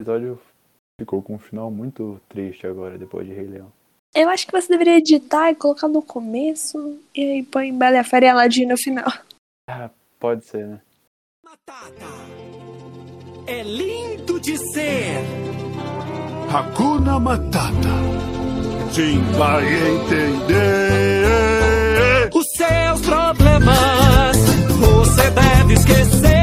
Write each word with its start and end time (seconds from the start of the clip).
episódio 0.00 0.38
ficou 1.00 1.22
com 1.22 1.34
um 1.34 1.38
final 1.38 1.70
muito 1.70 2.20
triste 2.28 2.66
agora, 2.66 2.98
depois 2.98 3.26
de 3.26 3.32
Rei 3.32 3.46
Leão. 3.46 3.72
Eu 4.14 4.28
acho 4.28 4.46
que 4.46 4.52
você 4.52 4.68
deveria 4.68 4.98
editar 4.98 5.50
e 5.50 5.54
colocar 5.54 5.88
no 5.88 6.02
começo 6.02 6.98
e 7.14 7.22
aí 7.22 7.42
põe 7.42 7.76
Bela 7.76 7.96
e 7.96 7.98
a 7.98 8.04
Fera 8.04 8.26
e 8.26 8.28
Aladdin 8.28 8.66
no 8.66 8.76
final. 8.76 9.10
Ah, 9.68 9.90
pode 10.18 10.44
ser, 10.44 10.66
né? 10.66 10.80
Matata 11.44 12.06
é 13.46 13.62
lindo 13.62 14.40
de 14.40 14.56
ser. 14.56 15.18
Hakuna 16.52 17.20
Matata. 17.20 17.96
Sim, 18.92 19.20
vai 19.36 19.64
entender. 19.64 21.26
Os 22.34 22.46
seus 22.56 23.00
problemas 23.02 24.36
você 24.78 25.30
deve 25.30 25.74
esquecer. 25.74 26.35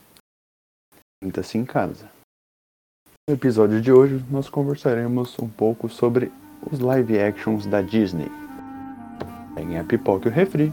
Sinta-se 1.23 1.59
em 1.59 1.65
casa. 1.65 2.09
No 3.29 3.35
episódio 3.35 3.79
de 3.79 3.91
hoje, 3.91 4.25
nós 4.31 4.49
conversaremos 4.49 5.37
um 5.37 5.47
pouco 5.47 5.87
sobre 5.87 6.31
os 6.71 6.79
live 6.79 7.19
actions 7.19 7.67
da 7.67 7.83
Disney. 7.83 8.40
Peguem 9.55 9.77
a 9.77 9.83
pipoca 9.83 10.29
e 10.29 10.31
o 10.31 10.33
refri, 10.33 10.71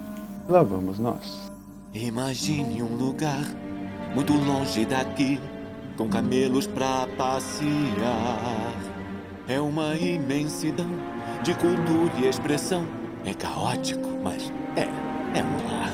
lá 0.49 0.63
vamos 0.63 0.99
nós. 0.99 1.51
Imagine 1.95 2.83
um 2.83 2.97
lugar 2.97 3.45
muito 4.15 4.33
longe 4.33 4.85
daqui, 4.85 5.41
com 5.97 6.09
camelos 6.09 6.67
pra 6.67 7.09
passear. 7.17 8.75
É 9.49 9.61
uma 9.61 9.95
imensidão 9.97 10.91
de 11.43 11.55
cultura 11.55 12.13
e 12.19 12.29
expressão. 12.29 12.87
É 13.25 13.35
caótico, 13.35 14.09
mas 14.23 14.53
é, 14.77 14.83
é 15.39 15.43
um 15.43 15.71
lar. 15.71 15.93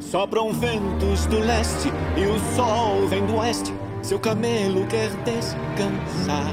Sopram 0.00 0.52
ventos 0.52 1.26
do 1.26 1.38
leste 1.38 1.88
e 2.16 2.26
o 2.26 2.38
sol 2.54 3.06
vem 3.08 3.24
do 3.26 3.36
oeste. 3.36 3.72
Seu 4.02 4.18
camelo 4.18 4.86
quer 4.86 5.10
descansar. 5.24 6.52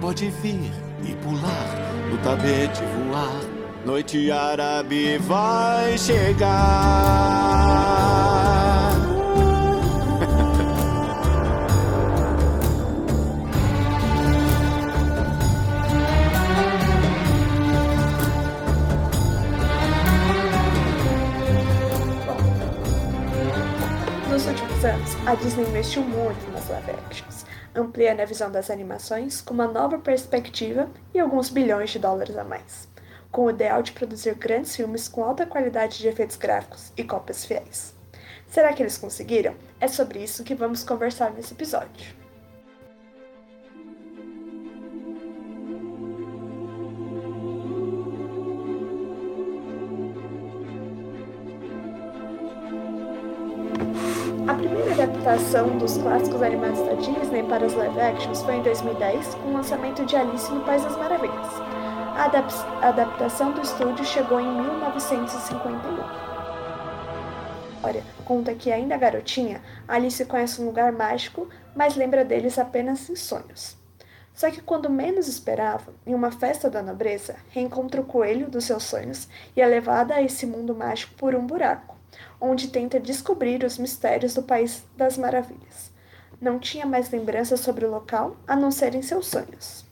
Pode 0.00 0.30
vir 0.30 0.72
e 1.02 1.14
pular, 1.16 1.68
no 2.10 2.18
tapete 2.18 2.82
voar. 2.82 3.53
Noite 3.84 4.30
árabe 4.30 5.18
vai 5.18 5.98
chegar. 5.98 6.54
Nos 24.30 24.46
últimos 24.46 24.84
anos, 24.84 25.10
a 25.26 25.34
Disney 25.34 25.66
investiu 25.66 26.00
muito 26.02 26.50
nas 26.52 26.70
live 26.70 26.90
actions, 26.90 27.44
ampliando 27.74 28.20
a 28.20 28.24
visão 28.24 28.50
das 28.50 28.70
animações 28.70 29.42
com 29.42 29.52
uma 29.52 29.66
nova 29.66 29.98
perspectiva 29.98 30.88
e 31.12 31.20
alguns 31.20 31.50
bilhões 31.50 31.90
de 31.90 31.98
dólares 31.98 32.34
a 32.38 32.44
mais, 32.44 32.88
com 33.34 33.46
o 33.46 33.50
ideal 33.50 33.82
de 33.82 33.90
produzir 33.90 34.36
grandes 34.36 34.76
filmes 34.76 35.08
com 35.08 35.24
alta 35.24 35.44
qualidade 35.44 35.98
de 35.98 36.06
efeitos 36.06 36.36
gráficos 36.36 36.92
e 36.96 37.02
cópias 37.02 37.44
fiéis. 37.44 37.92
Será 38.46 38.72
que 38.72 38.80
eles 38.80 38.96
conseguiram? 38.96 39.56
É 39.80 39.88
sobre 39.88 40.22
isso 40.22 40.44
que 40.44 40.54
vamos 40.54 40.84
conversar 40.84 41.32
nesse 41.32 41.52
episódio. 41.52 42.14
A 54.46 54.54
primeira 54.54 54.92
adaptação 54.92 55.76
dos 55.78 55.98
clássicos 55.98 56.40
animados 56.40 56.78
da 56.86 56.94
Disney 56.94 57.42
para 57.42 57.66
os 57.66 57.74
live 57.74 58.00
actions 58.00 58.42
foi 58.42 58.54
em 58.54 58.62
2010, 58.62 59.34
com 59.34 59.48
o 59.48 59.52
lançamento 59.54 60.06
de 60.06 60.14
Alice 60.14 60.52
no 60.52 60.60
País 60.60 60.84
das 60.84 60.96
Maravilhas. 60.96 61.83
A 62.16 62.24
adap- 62.26 62.52
a 62.82 62.88
adaptação 62.88 63.52
do 63.52 63.60
estúdio 63.60 64.04
chegou 64.04 64.40
em 64.40 64.46
1951. 64.46 65.78
Olha, 67.82 68.02
conta 68.24 68.54
que 68.54 68.72
ainda 68.72 68.96
garotinha, 68.96 69.60
Alice 69.86 70.24
conhece 70.24 70.62
um 70.62 70.66
lugar 70.66 70.92
mágico, 70.92 71.48
mas 71.74 71.96
lembra 71.96 72.24
deles 72.24 72.58
apenas 72.58 73.10
em 73.10 73.16
sonhos. 73.16 73.76
Só 74.32 74.50
que 74.50 74.60
quando 74.62 74.88
menos 74.88 75.28
esperava, 75.28 75.92
em 76.06 76.14
uma 76.14 76.30
festa 76.30 76.70
da 76.70 76.82
nobreza, 76.82 77.36
reencontra 77.50 78.00
o 78.00 78.04
coelho 78.04 78.48
dos 78.48 78.64
seus 78.64 78.84
sonhos 78.84 79.28
e 79.56 79.60
é 79.60 79.66
levada 79.66 80.14
a 80.14 80.22
esse 80.22 80.46
mundo 80.46 80.74
mágico 80.74 81.14
por 81.14 81.34
um 81.34 81.46
buraco 81.46 81.94
onde 82.40 82.68
tenta 82.68 83.00
descobrir 83.00 83.64
os 83.64 83.78
mistérios 83.78 84.34
do 84.34 84.42
País 84.42 84.84
das 84.96 85.16
Maravilhas. 85.16 85.92
Não 86.40 86.58
tinha 86.58 86.84
mais 86.86 87.10
lembranças 87.10 87.60
sobre 87.60 87.84
o 87.84 87.90
local 87.90 88.36
a 88.46 88.54
não 88.54 88.70
ser 88.70 88.94
em 88.94 89.02
seus 89.02 89.26
sonhos. 89.26 89.84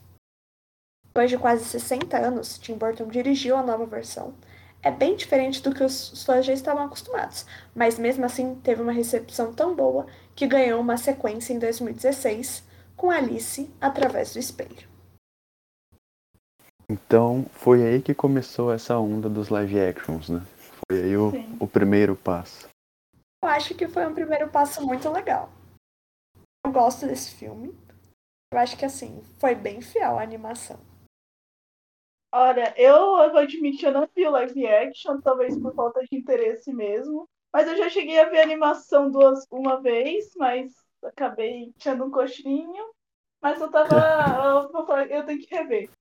Depois 1.13 1.29
de 1.29 1.37
quase 1.37 1.63
60 1.65 2.17
anos, 2.17 2.57
Tim 2.57 2.73
Burton 2.73 3.07
dirigiu 3.07 3.55
a 3.55 3.61
nova 3.61 3.85
versão. 3.85 4.33
É 4.81 4.89
bem 4.89 5.15
diferente 5.15 5.61
do 5.61 5.71
que 5.71 5.83
os 5.83 6.23
fãs 6.25 6.43
já 6.43 6.51
estavam 6.51 6.83
acostumados, 6.83 7.45
mas 7.75 7.99
mesmo 7.99 8.25
assim 8.25 8.55
teve 8.55 8.81
uma 8.81 8.91
recepção 8.91 9.53
tão 9.53 9.75
boa 9.75 10.07
que 10.35 10.47
ganhou 10.47 10.81
uma 10.81 10.97
sequência 10.97 11.53
em 11.53 11.59
2016 11.59 12.63
com 12.97 13.11
Alice 13.11 13.69
através 13.79 14.33
do 14.33 14.39
espelho. 14.39 14.89
Então, 16.89 17.45
foi 17.53 17.85
aí 17.85 18.01
que 18.01 18.15
começou 18.15 18.73
essa 18.73 18.97
onda 18.97 19.29
dos 19.29 19.49
live 19.49 19.79
actions, 19.79 20.29
né? 20.29 20.41
Foi 20.89 20.99
aí 20.99 21.15
o, 21.15 21.31
o 21.59 21.67
primeiro 21.67 22.15
passo. 22.15 22.67
Eu 23.43 23.49
acho 23.49 23.75
que 23.75 23.87
foi 23.87 24.07
um 24.07 24.15
primeiro 24.15 24.49
passo 24.49 24.83
muito 24.83 25.07
legal. 25.11 25.51
Eu 26.65 26.71
gosto 26.71 27.05
desse 27.05 27.35
filme. 27.35 27.71
Eu 28.51 28.59
acho 28.59 28.75
que 28.75 28.85
assim, 28.85 29.21
foi 29.37 29.53
bem 29.53 29.79
fiel 29.79 30.17
a 30.17 30.23
animação. 30.23 30.79
Olha, 32.35 32.73
eu, 32.75 32.95
eu 32.95 33.31
vou 33.31 33.41
admitir, 33.41 33.85
eu 33.85 33.91
não 33.91 34.09
vi 34.15 34.25
o 34.25 34.31
live 34.31 34.65
action, 34.65 35.21
talvez 35.21 35.55
por 35.55 35.71
falta 35.75 36.01
de 36.01 36.17
interesse 36.17 36.73
mesmo. 36.73 37.29
Mas 37.53 37.67
eu 37.67 37.77
já 37.77 37.87
cheguei 37.89 38.19
a 38.19 38.27
ver 38.27 38.39
a 38.39 38.43
animação 38.43 39.11
duas, 39.11 39.45
uma 39.51 39.79
vez, 39.79 40.31
mas 40.35 40.73
acabei 41.03 41.71
tendo 41.77 42.05
um 42.05 42.09
coxinho. 42.09 42.91
Mas 43.39 43.61
eu 43.61 43.69
tava. 43.69 43.93
Eu, 44.73 45.17
eu 45.17 45.25
tenho 45.25 45.39
que 45.39 45.55
rever. 45.55 45.91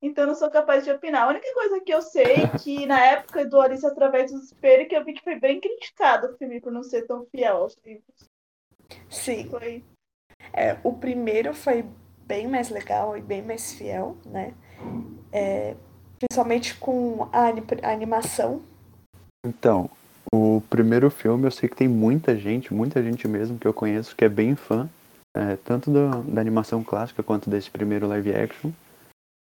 Então 0.00 0.24
eu 0.24 0.28
não 0.28 0.34
sou 0.34 0.50
capaz 0.50 0.84
de 0.84 0.90
opinar. 0.90 1.24
A 1.24 1.28
única 1.28 1.52
coisa 1.52 1.80
que 1.80 1.92
eu 1.92 2.00
sei 2.00 2.24
é 2.24 2.48
que 2.58 2.86
na 2.86 2.98
época 3.04 3.44
do 3.44 3.60
Alice 3.60 3.84
através 3.84 4.32
do 4.32 4.38
espelho, 4.38 4.88
que 4.88 4.96
eu 4.96 5.04
vi 5.04 5.12
que 5.12 5.22
foi 5.22 5.38
bem 5.38 5.60
criticado 5.60 6.28
o 6.28 6.36
filme 6.38 6.60
por 6.60 6.72
não 6.72 6.82
ser 6.82 7.06
tão 7.06 7.26
fiel 7.26 7.58
aos 7.58 7.76
livros. 7.84 8.30
Sim, 9.10 9.48
Foi. 9.50 9.84
é, 10.54 10.78
o 10.82 10.94
primeiro 10.94 11.52
foi 11.52 11.84
bem 12.26 12.46
mais 12.46 12.70
legal 12.70 13.16
e 13.16 13.20
bem 13.20 13.42
mais 13.42 13.74
fiel, 13.74 14.16
né? 14.24 14.54
É, 15.32 15.74
principalmente 16.18 16.76
com 16.76 17.28
a, 17.32 17.48
a 17.48 17.92
animação. 17.92 18.62
Então, 19.46 19.90
o 20.32 20.60
primeiro 20.68 21.10
filme 21.10 21.46
eu 21.46 21.50
sei 21.50 21.68
que 21.68 21.76
tem 21.76 21.88
muita 21.88 22.36
gente, 22.36 22.72
muita 22.72 23.02
gente 23.02 23.28
mesmo 23.28 23.58
que 23.58 23.66
eu 23.66 23.74
conheço 23.74 24.16
que 24.16 24.24
é 24.24 24.28
bem 24.28 24.56
fã, 24.56 24.88
é, 25.36 25.56
tanto 25.56 25.90
da, 25.90 26.20
da 26.22 26.40
animação 26.40 26.82
clássica 26.82 27.22
quanto 27.22 27.50
desse 27.50 27.70
primeiro 27.70 28.06
live 28.08 28.34
action. 28.34 28.70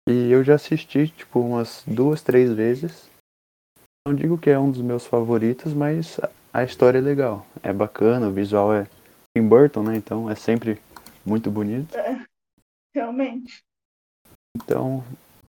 E 0.09 0.31
eu 0.31 0.43
já 0.43 0.55
assisti, 0.55 1.07
tipo, 1.09 1.39
umas 1.39 1.83
duas, 1.85 2.21
três 2.21 2.51
vezes. 2.51 3.09
Não 4.07 4.15
digo 4.15 4.37
que 4.37 4.49
é 4.49 4.57
um 4.57 4.71
dos 4.71 4.81
meus 4.81 5.05
favoritos, 5.05 5.73
mas 5.73 6.19
a- 6.19 6.29
a 6.53 6.63
história 6.63 6.97
é 6.97 7.01
legal. 7.01 7.45
É 7.61 7.71
bacana, 7.71 8.27
o 8.27 8.31
visual 8.33 8.73
é 8.73 8.87
Tim 9.37 9.47
Burton, 9.47 9.83
né? 9.83 9.95
Então 9.95 10.29
é 10.29 10.35
sempre 10.35 10.81
muito 11.25 11.51
bonito. 11.51 11.95
Realmente. 12.95 13.63
Então, 14.55 15.03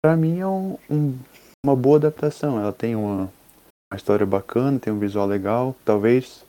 Pra 0.06 0.16
mim 0.16 0.38
é 0.38 0.46
um, 0.46 0.78
um- 0.88 1.18
uma 1.64 1.74
boa 1.74 1.96
adaptação. 1.96 2.60
Ela 2.60 2.72
tem 2.72 2.94
uma, 2.94 3.22
uma 3.92 3.96
história 3.96 4.24
bacana, 4.24 4.78
tem 4.78 4.92
um 4.92 5.00
visual 5.00 5.26
legal. 5.26 5.74
Talvez 5.84 6.44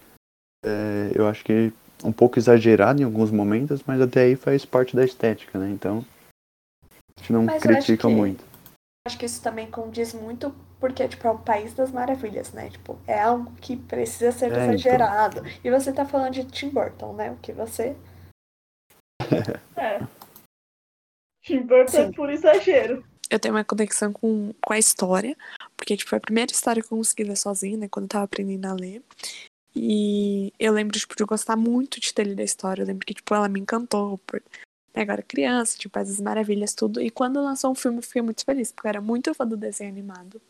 é, 0.63 1.11
eu 1.15 1.27
acho 1.27 1.43
que 1.43 1.73
um 2.03 2.11
pouco 2.11 2.37
exagerado 2.37 3.01
em 3.01 3.03
alguns 3.03 3.31
momentos, 3.31 3.81
mas 3.87 3.99
até 3.99 4.21
aí 4.25 4.35
faz 4.35 4.63
parte 4.63 4.95
da 4.95 5.03
estética, 5.03 5.57
né? 5.57 5.71
Então 5.71 6.05
a 6.83 7.19
gente 7.19 7.33
não 7.33 7.45
Mas 7.45 7.65
eu 7.65 7.71
acho 7.71 7.79
critica 7.87 8.07
que- 8.07 8.13
muito. 8.13 8.45
Acho 9.07 9.17
que 9.17 9.25
isso 9.25 9.41
também 9.41 9.71
condiz 9.71 10.13
muito 10.13 10.53
porque, 10.79 11.07
tipo, 11.07 11.25
é 11.27 11.31
o 11.31 11.39
país 11.39 11.73
das 11.73 11.91
maravilhas, 11.91 12.53
né? 12.53 12.69
Tipo, 12.69 12.99
é 13.07 13.19
algo 13.19 13.51
que 13.55 13.75
precisa 13.75 14.31
ser 14.31 14.45
É, 14.45 14.47
então. 14.49 14.69
exagerado. 14.75 15.41
E 15.63 15.71
você 15.71 15.91
tá 15.91 16.05
falando 16.05 16.33
de 16.33 16.45
Tim 16.45 16.69
Burton, 16.69 17.13
né? 17.13 17.31
O 17.31 17.37
que 17.37 17.51
você. 17.53 17.95
É. 19.75 19.97
Tim 21.43 21.61
Burton 21.65 21.97
é 21.97 22.05
Sim. 22.05 22.11
por 22.11 22.29
exagero. 22.29 23.03
Eu 23.29 23.39
tenho 23.39 23.53
uma 23.53 23.63
conexão 23.63 24.11
com, 24.13 24.53
com 24.61 24.73
a 24.73 24.79
história, 24.79 25.37
porque, 25.75 25.95
tipo, 25.97 26.09
foi 26.09 26.17
a 26.17 26.21
primeira 26.21 26.51
história 26.51 26.81
que 26.81 26.91
eu 26.91 26.97
consegui 26.97 27.23
ler 27.23 27.37
sozinha, 27.37 27.77
né, 27.77 27.87
quando 27.89 28.05
eu 28.05 28.09
tava 28.09 28.25
aprendendo 28.25 28.65
a 28.65 28.73
ler. 28.73 29.01
E 29.75 30.51
eu 30.59 30.73
lembro, 30.73 30.97
tipo, 30.97 31.15
de 31.15 31.23
gostar 31.23 31.55
muito 31.55 31.99
de 31.99 32.13
ter 32.13 32.23
lido 32.25 32.39
a 32.39 32.43
história. 32.43 32.81
Eu 32.81 32.87
lembro 32.87 33.05
que, 33.05 33.13
tipo, 33.13 33.33
ela 33.35 33.47
me 33.47 33.59
encantou. 33.59 34.17
Por... 34.19 34.41
né, 34.95 35.03
Agora 35.03 35.21
criança, 35.21 35.77
tipo, 35.77 35.97
as 35.99 36.19
maravilhas, 36.19 36.73
tudo. 36.73 36.99
E 37.01 37.11
quando 37.11 37.41
lançou 37.43 37.71
um 37.71 37.75
filme, 37.75 37.99
eu 37.99 38.03
fiquei 38.03 38.21
muito 38.21 38.43
feliz, 38.43 38.71
porque 38.71 38.87
eu 38.87 38.89
era 38.89 39.01
muito 39.01 39.33
fã 39.35 39.45
do 39.45 39.55
desenho 39.55 39.91
animado. 39.91 40.41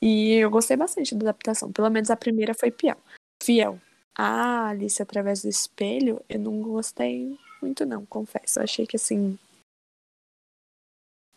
E 0.00 0.34
eu 0.34 0.50
gostei 0.50 0.76
bastante 0.76 1.14
da 1.14 1.30
adaptação. 1.30 1.72
Pelo 1.72 1.90
menos 1.90 2.10
a 2.10 2.16
primeira 2.16 2.54
foi 2.54 2.70
fiel. 2.70 2.96
Fiel. 3.42 3.80
A 4.16 4.68
Alice 4.68 5.02
através 5.02 5.42
do 5.42 5.48
espelho, 5.48 6.22
eu 6.28 6.38
não 6.38 6.60
gostei 6.62 7.36
muito, 7.60 7.84
não, 7.84 8.06
confesso. 8.06 8.60
Eu 8.60 8.64
achei 8.64 8.86
que, 8.86 8.96
assim, 8.96 9.36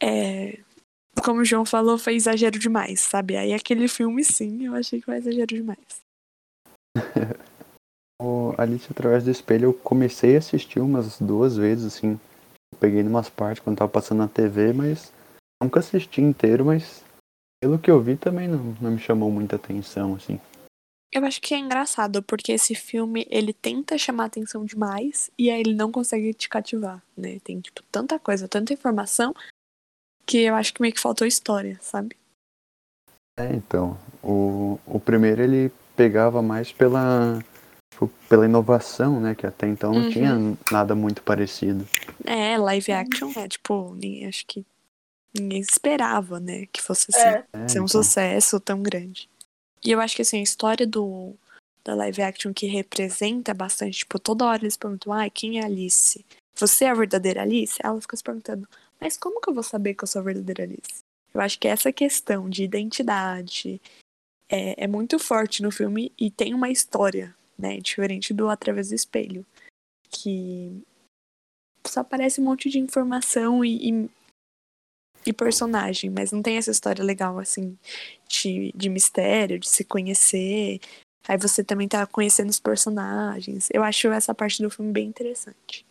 é, 0.01 0.59
como 1.23 1.41
o 1.41 1.45
João 1.45 1.65
falou, 1.65 1.97
foi 1.97 2.15
exagero 2.15 2.57
demais, 2.59 3.01
sabe? 3.01 3.38
Aí 3.38 3.53
aquele 3.53 3.88
filme, 3.88 4.23
sim, 4.23 4.65
eu 4.65 4.75
achei 4.75 4.99
que 4.99 5.05
foi 5.05 5.17
exagero 5.17 5.47
demais. 5.47 6.01
O 8.19 8.55
Alice 8.57 8.88
através 8.89 9.23
do 9.23 9.29
espelho 9.29 9.65
eu 9.65 9.73
comecei 9.73 10.35
a 10.35 10.39
assistir 10.39 10.79
umas 10.79 11.19
duas 11.19 11.55
vezes, 11.55 11.85
assim. 11.85 12.19
Eu 12.73 12.79
peguei 12.79 13.03
numas 13.03 13.29
partes 13.29 13.63
quando 13.63 13.77
tava 13.77 13.91
passando 13.91 14.17
na 14.17 14.27
TV, 14.27 14.73
mas 14.73 15.13
nunca 15.61 15.79
assisti 15.79 16.19
inteiro, 16.19 16.65
mas 16.65 17.03
pelo 17.61 17.77
que 17.77 17.91
eu 17.91 18.01
vi 18.01 18.17
também 18.17 18.47
não, 18.47 18.75
não 18.81 18.91
me 18.91 18.97
chamou 18.97 19.31
muita 19.31 19.55
atenção, 19.55 20.15
assim. 20.15 20.39
Eu 21.11 21.23
acho 21.25 21.39
que 21.39 21.53
é 21.53 21.59
engraçado, 21.59 22.21
porque 22.23 22.51
esse 22.51 22.75
filme, 22.75 23.25
ele 23.29 23.53
tenta 23.53 23.97
chamar 23.97 24.25
atenção 24.25 24.65
demais 24.65 25.31
e 25.38 25.49
aí 25.49 25.59
ele 25.59 25.73
não 25.73 25.91
consegue 25.91 26.33
te 26.33 26.49
cativar, 26.49 27.01
né? 27.15 27.39
Tem, 27.44 27.61
tipo, 27.61 27.81
tanta 27.91 28.19
coisa, 28.19 28.47
tanta 28.47 28.73
informação 28.73 29.33
que 30.27 30.44
eu 30.44 30.53
acho 30.56 30.74
que 30.74 30.81
meio 30.81 30.94
que 30.94 31.00
faltou 31.00 31.25
história, 31.25 31.79
sabe? 31.81 32.15
É, 33.39 33.53
então, 33.53 33.97
o, 34.21 34.79
o 34.85 35.00
primeiro 35.00 35.41
ele 35.41 35.71
pegava 35.95 36.41
mais 36.41 36.71
pela, 36.71 37.39
tipo, 37.91 38.07
pela 38.27 38.45
inovação, 38.45 39.19
né? 39.21 39.33
Que 39.33 39.47
até 39.47 39.68
então 39.68 39.94
não 39.94 40.01
Uhum. 40.03 40.09
tinha 40.09 40.35
nada 40.71 40.94
muito 40.94 41.21
parecido. 41.24 41.88
É, 42.25 42.57
live 42.57 42.91
action 42.91 43.31
é, 43.35 43.47
tipo, 43.47 43.94
ninguém, 43.94 44.27
acho 44.27 44.45
que 44.45 44.65
ninguém 45.33 45.62
esperava, 45.62 46.39
né? 46.39 46.65
Que 46.71 46.81
fosse 46.81 47.07
assim. 47.09 47.27
É. 47.27 47.45
É, 47.53 47.68
ser 47.68 47.80
um 47.80 47.85
então, 47.85 47.88
sucesso 47.88 48.59
tão 48.59 48.81
grande. 48.83 49.30
E 49.85 49.91
eu 49.91 50.01
acho 50.01 50.15
que 50.15 50.23
assim, 50.23 50.39
a 50.39 50.44
história 50.44 50.85
do 50.85 51.33
da 51.85 51.95
live 51.95 52.21
action 52.21 52.53
que 52.53 52.68
representa 52.68 53.53
bastante, 53.53 54.00
tipo, 54.00 54.19
toda 54.19 54.45
hora 54.45 54.62
eles 54.62 54.75
perguntam, 54.75 55.13
ai, 55.13 55.30
quem 55.30 55.59
é 55.59 55.63
a 55.63 55.68
Alice? 55.68 56.25
Você 56.59 56.83
é 56.83 56.89
a 56.89 56.94
verdadeira 56.94 57.44
Alice? 57.44 57.80
Ela 57.81 58.01
fica 58.01 58.18
se 58.18 58.23
perguntando, 58.23 58.68
mas 58.99 59.17
como 59.17 59.41
que 59.41 59.49
eu 59.49 59.53
vou 59.53 59.63
saber 59.63 59.94
que 59.94 60.03
eu 60.03 60.07
sou 60.07 60.21
a 60.21 60.25
verdadeira 60.25 60.63
Alice? 60.63 61.03
Eu 61.33 61.41
acho 61.41 61.59
que 61.59 61.67
essa 61.67 61.91
questão 61.91 62.49
de 62.49 62.63
identidade 62.63 63.81
é, 64.49 64.83
é 64.83 64.88
muito 64.88 65.19
forte 65.19 65.61
no 65.61 65.71
filme 65.71 66.11
e 66.17 66.31
tem 66.31 66.53
uma 66.53 66.69
história, 66.69 67.35
né? 67.57 67.77
Diferente 67.79 68.33
do 68.33 68.49
Através 68.49 68.89
do 68.89 68.95
Espelho. 68.95 69.45
Que 70.09 70.83
só 71.85 72.01
aparece 72.01 72.41
um 72.41 72.45
monte 72.45 72.69
de 72.69 72.79
informação 72.79 73.63
e, 73.63 73.89
e, 73.89 74.09
e 75.25 75.33
personagem, 75.33 76.09
mas 76.09 76.31
não 76.31 76.41
tem 76.41 76.57
essa 76.57 76.71
história 76.71 77.03
legal, 77.03 77.39
assim, 77.39 77.77
de, 78.27 78.71
de 78.75 78.89
mistério, 78.89 79.59
de 79.59 79.69
se 79.69 79.83
conhecer. 79.83 80.79
Aí 81.27 81.38
você 81.38 81.63
também 81.63 81.88
tá 81.88 82.05
conhecendo 82.07 82.49
os 82.49 82.59
personagens. 82.59 83.69
Eu 83.73 83.83
acho 83.83 84.07
essa 84.07 84.33
parte 84.33 84.61
do 84.61 84.69
filme 84.69 84.91
bem 84.91 85.07
interessante. 85.07 85.85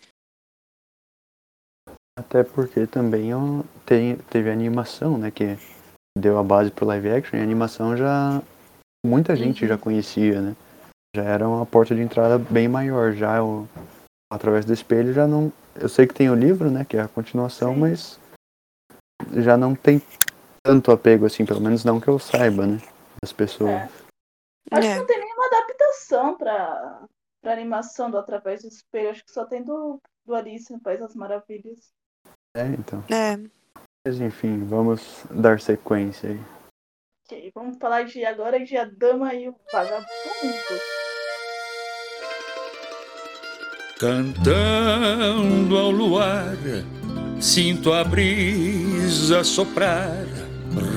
Até 2.18 2.42
porque 2.42 2.86
também 2.86 3.34
ó, 3.34 3.62
tem, 3.84 4.16
teve 4.30 4.48
a 4.50 4.52
animação, 4.52 5.18
né? 5.18 5.30
Que 5.30 5.56
deu 6.18 6.38
a 6.38 6.42
base 6.42 6.70
pro 6.70 6.86
live 6.86 7.10
action 7.10 7.36
e 7.38 7.40
a 7.40 7.44
animação 7.44 7.96
já. 7.96 8.42
Muita 9.04 9.36
gente 9.36 9.62
Uhum. 9.62 9.68
já 9.68 9.78
conhecia, 9.78 10.40
né? 10.40 10.56
Já 11.14 11.22
era 11.22 11.48
uma 11.48 11.64
porta 11.66 11.94
de 11.94 12.00
entrada 12.00 12.38
bem 12.38 12.68
maior. 12.68 13.12
Já 13.12 13.42
o 13.44 13.68
Através 14.32 14.64
do 14.64 14.72
Espelho 14.72 15.12
já 15.12 15.26
não. 15.26 15.52
Eu 15.76 15.88
sei 15.88 16.06
que 16.06 16.14
tem 16.14 16.28
o 16.28 16.34
livro, 16.34 16.68
né? 16.70 16.84
Que 16.84 16.96
é 16.96 17.02
a 17.02 17.08
continuação, 17.08 17.74
Sim. 17.74 17.80
mas 17.80 18.20
já 19.34 19.56
não 19.56 19.74
tem 19.76 20.02
tanto 20.64 20.90
apego 20.90 21.26
assim, 21.26 21.46
pelo 21.46 21.60
menos 21.60 21.84
não 21.84 22.00
que 22.00 22.08
eu 22.08 22.18
saiba, 22.18 22.66
né? 22.66 22.78
Das 23.22 23.32
pessoas. 23.32 23.70
É. 23.70 23.88
Acho 24.72 24.80
que 24.80 24.86
É. 24.94 24.98
não 24.98 25.06
tem 25.06 25.20
nenhuma 25.20 25.46
adaptação 25.46 26.36
pra, 26.36 27.02
pra 27.40 27.52
animação 27.52 28.10
do 28.10 28.18
Através 28.18 28.62
do 28.62 28.68
Espelho. 28.68 29.10
Acho 29.10 29.24
que 29.24 29.30
só 29.30 29.44
tem 29.44 29.62
do, 29.62 30.00
do 30.24 30.34
Alice 30.34 30.72
no 30.72 30.80
País 30.80 30.98
das 30.98 31.14
Maravilhas. 31.14 31.94
É, 32.56 32.66
então. 32.68 33.04
É, 33.10 33.38
Mas 34.06 34.18
enfim, 34.18 34.64
vamos 34.64 35.24
dar 35.30 35.60
sequência 35.60 36.30
aí. 36.30 36.40
Ok, 37.26 37.52
vamos 37.54 37.76
falar 37.78 38.04
de 38.04 38.24
agora 38.24 38.58
de 38.64 38.76
A 38.78 38.84
Dama 38.84 39.34
e 39.34 39.48
o 39.48 39.54
Vagabundo. 39.70 40.06
Cantando 43.98 45.76
ao 45.76 45.90
luar, 45.90 46.56
sinto 47.40 47.92
a 47.92 48.04
brisa 48.04 49.44
soprar, 49.44 50.24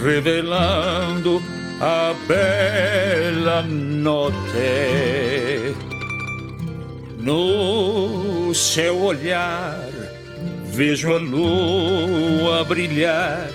revelando 0.04 1.42
a 1.82 2.14
bela 2.28 3.64
noite. 3.64 4.38
No 7.18 8.54
seu 8.54 9.02
olhar, 9.02 9.90
vejo 10.80 11.14
a 11.14 11.18
lua 11.18 12.64
brilhar. 12.64 13.50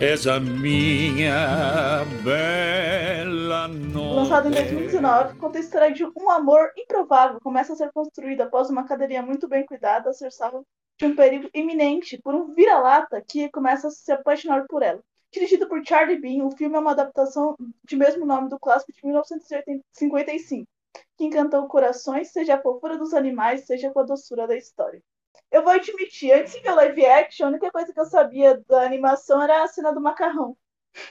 És 0.00 0.26
a 0.26 0.40
minha 0.40 2.06
bela 2.24 3.68
noite. 3.68 4.14
Lançado 4.14 4.48
em 4.48 4.52
2019, 4.52 5.34
conta 5.34 5.58
a 5.58 5.60
história 5.60 5.92
de 5.92 6.04
um 6.06 6.30
amor 6.30 6.72
improvável 6.74 7.38
começa 7.42 7.74
a 7.74 7.76
ser 7.76 7.92
construído 7.92 8.40
após 8.40 8.70
uma 8.70 8.86
cadeirinha 8.86 9.20
muito 9.20 9.46
bem 9.46 9.66
cuidada 9.66 10.10
ser 10.14 10.32
salvo 10.32 10.64
de 10.96 11.04
um 11.04 11.14
perigo 11.14 11.50
iminente 11.52 12.16
por 12.16 12.34
um 12.34 12.54
vira-lata 12.54 13.20
que 13.20 13.50
começa 13.50 13.88
a 13.88 13.90
se 13.90 14.10
apaixonar 14.10 14.64
por 14.70 14.82
ela. 14.82 15.02
Dirigido 15.30 15.68
por 15.68 15.84
Charlie 15.86 16.18
Bean, 16.18 16.46
o 16.46 16.56
filme 16.56 16.76
é 16.76 16.78
uma 16.78 16.92
adaptação 16.92 17.56
de 17.84 17.94
mesmo 17.94 18.24
nome 18.24 18.48
do 18.48 18.58
clássico 18.58 18.90
de 18.90 19.04
1955, 19.04 20.66
que 21.14 21.24
encantou 21.26 21.68
corações, 21.68 22.32
seja 22.32 22.54
a 22.54 22.62
fofura 22.62 22.96
dos 22.96 23.12
animais, 23.12 23.66
seja 23.66 23.90
com 23.90 24.00
a 24.00 24.04
doçura 24.04 24.46
da 24.46 24.56
história. 24.56 25.02
Eu 25.50 25.62
vou 25.62 25.72
admitir, 25.72 26.32
antes 26.32 26.52
de 26.52 26.60
ver 26.60 26.70
o 26.70 26.74
live 26.76 27.06
action, 27.06 27.46
a 27.46 27.50
única 27.50 27.70
coisa 27.70 27.92
que 27.92 28.00
eu 28.00 28.04
sabia 28.06 28.62
da 28.68 28.82
animação 28.82 29.42
era 29.42 29.62
a 29.62 29.68
cena 29.68 29.92
do 29.92 30.00
macarrão. 30.00 30.56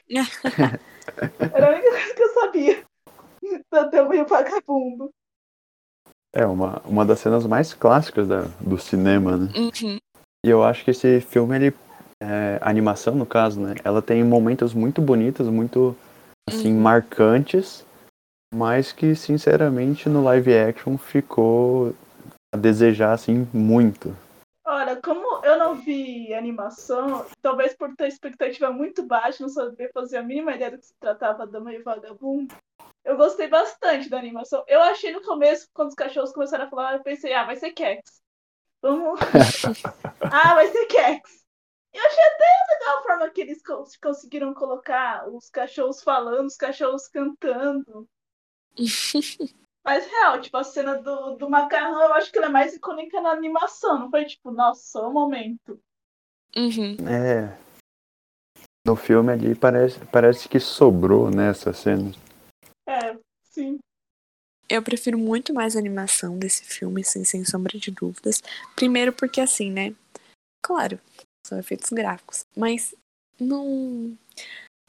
Era 1.53 1.67
a 1.67 1.71
única 1.71 1.89
coisa 1.89 2.13
que 2.13 2.23
eu 2.23 2.33
sabia. 2.33 2.85
Dama 3.91 4.15
e 4.15 4.21
o 4.21 4.27
Vagabundo. 4.27 5.11
É 6.33 6.45
uma, 6.45 6.81
uma 6.85 7.05
das 7.05 7.19
cenas 7.19 7.45
mais 7.45 7.73
clássicas 7.73 8.27
da, 8.27 8.41
do 8.59 8.77
cinema, 8.77 9.37
né? 9.37 9.53
uhum, 9.55 9.97
E 10.45 10.49
eu 10.49 10.63
acho 10.63 10.83
que 10.83 10.91
esse 10.91 11.19
filme, 11.21 11.55
ele, 11.55 11.75
é, 12.21 12.59
a 12.61 12.69
animação 12.69 13.15
no 13.15 13.25
caso, 13.25 13.59
né? 13.59 13.75
Ela 13.83 14.01
tem 14.01 14.23
momentos 14.23 14.73
muito 14.73 15.01
bonitos, 15.01 15.47
muito, 15.47 15.95
assim, 16.47 16.73
Uhum. 16.73 16.79
marcantes, 16.81 17.85
mas 18.53 18.91
que, 18.91 19.15
sinceramente, 19.15 20.09
no 20.09 20.23
live 20.23 20.53
action 20.57 20.97
ficou 20.97 21.93
a 22.53 22.57
desejar, 22.57 23.13
assim, 23.13 23.47
muito. 23.53 24.15
Olha, 24.65 25.01
como 25.01 25.45
eu 25.45 25.57
não 25.57 25.75
vi 25.75 26.33
animação, 26.33 27.25
talvez 27.41 27.73
por 27.73 27.95
ter 27.95 28.07
expectativa 28.07 28.69
muito 28.69 29.01
baixa, 29.03 29.41
não 29.41 29.49
saber 29.49 29.91
fazer 29.93 30.17
a 30.17 30.23
mínima 30.23 30.55
ideia 30.55 30.71
do 30.71 30.77
que 30.77 30.85
se 30.85 30.93
tratava 30.99 31.43
a 31.43 31.45
Dama 31.45 31.73
e 31.73 31.79
o 31.79 31.83
Vagabundo, 31.83 32.53
eu 33.05 33.15
gostei 33.15 33.47
bastante 33.47 34.09
da 34.09 34.19
animação. 34.19 34.65
Eu 34.67 34.81
achei 34.81 35.13
no 35.13 35.21
começo, 35.21 35.69
quando 35.73 35.89
os 35.89 35.95
cachorros 35.95 36.33
começaram 36.33 36.65
a 36.65 36.69
falar, 36.69 36.95
eu 36.95 37.03
pensei, 37.03 37.33
ah, 37.33 37.45
vai 37.45 37.55
ser 37.55 37.71
Kex. 37.71 38.21
Vamos. 38.81 39.19
ah, 40.21 40.53
vai 40.53 40.67
ser 40.67 40.85
Kex. 40.87 41.45
Eu 41.93 42.03
achei 42.05 42.23
até 42.23 42.45
legal 42.73 42.99
a 42.99 43.03
forma 43.03 43.29
que 43.29 43.41
eles 43.41 43.63
cons- 43.63 43.97
conseguiram 43.97 44.53
colocar 44.53 45.27
os 45.29 45.49
cachorros 45.49 46.03
falando, 46.03 46.47
os 46.47 46.57
cachorros 46.57 47.07
cantando. 47.07 48.05
Mas 49.87 50.05
real, 50.05 50.41
tipo, 50.41 50.57
a 50.57 50.65
cena 50.65 51.01
do, 51.01 51.37
do 51.37 51.49
macarrão, 51.49 52.01
eu 52.01 52.13
acho 52.15 52.29
que 52.29 52.37
ela 52.37 52.47
é 52.47 52.49
mais 52.49 52.75
icônica 52.75 53.21
na 53.21 53.31
animação, 53.31 53.97
não 53.97 54.09
foi 54.09 54.25
tipo, 54.25 54.51
nossa, 54.51 54.99
um 55.07 55.13
momento. 55.13 55.79
uhum. 56.53 56.97
É. 57.07 57.57
no 58.85 58.97
filme 58.97 59.31
ali 59.31 59.55
parece, 59.55 59.97
parece 60.07 60.49
que 60.49 60.59
sobrou 60.59 61.31
nessa 61.31 61.71
cena. 61.71 62.11
É, 62.85 63.17
sim. 63.43 63.79
Eu 64.67 64.83
prefiro 64.83 65.17
muito 65.17 65.53
mais 65.53 65.77
a 65.77 65.79
animação 65.79 66.37
desse 66.37 66.65
filme, 66.65 66.99
assim, 66.99 67.23
sem 67.23 67.45
sombra 67.45 67.79
de 67.79 67.89
dúvidas. 67.89 68.43
Primeiro 68.75 69.13
porque, 69.13 69.39
assim, 69.39 69.71
né? 69.71 69.95
Claro, 70.61 70.99
são 71.45 71.57
efeitos 71.57 71.89
gráficos. 71.91 72.45
Mas 72.57 72.93
não. 73.39 74.17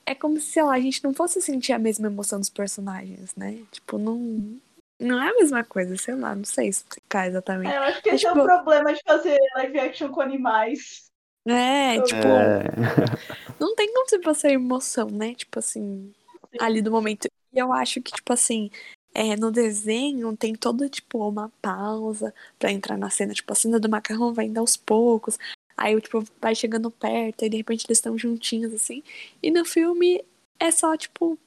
É 0.04 0.12
como 0.12 0.40
se, 0.40 0.46
sei 0.46 0.64
lá, 0.64 0.74
a 0.74 0.80
gente 0.80 1.04
não 1.04 1.14
fosse 1.14 1.40
sentir 1.40 1.72
a 1.72 1.78
mesma 1.78 2.08
emoção 2.08 2.40
dos 2.40 2.50
personagens, 2.50 3.32
né? 3.36 3.64
Tipo, 3.70 3.96
não. 3.96 4.60
Não 5.00 5.22
é 5.22 5.30
a 5.30 5.34
mesma 5.34 5.62
coisa, 5.64 5.96
sei 5.96 6.14
lá, 6.14 6.34
não 6.34 6.44
sei 6.44 6.68
explicar 6.68 7.28
exatamente. 7.28 7.72
É, 7.72 7.78
eu 7.78 7.82
acho 7.82 8.02
que 8.02 8.10
É, 8.10 8.14
esse 8.14 8.26
é 8.26 8.28
tipo- 8.28 8.40
o 8.40 8.44
problema 8.44 8.92
de 8.92 9.00
fazer 9.06 9.38
live 9.54 9.78
action 9.78 10.10
com 10.10 10.20
animais. 10.20 11.04
É, 11.46 12.00
tipo, 12.02 12.26
É, 12.26 12.62
não 13.60 13.74
tem 13.74 13.92
como 13.92 14.08
você 14.08 14.18
passar 14.18 14.50
emoção, 14.50 15.08
né? 15.08 15.34
Tipo 15.34 15.60
assim, 15.60 16.12
ali 16.58 16.82
do 16.82 16.90
momento. 16.90 17.26
E 17.52 17.58
eu 17.58 17.72
acho 17.72 18.02
que, 18.02 18.12
tipo 18.12 18.32
assim, 18.32 18.70
é, 19.14 19.36
no 19.36 19.50
desenho 19.50 20.36
tem 20.36 20.54
toda, 20.54 20.88
tipo, 20.88 21.26
uma 21.26 21.50
pausa 21.62 22.34
pra 22.58 22.72
entrar 22.72 22.98
na 22.98 23.08
cena. 23.08 23.32
Tipo, 23.32 23.52
a 23.52 23.56
cena 23.56 23.78
do 23.80 23.88
macarrão 23.88 24.34
vai 24.34 24.46
indo 24.46 24.58
aos 24.58 24.76
poucos. 24.76 25.38
Aí, 25.76 25.98
tipo, 26.00 26.24
vai 26.40 26.54
chegando 26.56 26.90
perto, 26.90 27.44
e 27.44 27.48
de 27.48 27.56
repente 27.56 27.86
eles 27.86 27.98
estão 27.98 28.18
juntinhos, 28.18 28.74
assim. 28.74 29.02
E 29.42 29.48
no 29.50 29.64
filme 29.64 30.24
é 30.58 30.70
só, 30.72 30.96
tipo, 30.96 31.38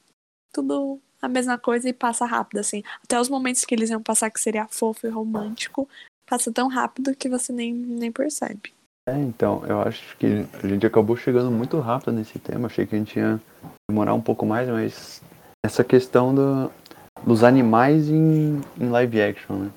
tudo 0.52 0.98
a 1.22 1.28
mesma 1.28 1.56
coisa 1.56 1.88
e 1.88 1.92
passa 1.92 2.26
rápido, 2.26 2.58
assim. 2.58 2.82
Até 3.04 3.18
os 3.20 3.28
momentos 3.28 3.64
que 3.64 3.74
eles 3.74 3.88
iam 3.90 4.02
passar 4.02 4.30
que 4.30 4.40
seria 4.40 4.66
fofo 4.68 5.06
e 5.06 5.10
romântico, 5.10 5.88
passa 6.28 6.52
tão 6.52 6.68
rápido 6.68 7.14
que 7.14 7.28
você 7.28 7.52
nem, 7.52 7.72
nem 7.72 8.10
percebe. 8.10 8.74
é, 9.08 9.16
então, 9.18 9.64
eu 9.66 9.80
acho 9.80 10.16
que 10.16 10.44
a 10.62 10.66
gente 10.66 10.84
acabou 10.84 11.16
chegando 11.16 11.50
muito 11.50 11.78
rápido 11.78 12.12
nesse 12.12 12.38
tema. 12.38 12.66
Achei 12.66 12.86
que 12.86 12.96
a 12.96 12.98
gente 12.98 13.18
ia 13.18 13.40
demorar 13.88 14.14
um 14.14 14.20
pouco 14.20 14.44
mais, 14.44 14.68
mas 14.68 15.22
essa 15.64 15.84
questão 15.84 16.34
do, 16.34 16.70
dos 17.24 17.44
animais 17.44 18.08
em, 18.08 18.60
em 18.80 18.88
live 18.88 19.22
action, 19.22 19.56
né? 19.56 19.70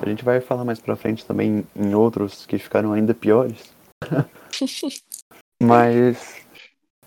A 0.00 0.08
gente 0.08 0.24
vai 0.24 0.40
falar 0.40 0.64
mais 0.64 0.80
pra 0.80 0.96
frente 0.96 1.24
também 1.24 1.66
em 1.74 1.94
outros 1.94 2.44
que 2.46 2.58
ficaram 2.58 2.92
ainda 2.92 3.14
piores. 3.14 3.72
Mas 5.62 6.44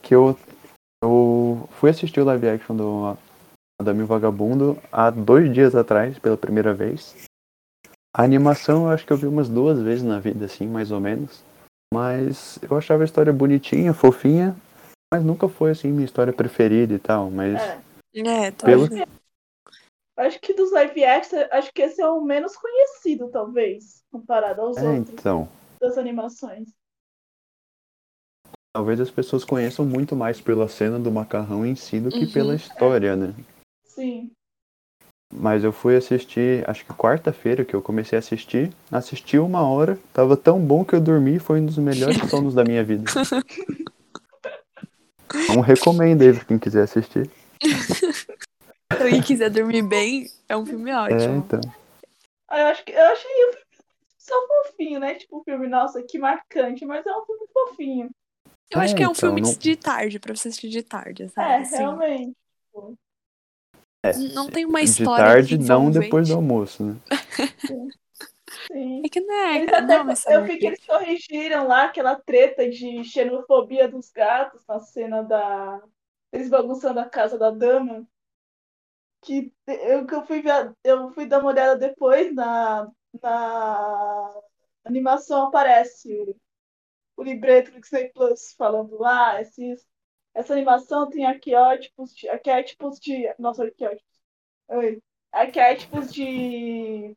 que 0.01 0.15
eu, 0.15 0.37
eu 1.03 1.69
fui 1.73 1.89
assistir 1.89 2.21
o 2.21 2.25
live 2.25 2.47
action 2.47 2.75
do 2.75 3.17
Adame 3.79 4.03
Vagabundo 4.03 4.81
há 4.91 5.11
dois 5.11 5.53
dias 5.53 5.75
atrás, 5.75 6.17
pela 6.17 6.35
primeira 6.35 6.73
vez. 6.73 7.15
A 8.15 8.23
animação 8.23 8.85
eu 8.85 8.89
acho 8.89 9.05
que 9.05 9.13
eu 9.13 9.17
vi 9.17 9.27
umas 9.27 9.47
duas 9.47 9.79
vezes 9.79 10.03
na 10.03 10.19
vida, 10.19 10.45
assim, 10.45 10.65
mais 10.67 10.91
ou 10.91 10.99
menos. 10.99 11.43
Mas 11.93 12.57
eu 12.63 12.75
achava 12.75 13.03
a 13.03 13.05
história 13.05 13.31
bonitinha, 13.31 13.93
fofinha, 13.93 14.55
mas 15.13 15.23
nunca 15.23 15.47
foi, 15.47 15.71
assim, 15.71 15.89
minha 15.91 16.05
história 16.05 16.33
preferida 16.33 16.93
e 16.93 16.99
tal. 16.99 17.29
Mas 17.29 17.61
É. 17.61 17.81
É, 18.15 18.51
tá 18.51 18.65
Pelo-? 18.65 18.87
Acho 20.17 20.39
que 20.41 20.53
dos 20.55 20.71
live 20.71 21.05
action, 21.05 21.37
acho 21.51 21.71
que 21.71 21.83
esse 21.83 22.01
é 22.01 22.09
o 22.09 22.19
menos 22.21 22.57
conhecido, 22.57 23.29
talvez, 23.29 24.03
comparado 24.11 24.61
aos 24.61 24.77
é, 24.77 24.83
outros 24.83 25.13
então. 25.13 25.47
das 25.79 25.95
animações. 25.95 26.69
Talvez 28.75 28.99
as 28.99 29.11
pessoas 29.11 29.45
conheçam 29.45 29.85
muito 29.85 30.15
mais 30.15 30.41
pela 30.41 30.67
cena 30.67 30.97
do 30.99 31.11
macarrão 31.11 31.63
em 31.63 31.75
si 31.75 31.99
do 31.99 32.09
que 32.09 32.25
Uhum. 32.25 32.31
pela 32.31 32.55
história, 32.55 33.15
né? 33.15 33.35
Sim. 33.97 34.29
Mas 35.33 35.63
eu 35.63 35.73
fui 35.73 35.95
assistir, 35.95 36.63
acho 36.69 36.85
que 36.85 36.93
quarta-feira 36.93 37.65
que 37.65 37.75
eu 37.75 37.81
comecei 37.81 38.15
a 38.15 38.19
assistir. 38.19 38.71
Assisti 38.91 39.39
uma 39.39 39.67
hora, 39.67 39.97
tava 40.13 40.37
tão 40.37 40.59
bom 40.59 40.85
que 40.85 40.93
eu 40.93 41.01
dormi, 41.01 41.39
foi 41.39 41.59
um 41.59 41.65
dos 41.65 41.79
melhores 41.79 42.17
sonos 42.29 42.53
da 42.53 42.63
minha 42.63 42.83
vida. 42.83 43.11
Não 45.49 45.61
recomendo 45.61 46.21
aí 46.21 46.31
pra 46.31 46.45
quem 46.45 46.59
quiser 46.59 46.83
assistir. 46.83 47.27
Então, 48.89 49.09
quem 49.09 49.21
quiser 49.21 49.49
dormir 49.49 49.83
bem, 49.83 50.27
é 50.47 50.55
um 50.57 50.65
filme 50.65 50.89
É, 50.89 50.95
ótimo. 50.95 51.33
então. 51.35 51.61
Ah, 52.47 52.59
Eu 52.61 52.67
acho 52.67 52.83
que 52.85 52.91
eu 52.93 53.05
achei 53.05 53.29
o 53.29 53.51
filme 53.51 53.65
só 54.17 54.33
fofinho, 54.47 54.99
né? 54.99 55.13
Tipo, 55.15 55.37
o 55.39 55.43
filme, 55.43 55.67
nossa, 55.67 56.01
que 56.01 56.17
marcante, 56.17 56.85
mas 56.85 57.05
é 57.05 57.11
um 57.15 57.25
filme 57.25 57.45
fofinho. 57.53 58.09
Eu 58.71 58.79
acho 58.79 58.95
que 58.95 59.03
é 59.03 59.07
um 59.07 59.11
então, 59.11 59.29
filme 59.29 59.41
não- 59.41 59.53
de 59.53 59.75
tarde, 59.75 60.19
pra 60.19 60.35
você 60.35 60.47
assistir 60.47 60.69
de 60.69 60.81
tarde, 60.81 61.29
sabe? 61.29 61.51
É, 61.51 61.57
Assim, 61.57 61.75
realmente. 61.77 62.33
É, 64.03 64.13
não 64.33 64.47
tem 64.47 64.65
uma 64.65 64.79
de 64.79 64.85
história 64.85 65.25
tarde, 65.25 65.57
não 65.57 65.91
depois 65.91 66.27
do 66.27 66.35
almoço, 66.35 66.83
né? 66.83 66.95
Sim. 68.71 69.01
É 69.05 69.09
que 69.09 69.19
não 69.19 69.33
é, 69.33 69.55
Eles 69.57 69.71
não 69.71 69.79
até, 69.79 70.01
uma 70.01 70.13
eu 70.27 70.43
vi 70.43 70.57
que 70.57 70.67
eles 70.67 70.85
corrigiram 70.85 71.67
lá 71.67 71.85
aquela 71.85 72.15
treta 72.15 72.69
de 72.69 73.03
xenofobia 73.03 73.87
dos 73.87 74.09
gatos 74.11 74.65
na 74.67 74.79
cena 74.79 75.21
da. 75.23 75.81
Eles 76.31 76.49
bagunçando 76.49 76.99
a 76.99 77.09
casa 77.09 77.37
da 77.37 77.49
dama. 77.49 78.07
Que 79.21 79.51
eu, 79.65 80.05
que 80.05 80.13
eu, 80.13 80.25
fui, 80.25 80.41
ver, 80.41 80.73
eu 80.83 81.11
fui 81.11 81.25
dar 81.25 81.39
uma 81.39 81.49
olhada 81.49 81.75
depois 81.75 82.33
na, 82.33 82.89
na 83.21 84.33
animação 84.85 85.47
aparece 85.47 86.13
o, 86.13 86.35
o 87.17 87.23
libreto 87.23 87.71
do 87.71 87.81
Disney 87.81 88.09
Plus 88.13 88.53
falando 88.57 88.97
lá, 88.97 89.41
esses, 89.41 89.85
essa 90.37 90.53
animação 90.53 91.09
tem 91.09 91.25
arquétipos 91.25 92.15
de. 92.15 92.29
Arquétipos 92.29 92.99
de. 92.99 93.33
Nossa, 93.39 93.63
arquétipos. 93.63 94.21
Oi. 94.69 95.01
Arquétipos 95.31 96.13
de 96.13 97.15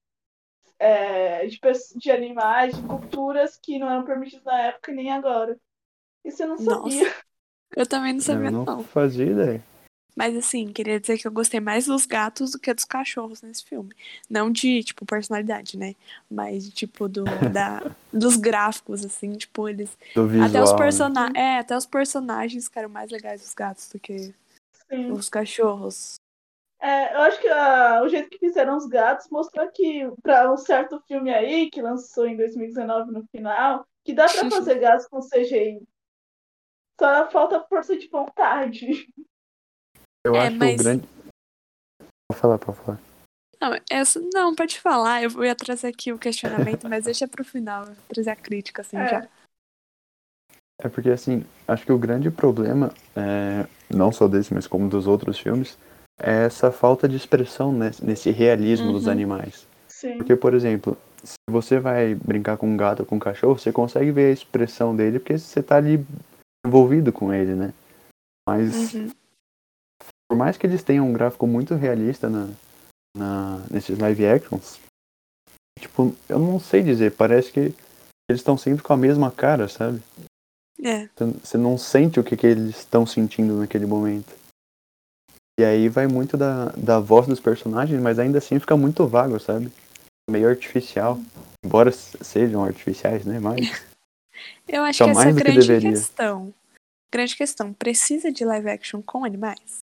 é, 0.79 1.47
de, 1.47 1.61
de 1.97 2.11
animais, 2.11 2.75
de 2.75 2.83
culturas 2.83 3.59
que 3.63 3.79
não 3.79 3.91
eram 3.91 4.05
permitidos 4.05 4.45
na 4.45 4.59
época 4.63 4.91
e 4.91 4.95
nem 4.95 5.13
agora. 5.13 5.59
Isso 6.25 6.43
eu 6.43 6.49
não 6.49 6.59
sabia. 6.59 7.05
Nossa, 7.05 7.17
eu 7.77 7.87
também 7.87 8.15
não 8.15 8.21
sabia, 8.21 8.47
eu 8.47 8.53
não, 8.53 8.65
não. 8.65 8.83
fazia 8.85 9.27
ideia. 9.27 9.65
Mas 10.17 10.37
assim, 10.37 10.73
queria 10.73 11.01
dizer 11.01 11.19
que 11.19 11.27
eu 11.27 11.33
gostei 11.33 11.61
mais 11.61 11.87
dos 11.87 12.07
gatos 12.07 12.53
do 12.53 12.59
que 12.59 12.73
dos 12.73 12.85
cachorros 12.85 13.43
nesse 13.43 13.65
filme. 13.65 13.95
Não 14.29 14.51
de, 14.51 14.83
tipo, 14.83 15.07
personalidade, 15.07 15.77
né? 15.77 15.95
Mas, 16.31 16.69
tipo, 16.71 17.09
do, 17.09 17.25
da, 17.53 17.83
dos 18.13 18.37
gráficos, 18.37 19.05
assim, 19.05 19.33
tipo, 19.33 19.69
eles. 19.69 19.97
Do 20.15 20.27
visual. 20.27 20.49
até 20.49 20.63
os 20.63 20.73
né? 20.73 20.79
personagens. 20.79 21.37
É, 21.37 21.59
até 21.59 21.77
os 21.77 21.87
personagens 21.87 22.65
ficaram 22.65 22.89
mais 22.89 23.11
legais 23.11 23.41
dos 23.41 23.55
gatos 23.55 23.89
do 23.89 23.99
que 23.99 24.35
Sim. 24.89 25.13
os 25.13 25.29
cachorros. 25.29 26.21
É, 26.81 27.15
eu 27.15 27.21
acho 27.21 27.39
que 27.41 27.49
ah, 27.49 28.01
o 28.03 28.09
jeito 28.09 28.31
que 28.31 28.39
fizeram 28.39 28.77
os 28.77 28.87
gatos 28.87 29.29
mostrou 29.31 29.71
que 29.71 30.11
para 30.23 30.51
um 30.51 30.57
certo 30.57 30.99
filme 31.07 31.33
aí, 31.33 31.71
que 31.71 31.83
lançou 31.83 32.27
em 32.27 32.37
2019 32.37 33.13
no 33.13 33.23
final, 33.27 33.87
que 34.03 34.15
dá 34.15 34.27
para 34.27 34.49
fazer 34.51 34.79
gatos 34.79 35.07
com 35.07 35.21
CGI. 35.21 35.83
Só 36.99 37.31
falta 37.31 37.63
força 37.69 37.97
de 37.97 38.09
vontade. 38.09 39.09
Eu 40.25 40.37
É, 40.37 40.41
acho 40.47 40.51
que 40.53 40.59
mas- 40.59 40.75
o 40.81 40.85
grande. 40.85 41.09
Pode 42.29 42.41
falar, 42.41 42.59
pode 42.59 42.79
falar. 42.79 43.01
Não, 43.61 43.77
essa, 43.91 44.21
não, 44.33 44.55
pode 44.55 44.81
falar. 44.81 45.23
Eu 45.23 45.45
ia 45.45 45.55
trazer 45.55 45.89
aqui 45.89 46.13
o 46.13 46.19
questionamento, 46.19 46.89
mas 46.89 47.05
deixa 47.05 47.29
pro 47.29 47.45
final. 47.45 47.83
eu 47.83 47.95
vou 47.95 48.05
trazer 48.09 48.31
a 48.31 48.37
crítica, 48.37 48.83
assim, 48.83 48.97
É. 48.99 49.07
já. 49.07 49.29
É 50.83 50.89
porque, 50.89 51.11
assim, 51.11 51.45
acho 51.69 51.85
que 51.85 51.93
o 51.93 51.99
grande 51.99 52.31
problema, 52.31 52.91
é, 53.15 53.67
não 53.95 54.11
só 54.11 54.27
desse, 54.27 54.55
mas 54.55 54.67
como 54.67 54.89
dos 54.89 55.07
outros 55.07 55.39
filmes, 55.39 55.77
é 56.19 56.45
essa 56.47 56.73
falta 56.73 57.07
de 57.07 57.17
expressão 57.17 57.71
né, 57.71 57.91
nesse 58.03 58.31
realismo 58.31 58.91
dos 58.93 59.05
Uhum. 59.07 59.13
animais. 59.13 59.67
Sim. 59.89 60.17
Porque, 60.17 60.35
por 60.35 60.55
exemplo, 60.55 60.97
se 61.23 61.35
você 61.51 61.79
vai 61.79 62.15
brincar 62.15 62.57
com 62.57 62.67
um 62.67 62.77
gato 62.79 63.01
ou 63.01 63.07
com 63.07 63.17
um 63.17 63.21
cachorro, 63.21 63.59
você 63.59 63.71
consegue 63.71 64.11
ver 64.11 64.31
a 64.31 64.33
expressão 64.33 64.97
dele 64.97 65.19
porque 65.19 65.37
você 65.37 65.63
tá 65.63 65.77
ali 65.77 66.03
envolvido 66.67 67.13
com 67.13 67.31
ele, 67.31 67.55
né? 67.55 67.75
Mas, 68.49 68.95
Uhum. 68.95 69.11
Por 70.31 70.37
mais 70.37 70.57
que 70.57 70.65
eles 70.65 70.81
tenham 70.85 71.09
um 71.09 71.13
gráfico 71.13 71.45
muito 71.45 71.75
realista 71.75 72.31
na, 72.31 72.49
na, 73.17 73.59
nesses 73.69 73.99
live 73.99 74.25
actions, 74.25 74.79
tipo, 75.77 76.15
eu 76.29 76.39
não 76.39 76.61
sei 76.61 76.85
dizer, 76.85 77.17
parece 77.17 77.51
que 77.51 77.59
eles 77.59 77.75
estão 78.41 78.57
sempre 78.57 78.81
com 78.81 78.93
a 78.93 78.97
mesma 78.97 79.33
cara, 79.33 79.67
sabe? 79.67 80.01
É. 80.81 81.09
Você- 81.17 81.33
Você 81.43 81.59
não 81.59 81.77
sente 81.77 82.21
o 82.21 82.23
que, 82.25 82.37
que 82.37 82.47
eles 82.47 82.77
estão 82.77 83.05
sentindo 83.05 83.57
naquele 83.57 83.87
momento. 83.87 84.33
E 85.59 85.65
aí 85.65 85.89
vai 85.89 86.07
muito 86.07 86.37
da, 86.37 86.67
da 86.77 87.01
voz 87.01 87.27
dos 87.27 87.41
personagens, 87.41 88.01
mas 88.01 88.21
ainda 88.21 88.39
assim 88.39 88.61
fica 88.61 88.77
muito 88.77 89.09
vago, 89.09 89.41
sabe? 89.41 89.73
Meio 90.31 90.49
artificial. 90.49 91.19
Embora 91.65 91.91
sejam 91.91 92.63
artificiais, 92.65 93.27
né? 93.27 93.41
Mas. 93.41 93.57
Eu 94.69 94.85
acho 94.85 94.99
Só 94.99 95.05
que 95.07 95.11
essa 95.11 95.21
é 95.23 95.33
a 95.33 95.35
que 95.35 95.43
grande 95.43 95.81
questão. 95.81 96.55
Grande 97.13 97.37
questão. 97.37 97.73
Precisa 97.73 98.31
de 98.31 98.45
live 98.45 98.71
action 98.71 99.03
com 99.03 99.25
animais? 99.25 99.81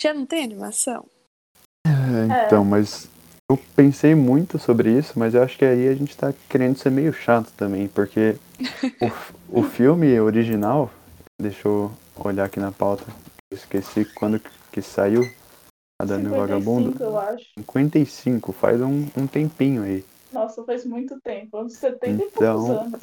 Já 0.00 0.14
não 0.14 0.24
tem 0.24 0.44
animação? 0.44 1.06
É, 1.86 2.46
então, 2.46 2.64
mas. 2.64 3.08
Eu 3.50 3.58
pensei 3.74 4.14
muito 4.14 4.60
sobre 4.60 4.96
isso, 4.96 5.18
mas 5.18 5.34
eu 5.34 5.42
acho 5.42 5.58
que 5.58 5.64
aí 5.64 5.88
a 5.88 5.94
gente 5.94 6.16
tá 6.16 6.32
querendo 6.48 6.78
ser 6.78 6.88
meio 6.88 7.12
chato 7.12 7.52
também, 7.56 7.88
porque 7.88 8.36
o, 9.00 9.10
o 9.60 9.62
filme 9.64 10.20
original, 10.20 10.88
deixa 11.36 11.66
eu 11.66 11.90
olhar 12.14 12.44
aqui 12.44 12.60
na 12.60 12.70
pauta, 12.70 13.04
eu 13.52 13.56
esqueci 13.58 14.04
quando 14.04 14.40
que- 14.70 14.80
saiu 14.80 15.28
a 16.00 16.04
Dani 16.04 16.26
55, 16.28 16.40
Vagabundo. 16.40 17.04
eu 17.04 17.18
acho. 17.18 17.46
55, 17.58 18.52
faz 18.52 18.80
um, 18.80 19.08
um 19.16 19.26
tempinho 19.26 19.82
aí. 19.82 20.04
Nossa, 20.32 20.62
faz 20.64 20.84
muito 20.84 21.20
tempo. 21.20 21.60
Uns 21.60 21.72
70 21.74 22.22
e 22.22 22.26
Então, 22.28 22.62
poucos 22.62 22.82
anos. 22.82 23.02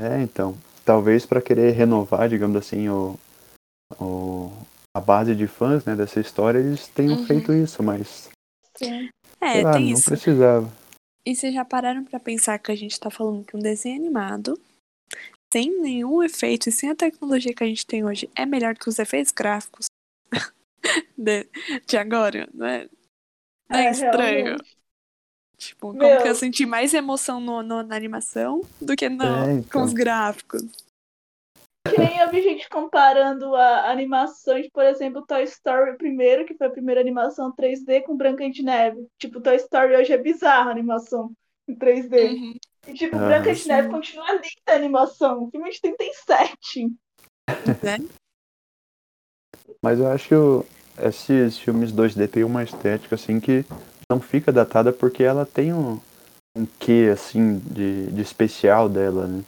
É, 0.00 0.22
então. 0.22 0.56
Talvez 0.84 1.26
para 1.26 1.42
querer 1.42 1.72
renovar, 1.72 2.28
digamos 2.28 2.56
assim, 2.56 2.88
o, 2.88 3.18
a 4.96 5.00
base 5.00 5.34
de 5.34 5.46
fãs 5.46 5.84
né, 5.84 5.94
dessa 5.94 6.20
história, 6.20 6.58
eles 6.58 6.86
tenham 6.88 7.16
Uhum. 7.16 7.26
feito 7.26 7.52
isso, 7.52 7.82
mas 7.82 8.28
Sim. 8.76 9.08
É, 9.40 9.52
sei 9.52 9.62
lá, 9.62 9.72
tem 9.74 9.84
não 9.90 9.92
isso. 9.98 10.04
precisava. 10.10 10.72
E 11.24 11.34
vocês 11.34 11.52
já 11.54 11.64
pararam 11.64 12.04
pra 12.04 12.18
pensar 12.18 12.58
que 12.58 12.72
a 12.72 12.76
gente 12.76 12.98
tá 12.98 13.10
falando 13.10 13.44
que 13.44 13.56
um 13.56 13.60
desenho 13.60 13.96
animado, 14.00 14.58
sem 15.52 15.80
nenhum 15.80 16.22
efeito 16.22 16.68
e 16.68 16.72
sem 16.72 16.90
a 16.90 16.94
tecnologia 16.96 17.54
que 17.54 17.62
a 17.62 17.66
gente 17.66 17.86
tem 17.86 18.04
hoje, 18.04 18.28
é 18.34 18.44
melhor 18.46 18.74
que 18.76 18.88
os 18.88 18.98
efeitos 18.98 19.32
gráficos 19.32 19.86
de, 21.16 21.46
de 21.86 21.96
agora, 21.96 22.48
não 22.54 22.66
é? 22.66 22.88
Não 23.68 23.78
é, 23.78 23.86
É, 23.86 23.90
estranho? 23.90 24.44
realmente. 24.44 24.76
Tipo, 25.58 25.88
como 25.88 25.98
Meu. 25.98 26.22
que 26.22 26.28
eu 26.28 26.34
senti 26.34 26.64
mais 26.64 26.94
emoção 26.94 27.38
no, 27.38 27.62
no- 27.62 27.82
na 27.82 27.94
animação 27.94 28.62
do 28.80 28.96
que 28.96 29.10
no, 29.10 29.22
É, 29.24 29.52
então. 29.52 29.80
com 29.82 29.86
os 29.86 29.92
gráficos. 29.92 30.62
Que 31.88 31.98
nem 31.98 32.18
eu 32.18 32.30
vi 32.30 32.42
gente 32.42 32.68
comparando 32.68 33.54
a 33.56 33.90
animação 33.90 34.60
de, 34.60 34.70
por 34.70 34.84
exemplo, 34.84 35.24
Toy 35.26 35.44
Story 35.44 35.96
primeiro, 35.96 36.44
que 36.44 36.54
foi 36.54 36.66
a 36.66 36.70
primeira 36.70 37.00
animação 37.00 37.52
3D, 37.52 38.02
com 38.02 38.16
Branca 38.16 38.48
de 38.50 38.62
Neve. 38.62 39.06
Tipo, 39.18 39.40
Toy 39.40 39.56
Story 39.56 39.96
hoje 39.96 40.12
é 40.12 40.18
bizarra 40.18 40.68
a 40.68 40.72
animação 40.72 41.32
em 41.66 41.74
3D. 41.74 42.30
Uhum. 42.30 42.54
E, 42.86 42.94
tipo, 42.94 43.16
Aham. 43.16 43.26
Branca 43.26 43.54
de 43.54 43.66
Neve 43.66 43.88
continua 43.88 44.32
linda 44.32 44.44
a 44.68 44.74
animação. 44.74 45.50
Filme 45.50 45.70
de 45.70 45.80
37. 45.80 46.86
Né? 47.82 47.96
Mas 49.82 49.98
eu 49.98 50.06
acho 50.08 50.28
que 50.28 51.06
esses 51.06 51.58
filmes 51.58 51.92
2D 51.92 52.28
têm 52.28 52.44
uma 52.44 52.62
estética 52.62 53.14
assim 53.14 53.40
que 53.40 53.64
não 54.10 54.20
fica 54.20 54.52
datada 54.52 54.92
porque 54.92 55.22
ela 55.22 55.46
tem 55.46 55.72
um, 55.72 55.98
um 56.56 56.66
quê 56.78 57.10
assim 57.12 57.58
de, 57.58 58.08
de 58.08 58.20
especial 58.20 58.88
dela, 58.88 59.26
né? 59.26 59.42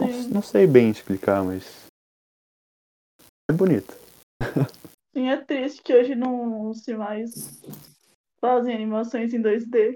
Não, 0.00 0.28
não 0.34 0.42
sei 0.42 0.66
bem 0.66 0.90
explicar, 0.90 1.44
mas 1.44 1.86
é 3.50 3.52
bonito. 3.52 3.94
sim, 5.14 5.28
é 5.28 5.36
triste 5.36 5.82
que 5.82 5.94
hoje 5.94 6.14
não 6.14 6.72
se 6.72 6.94
mais 6.94 7.60
fazem 8.40 8.74
animações 8.74 9.34
em 9.34 9.42
2D. 9.42 9.94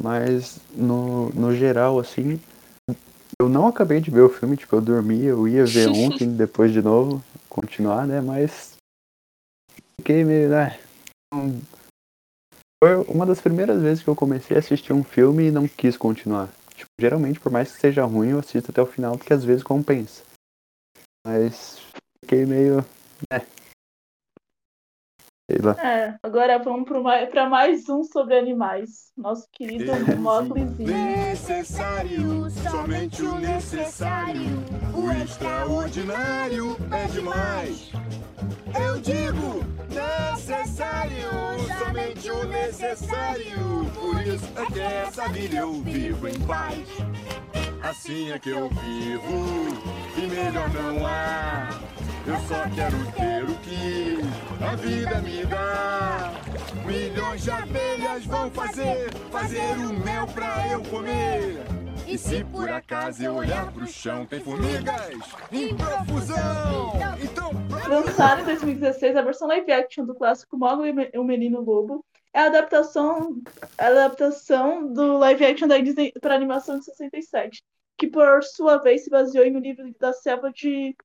Mas 0.00 0.60
no, 0.74 1.30
no 1.30 1.54
geral, 1.54 1.98
assim, 1.98 2.40
eu 3.40 3.48
não 3.48 3.66
acabei 3.66 4.00
de 4.00 4.10
ver 4.10 4.20
o 4.20 4.28
filme, 4.28 4.56
tipo, 4.56 4.76
eu 4.76 4.80
dormi, 4.80 5.24
eu 5.24 5.48
ia 5.48 5.64
ver 5.64 5.88
ontem, 5.90 6.34
depois 6.34 6.72
de 6.72 6.80
novo, 6.80 7.22
continuar, 7.48 8.06
né? 8.06 8.20
Mas 8.20 8.76
fiquei 9.96 10.24
meio, 10.24 10.48
né? 10.48 10.78
Foi 12.82 12.96
uma 13.08 13.26
das 13.26 13.40
primeiras 13.40 13.82
vezes 13.82 14.02
que 14.02 14.08
eu 14.08 14.16
comecei 14.16 14.56
a 14.56 14.60
assistir 14.60 14.92
um 14.92 15.04
filme 15.04 15.48
e 15.48 15.50
não 15.50 15.68
quis 15.68 15.96
continuar. 15.96 16.48
Geralmente, 17.00 17.40
por 17.40 17.50
mais 17.50 17.72
que 17.72 17.80
seja 17.80 18.04
ruim, 18.04 18.32
eu 18.32 18.38
assisto 18.40 18.70
até 18.70 18.82
o 18.82 18.86
final, 18.86 19.16
porque 19.16 19.32
às 19.32 19.42
vezes 19.42 19.62
compensa. 19.62 20.22
Mas 21.26 21.78
fiquei 22.22 22.44
meio. 22.44 22.84
né? 23.32 23.40
Sei 25.50 25.58
lá. 25.62 25.72
É, 25.82 26.18
agora 26.22 26.58
vamos 26.58 26.86
pra 26.86 27.48
mais 27.48 27.88
um 27.88 28.04
sobre 28.04 28.38
animais. 28.38 29.12
Nosso 29.16 29.48
querido 29.50 29.92
Moglizinho. 30.20 30.92
Necessário, 30.92 32.50
somente 32.50 33.22
o 33.22 33.38
necessário. 33.38 34.42
O 34.94 35.10
extraordinário 35.10 36.76
é 36.92 37.06
demais. 37.06 37.90
Eu 38.78 39.00
digo 39.00 39.79
necessário, 39.90 41.30
somente 41.78 42.30
o 42.30 42.44
necessário. 42.44 43.90
Por 43.94 44.22
isso 44.26 44.48
é 44.56 44.66
que 44.66 44.80
essa 44.80 45.28
vida 45.28 45.56
eu 45.56 45.72
vivo 45.82 46.28
em 46.28 46.40
paz. 46.40 46.78
Assim 47.82 48.30
é 48.30 48.38
que 48.38 48.50
eu 48.50 48.68
vivo, 48.68 49.68
e 50.16 50.26
melhor 50.26 50.68
não 50.70 51.06
há. 51.06 51.68
Eu 52.26 52.38
só 52.46 52.68
quero 52.74 52.96
ter 53.12 53.44
o 53.44 53.54
que 53.56 54.18
a 54.62 54.76
vida 54.76 55.20
me 55.20 55.44
dá. 55.46 56.32
Milhões 56.84 57.42
de 57.42 57.50
abelhas 57.50 58.24
vão 58.26 58.50
fazer, 58.50 59.12
fazer 59.32 59.72
o 59.78 59.92
mel 60.04 60.26
pra 60.28 60.68
eu 60.68 60.82
comer. 60.82 61.79
E 62.10 62.18
se 62.18 62.42
por 62.44 62.68
acaso 62.68 63.22
eu 63.22 63.34
olhar 63.36 63.72
pro 63.72 63.86
chão, 63.86 64.26
tem 64.26 64.40
formigas 64.40 64.84
em 65.52 65.76
profusão. 65.76 66.92
Então, 67.22 67.50
Lançado 67.88 68.42
em 68.42 68.44
2016, 68.46 69.16
a 69.16 69.22
versão 69.22 69.46
live 69.46 69.70
action 69.70 70.04
do 70.04 70.14
clássico 70.14 70.58
Mowgli 70.58 70.92
e 71.12 71.18
o 71.18 71.22
Menino 71.22 71.60
Lobo 71.60 72.04
é 72.34 72.40
a 72.40 72.46
adaptação, 72.46 73.40
a 73.78 73.86
adaptação 73.86 74.92
do 74.92 75.18
live 75.18 75.44
action 75.44 75.68
da 75.68 75.78
Disney 75.78 76.12
para 76.20 76.34
animação 76.34 76.78
de 76.78 76.84
67, 76.84 77.62
que 77.96 78.08
por 78.08 78.42
sua 78.42 78.78
vez 78.78 79.04
se 79.04 79.10
baseou 79.10 79.44
em 79.44 79.56
um 79.56 79.60
livro 79.60 79.92
da 80.00 80.12
selva 80.12 80.50
de 80.52 80.96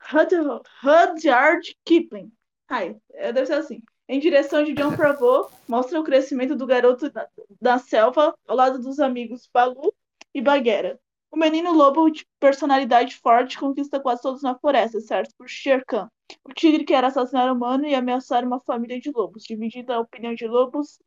Rud- 0.00 0.62
Rudyard 0.82 1.76
Kipling. 1.84 2.32
Ai, 2.68 2.96
é, 3.14 3.32
deve 3.32 3.46
ser 3.46 3.54
assim. 3.54 3.82
Em 4.08 4.20
direção 4.20 4.62
de 4.62 4.74
John 4.74 4.92
Favreau, 4.92 5.50
mostra 5.66 5.98
o 5.98 6.04
crescimento 6.04 6.54
do 6.54 6.66
garoto 6.66 7.10
na, 7.12 7.26
na 7.60 7.78
selva 7.78 8.34
ao 8.46 8.56
lado 8.56 8.78
dos 8.78 9.00
amigos 9.00 9.48
Balu 9.52 9.92
e 10.34 10.40
Bagheera. 10.40 10.98
O 11.30 11.36
menino 11.36 11.72
lobo 11.72 12.10
de 12.10 12.26
personalidade 12.38 13.16
forte 13.16 13.58
conquista 13.58 13.98
quase 13.98 14.22
todos 14.22 14.42
na 14.42 14.58
floresta, 14.58 15.00
certo? 15.00 15.34
Por 15.36 15.48
Shere 15.48 15.84
Khan. 15.86 16.08
O 16.44 16.52
tigre 16.52 16.84
quer 16.84 17.04
assassinar 17.04 17.50
o 17.50 17.54
humano 17.54 17.86
e 17.86 17.94
ameaçar 17.94 18.44
uma 18.44 18.60
família 18.60 19.00
de 19.00 19.10
lobos, 19.10 19.44
dividindo 19.44 19.92
a 19.92 20.00
opinião 20.00 20.34
de 20.34 20.46
lobos 20.46 20.98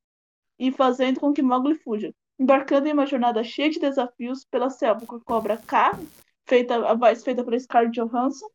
e 0.60 0.72
fazendo 0.72 1.20
com 1.20 1.34
que 1.34 1.42
Mowgli 1.42 1.76
fuja. 1.76 2.12
Embarcando 2.40 2.88
em 2.88 2.94
uma 2.94 3.06
jornada 3.06 3.44
cheia 3.44 3.70
de 3.70 3.80
desafios 3.80 4.46
pela 4.46 4.70
selva 4.70 5.06
com 5.06 5.16
a 5.16 5.22
cobra 5.22 5.58
K, 5.58 5.98
feita, 6.48 6.76
a 6.76 6.94
voz 6.94 7.24
feita 7.24 7.44
por 7.44 7.58
Scarlett 7.60 8.00
Johansson, 8.00 8.48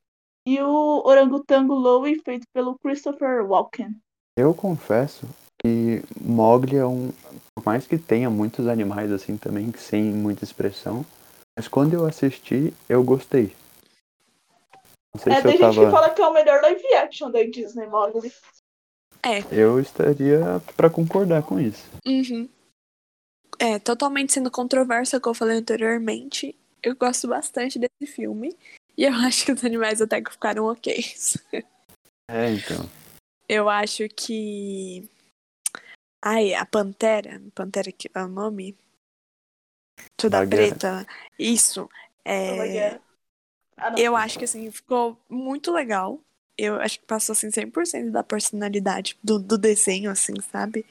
e 0.46 0.60
o 0.60 1.02
orangotango 1.04 1.74
Louie, 1.74 2.20
feito 2.24 2.46
pelo 2.52 2.78
Christopher 2.78 3.44
Walken. 3.44 3.94
Eu 4.36 4.54
confesso 4.54 5.26
que 5.62 6.02
Mowgli 6.20 6.76
é 6.76 6.86
um. 6.86 7.10
Por 7.54 7.64
mais 7.64 7.86
que 7.86 7.98
tenha 7.98 8.30
muitos 8.30 8.66
animais 8.66 9.10
assim 9.12 9.36
também, 9.36 9.70
que 9.70 9.80
sem 9.80 10.04
muita 10.04 10.44
expressão, 10.44 11.04
mas 11.56 11.68
quando 11.68 11.94
eu 11.94 12.06
assisti, 12.06 12.72
eu 12.88 13.02
gostei. 13.02 13.54
Não 15.14 15.20
sei 15.20 15.32
É, 15.32 15.36
se 15.36 15.42
tem 15.42 15.52
eu 15.52 15.58
gente 15.58 15.74
que 15.74 15.80
tava. 15.80 15.90
fala 15.90 16.10
que 16.10 16.22
é 16.22 16.26
o 16.26 16.32
melhor 16.32 16.62
live 16.62 16.94
action 16.94 17.30
da 17.30 17.42
Disney, 17.42 17.86
Mowgli. 17.86 18.32
Eu 19.50 19.78
estaria 19.78 20.40
pra 20.76 20.88
concordar 20.88 21.42
com 21.42 21.60
isso. 21.60 21.84
Uhum. 22.06 22.48
É, 23.58 23.78
totalmente 23.78 24.32
sendo 24.32 24.50
controverso 24.50 25.16
o 25.16 25.20
que 25.20 25.28
eu 25.28 25.34
falei 25.34 25.58
anteriormente. 25.58 26.56
Eu 26.82 26.96
gosto 26.96 27.28
bastante 27.28 27.78
desse 27.78 28.10
filme. 28.10 28.56
E 28.96 29.04
eu 29.04 29.12
acho 29.26 29.44
que 29.44 29.52
os 29.52 29.64
animais 29.64 30.00
até 30.00 30.22
que 30.22 30.32
ficaram 30.32 30.64
ok. 30.64 31.04
É, 32.30 32.52
então. 32.52 32.88
Eu 33.48 33.68
acho 33.68 34.08
que. 34.08 35.06
Ai, 36.22 36.54
a 36.54 36.66
Pantera. 36.66 37.40
Pantera 37.54 37.90
que 37.90 38.10
é 38.12 38.22
o 38.22 38.28
nome? 38.28 38.76
Toda 40.16 40.38
Bagheera. 40.38 40.68
preta. 40.68 41.06
Isso. 41.38 41.88
É. 42.24 43.00
Ah, 43.76 43.94
eu 43.96 44.14
acho 44.14 44.38
que 44.38 44.44
assim, 44.44 44.70
ficou 44.70 45.18
muito 45.28 45.72
legal. 45.72 46.20
Eu 46.56 46.76
acho 46.76 47.00
que 47.00 47.06
passou 47.06 47.32
assim 47.32 47.50
100% 47.50 48.10
da 48.10 48.22
personalidade 48.22 49.18
do, 49.24 49.38
do 49.38 49.56
desenho, 49.56 50.10
assim, 50.10 50.34
sabe? 50.52 50.84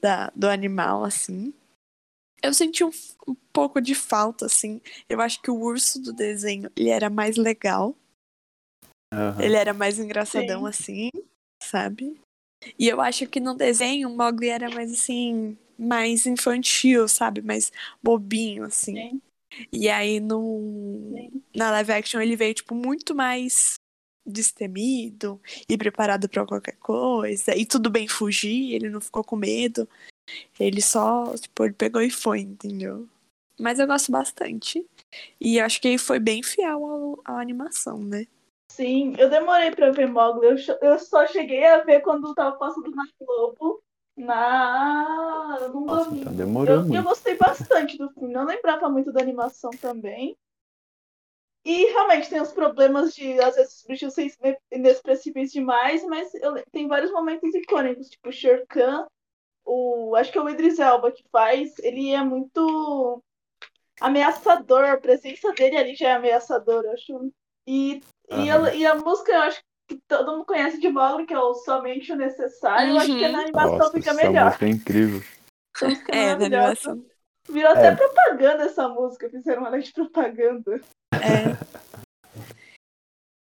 Da, 0.00 0.30
do 0.36 0.48
animal, 0.48 1.02
assim. 1.02 1.54
Eu 2.42 2.52
senti 2.52 2.84
um, 2.84 2.90
um 3.26 3.34
pouco 3.50 3.80
de 3.80 3.94
falta, 3.94 4.44
assim. 4.44 4.82
Eu 5.08 5.22
acho 5.22 5.40
que 5.40 5.50
o 5.50 5.58
urso 5.58 5.98
do 5.98 6.12
desenho, 6.12 6.70
ele 6.76 6.90
era 6.90 7.08
mais 7.08 7.38
legal. 7.38 7.96
Aham. 9.10 9.42
Ele 9.42 9.56
era 9.56 9.72
mais 9.72 9.98
engraçadão, 9.98 10.66
assim, 10.66 11.08
sabe? 11.62 12.20
E 12.78 12.88
eu 12.88 13.00
acho 13.00 13.26
que 13.26 13.40
no 13.40 13.54
desenho 13.54 14.08
o 14.08 14.16
Mowgli 14.16 14.48
era 14.48 14.70
mais, 14.70 14.92
assim, 14.92 15.56
mais 15.78 16.26
infantil, 16.26 17.08
sabe? 17.08 17.42
Mais 17.42 17.72
bobinho, 18.02 18.64
assim. 18.64 18.94
Sim. 18.94 19.22
E 19.72 19.88
aí 19.88 20.18
no 20.20 21.12
na 21.54 21.70
live 21.70 21.92
action 21.92 22.20
ele 22.20 22.34
veio 22.36 22.54
tipo 22.54 22.74
muito 22.74 23.14
mais 23.14 23.74
destemido 24.26 25.40
e 25.68 25.76
preparado 25.76 26.28
pra 26.28 26.46
qualquer 26.46 26.76
coisa 26.78 27.54
e 27.54 27.66
tudo 27.66 27.90
bem 27.90 28.08
fugir, 28.08 28.72
ele 28.74 28.88
não 28.88 29.00
ficou 29.00 29.22
com 29.22 29.36
medo. 29.36 29.88
Ele 30.58 30.80
só, 30.80 31.34
tipo, 31.36 31.64
ele 31.64 31.74
pegou 31.74 32.00
e 32.00 32.10
foi, 32.10 32.40
entendeu? 32.40 33.08
Mas 33.60 33.78
eu 33.78 33.86
gosto 33.86 34.10
bastante. 34.10 34.84
E 35.40 35.58
eu 35.58 35.64
acho 35.64 35.80
que 35.80 35.88
ele 35.88 35.98
foi 35.98 36.18
bem 36.18 36.42
fiel 36.42 37.20
à 37.24 37.40
animação, 37.40 37.98
né? 38.02 38.26
Sim, 38.74 39.14
eu 39.18 39.30
demorei 39.30 39.70
pra 39.70 39.90
ver 39.92 40.08
Mowgli. 40.08 40.46
Eu, 40.48 40.56
eu 40.82 40.98
só 40.98 41.26
cheguei 41.28 41.64
a 41.64 41.84
ver 41.84 42.00
quando 42.00 42.34
tava 42.34 42.56
passando 42.56 42.90
na 42.90 43.04
Globo. 43.20 43.80
Na. 44.16 45.68
Num 45.72 45.84
Nossa, 45.84 46.04
domingo. 46.06 46.22
então 46.22 46.34
demorou 46.34 46.74
Eu, 46.74 46.80
eu 46.80 46.86
muito. 46.86 47.04
gostei 47.04 47.36
bastante 47.36 47.96
do 47.96 48.10
filme. 48.10 48.32
Não 48.34 48.44
lembrava 48.44 48.88
muito 48.88 49.12
da 49.12 49.20
animação 49.20 49.70
também. 49.70 50.36
E 51.64 51.86
realmente 51.86 52.28
tem 52.28 52.40
os 52.40 52.52
problemas 52.52 53.14
de, 53.14 53.40
às 53.40 53.54
vezes, 53.54 53.78
os 53.78 53.86
bichos 53.86 54.12
serem 54.12 54.32
ine- 54.42 54.58
inexpressíveis 54.70 55.50
demais, 55.50 56.04
mas 56.04 56.34
eu 56.34 56.54
tem 56.70 56.86
vários 56.86 57.10
momentos 57.10 57.54
icônicos, 57.54 58.10
tipo 58.10 58.30
Shere 58.30 58.66
Khan, 58.66 59.06
o, 59.64 60.14
acho 60.14 60.30
que 60.30 60.36
é 60.36 60.42
o 60.42 60.48
Idris 60.50 60.78
Elba 60.78 61.10
que 61.10 61.24
faz, 61.32 61.78
ele 61.78 62.10
é 62.10 62.22
muito 62.22 63.22
ameaçador, 63.98 64.84
a 64.84 64.98
presença 64.98 65.52
dele 65.52 65.78
ali 65.78 65.94
já 65.94 66.10
é 66.10 66.12
ameaçadora, 66.12 66.88
eu 66.88 66.92
acho. 66.92 67.32
E, 67.66 68.02
e, 68.30 68.50
a, 68.50 68.74
e 68.74 68.86
a 68.86 68.94
música, 68.94 69.32
eu 69.32 69.42
acho 69.42 69.60
que 69.88 70.00
todo 70.08 70.32
mundo 70.32 70.44
conhece 70.46 70.80
de 70.80 70.88
Mogli, 70.88 71.26
que 71.26 71.34
é 71.34 71.38
o 71.38 71.54
Somente 71.54 72.12
o 72.12 72.16
Necessário. 72.16 72.92
Eu 72.92 72.96
acho 72.98 73.06
que 73.06 73.24
Uhum. 73.24 73.32
na 73.32 73.40
animação 73.40 73.78
Nossa, 73.78 73.90
fica 73.92 74.10
essa 74.10 74.22
melhor. 74.26 74.44
música 74.46 74.64
é 74.66 74.68
incrível. 74.68 75.20
Fica 75.76 76.12
É, 76.14 76.16
na 76.16 76.26
maravilhosa. 76.38 76.90
animação. 76.90 77.06
Virou 77.50 77.70
até 77.72 77.88
É. 77.88 77.94
propaganda 77.94 78.62
essa 78.64 78.88
música, 78.88 79.28
fizeram 79.28 79.60
uma 79.62 79.68
lei 79.68 79.82
de 79.82 79.92
propaganda. 79.92 80.80
É. 81.12 81.54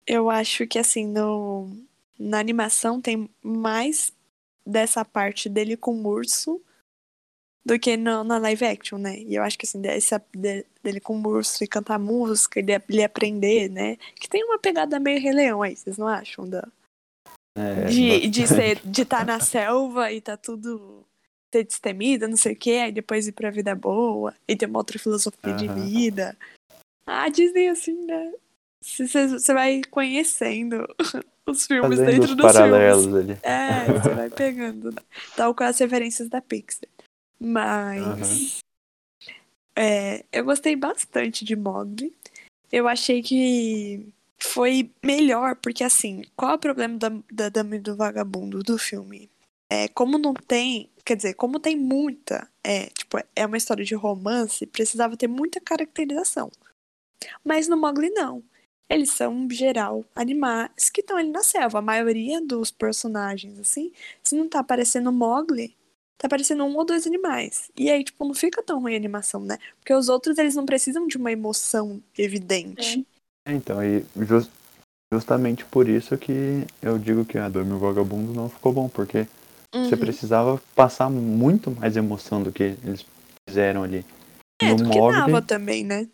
Eu 0.05 0.29
acho 0.29 0.67
que 0.67 0.77
assim, 0.77 1.07
no, 1.07 1.69
na 2.19 2.39
animação 2.39 3.01
tem 3.01 3.29
mais 3.41 4.11
dessa 4.65 5.05
parte 5.05 5.47
dele 5.47 5.77
com 5.77 5.95
o 5.95 6.07
urso 6.07 6.61
do 7.65 7.79
que 7.79 7.97
no, 7.97 8.23
na 8.23 8.37
live 8.37 8.63
action, 8.65 8.97
né? 8.99 9.17
E 9.17 9.33
eu 9.35 9.41
acho 9.43 9.57
que 9.57 9.65
assim, 9.65 9.81
dessa, 9.81 10.23
de- 10.35 10.65
dele 10.83 10.99
com 10.99 11.17
o 11.19 11.27
urso 11.27 11.63
e 11.63 11.67
cantar 11.67 11.97
música, 11.97 12.59
ele, 12.59 12.71
ele 12.87 13.03
aprender, 13.03 13.69
né? 13.69 13.97
Que 14.15 14.29
tem 14.29 14.43
uma 14.43 14.59
pegada 14.59 14.99
meio 14.99 15.19
Rei 15.19 15.31
Leão 15.33 15.63
aí, 15.63 15.75
vocês 15.75 15.97
não 15.97 16.07
acham? 16.07 16.47
Da, 16.47 16.67
É, 17.57 17.85
de 17.85 18.27
de 18.29 18.47
ser 18.47 18.79
de 18.85 19.01
estar 19.01 19.25
na 19.25 19.39
selva 19.39 20.11
e 20.11 20.21
tá 20.21 20.37
tudo 20.37 21.03
ter 21.49 21.63
destemida, 21.63 22.27
não 22.27 22.37
sei 22.37 22.53
o 22.53 22.55
quê, 22.55 22.81
aí 22.83 22.91
depois 22.91 23.27
ir 23.27 23.31
pra 23.31 23.49
vida 23.49 23.73
boa 23.73 24.35
e 24.47 24.55
ter 24.55 24.67
uma 24.67 24.79
outra 24.79 24.99
filosofia 24.99 25.53
de 25.55 25.65
Aham. 25.67 25.73
vida. 25.73 26.37
A 27.07 27.29
Disney, 27.29 27.67
assim, 27.69 28.05
né? 28.05 28.31
Você 28.81 29.53
vai 29.53 29.81
conhecendo 29.89 30.85
os 31.47 31.65
filmes 31.65 31.97
Fazendo 31.97 32.11
dentro 32.11 32.29
os 32.29 32.35
dos 32.35 32.45
paralelos 32.45 33.05
filmes. 33.05 33.23
ali. 33.31 33.37
É, 33.41 33.85
você 33.93 34.13
vai 34.13 34.29
pegando. 34.29 34.91
né? 34.91 35.01
Tal 35.35 35.55
com 35.55 35.63
as 35.63 35.79
referências 35.79 36.29
da 36.29 36.41
Pixar. 36.41 36.89
Mas. 37.39 38.59
é, 39.75 40.25
eu 40.31 40.43
gostei 40.45 40.75
bastante 40.75 41.43
de 41.43 41.55
Mogli. 41.55 42.15
Eu 42.71 42.87
achei 42.87 43.21
que 43.21 44.07
foi 44.39 44.91
melhor, 45.03 45.55
porque 45.55 45.83
assim, 45.83 46.23
qual 46.35 46.51
é 46.51 46.55
o 46.55 46.59
problema 46.59 46.97
da, 46.97 47.09
da 47.31 47.49
Dama 47.49 47.79
do 47.79 47.95
Vagabundo 47.95 48.63
do 48.63 48.77
filme? 48.77 49.29
É, 49.69 49.87
como 49.89 50.17
não 50.17 50.33
tem, 50.33 50.89
quer 51.03 51.15
dizer, 51.15 51.33
como 51.33 51.59
tem 51.59 51.75
muita, 51.75 52.49
é, 52.63 52.87
tipo, 52.87 53.17
é 53.35 53.45
uma 53.45 53.57
história 53.57 53.83
de 53.83 53.95
romance, 53.95 54.65
precisava 54.67 55.17
ter 55.17 55.27
muita 55.27 55.59
caracterização. 55.59 56.51
Mas 57.43 57.67
no 57.67 57.77
Mogli 57.77 58.09
não. 58.09 58.43
Eles 58.87 59.09
são, 59.09 59.33
em 59.33 59.49
geral, 59.49 60.05
animais 60.15 60.91
que 60.91 61.01
estão 61.01 61.17
ali 61.17 61.29
na 61.29 61.41
selva. 61.41 61.79
A 61.79 61.81
maioria 61.81 62.39
dos 62.39 62.69
personagens, 62.69 63.59
assim, 63.59 63.91
se 64.21 64.35
não 64.35 64.47
tá 64.47 64.59
aparecendo 64.59 65.11
Mogli, 65.11 65.75
tá 66.17 66.27
aparecendo 66.27 66.63
um 66.63 66.75
ou 66.75 66.85
dois 66.85 67.05
animais. 67.05 67.69
E 67.77 67.89
aí, 67.89 68.03
tipo, 68.03 68.25
não 68.25 68.33
fica 68.33 68.63
tão 68.63 68.79
ruim 68.81 68.93
a 68.93 68.97
animação, 68.97 69.41
né? 69.41 69.57
Porque 69.79 69.93
os 69.93 70.09
outros, 70.09 70.37
eles 70.37 70.55
não 70.55 70.65
precisam 70.65 71.07
de 71.07 71.17
uma 71.17 71.31
emoção 71.31 72.01
evidente. 72.17 73.05
É, 73.47 73.51
Então, 73.53 73.83
e 73.83 74.03
jus- 74.25 74.49
justamente 75.13 75.63
por 75.65 75.87
isso 75.87 76.17
que 76.17 76.65
eu 76.81 76.97
digo 76.97 77.25
que 77.25 77.37
a 77.37 77.47
Dama 77.49 77.71
e 77.71 77.73
o 77.73 77.79
Vagabundo 77.79 78.33
não 78.33 78.49
ficou 78.49 78.73
bom, 78.73 78.89
porque 78.89 79.27
você 79.75 79.95
Uhum. 79.95 79.99
precisava 79.99 80.61
passar 80.75 81.09
muito 81.09 81.69
mais 81.71 81.95
emoção 81.95 82.41
do 82.41 82.51
que 82.51 82.63
eles 82.63 83.05
fizeram 83.47 83.83
ali. 83.83 84.03
É, 84.61 84.65
no 84.69 84.77
do 84.77 84.83
que 84.83 84.89
Mogli, 84.89 85.21
dava 85.21 85.41
também, 85.41 85.83
né? 85.83 86.09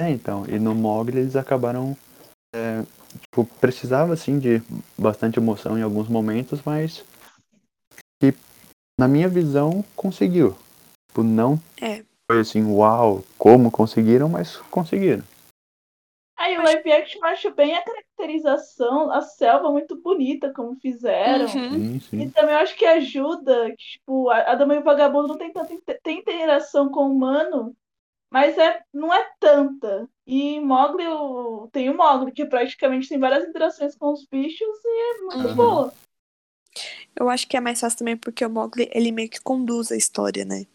é, 0.00 0.10
então, 0.10 0.44
e 0.48 0.58
no 0.58 0.74
Mogli 0.74 1.18
eles 1.20 1.36
acabaram, 1.36 1.96
é, 2.54 2.82
tipo, 3.20 3.44
precisava 3.60 4.12
assim 4.12 4.38
de 4.38 4.60
bastante 4.98 5.38
emoção 5.38 5.78
em 5.78 5.82
alguns 5.82 6.08
momentos, 6.08 6.60
mas 6.64 7.04
que 8.20 8.34
na 8.98 9.08
minha 9.08 9.28
visão 9.28 9.84
conseguiu. 9.96 10.56
Tipo, 11.08 11.22
não 11.22 11.58
É. 11.80 12.04
foi 12.30 12.40
assim, 12.40 12.64
uau, 12.64 13.22
como 13.38 13.70
conseguiram, 13.70 14.28
mas 14.28 14.56
conseguiram. 14.70 15.24
Aí 16.36 16.58
o 16.58 16.62
live 16.62 16.92
action 16.92 17.20
eu 17.22 17.28
acho 17.28 17.50
bem 17.54 17.76
a 17.76 17.82
caracterização, 17.82 19.10
a 19.10 19.22
selva 19.22 19.70
muito 19.70 19.96
bonita, 19.96 20.52
como 20.52 20.76
fizeram. 20.76 21.46
Uhum. 21.46 21.70
Sim, 21.70 22.00
sim. 22.00 22.20
E 22.22 22.30
também 22.30 22.54
eu 22.54 22.60
acho 22.60 22.76
que 22.76 22.84
ajuda, 22.84 23.70
que, 23.70 23.76
tipo, 23.76 24.28
a, 24.30 24.38
a 24.52 24.54
Dama 24.54 24.74
e 24.74 24.78
o 24.78 24.82
Vagabundo 24.82 25.28
não 25.28 25.38
tem 25.38 25.52
tanta 25.52 25.74
tem 26.02 26.18
interação 26.18 26.90
com 26.90 27.04
o 27.08 27.12
humano, 27.12 27.74
mas 28.30 28.58
é, 28.58 28.82
não 28.92 29.14
é 29.14 29.30
tanta. 29.38 30.08
E 30.26 30.58
Mogli, 30.60 31.04
tem 31.70 31.88
o 31.88 31.96
Mogli, 31.96 32.32
que 32.32 32.44
praticamente 32.44 33.08
tem 33.08 33.18
várias 33.18 33.44
interações 33.48 33.94
com 33.96 34.12
os 34.12 34.26
bichos 34.26 34.84
e 34.84 34.88
é 34.88 35.20
muito 35.22 35.48
Uhum. 35.50 35.54
boa. 35.54 35.94
Eu 37.16 37.28
acho 37.28 37.46
que 37.46 37.56
é 37.56 37.60
mais 37.60 37.80
fácil 37.80 37.98
também 37.98 38.16
porque 38.16 38.44
o 38.44 38.50
Mogli, 38.50 38.88
ele 38.92 39.12
meio 39.12 39.28
que 39.30 39.40
conduz 39.40 39.92
a 39.92 39.96
história, 39.96 40.44
né? 40.44 40.66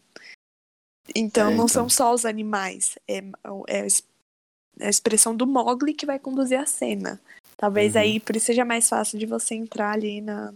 Então 1.15 1.47
É, 1.47 1.49
não 1.49 1.65
então. 1.65 1.67
são 1.67 1.89
só 1.89 2.13
os 2.13 2.25
animais, 2.25 2.97
é, 3.07 3.17
é 3.67 3.81
a 3.81 3.87
é 4.81 4.89
expressão 4.89 5.35
do 5.35 5.45
Mogli 5.45 5.93
que 5.93 6.05
vai 6.05 6.19
conduzir 6.19 6.57
a 6.59 6.65
cena. 6.65 7.19
Talvez 7.57 7.95
Uhum. 7.95 8.01
aí 8.01 8.19
por 8.19 8.35
isso 8.35 8.45
seja 8.45 8.63
mais 8.63 8.87
fácil 8.87 9.19
de 9.19 9.25
você 9.25 9.55
entrar 9.55 9.91
ali 9.91 10.21
na, 10.21 10.53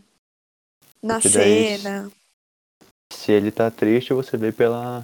na 1.02 1.16
Porque 1.16 1.30
daí- 1.30 1.78
cena. 1.78 2.12
Se 3.12 3.32
ele 3.32 3.52
tá 3.52 3.70
triste, 3.70 4.14
você 4.14 4.38
vê 4.38 4.52
pela, 4.52 5.04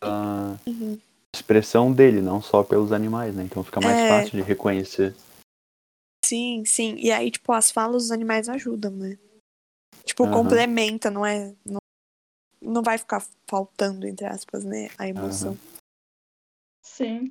pela 0.00 0.58
Uhum. 0.66 0.98
expressão 1.34 1.92
dele, 1.92 2.20
não 2.22 2.40
só 2.40 2.62
pelos 2.62 2.92
animais, 2.92 3.34
né? 3.34 3.44
Então 3.44 3.62
fica 3.62 3.80
mais 3.80 3.98
É. 3.98 4.08
fácil 4.08 4.32
de 4.32 4.42
reconhecer. 4.42 5.14
Sim, 6.24 6.64
sim. 6.64 6.96
E 6.98 7.12
aí, 7.12 7.30
tipo, 7.30 7.52
as 7.52 7.70
falas 7.70 8.04
dos 8.04 8.10
animais 8.10 8.48
ajudam, 8.48 8.90
né? 8.92 9.18
Tipo, 10.04 10.30
complementa, 10.30 11.10
não 11.10 11.24
é. 11.24 11.54
Não, 11.64 11.78
não 12.60 12.82
vai 12.82 12.98
ficar 12.98 13.22
faltando, 13.48 14.06
entre 14.06 14.26
aspas, 14.26 14.64
né? 14.64 14.88
A 14.98 15.08
emoção. 15.08 15.56
Sim. 16.82 17.30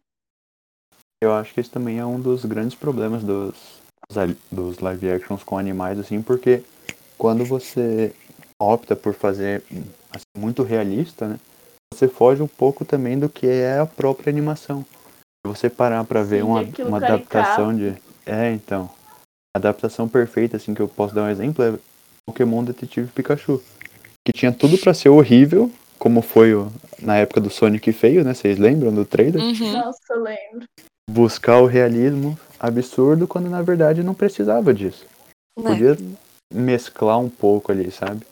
Eu 1.24 1.34
acho 1.34 1.54
que 1.54 1.60
esse 1.60 1.70
também 1.70 2.00
é 2.00 2.06
um 2.06 2.20
dos 2.20 2.44
grandes 2.44 2.76
problemas 2.76 3.24
dos, 3.24 3.82
dos 4.52 4.80
live 4.80 5.10
actions 5.10 5.44
com 5.44 5.58
animais, 5.58 5.98
assim, 5.98 6.22
porque 6.22 6.64
quando 7.18 7.46
você 7.46 8.14
opta 8.60 8.96
por 8.96 9.14
fazer 9.14 9.64
assim, 10.12 10.26
muito 10.38 10.64
realista, 10.64 11.28
né? 11.28 11.40
Você 11.94 12.08
foge 12.08 12.42
um 12.42 12.48
pouco 12.48 12.84
também 12.84 13.18
do 13.18 13.30
que 13.30 13.48
é 13.48 13.80
a 13.80 13.86
própria 13.86 14.32
animação. 14.32 14.84
Se 15.46 15.48
você 15.48 15.70
parar 15.70 16.04
pra 16.04 16.24
ver 16.24 16.38
Sim, 16.38 16.50
uma, 16.50 16.62
uma 16.62 17.00
caricato. 17.00 17.06
adaptação 17.06 17.76
de. 17.76 17.96
É, 18.26 18.52
então. 18.52 18.90
A 19.56 19.60
adaptação 19.60 20.10
perfeita, 20.10 20.58
assim, 20.58 20.74
que 20.74 20.82
eu 20.82 20.88
posso 20.88 21.14
dar 21.14 21.24
um 21.24 21.30
exemplo 21.30 21.64
é 21.64 21.78
Pokémon 22.28 22.64
Detetive 22.64 23.08
Pikachu. 23.12 23.62
Que 24.26 24.32
tinha 24.34 24.52
tudo 24.52 24.78
pra 24.78 24.94
ser 24.94 25.10
horrível, 25.10 25.70
como 26.00 26.22
foi 26.22 26.54
o- 26.56 26.72
na 27.02 27.18
época 27.18 27.42
do 27.42 27.50
Sonic 27.50 27.92
feio, 27.92 28.24
né? 28.24 28.34
Vocês 28.34 28.58
lembram 28.58 28.94
do 28.94 29.04
trailer? 29.06 29.42
Uhum. 29.42 29.72
Nossa, 29.74 30.00
eu 30.12 30.22
lembro. 30.24 30.64
buscar 31.10 31.60
o 31.60 31.66
realismo 31.66 32.40
absurdo 32.58 33.28
quando 33.28 33.50
na 33.50 33.62
verdade 33.62 34.02
não 34.02 34.14
precisava 34.16 34.74
disso. 34.74 35.06
Né? 35.60 35.66
Podia 35.70 35.98
mesclar 36.52 37.20
um 37.20 37.30
pouco 37.30 37.72
ali, 37.74 37.92
sabe? 37.92 38.26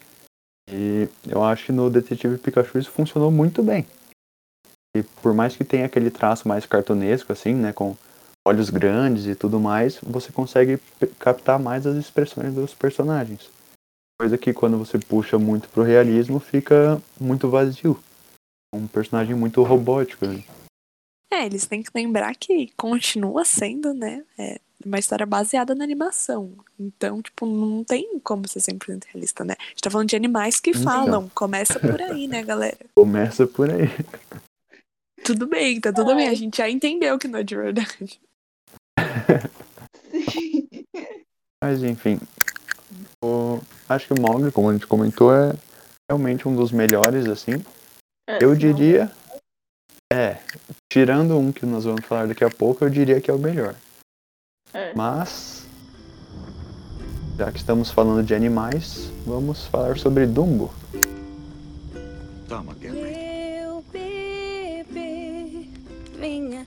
E 0.71 1.08
eu 1.27 1.43
acho 1.43 1.65
que 1.65 1.71
no 1.73 1.89
Detetive 1.89 2.38
Pikachu 2.38 2.80
isso 2.80 2.89
funcionou 2.89 3.30
muito 3.30 3.62
bem. 3.62 3.86
E 4.95 5.04
por 5.21 5.34
mais 5.34 5.56
que 5.56 5.65
tenha 5.65 5.86
aquele 5.86 6.10
traço 6.10 6.47
mais 6.47 6.65
cartunesco, 6.65 7.34
assim, 7.34 7.54
né, 7.54 7.73
com 7.73 7.95
olhos 8.47 8.69
grandes 8.69 9.25
e 9.25 9.36
tudo 9.36 9.60
mais, 9.60 9.99
você 10.01 10.32
consegue 10.32 10.80
captar 11.19 11.60
mais 11.60 11.86
as 11.86 11.97
expressões 11.97 12.54
dos 12.54 12.73
personagens. 12.73 13.49
Coisa 14.21 14.38
que 14.38 14.53
quando 14.53 14.77
você 14.77 14.99
puxa 14.99 15.39
muito 15.39 15.67
pro 15.69 15.81
realismo 15.81 16.39
fica 16.39 17.01
muito 17.19 17.49
vazio. 17.49 17.99
Um 18.71 18.86
personagem 18.86 19.34
muito 19.34 19.63
robótico. 19.63 20.27
né? 20.27 20.43
É, 21.34 21.43
eles 21.47 21.65
têm 21.65 21.81
que 21.81 21.89
lembrar 21.95 22.36
que 22.36 22.71
continua 22.77 23.43
sendo, 23.43 23.95
né? 23.95 24.23
É 24.38 24.60
uma 24.86 24.99
história 24.99 25.25
baseada 25.25 25.73
na 25.73 25.84
animação. 25.84 26.53
Então, 26.79 27.19
tipo, 27.19 27.47
não 27.47 27.84
tem 27.84 28.19
como 28.19 28.47
ser 28.47 28.60
100% 28.60 29.05
realista, 29.12 29.43
né? 29.43 29.55
A 29.60 29.63
gente 29.69 29.81
tá 29.81 29.89
falando 29.89 30.10
de 30.10 30.15
animais 30.15 30.60
que 30.60 30.69
Então. 30.69 30.84
falam. 30.84 31.27
Começa 31.34 31.79
por 31.79 31.99
aí, 31.99 32.27
né, 32.27 32.43
galera? 32.43 32.77
Começa 32.95 33.47
por 33.47 33.71
aí. 33.71 33.88
Tudo 35.25 35.47
bem, 35.47 35.81
tá 35.81 35.91
tudo 35.91 36.15
bem. 36.15 36.27
A 36.29 36.36
gente 36.36 36.57
já 36.60 36.69
entendeu 36.69 37.17
que 37.17 37.27
não 37.27 37.39
é 37.39 37.43
de 37.43 37.55
verdade. 37.55 38.21
Mas 41.63 41.81
enfim, 41.84 42.19
o- 43.23 43.60
acho 43.95 44.08
que 44.08 44.13
o 44.13 44.21
Mogli, 44.21 44.51
como 44.51 44.69
a 44.69 44.73
gente 44.73 44.88
comentou, 44.88 45.34
é 45.34 45.54
realmente 46.10 46.47
um 46.47 46.56
dos 46.56 46.71
melhores, 46.71 47.27
assim. 47.27 47.63
É, 48.30 48.43
Eu 48.43 48.56
diria. 48.56 49.12
É, 50.12 50.38
tirando 50.91 51.38
um 51.38 51.51
que 51.51 51.65
nós 51.65 51.86
vamos 51.86 52.06
falar 52.06 52.27
daqui 52.27 52.43
a 52.43 52.49
pouco, 52.49 52.84
eu 52.84 52.89
diria 52.89 53.21
que 53.21 53.32
é 53.32 53.34
o 53.34 53.39
melhor. 53.39 53.75
É. 54.73 54.93
Mas, 54.93 55.65
já 57.38 57.51
que 57.51 57.58
estamos 57.58 57.91
falando 57.91 58.25
de 58.25 58.36
animais, 58.36 59.10
vamos 59.25 59.65
falar 59.67 59.97
sobre 59.97 60.25
Dumbo. 60.25 60.73
Toma, 62.47 62.73
Gary. 62.73 63.01
Meu 63.01 63.82
bebê, 63.91 65.65
venha 66.17 66.61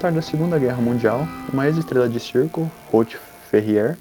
voltar 0.00 0.12
da 0.12 0.22
Segunda 0.22 0.58
Guerra 0.58 0.80
Mundial, 0.80 1.28
uma 1.52 1.66
ex-estrela 1.66 2.08
de 2.08 2.18
circo, 2.18 2.72
Ruth 2.90 3.16
Ferrier, 3.50 3.98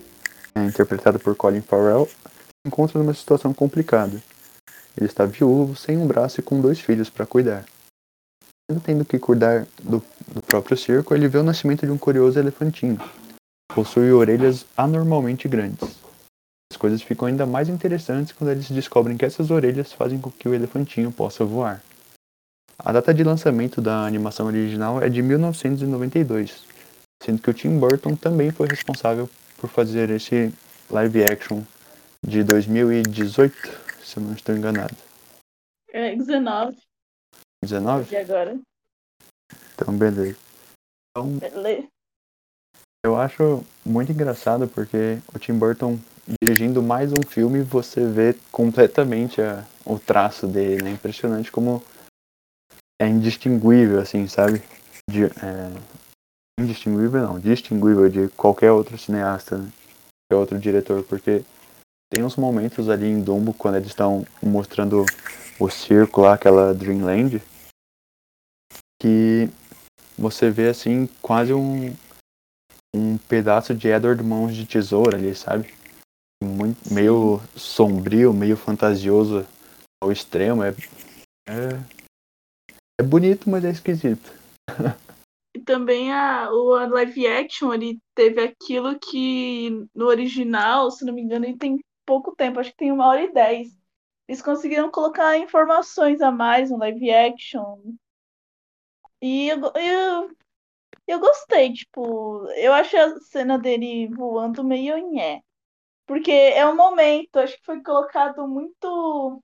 é, 0.55 0.63
interpretada 0.63 1.19
por 1.19 1.35
Colin 1.35 1.59
Farrell, 1.59 2.05
se 2.05 2.67
encontra 2.67 2.97
numa 2.97 3.13
situação 3.13 3.53
complicada. 3.53 4.23
Ele 4.95 5.07
está 5.07 5.25
viúvo, 5.25 5.75
sem 5.75 5.97
um 5.97 6.07
braço 6.07 6.39
e 6.39 6.43
com 6.43 6.61
dois 6.61 6.79
filhos 6.79 7.09
para 7.09 7.25
cuidar. 7.25 7.65
Mesmo 8.71 8.81
tendo 8.81 9.03
que 9.03 9.19
cuidar 9.19 9.67
do, 9.83 10.01
do 10.33 10.41
próprio 10.41 10.77
circo, 10.77 11.13
ele 11.13 11.27
vê 11.27 11.37
o 11.37 11.43
nascimento 11.43 11.85
de 11.85 11.91
um 11.91 11.97
curioso 11.97 12.39
elefantinho. 12.39 12.97
Possui 13.75 14.09
orelhas 14.13 14.65
anormalmente 14.77 15.49
grandes. 15.49 15.97
As 16.71 16.77
coisas 16.77 17.01
ficam 17.01 17.27
ainda 17.27 17.45
mais 17.45 17.67
interessantes 17.67 18.31
quando 18.31 18.51
eles 18.51 18.71
descobrem 18.71 19.17
que 19.17 19.25
essas 19.25 19.51
orelhas 19.51 19.91
fazem 19.91 20.17
com 20.17 20.31
que 20.31 20.47
o 20.47 20.53
elefantinho 20.53 21.11
possa 21.11 21.43
voar. 21.43 21.83
A 22.83 22.91
data 22.93 23.13
de 23.13 23.23
lançamento 23.23 23.81
da 23.81 24.05
animação 24.05 24.45
original 24.47 25.01
é 25.01 25.09
de 25.09 25.21
1992, 25.21 26.63
sendo 27.21 27.41
que 27.41 27.49
o 27.49 27.53
Tim 27.53 27.77
Burton 27.77 28.15
também 28.15 28.51
foi 28.51 28.67
responsável 28.67 29.29
por 29.57 29.69
fazer 29.69 30.09
esse 30.09 30.53
live 30.89 31.23
action 31.23 31.61
de 32.25 32.43
2018, 32.43 33.53
se 34.01 34.17
eu 34.17 34.23
não 34.23 34.33
estou 34.33 34.55
enganado. 34.55 34.95
É 35.91 36.15
19 36.15 36.77
19? 37.63 38.05
de 38.05 38.15
agora. 38.15 38.57
Então, 39.75 39.97
beleza. 39.97 40.37
Então, 41.11 41.37
Beleza. 41.37 41.87
eu 43.05 43.17
acho 43.17 43.63
muito 43.85 44.11
engraçado 44.11 44.67
porque 44.67 45.17
o 45.33 45.39
Tim 45.39 45.53
Burton 45.53 45.99
dirigindo 46.41 46.81
mais 46.81 47.11
um 47.11 47.21
filme, 47.27 47.61
você 47.61 48.05
vê 48.05 48.35
completamente 48.51 49.41
a- 49.41 49.65
o 49.85 49.97
traço 49.99 50.47
dele, 50.47 50.83
né? 50.83 50.91
Impressionante 50.91 51.51
como 51.51 51.83
é 53.01 53.07
indistinguível, 53.07 53.99
assim, 53.99 54.27
sabe? 54.27 54.61
De, 55.09 55.25
é, 55.25 55.71
indistinguível 56.59 57.21
não, 57.21 57.39
distinguível 57.39 58.09
de 58.09 58.27
qualquer 58.29 58.71
outro 58.71 58.97
cineasta, 58.97 59.57
né? 59.57 59.71
Qualquer 60.29 60.41
outro 60.41 60.59
diretor, 60.59 61.03
porque 61.03 61.43
tem 62.11 62.23
uns 62.23 62.35
momentos 62.35 62.89
ali 62.89 63.07
em 63.07 63.21
Dumbo, 63.21 63.53
quando 63.53 63.75
eles 63.75 63.89
estão 63.89 64.25
mostrando 64.41 65.05
o 65.59 65.69
circo 65.69 66.21
lá, 66.21 66.33
aquela 66.33 66.73
Dreamland, 66.73 67.41
que 69.01 69.49
você 70.17 70.49
vê, 70.49 70.69
assim, 70.69 71.07
quase 71.21 71.53
um, 71.53 71.95
um 72.95 73.17
pedaço 73.17 73.73
de 73.73 73.87
Edward 73.87 74.21
Mãos 74.23 74.55
de 74.55 74.65
Tesoura 74.65 75.17
ali, 75.17 75.33
sabe? 75.33 75.73
Muito, 76.43 76.93
meio 76.93 77.41
sombrio, 77.55 78.33
meio 78.33 78.57
fantasioso 78.57 79.45
ao 80.01 80.11
extremo. 80.11 80.63
É, 80.63 80.73
é, 81.49 81.98
é 82.99 83.03
bonito, 83.03 83.49
mas 83.49 83.63
é 83.63 83.69
esquisito. 83.69 84.31
E 85.55 85.59
também 85.61 86.11
a, 86.11 86.51
o 86.51 86.75
a 86.75 86.85
live 86.85 87.25
action, 87.25 87.73
ele 87.73 87.99
teve 88.13 88.41
aquilo 88.41 88.99
que 88.99 89.69
no 89.95 90.05
original, 90.05 90.91
se 90.91 91.05
não 91.05 91.13
me 91.13 91.21
engano, 91.21 91.45
ele 91.45 91.57
tem 91.57 91.79
pouco 92.05 92.35
tempo, 92.35 92.59
acho 92.59 92.71
que 92.71 92.77
tem 92.77 92.91
uma 92.91 93.07
hora 93.07 93.23
e 93.23 93.33
dez. 93.33 93.69
Eles 94.27 94.41
conseguiram 94.41 94.91
colocar 94.91 95.37
informações 95.37 96.21
a 96.21 96.29
mais 96.29 96.69
no 96.69 96.77
live 96.77 97.09
action. 97.09 97.79
E 99.21 99.49
eu, 99.49 99.59
eu, 99.75 100.31
eu 101.07 101.19
gostei, 101.19 101.73
tipo, 101.73 102.45
eu 102.57 102.73
achei 102.73 102.99
a 102.99 103.19
cena 103.21 103.57
dele 103.57 104.07
voando 104.09 104.63
meio 104.63 104.97
nhé. 105.11 105.41
Porque 106.05 106.31
é 106.31 106.65
um 106.67 106.75
momento, 106.75 107.37
acho 107.37 107.57
que 107.57 107.65
foi 107.65 107.81
colocado 107.81 108.47
muito 108.47 109.41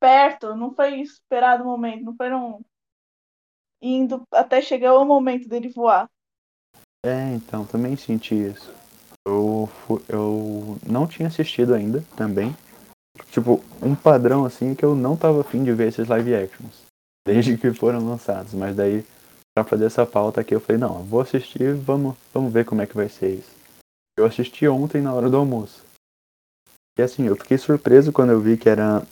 perto, 0.00 0.54
não 0.54 0.74
foi 0.74 1.00
esperado 1.00 1.64
o 1.64 1.66
momento, 1.66 2.04
não 2.04 2.16
foram 2.16 2.64
indo 3.80 4.22
até 4.32 4.60
chegar 4.60 4.96
o 4.98 5.04
momento 5.04 5.48
dele 5.48 5.68
voar. 5.68 6.08
É, 7.04 7.32
então, 7.34 7.64
também 7.64 7.96
senti 7.96 8.34
isso. 8.34 8.74
Eu, 9.26 9.68
eu 10.08 10.78
não 10.86 11.06
tinha 11.06 11.28
assistido 11.28 11.74
ainda 11.74 12.02
também. 12.16 12.56
Tipo, 13.30 13.62
um 13.82 13.94
padrão 13.94 14.44
assim 14.44 14.74
que 14.74 14.84
eu 14.84 14.94
não 14.94 15.16
tava 15.16 15.40
afim 15.40 15.62
de 15.62 15.72
ver 15.72 15.88
esses 15.88 16.08
live 16.08 16.34
actions. 16.34 16.82
Desde 17.26 17.56
que 17.56 17.72
foram 17.72 18.04
lançados. 18.06 18.54
Mas 18.54 18.74
daí, 18.74 19.04
pra 19.54 19.64
fazer 19.64 19.86
essa 19.86 20.06
pauta 20.06 20.40
aqui, 20.40 20.54
eu 20.54 20.60
falei, 20.60 20.80
não, 20.80 21.04
vou 21.04 21.20
assistir 21.20 21.74
vamos, 21.74 22.16
vamos 22.32 22.52
ver 22.52 22.64
como 22.64 22.82
é 22.82 22.86
que 22.86 22.96
vai 22.96 23.08
ser 23.08 23.34
isso. 23.34 23.50
Eu 24.18 24.24
assisti 24.24 24.66
ontem 24.66 25.00
na 25.00 25.14
hora 25.14 25.30
do 25.30 25.36
almoço. 25.36 25.84
E 26.98 27.02
assim, 27.02 27.26
eu 27.26 27.36
fiquei 27.36 27.56
surpreso 27.56 28.12
quando 28.12 28.30
eu 28.30 28.40
vi 28.40 28.56
que 28.56 28.68
era 28.68 29.06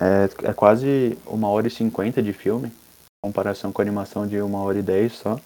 é, 0.00 0.48
é 0.50 0.52
quase 0.52 1.18
uma 1.26 1.48
hora 1.48 1.68
e 1.68 1.70
cinquenta 1.70 2.22
de 2.22 2.32
filme, 2.32 2.68
em 2.68 3.26
comparação 3.28 3.72
com 3.72 3.80
a 3.80 3.84
animação 3.84 4.26
de 4.26 4.40
uma 4.40 4.60
hora 4.60 4.78
e 4.78 4.82
dez 4.82 5.14
só. 5.14 5.38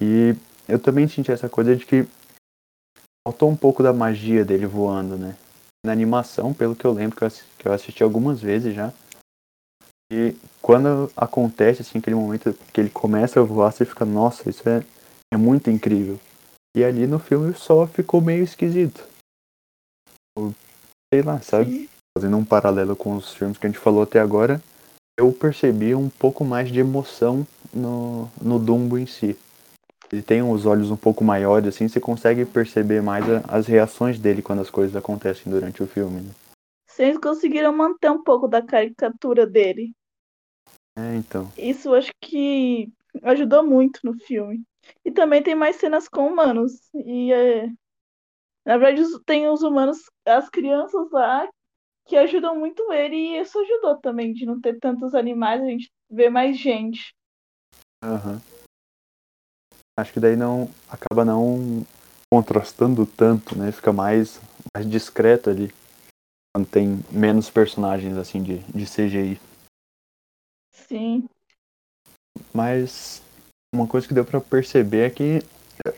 E 0.00 0.34
eu 0.68 0.78
também 0.78 1.06
senti 1.08 1.30
essa 1.30 1.48
coisa 1.48 1.76
de 1.76 1.84
que 1.84 2.06
faltou 3.26 3.50
um 3.50 3.56
pouco 3.56 3.82
da 3.82 3.92
magia 3.92 4.44
dele 4.44 4.66
voando, 4.66 5.16
né? 5.16 5.36
Na 5.84 5.92
animação, 5.92 6.52
pelo 6.52 6.74
que 6.74 6.84
eu 6.84 6.92
lembro, 6.92 7.16
que 7.16 7.68
eu 7.68 7.72
assisti 7.72 8.02
algumas 8.02 8.40
vezes 8.40 8.74
já. 8.74 8.92
E 10.12 10.36
quando 10.62 11.10
acontece, 11.16 11.82
assim, 11.82 11.98
aquele 11.98 12.16
momento 12.16 12.54
que 12.72 12.80
ele 12.80 12.90
começa 12.90 13.40
a 13.40 13.42
voar, 13.42 13.72
você 13.72 13.84
fica, 13.84 14.04
nossa, 14.04 14.48
isso 14.48 14.68
é, 14.68 14.84
é 15.32 15.36
muito 15.36 15.70
incrível. 15.70 16.18
E 16.76 16.84
ali 16.84 17.06
no 17.06 17.18
filme 17.18 17.54
só 17.54 17.86
ficou 17.86 18.20
meio 18.20 18.44
esquisito. 18.44 19.04
Sei 21.12 21.22
lá, 21.22 21.40
sabe? 21.40 21.88
Fazendo 22.16 22.38
um 22.38 22.46
paralelo 22.46 22.96
com 22.96 23.14
os 23.14 23.34
filmes 23.34 23.58
que 23.58 23.66
a 23.66 23.68
gente 23.68 23.78
falou 23.78 24.00
até 24.00 24.18
agora, 24.18 24.58
eu 25.18 25.30
percebi 25.34 25.94
um 25.94 26.08
pouco 26.08 26.46
mais 26.46 26.72
de 26.72 26.80
emoção 26.80 27.46
no, 27.74 28.30
no 28.40 28.58
Dumbo 28.58 28.96
em 28.96 29.04
si. 29.04 29.36
Ele 30.10 30.22
tem 30.22 30.42
os 30.42 30.64
olhos 30.64 30.90
um 30.90 30.96
pouco 30.96 31.22
maiores, 31.22 31.68
assim, 31.68 31.86
você 31.86 32.00
consegue 32.00 32.46
perceber 32.46 33.02
mais 33.02 33.22
a- 33.28 33.44
as 33.46 33.66
reações 33.66 34.18
dele 34.18 34.40
quando 34.40 34.62
as 34.62 34.70
coisas 34.70 34.96
acontecem 34.96 35.52
durante 35.52 35.82
o 35.82 35.86
filme. 35.86 36.22
Né? 36.22 36.30
Vocês 36.88 37.18
conseguiram 37.18 37.76
manter 37.76 38.10
um 38.10 38.22
pouco 38.24 38.48
da 38.48 38.62
caricatura 38.62 39.46
dele. 39.46 39.92
É, 40.98 41.16
então. 41.16 41.52
Isso 41.58 41.92
acho 41.92 42.12
que 42.18 42.90
ajudou 43.24 43.62
muito 43.62 44.00
no 44.02 44.14
filme. 44.14 44.62
E 45.04 45.10
também 45.10 45.42
tem 45.42 45.54
mais 45.54 45.76
cenas 45.76 46.08
com 46.08 46.28
humanos. 46.28 46.80
E 46.94 47.30
é, 47.30 47.68
na 48.64 48.78
verdade 48.78 49.06
tem 49.26 49.50
os 49.50 49.62
humanos, 49.62 49.98
as 50.24 50.48
crianças 50.48 51.10
lá, 51.12 51.46
que 52.06 52.16
ajudam 52.16 52.58
muito 52.58 52.92
ele. 52.92 53.16
E 53.16 53.40
isso 53.40 53.58
ajudou 53.58 53.96
também, 53.98 54.32
de 54.32 54.46
não 54.46 54.60
ter 54.60 54.78
tantos 54.78 55.14
animais, 55.14 55.62
a 55.62 55.66
gente 55.66 55.90
vê 56.10 56.30
mais 56.30 56.58
gente. 56.58 57.14
Aham. 58.02 58.40
Acho 59.98 60.12
que 60.12 60.20
daí 60.20 60.36
não 60.36 60.68
acaba 60.88 61.24
não 61.24 61.84
contrastando 62.30 63.06
tanto, 63.06 63.56
né? 63.58 63.72
Fica 63.72 63.92
mais, 63.92 64.40
mais 64.74 64.88
discreto 64.88 65.48
ali. 65.50 65.72
Quando 66.54 66.68
tem 66.68 67.00
menos 67.10 67.50
personagens 67.50 68.16
assim 68.16 68.42
de, 68.42 68.58
de 68.58 68.86
CGI. 68.86 69.40
Sim. 70.70 71.28
Mas 72.52 73.22
uma 73.74 73.86
coisa 73.86 74.06
que 74.06 74.14
deu 74.14 74.24
pra 74.24 74.40
perceber 74.40 75.06
é 75.06 75.10
que 75.10 75.38
é, 75.86 75.94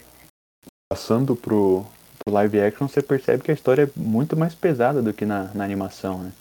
passando 0.90 1.36
pro 1.36 1.84
live 2.30 2.60
action, 2.60 2.88
você 2.88 3.02
percebe 3.02 3.42
que 3.42 3.50
a 3.50 3.54
história 3.54 3.82
é 3.82 3.90
muito 3.98 4.36
mais 4.36 4.54
pesada 4.54 5.02
do 5.02 5.12
que 5.12 5.24
na, 5.24 5.52
na 5.54 5.64
animação, 5.64 6.22
né? 6.22 6.32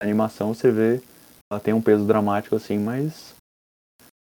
Na 0.00 0.08
animação 0.08 0.54
você 0.54 0.70
vê, 0.70 1.02
ela 1.50 1.60
tem 1.60 1.74
um 1.74 1.82
peso 1.82 2.06
dramático 2.06 2.56
assim, 2.56 2.78
mas 2.78 3.34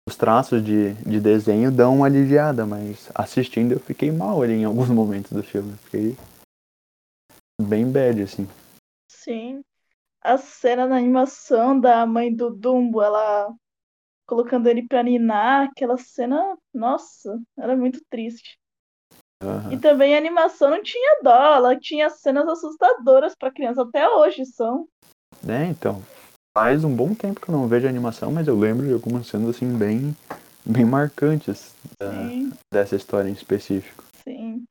os 0.08 0.16
traços 0.16 0.64
de, 0.64 0.94
de 0.94 1.20
desenho 1.20 1.70
dão 1.70 1.96
uma 1.96 2.06
aliviada, 2.06 2.66
mas 2.66 3.10
assistindo 3.14 3.72
eu 3.72 3.80
fiquei 3.80 4.10
mal 4.10 4.42
ali 4.42 4.54
em 4.54 4.64
alguns 4.64 4.88
momentos 4.90 5.32
do 5.32 5.42
filme. 5.42 5.76
Fiquei 5.84 6.16
bem 7.60 7.90
bad, 7.90 8.22
assim. 8.22 8.48
Sim. 9.08 9.62
A 10.20 10.38
cena 10.38 10.86
na 10.86 10.96
animação 10.96 11.78
da 11.78 12.04
mãe 12.06 12.34
do 12.34 12.50
Dumbo, 12.50 13.02
ela 13.02 13.52
colocando 14.26 14.68
ele 14.68 14.86
pra 14.86 15.02
ninar, 15.02 15.68
aquela 15.68 15.98
cena, 15.98 16.56
nossa, 16.72 17.40
era 17.58 17.76
muito 17.76 18.00
triste. 18.08 18.58
Aham. 19.42 19.72
E 19.72 19.76
também 19.78 20.14
a 20.14 20.18
animação 20.18 20.70
não 20.70 20.82
tinha 20.82 21.20
dó, 21.22 21.54
ela 21.54 21.78
tinha 21.78 22.08
cenas 22.10 22.46
assustadoras 22.48 23.34
pra 23.34 23.50
criança, 23.52 23.82
até 23.82 24.08
hoje 24.08 24.44
são. 24.46 24.86
É, 25.48 25.64
então. 25.66 26.02
Faz 26.56 26.84
um 26.84 26.94
bom 26.94 27.14
tempo 27.14 27.40
que 27.40 27.48
eu 27.48 27.52
não 27.52 27.66
vejo 27.66 27.88
animação, 27.88 28.30
mas 28.30 28.46
eu 28.46 28.58
lembro 28.58 28.86
de 28.86 28.92
algumas 28.92 29.26
cenas 29.26 29.48
assim 29.56 29.74
bem, 29.76 30.14
bem 30.66 30.84
marcantes 30.84 31.74
da- 31.98 32.10
dessa 32.72 32.94
história 32.94 33.28
em 33.28 33.32
específico. 33.32 34.04
sim. 34.22 34.64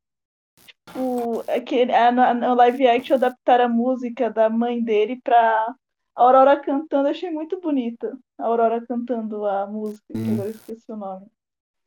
Tipo, 0.64 1.40
aquele, 1.50 1.92
a, 1.92 2.12
na- 2.12 2.34
no 2.34 2.54
live 2.54 2.86
action 2.86 3.16
adaptaram 3.16 3.64
a 3.64 3.68
música 3.68 4.30
da 4.30 4.48
mãe 4.48 4.82
dele 4.82 5.20
pra 5.24 5.74
Aurora 6.14 6.60
cantando, 6.60 7.08
achei 7.08 7.30
muito 7.30 7.60
bonita. 7.60 8.16
A 8.38 8.44
Aurora 8.46 8.84
cantando 8.86 9.44
a 9.44 9.66
música, 9.66 10.04
que 10.14 10.20
Hum. 10.20 10.34
agora 10.34 10.48
eu 10.50 10.54
esqueci 10.54 10.92
o 10.92 10.96
nome. 10.96 11.26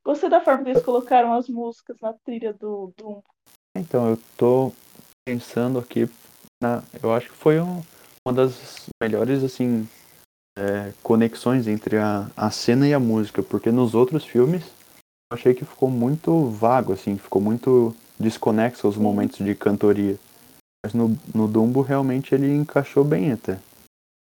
Gostei 0.06 0.30
da 0.30 0.40
forma 0.40 0.64
que 0.64 0.70
eles 0.70 0.84
colocaram 0.84 1.34
as 1.34 1.50
músicas 1.50 1.98
na 2.00 2.14
trilha 2.14 2.54
do 2.54 2.94
Doom. 2.96 3.22
Então, 3.76 4.08
eu 4.08 4.20
tô 4.38 4.72
pensando 5.28 5.80
aqui, 5.80 6.08
na, 6.62 6.84
eu 7.02 7.12
acho 7.12 7.30
que 7.30 7.36
foi 7.36 7.60
um- 7.60 7.82
uma 8.26 8.34
das 8.34 8.88
melhores, 9.02 9.44
assim, 9.44 9.88
é, 10.58 10.94
conexões 11.02 11.68
entre 11.68 11.98
a, 11.98 12.30
a 12.38 12.52
cena 12.52 12.88
e 12.88 12.94
a 12.94 13.00
música, 13.00 13.42
porque 13.42 13.72
nos 13.72 13.96
outros 13.96 14.24
filmes, 14.26 14.64
eu 15.32 15.38
achei 15.38 15.54
que 15.56 15.66
ficou 15.66 15.90
muito 15.90 16.46
vago, 16.50 16.94
assim, 16.94 17.18
ficou 17.18 17.42
muito 17.42 17.96
desconexo 18.20 18.86
aos 18.86 18.96
momentos 18.96 19.44
de 19.44 19.56
cantoria. 19.56 20.18
Mas 20.86 20.94
no, 20.94 21.18
no 21.34 21.48
Dumbo 21.48 21.82
realmente 21.82 22.34
ele 22.36 22.54
encaixou 22.54 23.04
bem 23.04 23.32
até. 23.32 23.60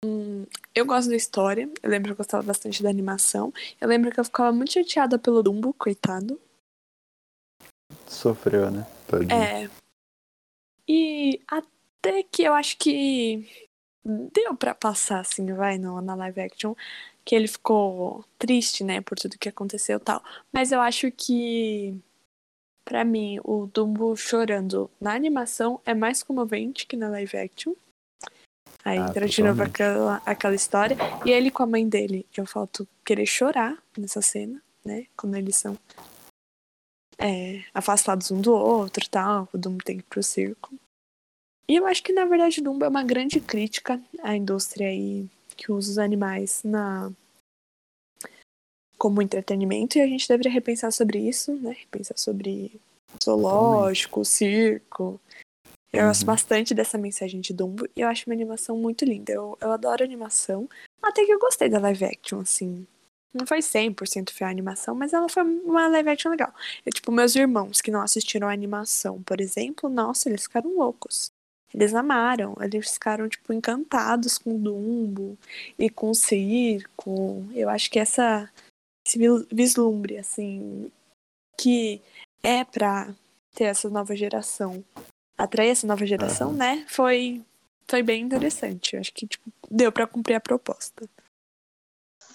Hum, 0.05 0.45
eu 0.79 0.85
gosto 0.85 1.09
da 1.09 1.15
história. 1.15 1.69
Eu 1.83 1.89
lembro 1.89 2.07
que 2.07 2.13
eu 2.13 2.17
gostava 2.17 2.43
bastante 2.43 2.81
da 2.81 2.89
animação. 2.89 3.53
Eu 3.79 3.87
lembro 3.87 4.11
que 4.11 4.19
eu 4.19 4.23
ficava 4.23 4.51
muito 4.51 4.71
chateada 4.73 5.19
pelo 5.19 5.43
Dumbo, 5.43 5.73
coitado. 5.73 6.39
Sofreu, 8.07 8.71
né? 8.71 8.87
Tadinho. 9.07 9.31
É. 9.31 9.69
E 10.87 11.41
até 11.47 12.23
que 12.23 12.43
eu 12.43 12.53
acho 12.53 12.77
que 12.77 13.47
deu 14.03 14.55
pra 14.55 14.73
passar, 14.73 15.19
assim, 15.19 15.53
vai, 15.53 15.77
no, 15.77 16.01
na 16.01 16.15
live 16.15 16.41
action. 16.41 16.75
Que 17.25 17.35
ele 17.35 17.47
ficou 17.47 18.25
triste, 18.39 18.83
né, 18.83 19.01
por 19.01 19.19
tudo 19.19 19.37
que 19.37 19.49
aconteceu 19.49 19.97
e 19.97 20.01
tal. 20.01 20.23
Mas 20.51 20.71
eu 20.71 20.81
acho 20.81 21.11
que, 21.11 21.95
pra 22.83 23.03
mim, 23.03 23.39
o 23.43 23.67
Dumbo 23.67 24.15
chorando 24.15 24.89
na 24.99 25.13
animação 25.13 25.79
é 25.85 25.93
mais 25.93 26.23
comovente 26.23 26.87
que 26.87 26.97
na 26.97 27.09
live 27.09 27.37
action. 27.37 27.73
Aí 28.83 28.97
Ah, 28.97 29.09
entra 29.09 29.27
de 29.27 29.41
novo 29.41 29.53
totalmente. 29.53 29.81
aquela, 29.81 30.21
aquela 30.25 30.55
história. 30.55 30.97
E 31.25 31.31
ele 31.31 31.51
com 31.51 31.63
a 31.63 31.67
mãe 31.67 31.87
dele, 31.87 32.25
eu 32.35 32.45
falto 32.45 32.87
querer 33.05 33.25
chorar 33.25 33.77
nessa 33.97 34.21
cena, 34.21 34.61
né? 34.85 35.05
Quando 35.17 35.35
eles 35.35 35.55
são 35.55 35.77
é, 37.17 37.63
afastados 37.73 38.31
um 38.31 38.39
do 38.39 38.53
outro 38.53 39.03
e 39.03 39.09
tal. 39.09 39.49
O 39.53 39.57
Dumbo 39.57 39.83
tem 39.83 39.97
que 39.97 40.03
ir 40.03 40.07
pro 40.09 40.23
circo. 40.23 40.73
E 41.67 41.75
eu 41.75 41.85
acho 41.85 42.01
que, 42.01 42.13
na 42.13 42.25
verdade, 42.25 42.61
Dumbo 42.61 42.85
é 42.85 42.87
uma 42.87 43.03
grande 43.03 43.39
crítica 43.39 44.01
à 44.23 44.35
indústria 44.35 44.87
aí 44.87 45.29
que 45.55 45.71
usa 45.71 45.91
os 45.91 45.97
animais 45.97 46.61
na 46.63 47.11
como 48.97 49.21
entretenimento. 49.21 49.97
E 49.97 50.01
a 50.01 50.07
gente 50.07 50.27
deveria 50.27 50.51
repensar 50.51 50.91
sobre 50.91 51.19
isso, 51.19 51.53
né? 51.55 51.75
Repensar 51.77 52.17
sobre 52.17 52.79
zoológico, 53.23 54.25
circo. 54.25 55.19
Eu 55.91 56.07
gosto 56.07 56.21
Uhum. 56.21 56.27
bastante 56.27 56.73
dessa 56.73 56.97
mensagem 56.97 57.41
de 57.41 57.53
Dumbo 57.53 57.87
e 57.95 58.01
eu 58.01 58.07
acho 58.07 58.29
uma 58.29 58.35
animação 58.35 58.77
muito 58.77 59.03
linda. 59.05 59.31
Eu, 59.31 59.57
eu 59.59 59.71
adoro 59.71 60.03
animação. 60.03 60.69
Até 61.01 61.25
que 61.25 61.31
eu 61.33 61.39
gostei 61.39 61.67
da 61.69 61.79
live 61.79 62.05
action, 62.05 62.41
assim. 62.41 62.85
Não 63.33 63.45
foi 63.45 63.59
100% 63.61 64.31
fiel 64.31 64.47
à 64.47 64.51
animação, 64.51 64.95
mas 64.95 65.13
ela 65.13 65.29
foi 65.29 65.43
uma 65.43 65.87
live 65.87 66.09
action 66.09 66.31
legal. 66.31 66.53
Eu, 66.85 66.91
tipo, 66.91 67.11
meus 67.11 67.35
irmãos 67.35 67.81
que 67.81 67.91
não 67.91 68.01
assistiram 68.01 68.47
a 68.47 68.53
animação, 68.53 69.21
por 69.23 69.39
exemplo, 69.39 69.89
nossa, 69.89 70.29
eles 70.29 70.43
ficaram 70.43 70.75
loucos. 70.75 71.31
Eles 71.73 71.93
amaram, 71.93 72.55
eles 72.59 72.91
ficaram, 72.93 73.29
tipo, 73.29 73.53
encantados 73.53 74.39
com 74.39 74.55
o 74.55 74.57
Dumbo 74.59 75.37
e 75.77 75.89
com 75.89 76.09
o 76.09 76.15
circo. 76.15 77.45
Eu 77.53 77.69
acho 77.69 77.91
que 77.91 77.99
essa, 77.99 78.51
esse 79.07 79.19
vislumbre, 79.51 80.17
assim, 80.17 80.91
que 81.59 82.01
é 82.41 82.63
pra 82.63 83.13
ter 83.53 83.65
essa 83.65 83.87
nova 83.89 84.15
geração, 84.15 84.83
atrair 85.39 85.69
essa 85.69 85.87
nova 85.87 86.05
geração, 86.05 86.49
Aham. 86.49 86.57
né? 86.57 86.85
Foi, 86.87 87.41
foi 87.87 88.03
bem 88.03 88.21
interessante. 88.23 88.95
Eu 88.95 88.99
acho 88.99 89.13
que, 89.13 89.25
tipo, 89.25 89.49
deu 89.71 89.91
pra 89.91 90.05
cumprir 90.05 90.35
a 90.35 90.39
proposta. 90.41 91.09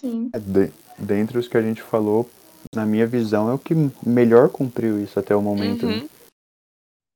Sim. 0.01 0.31
É, 0.33 0.39
de- 0.39 0.73
dentre 0.99 1.39
os 1.39 1.47
que 1.47 1.57
a 1.59 1.63
gente 1.63 1.83
falou, 1.83 2.29
na 2.75 2.87
minha 2.87 3.07
visão, 3.07 3.51
é 3.51 3.53
o 3.55 3.59
que 3.59 3.75
melhor 4.05 4.49
cumpriu 4.49 4.99
isso 5.03 5.19
até 5.21 5.37
o 5.37 5.43
momento. 5.43 5.87
né? 5.87 6.07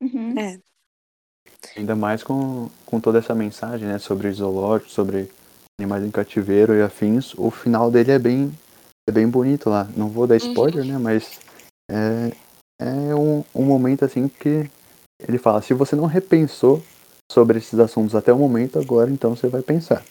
Uhum. 0.03 0.09
Uhum. 0.13 0.39
É. 0.39 0.61
Ainda 1.77 1.97
mais 1.97 2.23
com, 2.23 2.69
com 2.85 3.01
toda 3.01 3.19
essa 3.19 3.35
mensagem, 3.35 3.89
né? 3.89 3.99
Sobre 3.99 4.31
zoológico, 4.31 4.91
sobre 4.91 5.31
animais 5.81 6.05
em 6.05 6.11
cativeiro 6.11 6.75
e 6.75 6.83
afins. 6.83 7.35
O 7.35 7.51
final 7.51 7.91
dele 7.91 8.13
é 8.13 8.19
bem, 8.19 8.53
é 9.09 9.13
bem 9.13 9.27
bonito 9.29 9.71
lá. 9.71 9.89
Não 9.97 10.09
vou 10.09 10.27
dar 10.27 10.37
spoiler, 10.37 10.85
né? 10.85 10.99
Mas 10.99 11.41
é, 11.91 12.33
é 12.81 13.15
um, 13.15 13.43
um 13.55 13.65
momento 13.65 14.05
assim 14.05 14.29
que 14.29 14.69
ele 15.27 15.39
fala, 15.39 15.63
se 15.63 15.75
você 15.75 15.97
não 15.97 16.07
repensou 16.07 16.83
sobre 17.31 17.59
esses 17.59 17.79
assuntos 17.79 18.15
até 18.15 18.33
o 18.33 18.39
momento, 18.39 18.79
agora 18.79 19.11
então 19.11 19.35
você 19.35 19.49
vai 19.49 19.63
pensar. 19.63 20.05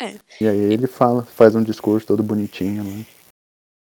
É. 0.00 0.18
E 0.40 0.46
aí 0.46 0.72
ele 0.72 0.86
fala, 0.86 1.24
faz 1.24 1.54
um 1.54 1.62
discurso 1.62 2.06
todo 2.06 2.22
bonitinho, 2.22 2.84
né? 2.84 3.06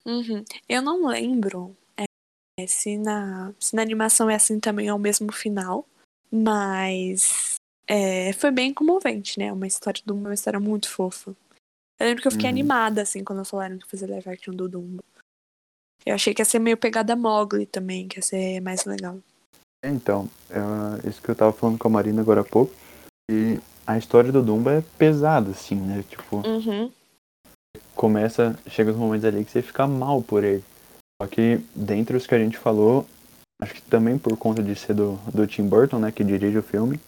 Uhum. 0.06 0.44
Eu 0.70 0.82
não 0.82 1.08
lembro 1.08 1.76
é, 1.98 2.68
se, 2.68 2.98
na, 2.98 3.54
se 3.60 3.76
na 3.76 3.82
animação 3.82 4.30
é 4.30 4.36
assim 4.36 4.60
também 4.60 4.90
ao 4.90 5.00
mesmo 5.00 5.32
final, 5.32 5.88
mas 6.32 7.56
é, 7.88 8.32
foi 8.34 8.52
bem 8.52 8.74
comovente, 8.74 9.40
né? 9.40 9.52
Uma 9.52 9.68
história 9.68 10.02
do 10.06 10.14
uma 10.14 10.34
história 10.34 10.60
muito 10.60 10.90
fofa. 10.90 11.36
Eu 12.00 12.08
lembro 12.08 12.22
que 12.22 12.28
eu 12.28 12.32
fiquei 12.32 12.50
Uhum. 12.50 12.54
animada, 12.56 13.02
assim, 13.02 13.24
quando 13.24 13.46
falaram 13.46 13.78
que 13.78 13.88
fazer 13.88 14.08
live 14.08 14.30
action 14.30 14.54
do 14.54 14.68
Dumbo. 14.68 15.04
Eu 16.06 16.16
achei 16.16 16.34
que 16.34 16.42
ia 16.42 16.46
ser 16.46 16.60
meio 16.60 16.78
pegada 16.78 17.16
Mowgli 17.16 17.66
também, 17.66 18.08
que 18.08 18.18
ia 18.18 18.22
ser 18.22 18.60
mais 18.62 18.84
legal. 18.86 19.20
É, 19.84 19.90
Então, 19.90 20.30
é, 20.50 21.08
isso 21.10 21.22
que 21.22 21.30
eu 21.30 21.36
tava 21.36 21.52
falando 21.52 21.78
com 21.78 21.88
a 21.88 21.92
Marina 21.92 22.22
agora 22.22 22.42
há 22.42 22.44
pouco. 22.46 22.74
E 23.30 23.60
a 23.86 23.98
história 23.98 24.32
do 24.32 24.42
Dumbo 24.42 24.70
é 24.70 24.82
pesada, 24.98 25.52
assim, 25.52 25.76
né? 25.76 26.04
Tipo, 26.10 26.38
Uhum. 26.48 26.90
começa, 27.96 28.58
chega 28.68 28.92
os 28.92 28.98
momentos 28.98 29.26
ali 29.26 29.44
que 29.44 29.52
você 29.52 29.62
fica 29.62 29.86
mal 29.86 30.22
por 30.22 30.44
ele. 30.44 30.64
Só 31.22 31.28
que 31.28 31.58
dentre 31.76 32.16
os 32.18 32.26
que 32.26 32.34
a 32.34 32.40
gente 32.40 32.58
falou, 32.58 33.06
acho 33.62 33.74
que 33.76 33.82
também 33.84 34.18
por 34.18 34.36
conta 34.38 34.64
de 34.64 34.76
ser 34.76 34.94
do, 34.94 35.16
do 35.34 35.46
Tim 35.46 35.68
Burton, 35.68 36.00
né, 36.00 36.12
que 36.12 36.24
dirige 36.24 36.58
o 36.58 36.64
filme, 36.64 37.00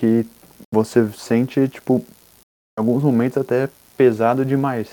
que 0.00 0.26
você 0.72 1.06
sente, 1.12 1.68
tipo, 1.68 1.98
em 1.98 2.78
alguns 2.80 3.02
momentos 3.02 3.38
até 3.38 3.68
pesado 3.96 4.44
demais. 4.44 4.88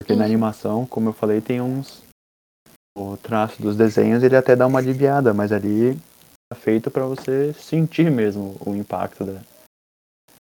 Porque 0.00 0.14
na 0.14 0.20
Uhum. 0.20 0.30
animação, 0.30 0.86
como 0.86 1.10
eu 1.10 1.12
falei, 1.12 1.40
tem 1.40 1.60
uns. 1.60 2.02
O 2.96 3.16
traço 3.16 3.60
dos 3.60 3.76
desenhos 3.76 4.22
ele 4.22 4.36
até 4.36 4.54
dá 4.54 4.66
uma 4.66 4.78
aliviada, 4.78 5.34
mas 5.34 5.50
ali 5.52 5.98
feito 6.54 6.90
pra 6.90 7.06
você 7.06 7.52
sentir 7.54 8.10
mesmo 8.10 8.56
o 8.64 8.74
impacto 8.74 9.24
da- 9.24 9.42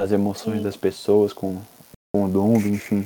das 0.00 0.12
emoções 0.12 0.58
Sim. 0.58 0.62
das 0.62 0.76
pessoas 0.76 1.32
com, 1.32 1.60
com 2.14 2.24
o 2.24 2.28
Dumbo, 2.28 2.68
enfim. 2.68 3.04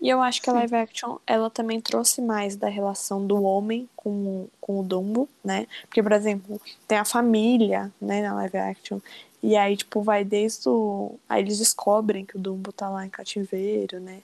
E 0.00 0.08
eu 0.08 0.22
acho 0.22 0.40
que 0.40 0.48
a 0.48 0.52
live 0.52 0.76
action, 0.76 1.18
ela 1.26 1.50
também 1.50 1.80
trouxe 1.80 2.22
mais 2.22 2.54
da 2.54 2.68
relação 2.68 3.26
do 3.26 3.42
homem 3.42 3.88
com, 3.96 4.48
com 4.60 4.78
o 4.80 4.84
Dumbo, 4.84 5.28
né? 5.42 5.66
Porque, 5.82 6.00
por 6.02 6.12
exemplo, 6.12 6.60
tem 6.86 6.98
a 6.98 7.04
família, 7.04 7.92
né, 8.00 8.22
na 8.22 8.34
live 8.34 8.58
action. 8.58 9.00
E 9.42 9.56
aí, 9.56 9.76
tipo, 9.76 10.00
vai 10.00 10.24
desde 10.24 10.68
o... 10.68 11.18
Aí 11.28 11.42
eles 11.42 11.58
descobrem 11.58 12.24
que 12.24 12.36
o 12.36 12.40
Dumbo 12.40 12.72
tá 12.72 12.88
lá 12.88 13.04
em 13.06 13.10
cativeiro, 13.10 13.98
né? 13.98 14.22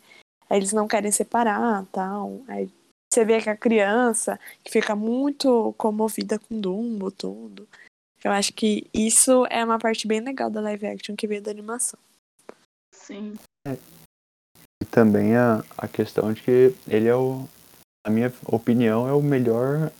Aí 0.49 0.59
eles 0.59 0.73
não 0.73 0.87
querem 0.87 1.11
separar, 1.11 1.85
tal. 1.91 2.41
Aí 2.47 2.69
você 3.15 3.25
vê 3.25 3.41
que 3.41 3.49
a 3.49 3.57
criança 3.57 4.39
que 4.63 4.73
fica 4.73 4.97
muito 4.97 5.73
comovida 5.79 6.39
com 6.39 6.57
o 6.57 6.61
Dumbo, 6.61 7.11
tudo. 7.11 7.69
Eu 8.23 8.33
acho 8.33 8.53
que 8.53 8.89
isso 8.93 9.47
é 9.51 9.65
uma 9.65 9.79
parte 9.79 10.07
bem 10.07 10.21
legal 10.21 10.51
da 10.51 10.61
live 10.61 10.87
action 10.87 11.15
que 11.15 11.27
veio 11.27 11.43
da 11.43 11.51
animação. 11.51 11.99
Sim. 12.93 13.35
E 13.69 14.87
também 14.91 15.37
a, 15.37 15.63
a 15.77 15.87
questão 15.87 16.33
de 16.33 16.43
que 16.43 16.75
ele 16.89 17.07
é 17.07 17.15
o. 17.15 17.47
Na 18.07 18.13
minha 18.13 18.33
opinião, 18.47 19.09
é 19.09 19.13
o 19.13 19.23
melhor 19.23 19.91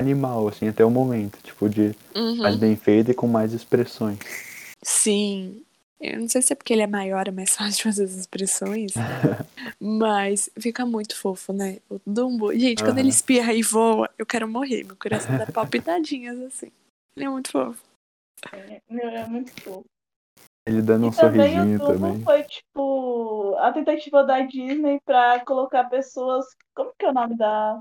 animal, 0.00 0.48
assim, 0.48 0.66
até 0.66 0.84
o 0.84 0.90
momento. 0.90 1.38
Tipo, 1.42 1.68
de 1.68 1.94
mais 2.40 2.56
bem 2.56 2.76
feito 2.76 3.10
e 3.10 3.14
com 3.14 3.28
mais 3.28 3.52
expressões. 3.52 4.18
Sim. 4.82 5.64
Eu 6.00 6.20
não 6.20 6.28
sei 6.28 6.42
se 6.42 6.52
é 6.52 6.56
porque 6.56 6.72
ele 6.72 6.82
é 6.82 6.86
maior, 6.86 7.26
é 7.28 7.30
mais 7.30 7.54
fácil 7.56 7.76
de 7.76 7.82
fazer 7.82 8.04
as 8.04 8.14
expressões. 8.14 8.92
mas 9.80 10.50
fica 10.58 10.84
muito 10.84 11.16
fofo, 11.16 11.52
né? 11.52 11.78
O 11.88 12.00
Dumbo. 12.06 12.52
Gente, 12.52 12.82
quando 12.82 12.98
Aham. 12.98 13.00
ele 13.00 13.10
espirra 13.10 13.52
e 13.52 13.62
voa, 13.62 14.10
eu 14.18 14.26
quero 14.26 14.48
morrer. 14.48 14.84
Meu 14.84 14.96
coração 14.96 15.36
dá 15.36 15.46
palpitadinhas 15.52 16.38
assim. 16.40 16.70
Ele 17.16 17.26
é 17.26 17.28
muito 17.28 17.50
fofo. 17.50 17.82
É, 18.52 18.80
é 18.90 19.26
muito 19.26 19.52
fofo. 19.62 19.84
Ele 20.66 20.80
dando 20.80 21.06
um 21.06 21.10
e 21.10 21.16
também 21.16 21.52
sorrisinho 21.52 21.76
o 21.76 21.78
Dumbo 21.78 22.08
também. 22.08 22.24
foi, 22.24 22.42
tipo, 22.44 23.54
a 23.58 23.72
tentativa 23.72 24.24
da 24.24 24.40
Disney 24.40 24.98
pra 25.04 25.44
colocar 25.44 25.84
pessoas. 25.84 26.46
Como 26.74 26.92
que 26.98 27.04
é 27.04 27.10
o 27.10 27.12
nome 27.12 27.36
da. 27.36 27.80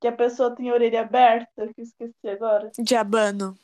Que 0.00 0.08
a 0.08 0.12
pessoa 0.12 0.54
tem 0.54 0.68
a 0.68 0.74
orelha 0.74 1.00
aberta, 1.00 1.68
que 1.72 1.80
eu 1.80 1.84
esqueci 1.84 2.28
agora. 2.28 2.70
Diabano. 2.78 3.56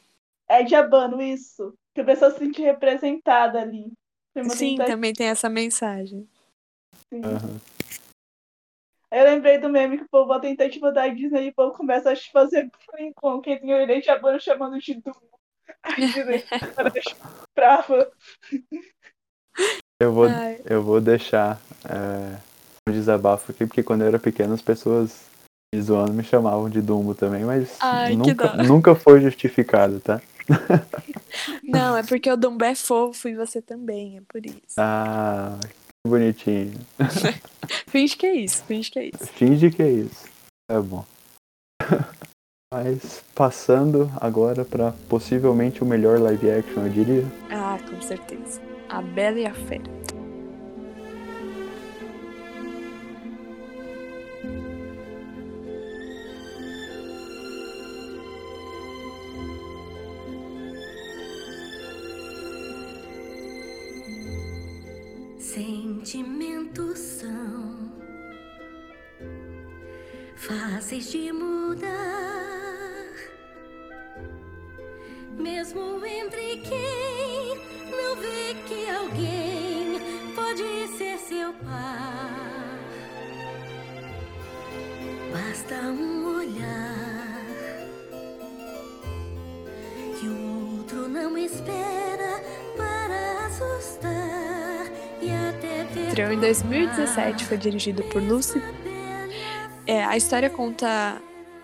É 0.49 0.63
diabano, 0.63 1.21
isso. 1.21 1.75
Que 1.95 2.01
a 2.01 2.05
pessoa 2.05 2.31
se 2.31 2.39
sente 2.39 2.63
representada 2.63 3.61
ali. 3.61 3.93
Sim, 4.35 4.71
tentativa, 4.71 4.85
também 4.85 5.13
tem 5.13 5.27
essa 5.27 5.49
mensagem. 5.49 6.27
Aí 9.11 9.21
eu 9.21 9.25
lembrei 9.25 9.59
do 9.59 9.69
meme 9.69 9.99
que 9.99 10.05
o 10.05 10.09
povo, 10.09 10.33
a 10.33 10.41
tentativa 10.41 10.91
da 10.91 11.07
Disney, 11.07 11.47
e 11.47 11.51
o 11.51 11.55
povo 11.55 11.77
começa 11.77 12.11
a 12.11 12.17
fazer 12.33 12.71
bullying 12.87 13.13
com 13.15 13.43
quem 13.43 13.61
tem 13.61 13.75
orelha 13.75 14.03
chamando 14.41 14.79
de 14.79 14.95
Dumbo. 14.95 15.21
A 15.83 15.95
Disney 15.95 16.43
brava. 17.55 18.11
Eu 20.01 20.13
vou, 20.13 20.27
Ai. 20.27 20.61
eu 20.65 20.83
vou 20.83 21.01
deixar 21.01 21.61
é, 21.85 22.39
um 22.89 22.93
desabafo 22.93 23.53
aqui, 23.53 23.67
porque 23.67 23.83
quando 23.83 24.01
eu 24.01 24.09
era 24.09 24.19
pequeno 24.19 24.55
as 24.55 24.63
pessoas 24.63 25.31
me 25.75 25.81
zoando 25.81 26.13
me 26.13 26.25
chamavam 26.25 26.69
de 26.69 26.81
Dumbo 26.81 27.15
também, 27.15 27.45
mas 27.45 27.77
Ai, 27.81 28.17
nunca, 28.17 28.57
nunca 28.63 28.95
foi 28.95 29.21
justificado, 29.21 30.01
tá? 30.01 30.21
Não, 31.63 31.97
é 31.97 32.03
porque 32.03 32.31
o 32.31 32.37
Dumbo 32.37 32.65
é 32.65 32.75
fofo 32.75 33.29
e 33.29 33.35
você 33.35 33.61
também, 33.63 34.19
é 34.19 34.23
por 34.29 34.45
isso. 34.45 34.77
Ah, 34.79 35.59
que 35.63 36.09
bonitinho. 36.09 36.79
Finge 37.89 38.17
que 38.17 38.27
é 38.27 38.35
isso, 38.35 38.65
finge 38.65 38.91
que 38.91 38.99
é 38.99 39.05
isso. 39.07 39.27
Finge 39.35 39.71
que 39.71 39.83
é 39.83 39.91
isso. 39.91 40.29
É 40.71 40.79
bom. 40.81 41.05
Mas 42.73 43.23
passando 43.35 44.11
agora 44.19 44.65
pra 44.65 44.93
possivelmente 45.09 45.83
o 45.83 45.87
melhor 45.87 46.19
live 46.19 46.51
action, 46.51 46.85
eu 46.85 46.89
diria. 46.89 47.25
Ah, 47.51 47.79
com 47.89 48.01
certeza. 48.01 48.63
A 48.89 49.03
Bela 49.03 49.39
e 49.39 49.47
a 49.47 49.55
Fera. 49.55 49.85
Sentimentos 66.03 66.99
são 66.99 67.93
fáceis 70.35 71.13
de 71.13 71.33
mudar, 71.33 73.07
mesmo 75.39 76.05
entre 76.05 76.57
quem 76.57 77.57
não 77.89 78.17
vê 78.17 78.53
que 78.67 78.91
alguém 78.91 80.01
pode 80.35 80.89
ser 80.99 81.19
seu 81.19 81.53
par. 81.53 82.81
Basta 85.31 85.77
um 85.77 86.37
olhar 86.37 87.47
que 90.19 90.27
o 90.27 90.79
outro 90.79 91.09
não 91.09 91.39
espera 91.39 92.43
para 92.77 93.47
assustar 93.47 94.62
Estreou 96.13 96.31
em 96.31 96.41
2017, 96.41 97.47
foi 97.47 97.57
dirigido 97.57 98.03
por 98.11 98.23
Lucy. 98.23 98.61
É, 99.87 100.05
a 100.05 100.15
história 100.15 100.51
conta 100.51 101.23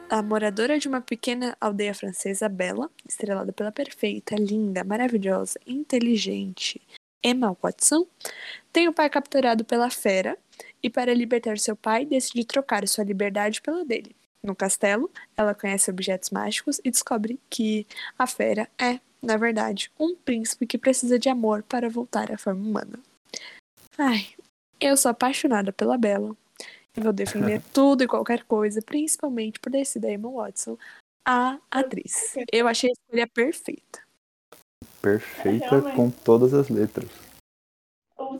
a 0.08 0.22
moradora 0.22 0.78
de 0.78 0.88
uma 0.88 1.02
pequena 1.02 1.54
aldeia 1.60 1.92
francesa, 1.92 2.48
Bella, 2.48 2.90
estrelada 3.06 3.52
pela 3.52 3.70
perfeita, 3.70 4.36
linda, 4.36 4.82
maravilhosa, 4.84 5.60
inteligente 5.66 6.80
Emma 7.22 7.54
Watson, 7.62 8.06
tem 8.72 8.88
o 8.88 8.92
pai 8.94 9.10
capturado 9.10 9.66
pela 9.66 9.90
fera 9.90 10.34
e, 10.82 10.88
para 10.88 11.12
libertar 11.12 11.58
seu 11.58 11.76
pai, 11.76 12.06
decide 12.06 12.46
trocar 12.46 12.88
sua 12.88 13.04
liberdade 13.04 13.60
pela 13.60 13.84
dele. 13.84 14.16
No 14.42 14.56
castelo, 14.56 15.10
ela 15.36 15.54
conhece 15.54 15.90
objetos 15.90 16.30
mágicos 16.30 16.80
e 16.82 16.90
descobre 16.90 17.38
que 17.50 17.86
a 18.18 18.26
fera 18.26 18.66
é, 18.80 18.98
na 19.22 19.36
verdade, 19.36 19.92
um 20.00 20.16
príncipe 20.16 20.66
que 20.66 20.78
precisa 20.78 21.18
de 21.18 21.28
amor 21.28 21.62
para 21.64 21.90
voltar 21.90 22.32
à 22.32 22.38
forma 22.38 22.66
humana. 22.66 22.98
Ai, 23.98 24.28
eu 24.80 24.96
sou 24.96 25.10
apaixonada 25.10 25.72
pela 25.72 25.96
Bella. 25.98 26.34
E 26.96 27.00
vou 27.00 27.12
defender 27.12 27.62
tudo 27.72 28.02
e 28.02 28.08
qualquer 28.08 28.44
coisa, 28.44 28.82
principalmente 28.82 29.60
por 29.60 29.70
ter 29.70 29.84
sido 29.84 30.06
a 30.06 30.10
Emma 30.10 30.28
Watson, 30.30 30.76
a 31.26 31.58
atriz. 31.70 32.34
Eu 32.52 32.66
achei 32.66 32.90
a 32.90 32.92
escolha 32.92 33.26
perfeita. 33.28 34.00
Perfeita 35.00 35.68
Realmente. 35.70 35.96
com 35.96 36.10
todas 36.10 36.52
as 36.54 36.68
letras. 36.68 37.08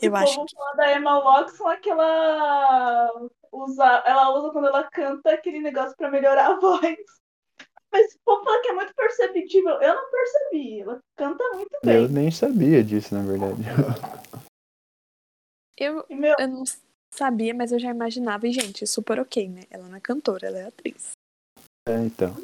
Eu 0.03 0.15
acho 0.17 0.45
que- 0.45 0.57
fala 0.57 0.75
da 0.75 0.93
Emma 0.97 1.21
Watson 1.21 1.71
é 1.71 1.77
que 1.77 1.89
ela 1.89 3.11
usa, 3.53 3.85
ela 4.05 4.37
usa 4.37 4.51
quando 4.51 4.67
ela 4.69 4.83
canta 4.85 5.31
aquele 5.33 5.61
negócio 5.61 5.97
pra 5.97 6.11
melhorar 6.11 6.49
a 6.53 6.55
voz. 6.61 6.97
Mas 7.93 8.15
o 8.15 8.19
povo 8.25 8.45
fala 8.45 8.61
que 8.61 8.69
é 8.69 8.73
muito 8.75 8.95
perceptível. 8.95 9.81
Eu 9.81 9.95
não 9.95 10.11
percebi. 10.11 10.81
Ela 10.81 10.99
canta 11.17 11.45
muito 11.55 11.79
bem. 11.83 11.97
Eu 11.97 12.09
nem 12.09 12.31
sabia 12.31 12.83
disso, 12.85 13.15
na 13.15 13.23
verdade. 13.23 13.63
Eu, 15.79 16.05
meu, 16.11 16.35
eu 16.39 16.49
não 16.49 16.65
sabia, 17.15 17.55
mas 17.55 17.71
eu 17.73 17.79
já 17.79 17.91
imaginava. 17.91 18.47
E, 18.47 18.53
gente, 18.53 18.87
super 18.87 19.21
ok, 19.21 19.49
né? 19.49 19.63
Ela 19.71 19.89
não 19.89 19.97
é 19.97 20.01
cantora, 20.01 20.47
ela 20.49 20.59
é 20.59 20.67
atriz. 20.67 21.13
É, 21.89 21.95
então. 22.05 22.35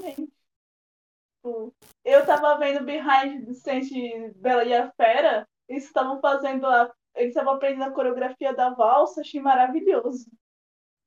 Tipo, 1.44 1.74
Eu 2.04 2.24
tava 2.24 2.56
vendo 2.58 2.84
Behind 2.84 3.46
the 3.46 3.54
Scenes 3.54 3.88
de 3.88 4.32
Bela 4.36 4.64
e 4.64 4.72
a 4.74 4.90
Fera. 4.92 5.48
Eles 5.68 5.84
estavam 5.84 6.20
fazendo 6.20 6.66
a. 6.66 6.92
Eles 7.14 7.28
estavam 7.28 7.54
aprendendo 7.54 7.84
a 7.84 7.92
coreografia 7.92 8.52
da 8.52 8.70
valsa, 8.70 9.20
achei 9.20 9.40
maravilhoso. 9.40 10.28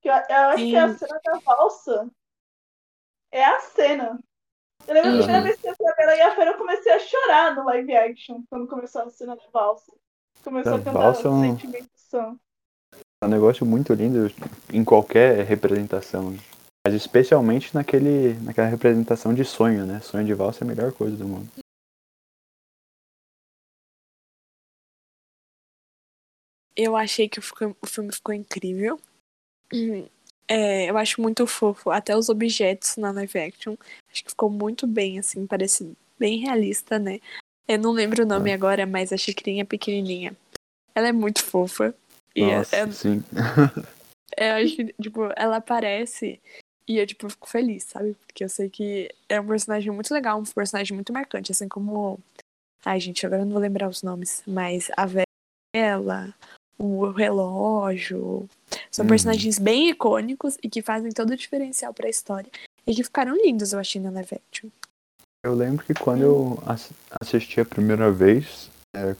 Eu, 0.04 0.14
eu 0.14 0.36
acho 0.50 0.70
que 0.70 0.76
a 0.76 0.88
Sim. 0.90 0.98
cena 1.00 1.20
da 1.24 1.40
valsa 1.40 2.10
é 3.32 3.44
a 3.44 3.60
cena. 3.60 4.20
Eu 4.88 4.94
lembro 4.94 5.12
que 5.12 5.18
a 5.18 5.24
primeira 5.24 5.38
Uhum. 5.40 5.44
vez 5.44 5.60
que 5.60 5.68
eu 5.68 5.76
vi 5.78 5.86
a 5.86 5.96
Bela 5.96 6.16
e 6.16 6.22
a 6.22 6.36
Fera, 6.36 6.52
eu 6.52 6.58
comecei 6.58 6.92
a 6.94 7.00
chorar 7.00 7.56
no 7.56 7.66
live 7.66 7.94
action, 7.96 8.42
quando 8.50 8.70
começou 8.70 9.02
a 9.02 9.10
cena 9.10 9.36
da 9.36 9.48
valsa. 9.52 9.92
Começou 10.48 10.72
Da 10.72 10.78
a 10.78 10.80
cantar 10.80 10.94
valsa 10.94 11.28
é 11.28 11.32
um- 11.32 11.42
Sentimentos 11.60 12.02
São. 12.10 12.40
É 13.22 13.26
um 13.26 13.30
negócio 13.30 13.66
muito 13.66 13.94
lindo 13.94 14.32
em 14.72 14.82
qualquer 14.82 15.44
representação. 15.46 16.38
Mas 16.88 16.96
especialmente 16.96 17.76
naquele, 17.76 18.36
naquela 18.36 18.68
representação 18.68 19.34
de 19.34 19.44
sonho, 19.44 19.86
né? 19.86 20.00
Sonho 20.00 20.26
de 20.26 20.34
valsa 20.34 20.64
é 20.64 20.66
a 20.66 20.68
melhor 20.70 20.94
coisa 20.94 21.18
do 21.18 21.28
mundo. 21.28 21.50
Eu 26.78 26.96
achei 26.96 27.28
que 27.28 27.40
o 27.40 27.44
filme 27.86 28.14
ficou 28.14 28.34
incrível. 28.34 29.00
É, 30.50 30.90
eu 30.90 30.98
acho 30.98 31.22
muito 31.22 31.46
fofo, 31.46 31.90
até 31.92 32.16
os 32.16 32.30
objetos 32.30 32.96
na 32.96 33.12
live 33.12 33.38
action. 33.38 33.76
Acho 34.10 34.24
que 34.24 34.30
ficou 34.30 34.50
muito 34.50 34.88
bem, 34.88 35.20
assim, 35.20 35.46
parece 35.46 35.94
bem 36.18 36.40
realista, 36.40 36.98
né? 36.98 37.20
Eu 37.68 37.78
não 37.80 37.92
lembro 37.92 38.24
o 38.24 38.28
nome 38.28 38.52
agora, 38.54 38.86
mas 38.86 39.12
a 39.12 39.18
Chiquinha 39.18 39.66
pequenininha. 39.66 40.36
Ela 40.96 41.10
é 41.10 41.12
muito 41.12 41.44
fofa. 41.44 41.94
E 42.36 42.42
é- 42.44 42.58
Nossa, 42.58 42.76
é- 42.76 42.92
sim. 42.92 43.24
eu 44.38 44.54
acho 44.56 44.76
que, 44.76 44.94
tipo, 45.02 45.22
ela 45.36 45.58
aparece 45.58 46.40
e 46.88 46.98
eu, 46.98 47.06
tipo, 47.06 47.30
fico 47.30 47.48
feliz, 47.50 47.84
sabe? 47.84 48.16
Porque 48.26 48.44
eu 48.44 48.50
sei 48.50 48.70
que 48.70 49.10
é 49.28 49.40
um 49.40 49.48
personagem 49.48 49.92
muito 49.92 50.14
legal, 50.14 50.40
um 50.40 50.44
personagem 50.44 50.96
muito 50.96 51.12
marcante, 51.12 51.52
assim 51.52 51.68
como. 51.68 52.20
Ai, 52.86 53.00
gente, 53.00 53.26
agora 53.26 53.42
eu 53.42 53.46
não 53.46 53.54
vou 53.54 53.62
lembrar 53.62 53.90
os 53.90 54.02
nomes, 54.02 54.42
mas 54.48 54.90
a 54.96 55.06
Vela, 55.76 56.34
o 56.78 57.10
relógio. 57.10 58.48
São 58.90 59.04
Uhum. 59.04 59.10
personagens 59.10 59.60
bem 59.60 59.90
icônicos 59.90 60.58
e 60.64 60.70
que 60.70 60.82
fazem 60.82 61.12
todo 61.12 61.32
o 61.32 61.36
diferencial 61.36 61.94
pra 61.94 62.08
história. 62.10 62.50
E 62.86 62.96
que 62.96 63.04
ficaram 63.04 63.36
lindos, 63.36 63.74
eu 63.74 63.80
achei, 63.80 64.00
na 64.00 64.10
live 64.12 64.36
action. 64.36 64.70
Eu 65.44 65.54
lembro 65.54 65.86
que 65.86 65.94
quando 65.94 66.22
eu 66.22 66.60
ass- 66.66 66.92
assisti 67.22 67.60
a 67.62 67.66
primeira 67.66 68.12
vez, 68.12 68.70
é, 68.96 69.16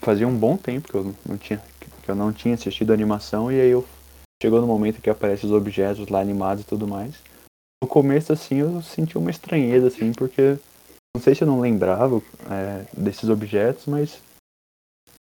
fazia 0.00 0.26
um 0.26 0.36
bom 0.36 0.56
tempo 0.56 0.88
que 0.88 0.94
eu 0.94 1.14
não 1.26 1.36
tinha, 1.38 1.62
que 2.02 2.10
eu 2.10 2.14
não 2.14 2.32
tinha 2.32 2.54
assistido 2.54 2.90
a 2.90 2.94
animação 2.94 3.50
e 3.52 3.60
aí 3.60 3.70
eu 3.70 3.86
chegou 4.42 4.60
no 4.60 4.66
momento 4.66 5.00
que 5.00 5.10
aparecem 5.10 5.48
os 5.48 5.54
objetos 5.54 6.08
lá 6.08 6.20
animados 6.20 6.64
e 6.64 6.66
tudo 6.66 6.86
mais. 6.88 7.14
No 7.82 7.88
começo 7.88 8.32
assim 8.32 8.56
eu 8.56 8.82
senti 8.82 9.16
uma 9.18 9.30
estranheza 9.30 9.88
assim, 9.88 10.12
porque 10.12 10.58
não 11.14 11.22
sei 11.22 11.34
se 11.34 11.42
eu 11.42 11.48
não 11.48 11.60
lembrava 11.60 12.20
é, 12.50 12.86
desses 12.96 13.28
objetos, 13.28 13.86
mas 13.86 14.20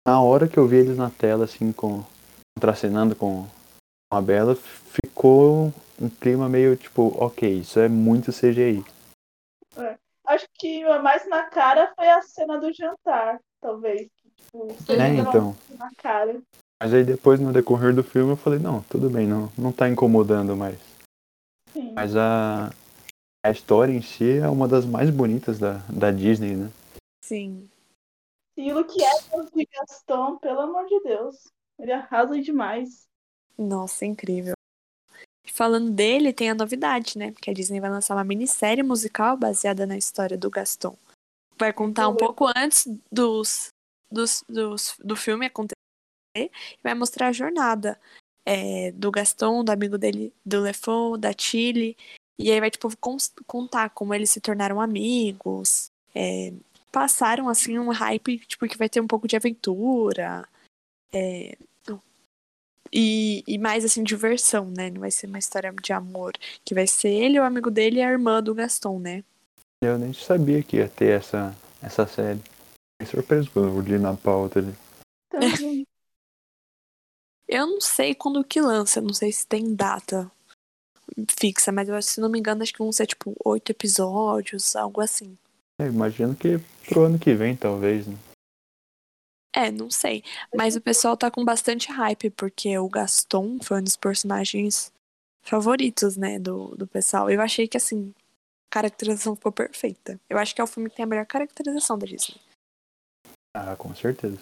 na 0.07 0.22
hora 0.22 0.47
que 0.47 0.57
eu 0.57 0.68
vi 0.68 0.78
eles 0.78 0.97
na 0.97 1.09
tela 1.09 1.45
assim 1.45 1.72
com 1.72 2.03
contracenando 2.57 3.16
com 3.16 3.45
a 4.13 4.22
Bela, 4.22 4.55
ficou 4.55 5.74
um 5.99 6.07
clima 6.07 6.47
meio 6.47 6.78
tipo, 6.78 7.13
ok, 7.22 7.59
isso 7.59 7.80
é 7.80 7.89
muito 7.89 8.32
CGI. 8.32 8.82
Acho 10.26 10.48
que 10.56 10.84
a 10.84 11.02
mais 11.02 11.28
na 11.28 11.44
cara 11.44 11.94
foi 11.96 12.10
a 12.10 12.22
cena 12.22 12.58
do 12.58 12.74
jantar, 12.74 13.40
talvez. 13.62 14.10
Tipo, 14.46 14.68
É, 14.92 15.20
então. 15.20 15.56
na 15.78 15.92
cara. 15.96 16.42
Mas 16.82 16.94
aí 16.94 17.04
depois, 17.04 17.40
no 17.40 17.54
decorrer 17.54 17.94
do 17.94 18.04
filme, 18.04 18.32
eu 18.32 18.38
falei, 18.38 18.60
não, 18.60 18.82
tudo 18.84 19.10
bem, 19.10 19.28
não, 19.28 19.52
não 19.58 19.72
tá 19.72 19.88
incomodando 19.88 20.56
mais. 20.56 20.80
Sim. 21.72 21.94
Mas 21.96 22.16
a, 22.16 22.70
a 23.46 23.52
história 23.52 23.94
em 23.94 24.02
si 24.02 24.40
é 24.40 24.50
uma 24.50 24.68
das 24.68 24.86
mais 24.86 25.10
bonitas 25.10 25.60
da, 25.60 25.78
da 25.90 26.12
Disney, 26.12 26.56
né? 26.56 26.72
Sim. 27.24 27.70
E 28.58 28.72
o 28.72 28.78
Luke 28.78 28.98
Evans 29.00 29.52
de 29.52 29.66
Gaston, 29.66 30.38
pelo 30.38 30.62
amor 30.62 30.86
de 30.86 31.00
Deus. 31.02 31.36
Ele 31.78 31.92
arrasa 31.92 32.40
demais. 32.42 33.08
Nossa, 33.58 34.06
incrível. 34.06 34.54
Falando 35.56 35.89
dele, 35.89 36.34
tem 36.34 36.49
a 36.49 36.53
novidade, 36.53 37.18
né? 37.18 37.32
Que 37.32 37.49
a 37.49 37.53
Disney 37.53 37.80
vai 37.80 37.89
lançar 37.89 38.14
uma 38.14 38.26
minissérie 38.26 38.84
musical 38.84 39.38
baseada 39.38 39.86
na 39.88 39.97
história 39.97 40.38
do 40.38 40.49
Gaston. 40.49 40.97
Vai 41.58 41.72
contar 41.72 42.10
um 42.10 42.16
pouco 42.18 42.51
antes 42.53 42.86
dos, 43.10 43.70
dos, 44.12 44.43
dos- 44.49 44.97
do 45.01 45.16
filme 45.16 45.45
acontecer 45.45 45.78
e 46.38 46.51
vai 46.84 46.93
mostrar 46.93 47.30
a 47.30 47.32
jornada 47.32 47.97
é, 48.45 48.91
do 48.91 49.10
Gaston, 49.10 49.64
do 49.64 49.72
amigo 49.72 49.97
dele, 49.97 50.34
do 50.45 50.60
Lefon, 50.60 51.18
da 51.18 51.32
Chile. 51.32 51.95
E 52.38 52.51
aí 52.51 52.60
vai, 52.60 52.70
tipo, 52.70 52.89
contar 53.47 53.89
como 53.91 54.14
eles 54.14 54.30
se 54.30 54.41
tornaram 54.41 54.82
amigos. 54.82 55.89
é, 56.14 56.51
passaram, 56.91 57.47
assim, 57.49 57.80
um 57.80 57.91
hype, 57.91 58.39
tipo, 58.39 58.68
que 58.68 58.78
vai 58.78 58.88
ter 58.89 58.99
um 59.01 59.08
pouco 59.08 59.26
de 59.28 59.36
aventura. 59.38 60.45
é, 61.14 61.58
e, 62.98 63.43
e 63.46 63.58
mais 63.58 63.84
assim, 63.84 64.02
diversão, 64.02 64.72
né? 64.72 64.89
Não 64.89 65.02
vai 65.02 65.12
ser 65.12 65.28
uma 65.28 65.38
história 65.38 65.74
de 65.84 65.91
amor. 65.91 66.32
Que 66.64 66.74
vai 66.74 66.88
ser 66.88 67.10
ele, 67.10 67.38
o 67.38 67.43
amigo 67.43 67.70
dele 67.70 67.98
e 67.98 68.02
a 68.02 68.10
irmã 68.10 68.41
do 68.41 68.56
Gaston, 68.56 69.00
né? 69.00 69.22
Eu 69.84 70.00
nem 70.00 70.14
sabia 70.14 70.64
que 70.64 70.78
ia 70.78 70.88
ter 70.88 71.20
essa, 71.20 71.54
essa 71.82 72.08
série. 72.08 72.39
Fiquei 72.39 73.12
surpreso 73.12 73.52
quando 73.52 73.68
eu 73.68 73.82
li 73.82 74.00
na 74.00 74.14
pauta 74.14 74.60
ali. 74.60 74.74
Também. 75.30 75.86
Eu 77.46 77.68
não 77.68 77.82
sei 77.82 78.16
quando 78.16 78.43
que 78.46 78.62
lança, 78.62 79.02
não 79.02 79.14
sei 79.14 79.30
se 79.32 79.46
tem 79.46 79.76
data. 79.76 80.32
fixa, 81.38 81.74
mas 81.74 81.89
eu, 81.89 82.02
se 82.02 82.22
não 82.22 82.30
me 82.30 82.39
engano, 82.39 82.64
acho 82.64 82.72
que 82.72 82.80
vão 82.80 82.93
ser 82.93 83.08
tipo 83.08 83.36
oito 83.43 83.72
episódios, 83.72 84.74
algo 84.74 85.02
assim. 85.02 85.38
É, 85.82 85.86
imagino 85.86 86.34
que 86.34 86.60
pro 86.88 87.04
ano 87.04 87.20
que 87.20 87.34
vem, 87.34 87.58
talvez, 87.58 88.08
né? 88.08 88.16
É, 89.56 89.72
não 89.72 89.89
sei. 89.89 90.22
Mas 90.53 90.76
o 90.76 90.82
pessoal 90.82 91.16
tá 91.16 91.32
com 91.32 91.45
bastante 91.45 91.89
hype, 91.89 92.30
porque 92.32 92.78
o 92.78 92.89
Gaston 92.89 93.58
foi 93.64 93.80
um 93.80 93.84
dos 93.84 93.95
personagens 93.95 94.91
favoritos, 95.41 96.18
né, 96.18 96.38
do, 96.38 96.76
do 96.76 96.86
pessoal. 96.86 97.30
Eu 97.30 97.41
achei 97.41 97.68
que, 97.68 97.78
assim, 97.78 98.14
a 98.70 98.74
caracterização 98.74 99.36
ficou 99.36 99.51
perfeita. 99.51 100.20
Eu 100.30 100.38
acho 100.38 100.53
que 100.53 100.60
é 100.60 100.64
o 100.64 100.68
filme 100.68 100.89
que 100.89 100.97
tem 100.97 101.03
a 101.03 101.08
melhor 101.08 101.26
caracterização 101.26 101.97
da 101.97 102.06
Disney. 102.06 102.36
Ah, 103.56 103.76
com 103.78 103.95
certeza. 103.95 104.38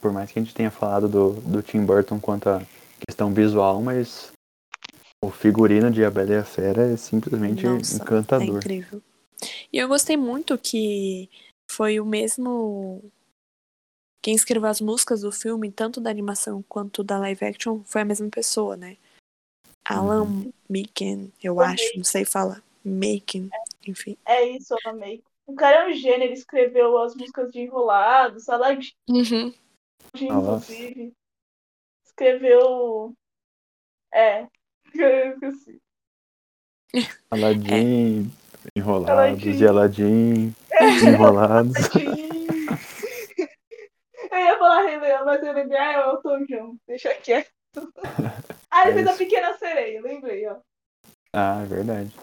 Por 0.00 0.12
mais 0.12 0.30
que 0.30 0.38
a 0.38 0.42
gente 0.42 0.54
tenha 0.54 0.70
falado 0.70 1.08
do, 1.08 1.32
do 1.40 1.62
Tim 1.62 1.84
Burton 1.84 2.20
quanto 2.20 2.48
à 2.48 2.62
questão 3.06 3.32
visual, 3.32 3.80
mas 3.80 4.30
o 5.24 5.30
figurino 5.30 5.90
de 5.90 6.04
A 6.04 6.10
Bela 6.10 6.32
e 6.32 6.36
a 6.36 6.44
Fera 6.44 6.92
é 6.92 6.96
simplesmente 6.96 7.64
Nossa, 7.66 7.94
É 7.94 7.96
encantador. 7.96 8.58
incrível. 8.58 9.02
E 9.72 9.78
eu 9.78 9.88
gostei 9.88 10.16
muito 10.16 10.56
que 10.58 11.30
foi 11.70 12.00
o 12.00 12.04
mesmo. 12.04 13.02
Quem 14.26 14.34
escreveu 14.34 14.68
as 14.68 14.80
músicas 14.80 15.20
do 15.20 15.30
filme, 15.30 15.70
tanto 15.70 16.00
da 16.00 16.10
animação 16.10 16.60
quanto 16.68 17.04
da 17.04 17.16
live 17.16 17.44
action, 17.44 17.80
foi 17.84 18.00
a 18.00 18.04
mesma 18.04 18.28
pessoa, 18.28 18.76
né? 18.76 18.96
Alan 19.88 20.50
Menken, 20.68 21.32
eu 21.40 21.60
acho, 21.60 21.96
não 21.96 22.02
sei 22.02 22.24
falar. 22.24 22.60
Making, 22.84 23.48
enfim. 23.86 24.16
É 24.26 24.42
isso, 24.48 24.74
eu 24.74 24.90
amei. 24.90 25.22
O 25.46 25.54
cara 25.54 25.84
é 25.84 25.88
um 25.88 25.92
gênio, 25.94 26.24
ele 26.24 26.32
escreveu 26.32 26.98
as 26.98 27.14
músicas 27.14 27.52
de 27.52 27.60
Enrolado, 27.60 28.40
Saladinho, 28.40 28.92
Uhum. 29.08 29.54
Nossa. 30.22 30.72
inclusive. 30.72 31.12
Escreveu. 32.04 33.14
É. 34.12 34.48
Eu 34.92 35.34
esqueci. 35.34 35.80
Aladdin, 37.30 38.28
enrolados, 38.74 39.08
Aladdin. 39.08 39.56
e 39.62 39.66
Aladdin, 39.68 40.54
enrolados. 41.12 41.94
Eu 41.94 42.16
ia 42.16 42.35
falar 44.66 44.82
Rei 44.82 44.98
Leão, 44.98 45.24
mas 45.24 45.42
eu 45.42 45.52
lembrei, 45.52 45.78
ah, 45.78 45.92
é 45.92 46.06
o 46.06 46.10
Elton 46.12 46.44
John. 46.46 46.76
Deixa 46.86 47.14
quieto. 47.14 47.50
Ah, 48.68 48.82
ele 48.82 48.90
É 48.90 48.94
fez 48.94 49.06
a 49.06 49.10
isso. 49.10 49.18
Pequena 49.18 49.56
Sereia, 49.56 50.02
lembrei, 50.02 50.46
ó. 50.48 50.56
Ah, 51.32 51.62
é 51.62 51.66
verdade. 51.66 52.14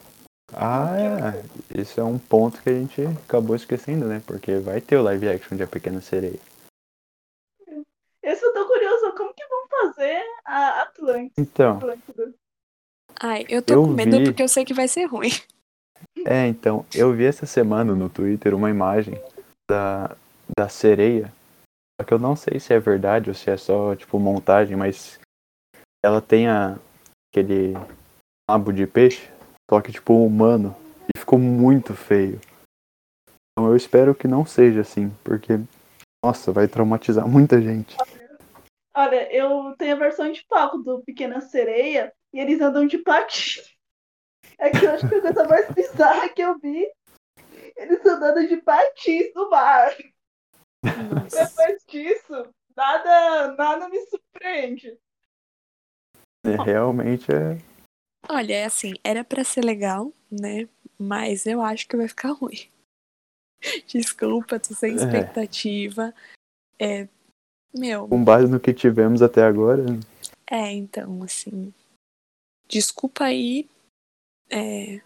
Ah, 0.54 0.90
é. 1.00 1.82
Isso 1.82 2.00
é 2.00 2.04
um 2.04 2.20
ponto 2.20 2.62
que 2.62 2.70
a 2.70 2.74
gente 2.74 3.02
acabou 3.26 3.56
esquecendo, 3.56 4.06
né? 4.06 4.22
Porque 4.28 4.58
vai 4.58 4.80
ter 4.80 4.98
o 4.98 5.02
live 5.04 5.30
action 5.30 5.58
de 5.58 5.64
A 5.64 5.68
Pequena 5.68 6.00
Sereia. 6.02 6.38
Eu 8.22 8.54
tô 8.54 8.68
curioso, 8.68 9.14
como 9.16 9.34
que 9.34 9.44
vão 9.48 9.68
fazer 9.70 10.22
a 10.46 10.82
Atlântida? 10.84 11.34
Então, 11.42 11.78
Atlântida? 11.78 12.34
Ai, 13.20 13.46
eu 13.50 13.62
tô 13.64 13.74
Eu 13.74 13.84
com 13.84 13.92
medo 13.92 14.18
vi. 14.20 14.26
porque 14.26 14.44
eu 14.44 14.48
sei 14.48 14.64
que 14.64 14.74
vai 14.74 14.88
ser 14.88 15.06
ruim. 15.06 15.30
é, 16.28 16.46
então, 16.48 16.86
eu 16.94 17.14
vi 17.14 17.26
essa 17.26 17.46
semana 17.48 17.96
no 17.96 18.10
Twitter 18.10 18.54
uma 18.54 18.70
imagem 18.70 19.20
da, 19.68 20.16
da 20.56 20.70
sereia. 20.70 21.34
Só 22.00 22.06
que 22.06 22.14
eu 22.14 22.20
não 22.20 22.36
sei 22.36 22.60
se 22.60 22.74
é 22.74 22.80
verdade 22.80 23.30
ou 23.30 23.36
se 23.36 23.50
é 23.50 23.58
só, 23.58 23.96
tipo, 23.96 24.20
montagem, 24.20 24.76
mas 24.76 25.20
ela 26.04 26.22
tem 26.22 26.48
a, 26.48 26.78
aquele 27.32 27.74
rabo 28.50 28.74
de 28.74 28.86
peixe, 28.88 29.30
só 29.70 29.82
que, 29.82 29.92
tipo, 29.92 30.26
humano. 30.26 30.76
E 31.16 31.20
ficou 31.20 31.38
muito 31.38 31.94
feio. 31.94 32.40
Então 33.52 33.70
eu 33.70 33.76
espero 33.76 34.16
que 34.16 34.28
não 34.28 34.46
seja 34.46 34.82
assim, 34.82 35.10
porque, 35.24 35.54
nossa, 36.24 36.52
vai 36.52 36.68
traumatizar 36.68 37.28
muita 37.28 37.62
gente. 37.62 37.96
Olha, 38.96 39.32
eu 39.34 39.76
tenho 39.78 39.96
a 39.96 40.00
versão 40.00 40.32
de 40.32 40.44
palco 40.48 40.78
do 40.78 41.02
Pequena 41.04 41.42
Sereia 41.42 42.14
e 42.32 42.40
eles 42.40 42.62
andam 42.62 42.86
de 42.86 42.98
patins. 43.00 43.74
É 44.58 44.70
que 44.70 44.86
eu 44.86 44.92
acho 44.92 45.08
que 45.08 45.16
a 45.16 45.22
coisa 45.22 45.48
mais 45.48 45.70
bizarra 45.74 46.30
que 46.30 46.42
eu 46.42 46.58
vi. 46.60 46.88
Eles 47.76 48.06
andando 48.06 48.48
de 48.48 48.58
patins 48.58 49.34
no 49.36 49.50
mar. 49.50 49.96
Nossa. 50.84 51.46
Depois 51.46 51.84
disso, 51.88 52.54
nada, 52.76 53.56
nada 53.56 53.90
me 53.90 54.00
surpreende. 54.08 54.98
É, 56.46 56.62
realmente 56.62 57.32
é. 57.32 57.58
Olha, 58.30 58.54
é 58.54 58.66
assim, 58.66 58.94
era 59.04 59.24
pra 59.24 59.44
ser 59.44 59.64
legal, 59.64 60.12
né? 60.30 60.68
Mas 61.00 61.46
eu 61.46 61.62
acho 61.62 61.88
que 61.88 61.98
vai 61.98 62.08
ficar 62.08 62.32
ruim. 62.32 62.70
Desculpa, 63.88 64.60
tô 64.60 64.74
sem 64.74 64.92
É. 64.92 64.96
expectativa. 64.96 66.14
É, 66.80 67.08
meu, 67.74 68.08
Com 68.08 68.24
base 68.24 68.52
no 68.52 68.60
que 68.60 68.74
tivemos 68.74 69.22
até 69.22 69.44
agora, 69.44 69.86
é, 70.46 70.72
então, 70.72 71.24
assim. 71.24 71.74
Desculpa 72.68 73.26
aí. 73.26 73.68
É, 74.50 75.02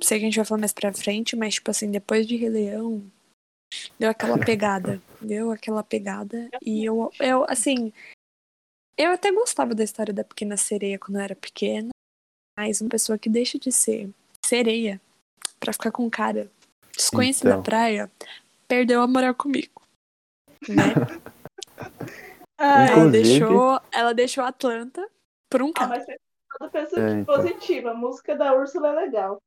sei 0.00 0.18
que 0.18 0.24
a 0.24 0.28
gente 0.28 0.36
vai 0.36 0.44
falar 0.44 0.60
mais 0.60 0.72
pra 0.72 0.92
frente, 0.92 1.36
mas, 1.36 1.54
tipo 1.54 1.70
assim, 1.70 1.90
depois 1.90 2.26
de 2.26 2.36
Rei 2.36 2.48
Leão, 2.50 3.10
deu 4.00 4.10
aquela 4.10 4.38
pegada. 4.38 5.00
deu 5.20 5.50
aquela 5.52 5.82
pegada. 5.84 6.48
E 6.64 6.84
eu, 6.84 7.12
eu, 7.20 7.44
assim. 7.48 7.92
Eu 8.96 9.12
até 9.12 9.30
gostava 9.32 9.74
da 9.74 9.84
história 9.84 10.12
da 10.12 10.24
Pequena 10.24 10.56
Sereia 10.56 10.98
quando 10.98 11.16
eu 11.16 11.22
era 11.22 11.36
pequena. 11.36 11.90
Mas 12.58 12.80
uma 12.80 12.90
pessoa 12.90 13.18
que 13.18 13.28
deixa 13.30 13.58
de 13.58 13.70
ser 13.72 14.10
sereia 14.44 15.00
pra 15.58 15.72
ficar 15.72 15.90
com 15.92 16.04
um 16.04 16.10
cara 16.10 16.50
desconhecido 16.94 17.46
Então. 17.48 17.58
na 17.58 17.64
praia 17.64 18.10
perdeu 18.66 19.00
a 19.00 19.06
moral 19.06 19.34
comigo. 19.34 19.82
Né? 20.68 20.94
Ah, 22.62 22.84
Ela 22.88 23.06
Inclusive- 23.06 23.38
deixou, 23.38 23.80
ela 23.90 24.12
deixou 24.12 24.44
a 24.44 24.48
Atlanta 24.48 25.08
por 25.48 25.62
um 25.62 25.70
ah, 25.70 25.72
cara. 25.72 25.88
mas 25.88 26.04
tem 26.04 26.18
todo 26.58 26.70
pensa 26.70 27.00
É, 27.00 27.10
então. 27.20 27.34
positiva. 27.36 27.90
A 27.92 27.94
música 27.94 28.36
da 28.36 28.54
Úrsula 28.54 28.88
é 28.90 28.92
legal. 29.06 29.38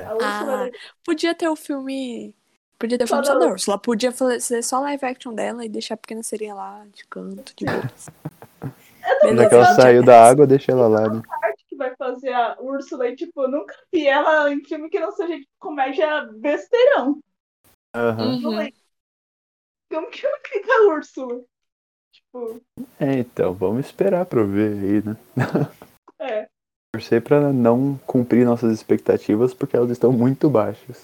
A 0.00 0.12
Úrsula 0.14 0.22
é 0.24 0.24
Ah, 0.24 0.62
legal. 0.64 0.80
podia 1.04 1.36
ter 1.36 1.48
o 1.48 1.54
filme. 1.54 2.34
Podia 2.82 2.98
ter 2.98 3.06
filme 3.06 3.24
só 3.24 3.38
da 3.38 3.46
Úrsula. 3.46 3.78
Podia 3.78 4.10
fazer 4.10 4.60
só 4.60 4.80
live 4.80 5.06
action 5.06 5.32
dela 5.32 5.64
e 5.64 5.68
deixar 5.68 5.94
a 5.94 5.96
pequena 5.96 6.20
sereia 6.20 6.52
lá 6.52 6.84
de 6.92 7.06
canto, 7.06 7.54
de 7.54 7.64
boa. 7.64 9.36
já 9.36 9.48
que 9.48 9.54
ela 9.54 9.74
saiu 9.76 10.04
da 10.04 10.20
água, 10.20 10.48
deixa 10.48 10.72
ela 10.72 10.88
lá, 10.88 11.08
né? 11.08 11.22
parte 11.28 11.64
que 11.68 11.76
vai 11.76 11.94
fazer 11.94 12.32
a 12.32 12.56
Úrsula 12.60 13.06
e, 13.06 13.14
tipo, 13.14 13.42
eu 13.42 13.48
nunca 13.48 13.72
vi 13.92 14.08
ela 14.08 14.52
em 14.52 14.64
filme 14.64 14.90
que 14.90 14.98
não 14.98 15.12
seja 15.12 15.38
de 15.38 15.48
comédia 15.60 16.28
besteirão. 16.40 17.20
Uhum. 17.94 18.48
lembro. 18.48 18.74
Como 19.88 20.10
que 20.10 20.26
ela 20.26 20.38
fica 20.44 20.72
a 20.72 20.86
Úrsula? 20.88 21.40
Tipo, 22.10 22.60
É, 22.98 23.12
então, 23.20 23.54
vamos 23.54 23.86
esperar 23.86 24.26
pra 24.26 24.42
ver 24.42 24.72
aí, 24.72 25.02
né? 25.04 25.16
é. 26.18 26.48
Torcer 26.92 27.22
pra 27.22 27.52
não 27.52 27.96
cumprir 27.98 28.44
nossas 28.44 28.72
expectativas, 28.72 29.54
porque 29.54 29.76
elas 29.76 29.92
estão 29.92 30.10
muito 30.10 30.50
baixas. 30.50 31.02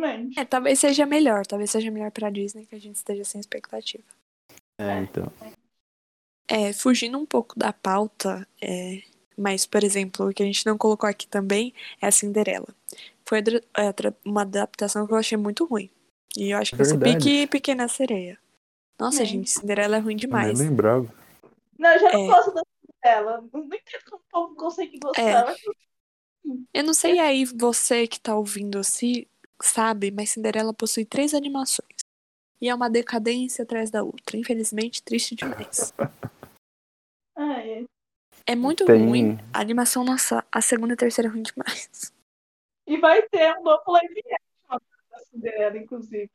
Realmente. 0.00 0.38
É, 0.38 0.44
talvez 0.44 0.78
seja 0.80 1.06
melhor. 1.06 1.46
Talvez 1.46 1.70
seja 1.70 1.90
melhor 1.90 2.10
pra 2.10 2.30
Disney 2.30 2.66
que 2.66 2.74
a 2.74 2.80
gente 2.80 2.96
esteja 2.96 3.24
sem 3.24 3.40
expectativa. 3.40 4.04
É, 4.78 4.98
então. 5.00 5.32
É, 6.48 6.72
fugindo 6.72 7.18
um 7.18 7.26
pouco 7.26 7.58
da 7.58 7.72
pauta, 7.72 8.46
é, 8.60 9.02
mas, 9.36 9.66
por 9.66 9.84
exemplo, 9.84 10.28
o 10.28 10.34
que 10.34 10.42
a 10.42 10.46
gente 10.46 10.66
não 10.66 10.76
colocou 10.76 11.08
aqui 11.08 11.28
também 11.28 11.72
é 12.00 12.06
a 12.06 12.10
Cinderela. 12.10 12.68
Foi 13.28 13.38
é, 13.38 13.42
uma 14.24 14.42
adaptação 14.42 15.06
que 15.06 15.12
eu 15.12 15.16
achei 15.18 15.38
muito 15.38 15.64
ruim. 15.64 15.88
E 16.36 16.50
eu 16.50 16.58
acho 16.58 16.72
que 16.72 16.76
vai 16.76 16.86
ser 16.86 16.96
Verdade. 16.98 17.24
pique 17.24 17.46
Pequena 17.46 17.86
Sereia. 17.88 18.38
Nossa, 18.98 19.22
É. 19.22 19.26
gente, 19.26 19.50
Cinderela 19.50 19.96
é 19.96 20.00
ruim 20.00 20.14
Eu 20.14 20.16
nem 20.16 20.16
demais. 20.16 20.58
lembrava. 20.58 21.12
Não, 21.78 21.90
eu 21.90 21.98
já 22.00 22.12
não 22.12 22.20
É. 22.20 22.26
gosto 22.26 22.52
da 22.52 22.62
dela. 23.02 23.44
Não 23.52 23.64
entendo 23.64 24.04
como 24.10 24.22
o 24.22 24.30
povo 24.30 24.54
consegue 24.56 24.98
gostar. 24.98 25.22
É. 25.52 25.56
Eu 26.74 26.84
não 26.84 26.92
sei 26.94 27.18
aí 27.18 27.44
você 27.44 28.06
que 28.06 28.18
tá 28.20 28.34
ouvindo 28.34 28.82
se 28.82 29.28
sabe, 29.62 30.10
mas 30.10 30.30
Cinderela 30.30 30.72
possui 30.74 31.04
três 31.04 31.34
animações. 31.34 31.88
E 32.60 32.68
é 32.68 32.74
uma 32.74 32.90
decadência 32.90 33.62
atrás 33.62 33.90
da 33.90 34.02
outra. 34.02 34.36
Infelizmente, 34.36 35.02
triste 35.02 35.34
demais. 35.34 35.92
Ah, 37.36 37.58
é. 37.64 37.84
É 38.46 38.54
muito 38.54 38.84
Tem- 38.84 39.02
ruim. 39.02 39.38
A 39.52 39.60
animação, 39.60 40.04
nossa, 40.04 40.44
a 40.52 40.60
segunda 40.60 40.92
e 40.92 40.94
a 40.94 40.96
terceira 40.96 41.28
é 41.28 41.32
ruim 41.32 41.42
demais. 41.42 42.12
E 42.86 42.98
vai 42.98 43.22
ter 43.28 43.56
um 43.56 43.62
novo 43.62 43.82
live 43.92 44.20
action 44.32 44.78
da 45.10 45.18
Cinderela, 45.30 45.78
inclusive. 45.78 46.28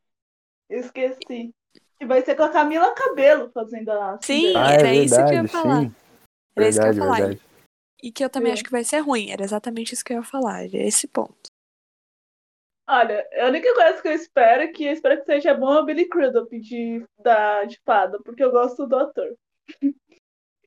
Esqueci. 0.69 1.53
E 1.99 2.05
vai 2.05 2.23
ser 2.23 2.35
com 2.35 2.43
a 2.43 2.49
Camila 2.49 2.93
Cabelo 2.95 3.51
fazendo 3.51 3.89
a 3.91 4.17
Sim, 4.21 4.47
Cinderela. 4.47 4.65
Ah, 4.67 4.71
é 4.71 4.75
era 4.79 4.95
isso 4.95 5.15
que 5.15 5.21
eu 5.21 5.25
ia 5.25 5.31
verdade, 5.43 5.51
falar. 5.51 5.81
sim. 5.81 5.95
Era 6.55 6.69
isso 6.69 6.79
que 6.79 6.85
eu 6.85 6.87
ia 6.87 6.93
Verdade, 6.93 6.99
falar. 6.99 7.27
verdade. 7.27 7.41
E 8.01 8.11
que 8.11 8.23
eu 8.23 8.29
também 8.29 8.49
É. 8.51 8.53
acho 8.53 8.63
que 8.63 8.71
vai 8.71 8.83
ser 8.83 8.99
ruim. 8.99 9.29
Era 9.31 9.43
exatamente 9.43 9.93
isso 9.93 10.03
que 10.03 10.13
eu 10.13 10.17
ia 10.17 10.23
falar. 10.23 10.63
Esse 10.73 11.07
ponto. 11.07 11.51
Olha, 12.87 13.27
a 13.41 13.47
única 13.47 13.73
coisa 13.73 14.01
que 14.01 14.07
eu 14.07 14.11
espero 14.13 14.63
é 14.63 14.67
que 14.67 14.85
eu 14.85 14.93
espero 14.93 15.17
que 15.19 15.25
seja 15.25 15.53
bom 15.55 15.73
é 15.73 15.79
o 15.81 15.85
Billy 15.85 16.07
Crudup 16.07 16.59
de, 16.59 17.03
da, 17.19 17.63
de 17.63 17.79
fada, 17.83 18.19
porque 18.23 18.43
eu 18.43 18.51
gosto 18.51 18.85
do 18.85 18.95
ator. 18.97 19.35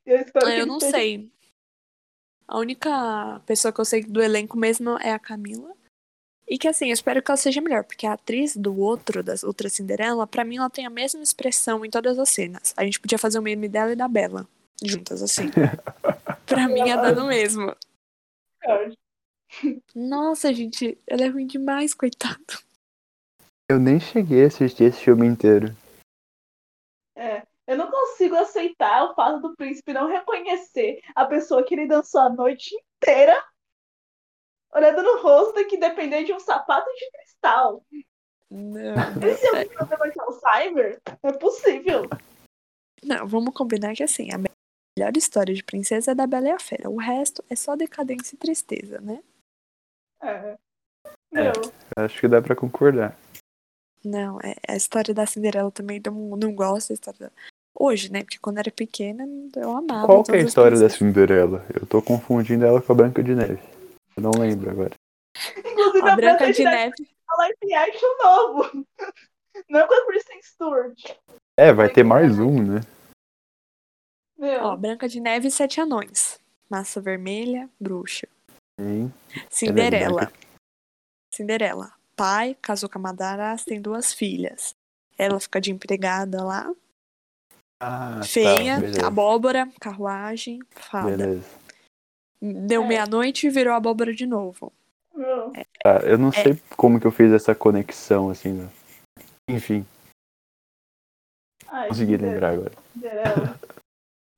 Eu 0.05 0.17
espero 0.17 0.47
Ah, 0.47 0.51
que 0.55 0.61
eu 0.61 0.65
não 0.65 0.79
seja- 0.79 0.97
sei. 0.97 1.31
A 2.47 2.57
única 2.57 3.39
pessoa 3.45 3.71
que 3.71 3.79
eu 3.79 3.85
sei 3.85 4.03
do 4.03 4.19
elenco 4.19 4.57
mesmo 4.57 4.97
é 4.99 5.11
a 5.13 5.19
Camila. 5.19 5.71
E 6.47 6.57
que 6.57 6.67
assim, 6.67 6.87
eu 6.87 6.93
espero 6.93 7.21
que 7.21 7.29
ela 7.29 7.37
seja 7.37 7.61
melhor, 7.61 7.83
porque 7.83 8.07
a 8.07 8.13
atriz 8.13 8.57
do 8.57 8.75
outro, 8.79 9.21
das 9.21 9.43
outras 9.43 9.73
Cinderela, 9.73 10.25
pra 10.25 10.43
mim 10.43 10.57
ela 10.57 10.69
tem 10.69 10.83
a 10.87 10.89
mesma 10.89 11.21
expressão 11.21 11.85
em 11.85 11.91
todas 11.91 12.17
as 12.17 12.29
cenas. 12.29 12.73
A 12.75 12.83
gente 12.85 12.99
podia 12.99 13.19
fazer 13.19 13.37
o 13.37 13.41
meme 13.43 13.69
dela 13.69 13.91
e 13.91 13.95
da 13.95 14.07
Bela 14.07 14.47
juntas, 14.83 15.21
assim. 15.21 15.51
pra 16.47 16.67
mim 16.67 16.83
dar 16.83 17.15
no 17.15 17.27
mesmo. 17.27 17.75
Nossa, 19.95 20.53
gente, 20.53 20.97
ela 21.07 21.23
é 21.23 21.27
ruim 21.27 21.47
demais, 21.47 21.93
coitado. 21.93 22.59
Eu 23.69 23.79
nem 23.79 23.99
cheguei 23.99 24.43
a 24.43 24.47
assistir 24.47 24.85
esse 24.85 25.01
filme 25.01 25.27
inteiro. 25.27 25.75
É, 27.15 27.45
eu 27.67 27.77
não 27.77 27.91
consigo 27.91 28.35
aceitar 28.35 29.03
o 29.03 29.13
fato 29.13 29.41
do 29.41 29.55
príncipe 29.55 29.93
não 29.93 30.07
reconhecer 30.07 31.01
a 31.13 31.25
pessoa 31.25 31.63
que 31.63 31.75
ele 31.75 31.87
dançou 31.87 32.21
a 32.21 32.29
noite 32.29 32.73
inteira, 32.73 33.35
olhando 34.73 35.03
no 35.03 35.21
rosto 35.21 35.59
e 35.59 35.65
que 35.65 35.77
depender 35.77 36.23
de 36.23 36.33
um 36.33 36.39
sapato 36.39 36.89
de 36.95 37.11
cristal. 37.11 37.85
Não, 38.49 38.95
Esse 39.21 39.45
é 39.47 39.51
não, 39.51 39.61
um 39.61 39.67
problema 39.67 40.09
de 40.09 40.19
Alzheimer? 40.19 41.01
É 41.21 41.31
possível. 41.33 42.09
não, 43.03 43.27
vamos 43.27 43.53
combinar 43.53 43.93
que 43.93 44.01
assim, 44.01 44.29
a 44.31 44.37
melhor 44.37 45.15
história 45.15 45.53
de 45.53 45.63
princesa 45.63 46.11
é 46.11 46.15
da 46.15 46.25
Bela 46.25 46.47
e 46.47 46.51
a 46.51 46.59
Fera. 46.59 46.89
O 46.89 46.97
resto 46.97 47.43
é 47.47 47.55
só 47.55 47.75
decadência 47.75 48.35
e 48.35 48.39
tristeza, 48.39 48.99
né? 48.99 49.21
É. 50.21 50.57
Meu, 51.31 51.53
Acho 51.95 52.19
que 52.19 52.27
dá 52.27 52.41
pra 52.41 52.55
concordar. 52.55 53.17
Não, 54.03 54.39
é, 54.39 54.55
a 54.67 54.75
história 54.75 55.13
da 55.13 55.25
Cinderela 55.25 55.71
também 55.71 56.01
não, 56.05 56.35
não 56.37 56.53
gosto 56.53 56.89
da 56.89 56.93
história 56.93 57.19
da... 57.19 57.31
Hoje, 57.77 58.11
né? 58.11 58.23
Porque 58.23 58.39
quando 58.39 58.57
era 58.57 58.71
pequena, 58.71 59.25
eu 59.55 59.71
amava. 59.71 60.05
Qual 60.05 60.23
que 60.23 60.31
é 60.31 60.35
a 60.35 60.41
história 60.41 60.77
da. 60.77 60.89
Cinderela? 60.89 61.65
Eu 61.73 61.85
tô 61.85 62.01
confundindo 62.01 62.65
ela 62.65 62.81
com 62.81 62.91
a 62.91 62.95
Branca 62.95 63.23
de 63.23 63.33
Neve. 63.33 63.61
Eu 64.17 64.23
não 64.23 64.31
lembro 64.31 64.69
agora. 64.69 64.93
inclusive 65.65 66.09
A 66.09 66.15
Branca 66.15 66.51
de 66.51 66.63
Neve 66.63 66.93
é 67.01 67.35
live 67.37 67.73
action 67.75 68.17
novo. 68.21 68.85
Não 69.69 69.87
com 69.87 69.93
a 69.93 70.05
Kristen 70.07 70.41
Stewart. 70.41 71.15
É, 71.57 71.73
vai 71.73 71.89
ter 71.89 72.03
mais 72.03 72.39
um, 72.39 72.63
né? 72.63 72.81
Meu, 74.37 74.63
Ó, 74.63 74.75
Branca 74.77 75.07
de 75.07 75.19
Neve 75.19 75.47
e 75.47 75.51
Sete 75.51 75.81
Anões. 75.81 76.39
Massa 76.69 77.01
Vermelha, 77.01 77.69
Bruxa. 77.79 78.27
Sim. 78.79 79.13
Cinderela. 79.49 80.31
Cinderela. 81.33 81.93
Pai 82.15 82.55
casou 82.61 82.89
com 82.89 82.97
a 82.99 83.01
madrasta, 83.01 83.69
tem 83.69 83.81
duas 83.81 84.13
filhas. 84.13 84.75
Ela 85.17 85.39
fica 85.39 85.59
de 85.59 85.71
empregada 85.71 86.43
lá. 86.43 86.73
Ah, 87.81 88.21
feia, 88.23 88.77
tá, 88.99 89.07
abóbora, 89.07 89.69
carruagem, 89.79 90.59
fada. 90.71 91.15
beleza. 91.15 91.47
Deu 92.41 92.83
É. 92.83 92.87
meia-noite 92.87 93.47
e 93.47 93.49
virou 93.49 93.73
abóbora 93.73 94.13
de 94.13 94.25
novo. 94.25 94.71
meu. 95.13 95.51
Tá, 95.83 95.99
eu 96.03 96.17
não 96.17 96.29
É. 96.29 96.31
sei 96.31 96.61
como 96.77 96.99
que 96.99 97.05
eu 97.07 97.11
fiz 97.11 97.31
essa 97.33 97.53
conexão, 97.55 98.29
assim. 98.29 98.53
né? 98.53 98.69
Enfim, 99.49 99.85
Ai, 101.67 101.87
consegui 101.89 102.13
Cinderela. 102.13 102.31
lembrar 102.33 102.53
agora. 102.53 102.71
Cinderela. 102.93 103.59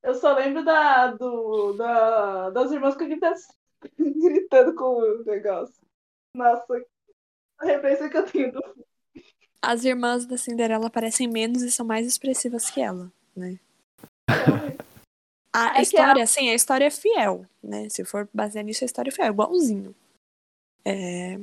Eu 0.03 0.15
só 0.15 0.33
lembro 0.33 0.63
da, 0.65 1.07
do, 1.13 1.73
da, 1.73 2.49
das 2.51 2.71
irmãs 2.71 2.95
que 2.95 3.05
gritando, 3.05 3.35
gritando 3.97 4.75
com 4.75 4.99
o 4.99 5.23
negócio. 5.23 5.75
Nossa, 6.35 6.65
a 7.59 7.65
referência 7.65 8.09
que 8.09 8.17
eu 8.17 8.25
tenho 8.25 8.51
do 8.53 8.85
As 9.61 9.83
irmãs 9.83 10.25
da 10.25 10.37
Cinderela 10.37 10.89
parecem 10.89 11.27
menos 11.27 11.61
e 11.61 11.71
são 11.71 11.85
mais 11.85 12.07
expressivas 12.07 12.69
que 12.69 12.81
ela, 12.81 13.11
né? 13.35 13.59
filme. 14.29 14.77
A 15.53 15.79
É 15.79 15.81
história, 15.81 16.25
sim, 16.25 16.49
a 16.49 16.53
história 16.53 16.85
é 16.85 16.89
fiel, 16.89 17.45
né? 17.61 17.89
Se 17.89 18.05
for 18.05 18.27
basear 18.33 18.63
nisso, 18.63 18.83
a 18.83 18.85
história 18.85 19.09
é 19.09 19.11
fiel, 19.11 19.27
igualzinho. 19.33 19.93
É... 20.85 21.39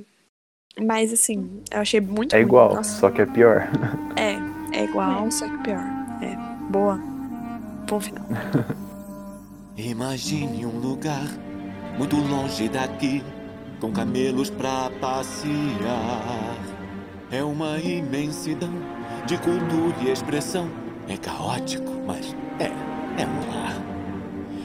Mas, 0.80 1.12
assim, 1.12 1.62
eu 1.70 1.80
achei 1.80 2.00
muito 2.00 2.34
É 2.34 2.40
igual, 2.40 2.74
Nossa, 2.74 3.00
só 3.00 3.10
que 3.10 3.20
é 3.20 3.26
pior. 3.26 3.68
É, 4.16 4.78
é 4.78 4.84
igual, 4.84 5.30
só 5.30 5.48
que 5.48 5.64
pior. 5.64 5.82
É, 6.22 6.36
boa. 6.70 6.98
Bom 7.88 8.00
final. 8.00 8.24
Imagine 9.76 10.66
um 10.66 10.78
lugar 10.78 11.26
muito 11.98 12.16
longe 12.16 12.68
daqui, 12.68 13.22
com 13.80 13.90
camelos 13.92 14.48
pra 14.48 14.90
passear. 15.00 16.56
É 17.30 17.42
uma 17.42 17.78
imensidão 17.78 18.72
de 19.26 19.36
cultura 19.38 19.96
e 20.00 20.10
expressão. 20.10 20.70
É 21.08 21.16
caótico, 21.16 21.90
mas 22.06 22.34
é, 22.60 22.70
é 23.20 23.26
um 23.26 23.50
lar. 23.52 23.76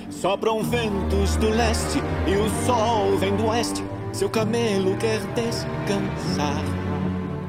Sopram 0.09 0.63
ventos 0.63 1.35
do 1.37 1.49
leste 1.49 1.99
e 2.27 2.35
o 2.35 2.49
sol 2.65 3.17
vem 3.17 3.35
do 3.35 3.47
oeste. 3.47 3.83
Seu 4.13 4.29
camelo 4.29 4.95
quer 4.97 5.19
descansar. 5.33 6.63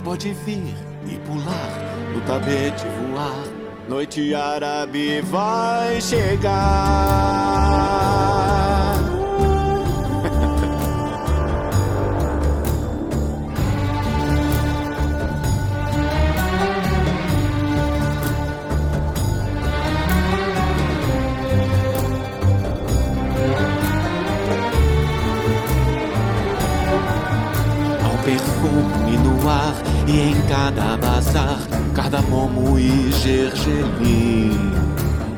Pode 0.03 0.33
vir 0.33 0.75
e 1.07 1.17
pular, 1.19 1.79
no 2.15 2.21
tapete 2.23 2.85
voar. 2.87 3.45
Noite 3.89 4.35
árabe 4.35 5.21
vai 5.21 6.01
chegar. 6.01 6.55
E 30.07 30.21
em 30.21 30.41
cada 30.49 30.97
bazar, 30.97 31.59
cardamomo 31.95 32.79
e 32.79 33.11
gergelim. 33.13 34.73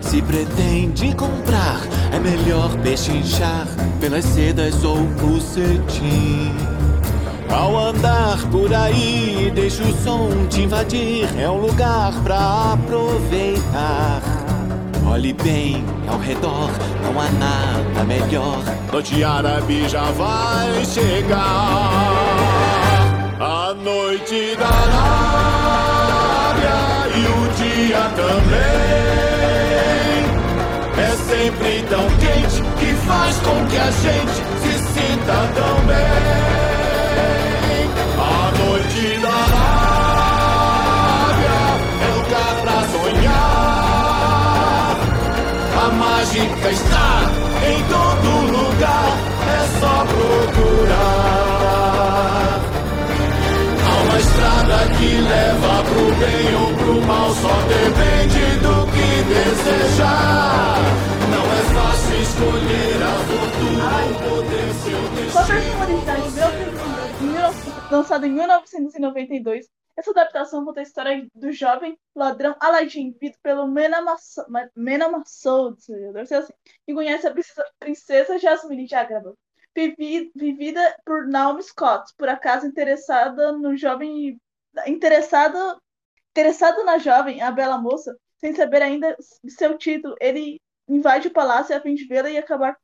Se 0.00 0.22
pretende 0.22 1.14
comprar, 1.14 1.80
é 2.12 2.18
melhor 2.18 2.70
pechinchar 2.78 3.66
pelas 4.00 4.24
sedas 4.24 4.84
ou 4.84 4.98
o 4.98 5.40
cetim. 5.40 6.52
Ao 7.50 7.76
andar 7.78 8.38
por 8.50 8.72
aí, 8.74 9.50
deixa 9.54 9.82
o 9.82 9.96
som 10.02 10.30
te 10.48 10.62
invadir, 10.62 11.28
é 11.38 11.48
um 11.48 11.58
lugar 11.58 12.12
pra 12.22 12.72
aproveitar. 12.72 14.20
Olhe 15.08 15.32
bem 15.32 15.84
ao 16.08 16.18
redor, 16.18 16.70
não 17.02 17.20
há 17.20 17.28
nada 17.30 18.04
melhor. 18.04 18.62
Noite 18.92 19.22
árabe 19.22 19.88
já 19.88 20.10
vai 20.10 20.84
chegar. 20.84 22.25
Noite 23.86 24.56
da 24.56 24.66
Arábia 24.66 26.74
e 27.14 27.22
o 27.22 27.48
dia 27.54 28.10
também. 28.16 28.66
É 30.98 31.10
sempre 31.14 31.84
tão 31.88 32.08
quente 32.18 32.62
que 32.80 32.94
faz 33.06 33.36
com 33.36 33.64
que 33.66 33.76
a 33.76 33.90
gente 33.92 34.42
se 34.60 34.72
sinta 34.92 35.48
tão 35.54 35.76
bem. 35.86 37.86
A 38.18 38.50
noite 38.58 39.20
da 39.20 39.36
Arábia 41.30 41.58
é 42.02 42.04
lugar 42.16 42.52
pra 42.62 42.78
sonhar. 42.90 43.36
A 45.80 45.82
mágica 45.92 46.68
está 46.72 47.08
em 47.64 47.78
todo 47.84 48.30
lugar, 48.50 49.12
é 49.46 49.58
só 49.78 50.04
procurar. 50.04 51.45
Estrada 54.76 54.98
que 54.98 55.20
leva 55.20 55.82
pro 55.84 56.06
bem 56.20 56.54
ou 56.54 56.68
pro 56.76 57.00
mal, 57.06 57.30
só 57.30 57.54
depende 57.66 58.44
do 58.60 58.86
que 58.92 59.08
desejar. 59.32 60.76
Não 61.30 61.44
é 61.44 61.62
fácil 61.74 62.16
escolher 62.20 63.02
a 63.02 63.14
fortuna 63.26 63.88
ou 64.04 64.12
poder 64.30 64.68
seu 64.74 65.00
destino. 65.14 65.46
versão 65.46 65.80
original 65.82 66.20
de 66.20 67.24
1900 67.24 67.90
lançada 67.90 68.26
em 68.26 68.30
1992, 68.32 69.66
essa 69.96 70.10
adaptação 70.10 70.64
conta 70.64 70.80
a 70.80 70.82
história 70.82 71.26
do 71.34 71.52
jovem 71.52 71.96
ladrão 72.14 72.54
Aladdin, 72.60 73.12
vivido 73.12 73.38
pelo 73.42 73.66
Mena 73.66 74.02
Massoud, 74.02 75.78
assim, 75.78 76.52
que 76.84 76.92
conhece 76.92 77.26
a 77.26 77.34
princesa, 77.78 78.38
Jasmine 78.38 78.86
de 78.86 78.94
Agrabah, 78.94 79.32
vivi- 79.74 80.30
vivida 80.34 80.96
por 81.04 81.26
Naomi 81.28 81.62
Scott, 81.62 82.12
por 82.18 82.28
acaso 82.28 82.66
interessada 82.66 83.52
no 83.52 83.74
jovem 83.76 84.38
interessada 84.86 85.78
interessado 86.36 86.84
na 86.84 86.98
jovem, 86.98 87.40
a 87.40 87.50
bela 87.50 87.78
moça, 87.78 88.14
sem 88.38 88.54
saber 88.54 88.82
ainda 88.82 89.16
seu 89.48 89.78
título, 89.78 90.14
ele 90.20 90.60
invade 90.86 91.28
o 91.28 91.32
palácio 91.32 91.74
a 91.74 91.80
fim 91.80 91.94
de 91.94 92.06
vê-la 92.06 92.28
e, 92.28 92.36
acabar, 92.36 92.76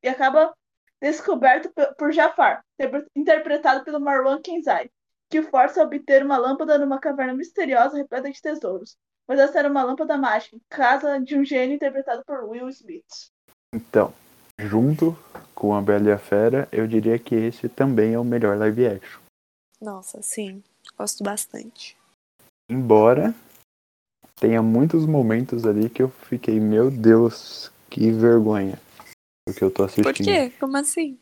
e 0.00 0.08
acaba 0.08 0.54
descoberto 1.00 1.72
por 1.98 2.12
Jafar, 2.12 2.64
interpre- 2.78 3.06
interpretado 3.16 3.84
pelo 3.84 3.98
Marwan 3.98 4.40
Kenzai, 4.40 4.88
que 5.28 5.40
o 5.40 5.50
força 5.50 5.80
a 5.80 5.84
obter 5.84 6.24
uma 6.24 6.36
lâmpada 6.36 6.78
numa 6.78 7.00
caverna 7.00 7.34
misteriosa 7.34 7.96
repleta 7.96 8.30
de 8.30 8.40
tesouros. 8.40 8.96
Mas 9.26 9.40
essa 9.40 9.58
era 9.58 9.68
uma 9.68 9.82
lâmpada 9.82 10.16
mágica, 10.16 10.56
casa 10.68 11.18
de 11.18 11.36
um 11.36 11.44
gênio 11.44 11.74
interpretado 11.74 12.22
por 12.24 12.44
Will 12.44 12.68
Smith. 12.68 13.30
Então, 13.74 14.12
junto 14.56 15.18
com 15.54 15.74
a 15.74 15.82
Bela 15.82 16.08
e 16.08 16.12
a 16.12 16.18
Fera, 16.18 16.68
eu 16.70 16.86
diria 16.86 17.18
que 17.18 17.34
esse 17.34 17.68
também 17.68 18.14
é 18.14 18.18
o 18.18 18.24
melhor 18.24 18.56
live 18.56 18.86
action. 18.86 19.20
Nossa, 19.80 20.20
sim. 20.22 20.62
Gosto 20.96 21.22
bastante. 21.24 21.96
Embora 22.68 23.34
tenha 24.36 24.62
muitos 24.62 25.06
momentos 25.06 25.66
ali 25.66 25.88
que 25.90 26.02
eu 26.02 26.08
fiquei, 26.08 26.58
meu 26.60 26.90
Deus, 26.90 27.70
que 27.90 28.10
vergonha. 28.10 28.78
O 29.48 29.52
que 29.52 29.62
eu 29.62 29.70
tô 29.70 29.82
assistindo. 29.82 30.04
Por 30.14 30.14
quê? 30.24 30.50
Como 30.58 30.76
assim? 30.76 31.18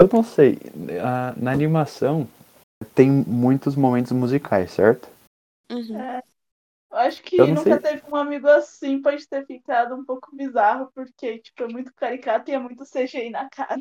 Eu 0.00 0.08
não 0.12 0.22
sei. 0.22 0.58
a- 1.02 1.34
na 1.36 1.50
animação 1.52 2.28
tem 2.94 3.10
muitos 3.10 3.76
momentos 3.76 4.12
musicais, 4.12 4.70
certo? 4.70 5.08
Uhum. 5.70 6.20
Eu 6.90 6.98
acho 6.98 7.22
que 7.22 7.36
Eu 7.36 7.46
não 7.48 7.54
nunca 7.56 7.80
sei. 7.80 7.90
teve 7.90 8.02
um 8.10 8.16
amigo 8.16 8.48
assim, 8.48 9.00
pode 9.00 9.28
ter 9.28 9.46
ficado 9.46 9.94
um 9.94 10.04
pouco 10.04 10.34
bizarro, 10.34 10.90
porque, 10.94 11.38
tipo, 11.38 11.62
é 11.64 11.68
muito 11.68 11.92
caricato 11.94 12.50
e 12.50 12.54
é 12.54 12.58
muito 12.58 12.84
CGI 12.84 13.30
na 13.30 13.48
cara. 13.48 13.80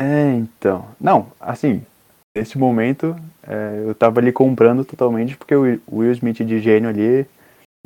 É, 0.00 0.32
então. 0.34 0.94
Não, 1.00 1.32
assim, 1.40 1.84
nesse 2.34 2.58
momento 2.58 3.16
é, 3.42 3.82
eu 3.86 3.94
tava 3.94 4.20
ali 4.20 4.32
comprando 4.32 4.84
totalmente 4.84 5.36
porque 5.36 5.54
o 5.54 5.62
Will- 5.90 6.12
Smith 6.12 6.38
de 6.44 6.58
gênio 6.58 6.88
ali 6.88 7.20
é 7.20 7.26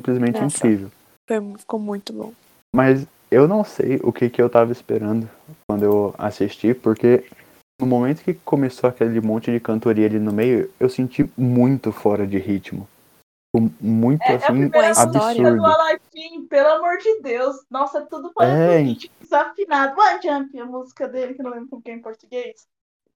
simplesmente 0.01 0.41
Nossa. 0.41 0.57
incrível. 0.57 0.91
Foi- 1.27 1.57
ficou 1.57 1.79
muito 1.79 2.11
bom. 2.11 2.33
Mas 2.75 3.05
eu 3.29 3.47
não 3.47 3.63
sei 3.63 3.99
o 4.03 4.11
que, 4.11 4.29
que 4.29 4.41
eu 4.41 4.49
tava 4.49 4.71
esperando 4.71 5.29
quando 5.67 5.83
eu 5.83 6.15
assisti, 6.17 6.73
porque 6.73 7.25
no 7.79 7.85
momento 7.85 8.23
que 8.23 8.33
começou 8.33 8.89
aquele 8.89 9.21
monte 9.21 9.51
de 9.51 9.59
cantoria 9.59 10.07
ali 10.07 10.19
no 10.19 10.33
meio, 10.33 10.71
eu 10.79 10.89
senti 10.89 11.29
muito 11.37 11.91
fora 11.91 12.25
de 12.25 12.37
ritmo. 12.37 12.87
Ficou 13.55 13.71
Muito 13.81 14.21
É, 14.23 14.31
é 14.31 14.33
a 14.33 14.37
assim, 14.37 14.65
história. 14.65 14.89
música 14.89 15.11
do 15.11 15.17
absurdo. 15.17 15.65
Aladdin, 15.65 16.45
pelo 16.47 16.69
amor 16.69 16.97
de 16.97 17.21
Deus. 17.21 17.55
Nossa, 17.69 18.01
tudo 18.01 18.31
parece 18.33 18.61
É, 18.61 18.79
um 18.79 19.21
desafinado. 19.21 19.99
One 19.99 20.21
Jump, 20.21 20.59
a 20.59 20.65
música 20.65 21.07
dele, 21.07 21.33
que 21.33 21.41
eu 21.41 21.45
não 21.45 21.51
lembro 21.51 21.69
como 21.69 21.81
que 21.81 21.89
é 21.91 21.93
em 21.95 22.01
português. 22.01 22.67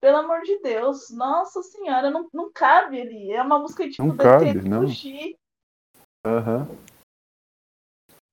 Pelo 0.04 0.18
amor 0.18 0.42
de 0.42 0.58
Deus, 0.58 1.08
nossa 1.08 1.62
senhora, 1.62 2.10
não, 2.10 2.28
não 2.30 2.52
cabe 2.52 3.00
ali. 3.00 3.32
É 3.32 3.40
uma 3.40 3.58
música 3.58 3.88
tipo 3.88 4.04
Não 4.04 4.14
cabe, 4.14 4.52
não. 4.68 4.82
fugir. 4.82 5.34
Aham. 6.26 6.68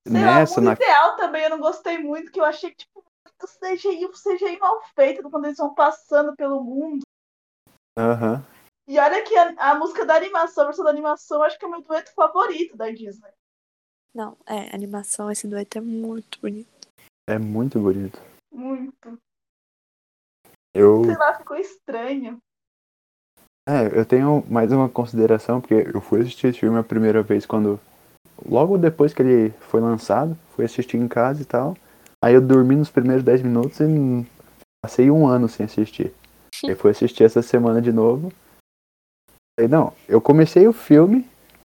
Lá, 0.05 0.39
Nessa, 0.39 0.59
o 0.59 0.63
mundo 0.63 0.65
na... 0.65 0.73
ideal 0.73 1.15
também 1.15 1.43
eu 1.45 1.49
não 1.51 1.61
gostei 1.61 1.97
muito, 1.97 2.29
que 2.29 2.41
eu 2.41 2.43
achei 2.43 2.71
que, 2.71 2.79
tipo, 2.79 3.01
muito 3.25 3.47
CGI, 3.57 4.05
um 4.05 4.11
CGI 4.11 4.59
mal 4.59 4.81
feito, 4.93 5.23
quando 5.29 5.45
eles 5.45 5.59
vão 5.59 5.73
passando 5.73 6.35
pelo 6.35 6.61
mundo. 6.61 7.03
Aham. 7.97 8.45
E 8.85 8.99
olha 8.99 9.23
que 9.23 9.33
a, 9.37 9.71
a 9.71 9.75
música 9.75 10.05
da 10.05 10.17
animação, 10.17 10.65
a 10.65 10.67
versão 10.67 10.83
da 10.83 10.91
animação, 10.91 11.37
eu 11.37 11.43
acho 11.43 11.57
que 11.57 11.63
é 11.63 11.67
o 11.69 11.71
meu 11.71 11.81
dueto 11.81 12.13
favorito 12.13 12.75
da 12.75 12.91
Disney. 12.91 13.31
Não, 14.13 14.37
é, 14.45 14.75
animação, 14.75 15.31
esse 15.31 15.47
dueto 15.47 15.77
é 15.77 15.81
muito 15.81 16.37
bonito. 16.41 16.89
É 17.29 17.39
muito 17.39 17.79
bonito. 17.79 18.19
Muito. 18.51 19.17
Eu, 20.73 21.03
Sei 21.03 21.17
lá, 21.17 21.33
ficou 21.33 21.57
estranho. 21.57 22.37
é, 23.67 23.87
eu 23.97 24.05
tenho 24.05 24.43
mais 24.49 24.71
uma 24.71 24.87
consideração, 24.87 25.59
porque 25.59 25.89
eu 25.93 25.99
fui 25.99 26.21
assistir 26.21 26.47
esse 26.47 26.59
filme 26.59 26.79
a 26.79 26.83
primeira 26.83 27.21
vez 27.21 27.45
quando. 27.45 27.79
Logo 28.43 28.77
depois 28.77 29.13
que 29.13 29.21
ele 29.21 29.51
foi 29.59 29.81
lançado, 29.81 30.35
fui 30.55 30.65
assistir 30.65 30.97
em 30.97 31.07
casa 31.07 31.41
e 31.41 31.45
tal. 31.45 31.75
Aí 32.23 32.33
eu 32.33 32.41
dormi 32.41 32.75
nos 32.75 32.89
primeiros 32.89 33.23
10 33.23 33.41
minutos 33.41 33.79
e 33.79 34.27
passei 34.83 35.11
um 35.11 35.27
ano 35.27 35.47
sem 35.47 35.65
assistir. 35.65 36.13
Aí 36.65 36.75
fui 36.75 36.91
assistir 36.91 37.23
essa 37.23 37.41
semana 37.41 37.81
de 37.81 37.91
novo. 37.91 38.31
Aí, 39.59 39.67
não, 39.67 39.93
eu 40.07 40.21
comecei 40.21 40.67
o 40.67 40.73
filme, 40.73 41.27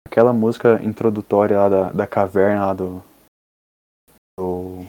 aquela 0.07 0.33
música 0.33 0.83
introdutória 0.83 1.57
lá 1.57 1.69
da, 1.69 1.93
da 1.93 2.07
caverna 2.07 2.67
lá 2.67 2.75
do. 2.75 3.03
do 4.39 4.85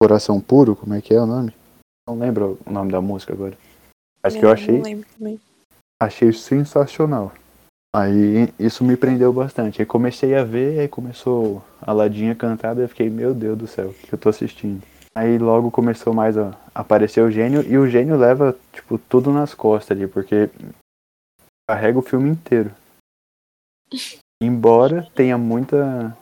Coração 0.00 0.40
Puro, 0.40 0.76
como 0.76 0.94
é 0.94 1.00
que 1.00 1.14
é 1.14 1.20
o 1.20 1.26
nome? 1.26 1.52
Não 2.06 2.18
lembro 2.18 2.58
o 2.64 2.70
nome 2.70 2.92
da 2.92 3.00
música 3.00 3.32
agora. 3.32 3.56
Mas 4.22 4.36
que 4.36 4.44
eu 4.44 4.50
achei 4.50 4.76
Não 4.76 4.84
lembro 4.84 5.06
também. 5.18 5.40
achei 6.00 6.32
sensacional. 6.32 7.32
Aí 7.94 8.52
isso 8.58 8.84
me 8.84 8.96
prendeu 8.96 9.32
bastante. 9.32 9.80
Aí 9.80 9.86
comecei 9.86 10.34
a 10.36 10.44
ver, 10.44 10.80
aí 10.80 10.88
começou 10.88 11.64
a 11.80 11.92
ladinha 11.92 12.34
cantada, 12.34 12.82
eu 12.82 12.88
fiquei, 12.88 13.08
meu 13.08 13.34
Deus 13.34 13.58
do 13.58 13.66
céu, 13.66 13.88
o 13.88 13.94
que 13.94 14.12
eu 14.12 14.18
tô 14.18 14.28
assistindo? 14.28 14.82
Aí 15.16 15.38
logo 15.38 15.70
começou 15.70 16.12
mais 16.12 16.36
a 16.36 16.54
aparecer 16.74 17.22
o 17.22 17.30
gênio, 17.30 17.62
e 17.62 17.78
o 17.78 17.88
gênio 17.88 18.18
leva, 18.18 18.54
tipo, 18.70 18.98
tudo 18.98 19.32
nas 19.32 19.54
costas 19.54 19.96
ali, 19.96 20.06
porque 20.06 20.50
carrega 21.68 21.98
o 21.98 22.02
filme 22.02 22.28
inteiro. 22.28 22.70
Embora 24.42 25.08
tenha 25.14 25.38
muita 25.38 26.14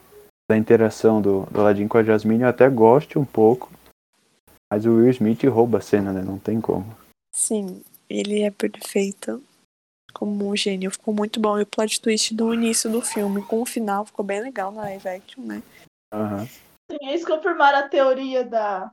da 0.49 0.57
interação 0.57 1.21
do, 1.21 1.43
do 1.51 1.61
Aladdin 1.61 1.89
com 1.89 1.99
a 1.99 2.05
Jasmine, 2.05 2.43
eu 2.43 2.49
até 2.49 2.69
goste 2.71 3.19
um 3.19 3.25
pouco, 3.25 3.69
mas 4.71 4.87
o 4.87 4.97
Will 4.97 5.11
Smith 5.11 5.43
rouba 5.45 5.79
a 5.79 5.81
cena, 5.81 6.13
né? 6.13 6.23
Não 6.23 6.39
tem 6.39 6.61
como. 6.61 6.97
Sim, 7.33 7.83
ele 8.09 8.43
é 8.43 8.51
perfeito 8.51 9.43
como 10.15 10.49
um 10.49 10.57
gênio. 10.57 10.91
Ficou 10.91 11.13
muito 11.13 11.41
bom. 11.41 11.59
E 11.59 11.63
o 11.63 11.67
plot 11.67 12.01
twist 12.01 12.35
do 12.35 12.55
início 12.55 12.91
do 12.91 13.03
filme 13.03 13.45
com 13.45 13.61
o 13.61 13.67
final 13.67 14.07
ficou 14.07 14.25
bem 14.25 14.41
legal 14.41 14.71
na 14.71 14.83
live 14.83 15.09
action, 15.09 15.45
né? 15.45 15.63
Aham. 16.13 16.47
Sim, 16.47 16.99
eles 17.03 17.25
confirmaram 17.25 17.79
a 17.79 17.89
teoria 17.89 18.45
da. 18.45 18.91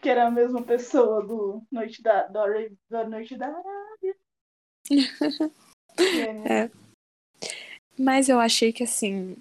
que 0.00 0.08
era 0.08 0.26
a 0.26 0.30
mesma 0.30 0.62
pessoa 0.62 1.24
do 1.26 1.62
Noite 1.70 2.02
da, 2.02 2.26
da, 2.26 2.44
da 2.88 3.08
Noite 3.08 3.36
da 3.36 3.48
Arábia. 3.48 4.16
Gênio. 5.98 6.48
É. 6.48 6.70
Mas 7.98 8.28
eu 8.28 8.40
achei 8.40 8.72
que 8.72 8.82
assim. 8.82 9.36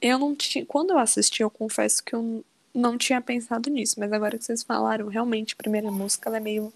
Eu 0.00 0.18
não 0.18 0.34
tinha. 0.34 0.64
Quando 0.64 0.90
eu 0.90 0.98
assisti, 0.98 1.42
eu 1.42 1.50
confesso 1.50 2.04
que 2.04 2.14
eu 2.14 2.44
não 2.74 2.98
tinha 2.98 3.20
pensado 3.20 3.70
nisso. 3.70 3.98
Mas 3.98 4.12
agora 4.12 4.36
que 4.36 4.44
vocês 4.44 4.62
falaram, 4.62 5.06
realmente, 5.08 5.54
a 5.54 5.56
primeira 5.56 5.90
música 5.90 6.28
ela 6.28 6.38
é 6.38 6.40
meio 6.40 6.72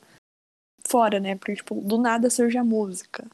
fora, 0.86 1.18
né? 1.18 1.36
Porque, 1.36 1.56
tipo, 1.56 1.74
do 1.80 1.98
nada 1.98 2.30
surge 2.30 2.56
a 2.56 2.64
música. 2.64 3.26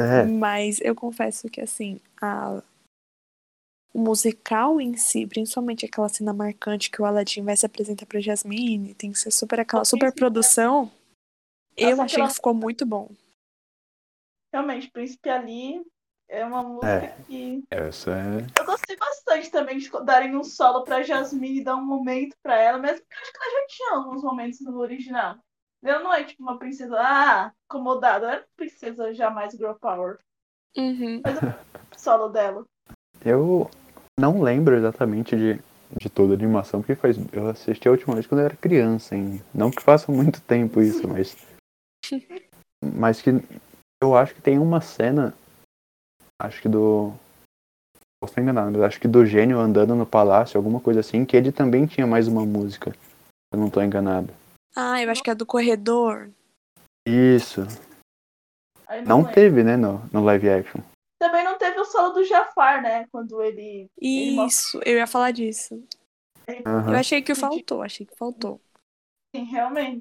É, 0.00 0.24
Mas 0.24 0.80
eu 0.80 0.94
confesso 0.94 1.48
que, 1.48 1.60
assim, 1.60 2.00
a... 2.20 2.62
o 3.92 3.98
musical 3.98 4.80
em 4.80 4.96
si, 4.96 5.26
principalmente 5.26 5.84
aquela 5.84 6.08
cena 6.08 6.32
marcante 6.32 6.90
que 6.90 7.02
o 7.02 7.04
Aladdin 7.04 7.42
vai 7.42 7.56
se 7.56 7.66
apresentar 7.66 8.06
pra 8.06 8.20
Jasmine, 8.20 8.94
tem 8.94 9.12
que 9.12 9.18
ser 9.18 9.30
super 9.30 9.60
aquela 9.60 9.84
super 9.84 10.12
produção. 10.12 10.90
Eu 11.76 12.00
achei 12.00 12.24
que 12.24 12.34
ficou 12.34 12.54
muito 12.54 12.86
bom. 12.86 13.10
Realmente, 14.52 14.90
Príncipe 14.90 15.28
Ali 15.28 15.84
é 16.28 16.44
uma 16.44 16.62
música 16.62 16.88
É. 16.88 17.16
que. 17.26 17.64
essa 17.70 18.10
é. 18.12 18.60
Eu 18.60 18.66
gostei 18.66 18.96
bastante 18.96 19.50
também 19.50 19.78
de 19.78 19.90
darem 20.04 20.36
um 20.36 20.44
solo 20.44 20.84
pra 20.84 21.02
Jasmine 21.02 21.60
e 21.60 21.64
dar 21.64 21.76
um 21.76 21.84
momento 21.84 22.36
pra 22.42 22.56
ela, 22.60 22.78
mesmo 22.78 22.98
que 22.98 23.14
eu 23.14 23.20
acho 23.20 23.32
que 23.32 23.38
ela 23.38 23.60
já 23.60 23.66
tinha 23.68 23.94
alguns 23.94 24.22
momentos 24.22 24.60
no 24.60 24.78
original. 24.78 25.36
Ela 25.82 26.00
não 26.00 26.12
é 26.12 26.24
tipo 26.24 26.42
uma 26.42 26.58
princesa, 26.58 26.96
ah, 26.98 27.52
acomodada, 27.68 28.26
ela 28.26 28.34
é 28.34 28.38
uma 28.40 28.46
princesa 28.56 29.14
jamais 29.14 29.52
girl 29.54 29.72
power. 29.74 30.18
Uhum. 30.76 31.22
O 31.94 31.98
solo 31.98 32.28
dela. 32.28 32.64
Eu 33.24 33.70
não 34.18 34.42
lembro 34.42 34.76
exatamente 34.76 35.36
de, 35.36 35.60
de 35.96 36.10
toda 36.10 36.34
a 36.34 36.36
animação, 36.36 36.80
porque 36.80 36.94
faz, 36.94 37.16
eu 37.32 37.48
assisti 37.48 37.88
a 37.88 37.92
última 37.92 38.14
vez 38.14 38.26
quando 38.26 38.40
eu 38.40 38.46
era 38.46 38.56
criança 38.56 39.14
ainda. 39.14 39.42
Não 39.54 39.70
que 39.70 39.82
faça 39.82 40.10
muito 40.12 40.40
tempo 40.42 40.82
isso, 40.82 41.06
mas. 41.08 41.36
Mas 42.80 43.20
que 43.20 43.30
eu 44.00 44.16
acho 44.16 44.36
que 44.36 44.40
tem 44.40 44.56
uma 44.56 44.80
cena. 44.80 45.34
Acho 46.40 46.62
que 46.62 46.68
do. 46.68 47.12
Posso 48.20 48.32
estar 48.32 48.42
enganado, 48.42 48.72
mas 48.72 48.82
acho 48.82 49.00
que 49.00 49.08
do 49.08 49.26
gênio 49.26 49.58
andando 49.58 49.94
no 49.94 50.06
palácio, 50.06 50.56
alguma 50.56 50.80
coisa 50.80 51.00
assim, 51.00 51.24
que 51.24 51.36
ele 51.36 51.52
também 51.52 51.86
tinha 51.86 52.06
mais 52.06 52.28
uma 52.28 52.44
música. 52.44 52.92
Se 52.92 52.98
Eu 53.52 53.58
não 53.58 53.70
tô 53.70 53.80
enganado. 53.80 54.32
Ah, 54.74 55.02
eu 55.02 55.10
acho 55.10 55.22
que 55.22 55.30
é 55.30 55.34
do 55.34 55.46
corredor. 55.46 56.30
Isso. 57.06 57.62
Não 59.04 59.18
lembro. 59.18 59.32
teve, 59.32 59.62
né, 59.62 59.76
no, 59.76 60.04
no 60.12 60.24
live 60.24 60.48
action. 60.48 60.80
Também 61.20 61.44
não 61.44 61.58
teve 61.58 61.78
o 61.80 61.84
solo 61.84 62.14
do 62.14 62.24
Jafar, 62.24 62.82
né? 62.82 63.06
Quando 63.10 63.42
ele. 63.42 63.90
ele 64.00 64.46
Isso, 64.46 64.80
eu 64.84 64.96
ia 64.96 65.06
falar 65.06 65.32
disso. 65.32 65.82
Aham. 66.64 66.92
Eu 66.92 66.98
achei 66.98 67.20
que 67.20 67.34
faltou, 67.34 67.82
achei 67.82 68.06
que 68.06 68.16
faltou. 68.16 68.60
Sim, 69.34 69.44
realmente. 69.44 70.00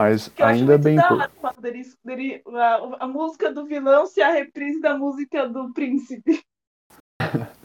Mas 0.00 0.28
Que 0.28 0.42
eu 0.42 0.46
acho 0.46 0.60
ainda 0.60 0.72
muito 0.72 0.84
bem. 0.84 0.96
da 0.96 1.08
pou- 1.08 1.16
hora 1.18 1.30
quando 1.40 1.64
eles, 1.64 1.96
ele- 2.06 2.42
a, 2.54 3.04
a 3.04 3.08
música 3.08 3.52
do 3.52 3.64
vilão 3.64 4.06
se 4.06 4.20
a 4.20 4.30
reprise 4.30 4.80
da 4.80 4.96
música 4.96 5.48
do 5.48 5.72
príncipe. 5.72 6.40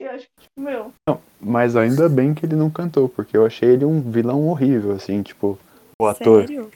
eu 0.00 0.10
acho 0.10 0.26
que, 0.26 0.42
tipo, 0.42 0.60
meu, 0.60 0.92
Não, 1.08 1.20
mas 1.40 1.74
ainda 1.76 2.08
bem 2.08 2.32
que 2.32 2.46
ele 2.46 2.54
não 2.56 2.70
cantou, 2.70 3.08
porque 3.08 3.36
eu 3.36 3.44
achei 3.44 3.70
ele 3.70 3.84
um 3.84 4.00
vilão 4.00 4.48
horrível, 4.48 4.92
assim, 4.92 5.22
tipo, 5.22 5.58
o 6.00 6.06
ator. 6.06 6.46
Sério? 6.46 6.70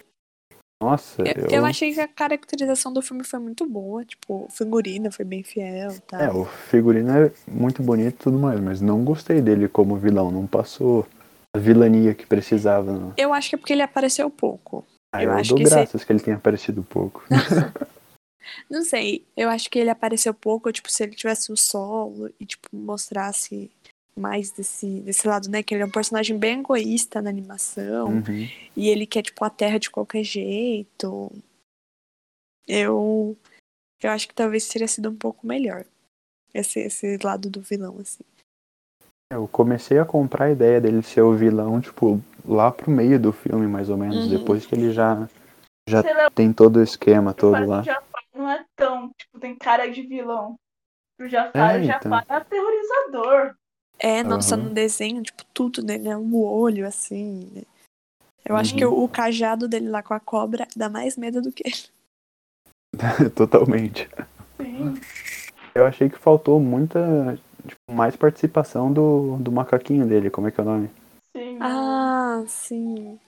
Nossa, 0.82 1.22
Eu, 1.22 1.44
eu, 1.44 1.50
eu 1.50 1.64
achei 1.64 1.94
que 1.94 2.00
a 2.00 2.08
caracterização 2.08 2.92
do 2.92 3.00
filme 3.00 3.24
foi 3.24 3.38
muito 3.38 3.66
boa. 3.66 4.04
Tipo, 4.04 4.44
o 4.44 4.50
figurino 4.50 5.10
foi 5.10 5.24
bem 5.24 5.42
fiel, 5.42 5.98
tá? 6.00 6.24
É, 6.24 6.30
o 6.30 6.44
figurino 6.44 7.10
é 7.10 7.32
muito 7.48 7.82
bonito 7.82 8.14
e 8.14 8.24
tudo 8.24 8.38
mais, 8.38 8.60
mas 8.60 8.80
não 8.82 9.02
gostei 9.04 9.40
dele 9.40 9.66
como 9.68 9.96
vilão, 9.96 10.30
não 10.30 10.46
passou 10.46 11.06
a 11.56 11.58
vilania 11.58 12.14
que 12.14 12.26
precisava. 12.26 12.92
Não. 12.92 13.14
Eu 13.16 13.32
acho 13.32 13.48
que 13.50 13.54
é 13.54 13.58
porque 13.58 13.72
ele 13.72 13.80
apareceu 13.82 14.28
pouco. 14.28 14.84
Ah, 15.14 15.22
Eu 15.22 15.30
eu, 15.30 15.36
acho 15.36 15.50
dou 15.50 15.58
que 15.58 15.64
se- 15.66 15.70
graças 15.70 16.02
que 16.02 16.12
ele 16.12 16.18
tenha 16.20 16.36
aparecido 16.36 16.82
pouco. 16.82 17.24
Não 18.68 18.82
sei, 18.82 19.24
eu 19.36 19.48
acho 19.48 19.70
que 19.70 19.78
ele 19.78 19.88
apareceu 19.90 20.34
pouco, 20.34 20.70
tipo, 20.72 20.90
se 20.90 21.02
ele 21.04 21.14
tivesse 21.14 21.50
um 21.52 21.56
solo 21.56 22.28
e, 22.38 22.44
tipo, 22.44 22.68
mostrasse 22.72 23.70
mais 24.16 24.50
desse, 24.50 25.00
desse 25.00 25.26
lado, 25.26 25.48
né? 25.48 25.62
Que 25.62 25.74
ele 25.74 25.82
é 25.82 25.86
um 25.86 25.90
personagem 25.90 26.36
bem 26.36 26.58
egoísta 26.60 27.22
na 27.22 27.30
animação. 27.30 28.08
Uhum. 28.08 28.48
E 28.76 28.88
ele 28.88 29.06
quer, 29.06 29.22
tipo, 29.22 29.44
a 29.44 29.50
terra 29.50 29.78
de 29.78 29.88
qualquer 29.90 30.24
jeito. 30.24 31.30
Eu. 32.66 33.36
Eu 34.02 34.10
acho 34.10 34.28
que 34.28 34.34
talvez 34.34 34.68
teria 34.68 34.88
sido 34.88 35.08
um 35.08 35.16
pouco 35.16 35.46
melhor. 35.46 35.84
Esse, 36.52 36.80
esse 36.80 37.16
lado 37.22 37.48
do 37.48 37.60
vilão, 37.60 37.98
assim. 38.00 38.24
Eu 39.32 39.48
comecei 39.48 39.98
a 39.98 40.04
comprar 40.04 40.46
a 40.46 40.50
ideia 40.52 40.80
dele 40.80 41.02
ser 41.02 41.22
o 41.22 41.34
vilão, 41.34 41.80
tipo, 41.80 42.20
lá 42.44 42.70
pro 42.70 42.90
meio 42.90 43.18
do 43.18 43.32
filme, 43.32 43.66
mais 43.66 43.88
ou 43.88 43.96
menos, 43.96 44.24
Uhum. 44.24 44.30
depois 44.30 44.66
que 44.66 44.74
ele 44.74 44.92
já 44.92 45.28
Já 45.88 46.00
lá, 46.02 46.30
tem 46.34 46.52
todo 46.52 46.76
o 46.76 46.82
esquema 46.82 47.34
todo 47.34 47.64
lá. 47.66 47.82
Jafar 47.82 48.22
não 48.34 48.50
é 48.50 48.64
tão, 48.74 49.10
tipo, 49.18 49.38
tem 49.38 49.54
cara 49.56 49.86
de 49.90 50.02
vilão. 50.02 50.56
Pro 51.16 51.28
Jafar, 51.28 51.76
É, 51.76 51.78
o 51.78 51.82
então. 51.82 52.12
Jafar 52.12 52.24
é 52.28 52.34
aterrorizador. 52.34 53.54
É, 53.98 54.22
nossa, 54.24 54.56
Aham. 54.56 54.64
no 54.64 54.74
desenho, 54.74 55.22
tipo, 55.22 55.44
tudo 55.54 55.82
dele 55.82 56.08
é 56.08 56.16
um 56.16 56.34
olho, 56.36 56.86
assim. 56.86 57.50
né? 57.54 57.62
Eu 58.44 58.56
acho 58.56 58.72
Uhum. 58.72 58.78
que 58.78 58.84
o, 58.84 59.04
o 59.04 59.08
cajado 59.08 59.68
dele 59.68 59.88
lá 59.88 60.02
com 60.02 60.12
a 60.14 60.20
cobra 60.20 60.66
dá 60.76 60.88
mais 60.88 61.16
medo 61.16 61.40
do 61.40 61.52
que 61.52 61.62
ele. 61.66 61.94
Totalmente. 63.34 64.08
Sim. 64.60 64.94
Eu 65.74 65.86
achei 65.86 66.08
que 66.08 66.18
faltou 66.18 66.60
muita. 66.60 67.38
tipo, 67.66 67.92
mais 67.92 68.16
participação 68.16 68.92
do, 68.92 69.36
do 69.38 69.50
macaquinho 69.52 70.06
dele, 70.06 70.30
como 70.30 70.48
é 70.48 70.50
que 70.50 70.60
é 70.60 70.62
o 70.62 70.66
nome? 70.66 70.90
Sim. 71.34 71.58
Ah, 71.60 72.44
sim. 72.46 73.18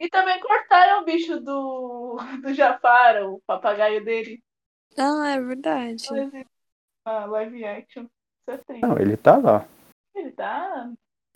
E 0.00 0.08
também 0.10 0.38
cortaram 0.40 1.02
o 1.02 1.04
bicho 1.04 1.38
do, 1.40 2.16
do 2.42 2.52
Jafar, 2.52 3.22
o 3.24 3.40
papagaio 3.46 4.04
dele. 4.04 4.42
Ah, 4.98 5.30
é 5.30 5.40
verdade. 5.40 6.06
Uma 7.06 7.24
live 7.26 7.64
action. 7.64 8.06
Tem. 8.66 8.80
Não, 8.80 8.98
ele 8.98 9.16
tá 9.16 9.36
lá. 9.36 9.66
Ele 10.14 10.30
tá. 10.32 10.90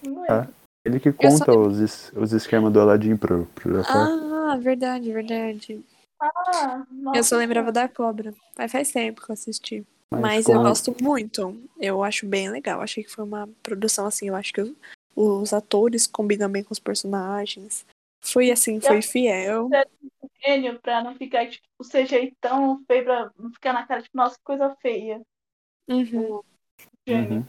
Não 0.05 0.25
Ah. 0.29 0.47
é. 0.47 0.61
Ele 0.85 0.99
que 0.99 1.09
Eu 1.11 1.31
só 1.33 1.45
conta 1.45 1.59
os, 1.59 1.79
es- 1.79 2.13
os 2.17 2.33
esquemas 2.33 2.73
do 2.73 2.81
Aladdin 2.81 3.17
pro, 3.17 3.47
pro 3.55 3.75
Jafar. 3.77 4.09
Ah, 4.09 4.57
verdade, 4.57 5.13
verdade. 5.13 5.85
Ah, 6.21 6.85
nossa. 6.91 7.19
Eu 7.19 7.25
só 7.25 7.37
lembrava 7.37 7.71
da 7.71 7.89
cobra. 7.89 8.33
Mas 8.57 8.73
faz 8.73 8.91
tempo 8.91 9.23
que 9.23 9.31
eu 9.31 9.35
assisti. 9.35 9.87
mas 10.11 10.21
Mas 10.23 10.47
como- 10.47 10.59
eu 10.59 10.63
gosto 10.65 10.97
muito. 11.03 11.63
Eu 11.79 12.03
acho 12.03 12.27
bem 12.27 12.49
legal. 12.51 12.81
Achei 12.81 13.05
que 13.05 13.11
foi 13.11 13.25
uma 13.25 13.49
produção 13.63 14.07
assim. 14.07 14.29
Eu 14.29 14.37
acho 14.37 14.53
que 14.53 14.61
os, 14.63 14.73
os 15.17 15.53
atores 15.53 16.07
combinam 16.07 16.51
bem 16.51 16.63
com 16.65 16.73
os 16.73 16.79
personagens. 16.79 17.87
Foi 18.23 18.51
assim, 18.51 18.81
foi 18.81 19.01
fiel. 19.03 19.69
gênio 20.45 20.79
pra 20.81 21.03
não 21.03 21.15
ficar, 21.17 21.49
tipo, 21.49 21.67
o 21.79 21.85
CGI 21.85 22.35
tão 22.41 22.83
feio 22.87 23.05
pra 23.05 23.31
não 23.39 23.51
ficar 23.53 23.73
na 23.73 23.87
cara, 23.87 24.03
tipo, 24.03 24.17
nossa, 24.17 24.37
que 24.37 24.45
coisa 24.45 24.75
feia. 24.77 25.21
Uhum. 25.89 26.43
Gênio. 27.07 27.39
Uhum. 27.39 27.47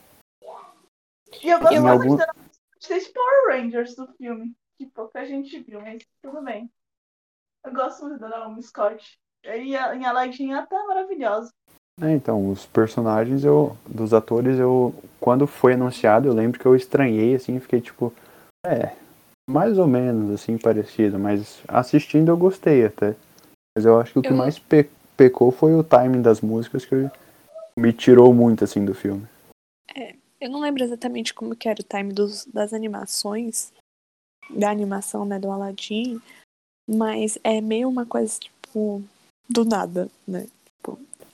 E 1.42 1.50
eu 1.50 1.60
gosto 1.60 1.88
algum- 1.88 2.16
da- 2.18 2.34
desse 2.88 3.14
Power 3.14 3.50
Rangers 3.50 3.96
do 3.96 4.08
filme, 4.14 4.54
que 4.78 4.86
pouca 4.88 5.26
gente 5.26 5.60
viu, 5.62 5.80
mas 5.82 6.04
tudo 6.22 6.42
bem. 6.42 6.70
Eu 7.66 7.74
gosto 7.74 8.06
muito 8.06 8.20
da 8.20 8.30
Naomi 8.30 8.64
Scott. 8.64 9.18
E 9.44 9.76
a, 9.76 9.96
ela 9.96 10.66
tá 10.68 10.84
maravilhosa. 10.88 11.52
É, 12.02 12.12
então, 12.12 12.50
os 12.50 12.66
personagens 12.66 13.44
eu, 13.44 13.78
dos 13.88 14.14
atores, 14.14 14.58
eu 14.58 14.94
quando 15.20 15.46
foi 15.46 15.74
anunciado, 15.74 16.28
eu 16.28 16.34
lembro 16.34 16.60
que 16.60 16.66
eu 16.66 16.76
estranhei 16.76 17.36
assim, 17.36 17.60
fiquei 17.60 17.80
tipo, 17.80 18.12
é, 18.66 18.96
mais 19.50 19.78
ou 19.78 19.86
menos 19.88 20.32
assim 20.34 20.58
parecido, 20.58 21.20
mas 21.20 21.62
assistindo 21.68 22.30
eu 22.30 22.38
gostei 22.38 22.86
até. 22.86 23.16
Mas 23.78 23.86
eu 23.86 24.00
acho 24.00 24.14
que 24.14 24.20
o 24.20 24.22
que 24.24 24.30
Eu- 24.30 24.36
mais 24.36 24.58
pe- 24.58 24.90
pecou 25.16 25.52
foi 25.52 25.76
o 25.76 25.84
timing 25.84 26.22
das 26.22 26.42
músicas 26.42 26.86
que 26.86 27.08
me 27.78 27.94
tirou 27.94 28.34
muito 28.34 28.64
assim 28.64 28.84
do 28.84 28.96
filme. 28.96 29.28
Eu 30.42 30.50
não 30.50 30.60
lembro 30.60 30.84
exatamente 30.84 31.36
como 31.36 31.56
que 31.56 31.70
era 31.70 31.80
o 31.80 31.84
time 31.84 32.12
dos, 32.12 32.46
das 32.46 32.74
animações, 32.74 33.72
da 34.50 34.72
animação, 34.72 35.24
né, 35.24 35.38
do 35.38 35.52
Aladdin, 35.52 36.20
mas 36.90 37.38
é 37.44 37.62
meio 37.62 37.88
uma 37.88 38.08
coisa, 38.08 38.40
tipo, 38.40 39.04
do 39.48 39.64
nada, 39.64 40.10
né? 40.28 40.48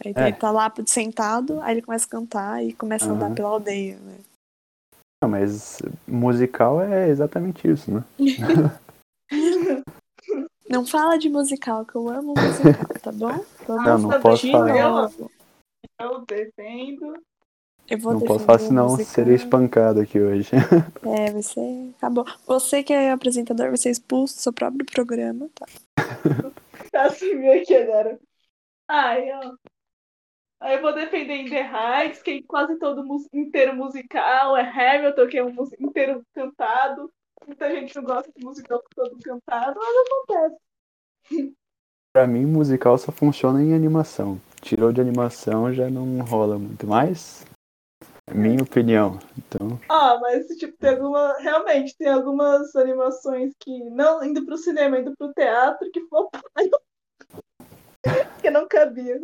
Aí 0.05 0.13
É. 0.15 0.27
ele 0.27 0.37
tá 0.37 0.51
lá 0.51 0.71
sentado, 0.85 1.59
aí 1.61 1.73
ele 1.75 1.81
começa 1.81 2.05
a 2.05 2.09
cantar 2.09 2.63
e 2.63 2.73
começa 2.73 3.09
a 3.09 3.13
andar 3.13 3.33
pela 3.33 3.49
aldeia, 3.49 3.97
né? 3.97 4.17
Não, 5.23 5.29
mas 5.29 5.79
musical 6.07 6.79
é 6.81 7.09
exatamente 7.09 7.67
isso, 7.67 7.91
né? 7.91 8.03
Não 10.69 10.85
fala 10.85 11.17
de 11.17 11.29
musical, 11.29 11.85
que 11.85 11.95
eu 11.95 12.09
amo 12.09 12.33
musical, 12.37 12.99
tá 13.01 13.11
bom? 13.11 13.43
Vamos 13.67 13.85
Não, 13.85 13.97
não 14.11 14.21
posso 14.21 14.51
falar. 14.51 14.91
novo. 14.91 15.31
Eu 15.99 16.25
defendo. 16.25 17.17
Eu 17.89 17.97
vou 17.99 18.13
Não 18.13 18.19
posso 18.21 18.45
falar, 18.45 18.59
senão 18.59 18.89
musical. 18.89 19.13
serei 19.13 19.35
espancado 19.35 20.01
aqui 20.01 20.19
hoje. 20.19 20.51
É, 21.07 21.31
você 21.31 21.61
acabou. 21.97 22.25
Você 22.45 22.83
que 22.83 22.91
é 22.91 23.11
apresentador, 23.11 23.67
vai 23.69 23.77
ser 23.77 23.91
expulso 23.91 24.35
do 24.35 24.41
seu 24.41 24.51
próprio 24.51 24.85
programa, 24.85 25.49
tá? 25.55 25.65
Tá 26.91 27.03
assim 27.05 27.33
meio 27.35 27.61
aqui 27.61 27.73
agora. 27.75 28.19
Ai, 28.89 29.31
ó. 29.31 29.55
Aí 30.59 30.75
eu 30.75 30.81
vou 30.81 30.93
defender 30.93 31.35
In 31.35 31.49
The 31.49 31.61
Heights, 31.61 32.21
que 32.23 32.31
é 32.31 32.41
quase 32.43 32.77
todo 32.79 33.05
inteiro 33.33 33.75
musical. 33.75 34.57
É 34.57 34.61
Hamilton, 34.61 35.27
que 35.27 35.37
é 35.37 35.43
um 35.43 35.53
inteiro 35.79 36.23
cantado. 36.33 37.11
Muita 37.45 37.69
gente 37.69 37.95
não 37.95 38.03
gosta 38.03 38.31
de 38.35 38.43
musical 38.43 38.83
todo 38.95 39.17
cantado, 39.19 39.79
mas 39.79 39.95
acontece. 40.05 40.57
Pra 42.13 42.25
mim, 42.25 42.45
musical 42.45 42.97
só 42.97 43.11
funciona 43.11 43.61
em 43.61 43.75
animação. 43.75 44.41
Tirou 44.61 44.91
de 44.91 44.99
animação 44.99 45.71
já 45.71 45.87
não 45.87 46.19
rola 46.21 46.57
muito 46.57 46.87
mais. 46.87 47.45
É 48.25 48.33
minha 48.33 48.63
opinião. 48.63 49.19
Então, 49.37 49.79
Ah, 49.87 50.17
mas 50.19 50.47
tipo, 50.47 50.75
tem 50.77 50.89
alguma. 50.91 51.37
Realmente, 51.37 51.95
tem 51.95 52.07
algumas 52.07 52.75
animações 52.75 53.53
que, 53.59 53.83
não 53.91 54.23
indo 54.23 54.43
pro 54.45 54.57
cinema, 54.57 54.99
indo 54.99 55.15
pro 55.15 55.31
teatro, 55.33 55.91
que 55.91 56.01
floparam. 56.07 56.43
que 58.41 58.49
não 58.49 58.67
cabia. 58.67 59.19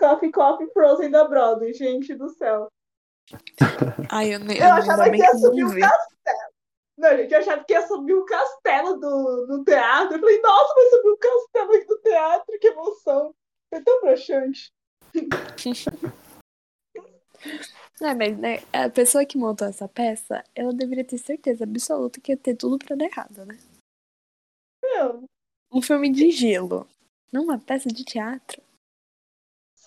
Coffee 0.00 0.32
Coffee 0.32 0.70
Frozen 0.72 1.10
da 1.10 1.28
Broadway, 1.28 1.72
gente 1.74 2.14
do 2.14 2.28
céu. 2.30 2.66
Ai, 4.10 4.34
eu, 4.34 4.40
ne- 4.40 4.56
Eu 4.58 4.64
eu 4.64 4.72
achava 4.72 5.08
que 5.10 5.16
ia 5.18 5.34
subir 5.36 5.68
vi. 5.68 5.80
castelo. 5.80 6.50
Não, 6.98 7.16
gente, 7.16 7.32
eu 7.32 7.38
achava 7.38 7.64
que 7.64 7.72
ia 7.72 7.86
subir 7.86 8.14
o 8.14 8.24
castelo 8.24 8.98
do, 8.98 9.46
do 9.46 9.64
teatro. 9.64 10.16
Eu 10.16 10.20
falei, 10.20 10.40
nossa, 10.40 10.74
vai 10.74 10.84
subir 10.86 11.08
o 11.10 11.16
castelo 11.18 11.72
aqui 11.74 11.84
do 11.86 11.98
teatro, 12.00 12.58
que 12.58 12.66
emoção. 12.68 13.34
Foi 13.72 13.82
tão 13.84 14.00
broxante. 14.00 14.72
Não, 18.00 18.14
mas 18.16 18.36
né, 18.38 18.58
a 18.72 18.88
pessoa 18.90 19.24
que 19.26 19.36
montou 19.38 19.66
essa 19.68 19.86
peça, 19.88 20.42
ela 20.54 20.72
deveria 20.72 21.04
ter 21.04 21.18
certeza 21.18 21.64
absoluta 21.64 22.20
que 22.20 22.32
ia 22.32 22.36
ter 22.36 22.54
tudo 22.56 22.78
pra 22.78 22.96
dar 22.96 23.04
errado, 23.04 23.44
né? 23.44 23.58
Meu, 24.82 25.24
Um 25.72 25.80
filme 25.82 26.10
de 26.10 26.30
gelo. 26.30 26.86
Não 27.32 27.44
uma 27.44 27.58
peça 27.58 27.88
de 27.88 28.04
teatro. 28.04 28.60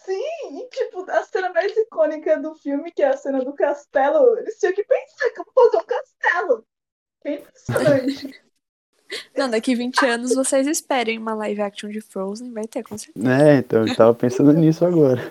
Sim, 0.06 0.60
e 0.60 0.70
tipo, 0.70 1.10
a 1.10 1.24
cena 1.24 1.52
mais 1.52 1.76
icônica 1.76 2.40
do 2.40 2.56
filme, 2.56 2.92
que 2.92 3.02
é 3.02 3.08
a 3.08 3.18
cena 3.18 3.44
do 3.44 3.54
castelo, 3.54 4.38
eles 4.40 4.58
tinham 4.60 4.74
que 4.74 4.84
pensar 4.84 5.32
vou 5.56 5.66
fazer 5.66 5.78
um 5.78 5.86
castelo. 5.86 6.66
Que 7.22 7.30
impressionante. 7.32 8.44
Não, 9.38 9.50
daqui 9.50 9.76
20 9.76 10.06
anos 10.08 10.34
vocês 10.34 10.66
esperem 10.66 11.20
uma 11.20 11.36
live 11.36 11.62
action 11.62 11.90
de 11.90 12.02
Frozen, 12.02 12.52
vai 12.52 12.66
ter, 12.66 12.84
com 12.84 12.98
certeza. 12.98 13.44
é, 13.44 13.58
então 13.58 13.86
eu 13.88 13.96
tava 13.96 14.14
pensando 14.16 14.52
nisso 14.54 14.84
agora. 14.86 15.22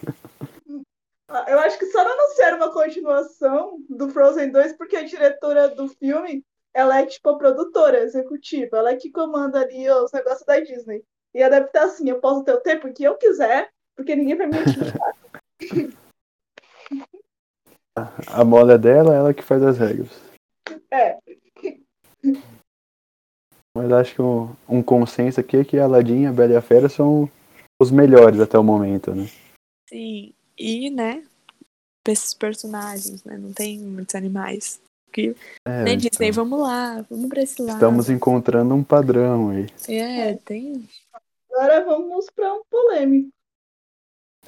Ah, 1.29 1.47
Eu 1.49 1.59
acho 1.59 1.79
que 1.79 1.87
só 1.87 2.05
não 2.05 2.13
anunciaram 2.13 2.59
uma 2.59 2.73
continuação 2.73 3.79
do 3.89 4.09
Frozen 4.11 4.51
2 4.53 4.75
porque 4.75 4.97
a 4.97 5.03
diretora 5.03 5.69
do 5.69 5.89
filme, 5.89 6.45
ela 6.73 7.01
é 7.01 7.07
tipo 7.07 7.29
a 7.31 7.39
produtora 7.39 8.03
executiva, 8.03 8.79
ela 8.79 8.91
é 8.91 8.97
que 8.97 9.11
comanda 9.11 9.61
ali 9.61 9.91
os 9.91 10.13
negócios 10.13 10.47
da 10.47 10.61
Disney. 10.61 11.03
E 11.35 11.43
adaptar 11.43 11.85
assim, 11.85 12.09
eu 12.09 12.21
posso 12.21 12.45
ter 12.45 12.53
o 12.53 12.61
tempo 12.61 12.93
que 12.93 13.03
eu 13.03 13.17
quiser, 13.17 13.71
porque 13.97 14.17
ninguém 14.17 14.37
vai 14.37 14.47
me 14.47 14.57
encher. 14.59 14.95
A 18.29 18.45
moda 18.45 18.75
é 18.75 18.79
dela, 18.79 19.15
ela 19.15 19.35
que 19.35 19.43
faz 19.43 19.63
as 19.63 19.77
regras. 19.77 20.09
É, 20.91 21.19
Mas 23.77 23.93
acho 23.93 24.15
que 24.15 24.23
um, 24.23 24.55
um 24.69 24.83
consenso 24.83 25.41
aqui 25.41 25.59
é 25.59 25.65
que 25.65 25.79
a 25.79 25.85
Aladdin 25.85 26.23
e 26.23 26.27
a 26.27 26.33
Bela 26.33 26.53
e 26.53 26.57
a 26.57 26.63
Fera 26.63 26.89
são 26.89 27.31
os 27.81 27.91
melhores 27.91 28.41
até 28.41 28.59
o 28.59 28.65
momento, 28.65 29.15
né? 29.15 29.27
Sim. 29.89 30.33
E, 30.59 30.91
né, 30.91 31.23
esses 32.09 32.35
personagens, 32.35 33.25
né? 33.25 33.37
Não 33.37 33.53
tem 33.53 33.79
muitos 33.79 34.15
animais. 34.15 34.81
Que, 35.13 35.37
É, 35.67 35.85
né, 35.85 35.93
então, 35.93 35.97
Disney, 36.09 36.31
vamos 36.31 36.59
lá, 36.61 37.03
vamos 37.11 37.29
pra 37.29 37.43
esse 37.43 37.61
lado. 37.61 37.75
estamos 37.75 38.09
encontrando 38.09 38.75
um 38.75 38.83
padrão 38.83 39.51
aí. 39.51 39.67
É, 39.89 40.35
tem 40.37 40.89
agora 41.51 41.85
vamos 41.85 42.31
para 42.31 42.55
um 42.55 42.63
polêmico. 42.71 43.29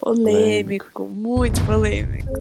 Polêmico, 0.00 1.04
muito 1.04 1.60
polêmico. 1.64 2.32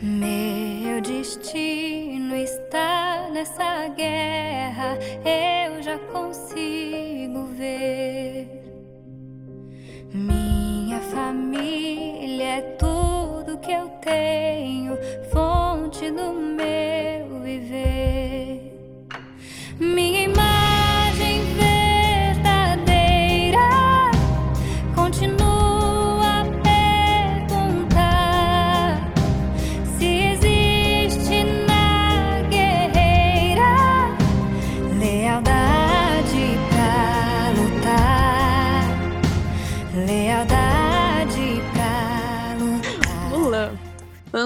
Meu 0.00 1.00
destino 1.00 2.34
está 2.36 3.28
nessa 3.32 3.88
guerra, 3.88 4.98
eu 5.24 5.82
já 5.82 5.98
consigo 6.12 7.46
ver. 7.56 8.48
Minha 10.12 11.00
família 11.00 12.58
é 12.58 12.60
tudo 12.78 13.07
que 13.68 13.72
eu 13.72 13.86
tenho, 14.00 14.96
fonte 15.30 16.10
do 16.10 16.32
meu 16.32 17.42
viver. 17.42 18.72
Minha 19.78 20.17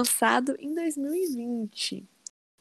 lançado 0.03 0.57
em 0.59 0.75
2020. 0.75 2.03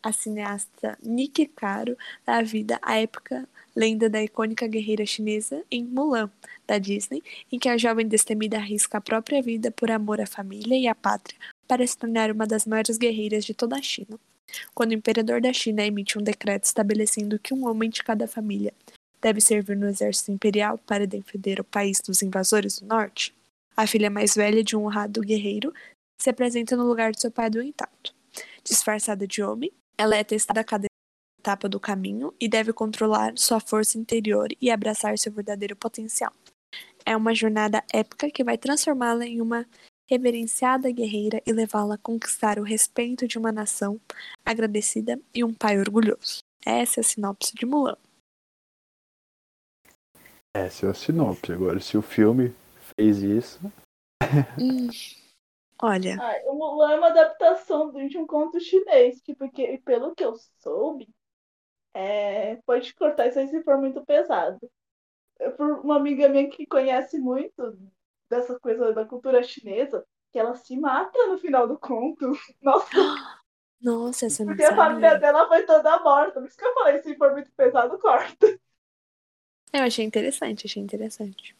A 0.01 0.13
cineasta 0.13 0.97
Nikki 1.03 1.47
Caro 1.47 1.99
dá 2.25 2.41
vida 2.41 2.79
à 2.81 3.01
época 3.01 3.49
lenda 3.75 4.09
da 4.09 4.23
icônica 4.23 4.65
guerreira 4.69 5.05
chinesa 5.05 5.65
em 5.69 5.83
Mulan, 5.83 6.31
da 6.69 6.79
Disney, 6.79 7.21
em 7.51 7.59
que 7.59 7.69
a 7.69 7.77
jovem 7.77 8.07
destemida 8.07 8.59
arrisca 8.59 8.99
a 8.99 9.01
própria 9.01 9.43
vida 9.43 9.73
por 9.73 9.91
amor 9.91 10.21
à 10.21 10.27
família 10.27 10.77
e 10.77 10.87
à 10.87 10.95
pátria 10.95 11.37
para 11.67 11.85
se 11.85 11.99
tornar 11.99 12.31
uma 12.31 12.47
das 12.47 12.65
maiores 12.65 12.97
guerreiras 12.97 13.45
de 13.45 13.55
toda 13.55 13.75
a 13.75 13.83
China. 13.83 14.21
Quando 14.73 14.93
o 14.93 14.95
imperador 14.95 15.41
da 15.41 15.53
China 15.53 15.85
emite 15.85 16.17
um 16.17 16.23
decreto 16.23 16.65
estabelecendo 16.65 17.41
que 17.41 17.53
um 17.53 17.67
homem 17.67 17.91
de 17.91 18.05
cada 18.05 18.29
família 18.29 18.73
deve 19.21 19.41
servir 19.41 19.77
no 19.77 19.89
exército 19.89 20.31
imperial 20.31 20.79
para 20.79 21.09
defender 21.09 21.59
o 21.59 21.65
país 21.65 22.01
dos 22.07 22.23
invasores 22.23 22.79
do 22.79 22.87
norte, 22.87 23.35
a 23.77 23.87
filha 23.87 24.11
mais 24.11 24.35
velha 24.35 24.63
de 24.63 24.77
um 24.77 24.85
honrado 24.85 25.21
guerreiro 25.23 25.73
se 26.23 26.31
apresenta 26.31 26.77
no 26.77 26.87
lugar 26.87 27.11
de 27.11 27.21
seu 27.21 27.31
pai 27.31 27.51
do 27.51 27.61
intacto. 27.61 28.15
Disfarçada 28.63 29.27
de 29.27 29.43
homem, 29.43 29.73
ela 29.99 30.17
é 30.17 30.23
testada 30.23 30.61
a 30.61 30.65
cada 30.65 30.87
etapa 31.41 31.69
do 31.69 31.81
caminho 31.81 32.33
e 32.41 32.49
deve 32.49 32.73
controlar 32.73 33.33
sua 33.37 33.59
força 33.59 33.99
interior 33.99 34.49
e 34.61 34.71
abraçar 34.71 35.19
seu 35.19 35.33
verdadeiro 35.33 35.75
potencial. 35.75 36.33
É 37.05 37.17
uma 37.17 37.35
jornada 37.35 37.83
épica 37.93 38.31
que 38.31 38.45
vai 38.45 38.57
transformá-la 38.57 39.27
em 39.27 39.41
uma 39.41 39.67
reverenciada 40.09 40.93
guerreira 40.93 41.43
e 41.45 41.53
levá-la 41.53 41.97
a 41.97 41.99
conquistar 41.99 42.61
o 42.61 42.63
respeito 42.63 43.27
de 43.27 43.37
uma 43.37 43.51
nação 43.51 44.01
agradecida 44.45 45.19
e 45.35 45.43
um 45.43 45.53
pai 45.53 45.81
orgulhoso. 45.81 46.39
Essa 46.65 47.01
é 47.01 47.03
a 47.03 47.05
sinopse 47.05 47.53
de 47.57 47.67
Mulan. 47.67 47.97
Essa 50.55 50.87
é 50.87 50.91
a 50.91 50.95
sinopse. 50.95 51.51
Agora, 51.51 51.81
se 51.81 51.97
o 51.97 52.03
filme 52.03 52.55
fez 52.97 53.19
isso. 53.19 53.61
Hum, 54.57 54.89
olha, 55.83 56.23
Ah, 56.23 56.35
o 56.47 56.55
Mulan 56.55 56.93
é 56.93 56.97
uma 56.99 57.09
adaptação 57.09 57.93
de 58.09 58.19
um 58.19 58.27
conto 58.27 58.61
chinês, 58.61 59.21
que 59.23 59.35
porque, 59.35 59.79
pelo 59.85 60.15
que 60.15 60.25
eu 60.25 60.35
soube, 60.61 61.09
é, 61.95 62.57
pode 62.67 62.95
cortar 62.95 63.29
isso 63.29 63.39
aí 63.39 63.49
se 63.49 63.63
for 63.65 63.79
muito 63.79 64.05
pesado. 64.05 64.59
É 65.41 65.51
por 65.51 65.81
uma 65.81 65.97
amiga 65.97 66.29
minha 66.29 66.49
que 66.51 66.67
conhece 66.67 67.19
muito 67.19 67.79
dessa 68.31 68.59
coisa 68.61 68.93
da 68.93 69.05
cultura 69.07 69.43
chinesa, 69.43 70.07
que 70.33 70.39
ela 70.39 70.55
se 70.57 70.79
mata 70.79 71.27
no 71.29 71.39
final 71.39 71.69
do 71.69 71.79
conto. 71.79 72.33
Nossa, 72.63 72.91
nossa, 73.81 74.27
essa 74.27 74.43
eu 74.43 74.47
não 74.47 74.55
porque 74.55 74.63
a 74.65 74.75
família 74.77 75.19
dela 75.19 75.49
foi 75.49 75.65
toda 75.65 75.99
morta. 76.01 76.41
Por 76.41 76.47
isso 76.49 76.57
que 76.57 76.65
eu 76.65 76.75
falei, 76.75 77.03
se 77.03 77.17
for 77.17 77.33
muito 77.33 77.51
pesado, 77.53 77.99
corta. 77.99 78.47
Eu 79.73 79.83
achei 79.83 80.05
interessante, 80.05 80.67
achei 80.67 80.83
interessante. 80.83 81.55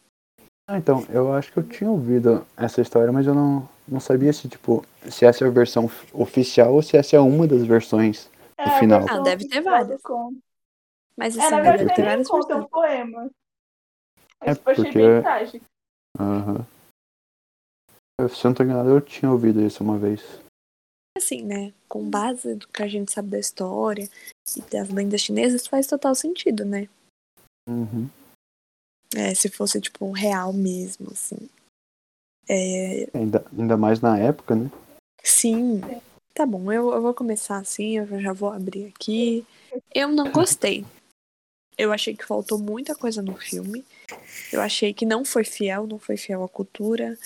Ah, 0.67 0.77
então, 0.77 1.05
eu 1.09 1.33
acho 1.33 1.51
que 1.51 1.59
eu 1.59 1.63
tinha 1.67 1.89
ouvido 1.89 2.45
essa 2.55 2.81
história, 2.81 3.11
mas 3.11 3.27
eu 3.27 3.35
não, 3.35 3.67
não 3.87 3.99
sabia 3.99 4.31
se, 4.33 4.47
tipo, 4.47 4.85
se 5.11 5.25
essa 5.25 5.43
é 5.43 5.47
a 5.47 5.51
versão 5.51 5.89
oficial 6.13 6.73
ou 6.73 6.81
se 6.81 6.97
essa 6.97 7.15
é 7.15 7.19
uma 7.19 7.47
das 7.47 7.63
versões. 7.63 8.29
É, 8.57 8.63
a 8.63 8.79
final. 8.79 9.05
Ah, 9.09 9.19
deve 9.19 9.47
ter 9.47 9.59
do 9.61 9.65
várias. 9.69 10.01
conto. 10.01 10.37
Mas 11.17 11.37
É, 11.37 11.41
assim, 11.41 11.51
na 11.55 11.61
deve 11.61 11.77
verdade, 11.77 11.95
ter 11.95 12.01
é 12.01 12.05
um 12.05 12.07
várias 12.09 12.27
conto, 12.27 12.51
é 12.51 12.55
um 12.55 12.67
poema. 12.67 13.31
É, 14.41 14.51
Isso 14.51 14.61
eu 14.65 14.71
achei 14.71 14.83
porque- 14.85 14.99
bem 14.99 15.21
trágico. 15.21 15.65
Aham. 16.19 16.67
Eu, 18.19 18.29
Se 18.29 18.45
eu 18.45 18.49
não 18.49 18.55
tô 18.55 18.63
enganado, 18.63 18.89
eu 18.89 19.01
tinha 19.01 19.31
ouvido 19.31 19.61
isso 19.61 19.83
uma 19.83 19.97
vez. 19.97 20.21
Assim, 21.17 21.43
né? 21.43 21.73
Com 21.87 22.09
base 22.09 22.55
do 22.55 22.67
que 22.67 22.81
a 22.81 22.87
gente 22.87 23.11
sabe 23.11 23.29
da 23.29 23.39
história 23.39 24.09
e 24.57 24.61
das 24.61 24.89
lendas 24.89 25.21
chinesas, 25.21 25.67
faz 25.67 25.87
total 25.87 26.15
sentido, 26.15 26.65
né? 26.65 26.87
Uhum. 27.69 28.09
É, 29.15 29.33
se 29.35 29.47
fosse, 29.49 29.79
tipo, 29.79 30.11
real 30.11 30.51
mesmo, 30.53 31.11
assim. 31.11 31.49
É, 32.47 33.07
Ainda, 33.13 33.45
ainda 33.57 33.77
mais 33.77 34.01
na 34.01 34.17
época, 34.17 34.55
né? 34.55 34.69
sim. 35.23 35.81
Tá 36.33 36.47
bom, 36.47 36.71
eu, 36.71 36.91
eu 36.91 37.01
vou 37.01 37.13
começar 37.13 37.57
assim, 37.57 37.97
eu 37.97 38.19
já 38.19 38.33
vou 38.33 38.49
abrir 38.49 38.87
aqui. 38.87 39.45
Eu 39.93 40.09
não 40.09 40.31
gostei. 40.31 40.83
Eu 41.77 41.91
achei 41.91 42.15
que 42.15 42.25
faltou 42.25 42.57
muita 42.57 42.95
coisa 42.95 43.21
no 43.21 43.35
filme. 43.35 43.85
Eu 44.51 44.59
achei 44.61 44.93
que 44.93 45.05
não 45.05 45.23
foi 45.23 45.43
fiel, 45.43 45.85
não 45.85 45.99
foi 45.99 46.17
fiel 46.17 46.43
à 46.43 46.49
cultura, 46.49 47.17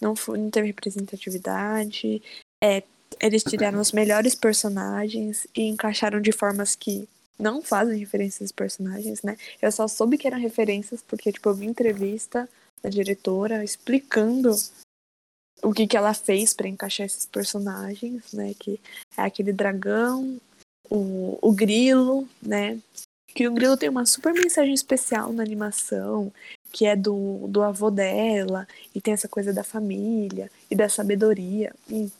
não, 0.00 0.16
foi, 0.16 0.38
não 0.38 0.50
teve 0.50 0.68
representatividade. 0.68 2.22
É, 2.62 2.82
eles 3.20 3.42
tiraram 3.44 3.80
os 3.80 3.92
melhores 3.92 4.34
personagens 4.34 5.46
e 5.54 5.62
encaixaram 5.68 6.20
de 6.20 6.32
formas 6.32 6.74
que 6.74 7.08
não 7.38 7.62
fazem 7.62 7.98
referência 7.98 8.44
aos 8.44 8.52
personagens, 8.52 9.22
né? 9.22 9.36
Eu 9.60 9.70
só 9.72 9.86
soube 9.88 10.16
que 10.16 10.26
eram 10.26 10.38
referências 10.38 11.02
porque, 11.02 11.32
tipo, 11.32 11.48
eu 11.48 11.54
vi 11.54 11.66
entrevista 11.66 12.48
da 12.84 12.90
diretora 12.90 13.64
explicando 13.64 14.54
o 15.62 15.72
que, 15.72 15.86
que 15.86 15.96
ela 15.96 16.12
fez 16.12 16.52
pra 16.52 16.68
encaixar 16.68 17.06
esses 17.06 17.24
personagens, 17.24 18.34
né? 18.34 18.52
Que 18.58 18.78
é 19.16 19.22
aquele 19.22 19.54
dragão, 19.54 20.38
o, 20.90 21.38
o 21.40 21.50
grilo, 21.50 22.28
né? 22.42 22.78
Que 23.28 23.48
o 23.48 23.52
grilo 23.52 23.76
tem 23.76 23.88
uma 23.88 24.04
super 24.04 24.34
mensagem 24.34 24.74
especial 24.74 25.32
na 25.32 25.42
animação, 25.42 26.30
que 26.70 26.84
é 26.84 26.94
do, 26.94 27.48
do 27.48 27.62
avô 27.62 27.90
dela, 27.90 28.68
e 28.94 29.00
tem 29.00 29.14
essa 29.14 29.28
coisa 29.28 29.52
da 29.52 29.64
família 29.64 30.50
e 30.70 30.76
da 30.76 30.88
sabedoria. 30.88 31.74
E, 31.88 32.12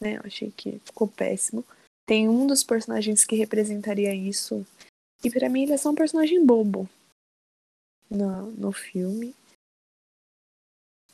né, 0.00 0.16
eu 0.16 0.22
achei 0.24 0.52
que 0.56 0.80
ficou 0.84 1.08
péssimo. 1.08 1.64
Tem 2.06 2.28
um 2.28 2.46
dos 2.46 2.62
personagens 2.62 3.24
que 3.24 3.34
representaria 3.34 4.14
isso, 4.14 4.64
e 5.24 5.30
pra 5.30 5.48
mim 5.48 5.64
ele 5.64 5.72
é 5.72 5.76
só 5.76 5.90
um 5.90 5.94
personagem 5.94 6.44
bobo 6.46 6.88
no, 8.08 8.52
no 8.52 8.70
filme. 8.70 9.34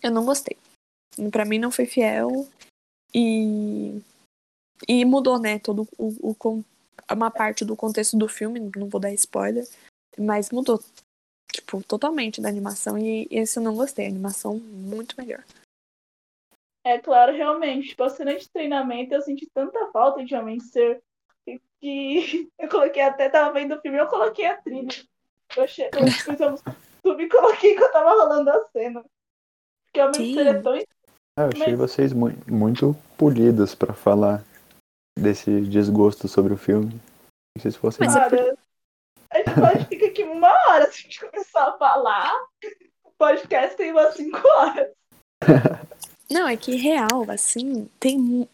Eu 0.03 0.11
não 0.11 0.24
gostei. 0.24 0.57
Pra 1.30 1.44
mim 1.44 1.59
não 1.59 1.70
foi 1.70 1.86
fiel 1.86 2.48
e 3.14 4.00
e 4.88 5.05
mudou, 5.05 5.38
né, 5.38 5.59
todo 5.59 5.86
o, 5.96 6.30
o 6.30 6.64
uma 7.11 7.30
parte 7.30 7.64
do 7.64 7.76
contexto 7.76 8.16
do 8.16 8.28
filme, 8.28 8.70
não 8.76 8.88
vou 8.88 9.00
dar 9.00 9.12
spoiler, 9.12 9.64
mas 10.18 10.50
mudou 10.50 10.80
tipo 11.53 11.82
totalmente 11.84 12.40
da 12.40 12.48
animação 12.48 12.98
e 12.98 13.28
esse 13.30 13.59
eu 13.59 13.62
não 13.62 13.76
gostei, 13.76 14.07
a 14.07 14.09
animação 14.09 14.59
muito 14.59 15.14
melhor. 15.18 15.44
É 16.84 16.98
claro, 16.98 17.32
realmente. 17.32 17.90
Tipo, 17.90 18.05
a 18.05 18.11
cena 18.11 18.34
de 18.34 18.48
treinamento, 18.48 19.14
eu 19.14 19.22
senti 19.22 19.48
tanta 19.55 19.90
falta 19.92 20.24
de 20.24 20.34
homem 20.34 20.59
ser 20.59 21.03
que 21.80 22.50
eu 22.59 22.68
coloquei 22.68 23.03
até, 23.03 23.28
tava 23.28 23.53
vendo 23.53 23.74
o 23.74 23.80
filme, 23.80 23.98
eu 23.98 24.09
coloquei 24.09 24.46
a 24.46 24.57
trilha. 24.57 24.88
Eu, 25.57 25.64
achei, 25.64 25.86
eu 25.86 26.57
sub 27.05 27.22
e 27.22 27.28
coloquei 27.28 27.74
que 27.74 27.82
eu 27.82 27.92
tava 27.92 28.11
rolando 28.11 28.50
a 28.50 28.64
cena. 28.68 29.05
Porque 29.95 30.16
Sim. 30.16 30.34
ser 30.34 30.47
é 30.47 30.55
tão 30.61 30.74
Ah, 31.38 31.43
eu 31.45 31.49
achei 31.49 31.68
Mas- 31.68 31.78
vocês 31.78 32.12
mu- 32.12 32.32
muito 32.47 32.97
polidos 33.16 33.74
pra 33.74 33.93
falar 33.95 34.45
desse 35.18 35.61
desgosto 35.62 36.28
sobre 36.28 36.53
o 36.55 36.59
filme. 36.59 36.93
Não 37.57 37.62
sei 37.62 37.70
se 37.70 37.78
fosse. 37.78 38.01
Mas 38.01 38.14
é 38.16 38.18
Cara, 38.20 38.57
a 39.30 39.36
gente 39.38 39.55
pode 39.55 39.84
ficar 39.86 40.07
aqui 40.07 40.24
uma 40.24 40.49
hora 40.68 40.86
se 40.90 40.99
a 41.01 41.03
gente 41.03 41.20
começar 41.20 41.68
a 41.68 41.78
falar. 41.78 42.30
O 43.05 43.11
podcast 43.18 43.76
tem 43.76 43.93
umas 43.93 44.14
5 44.14 44.40
horas. 44.47 44.90
Não, 46.30 46.49
é 46.49 46.57
que 46.57 46.76
real, 46.76 47.24
assim, 47.28 47.88
tem 48.01 48.49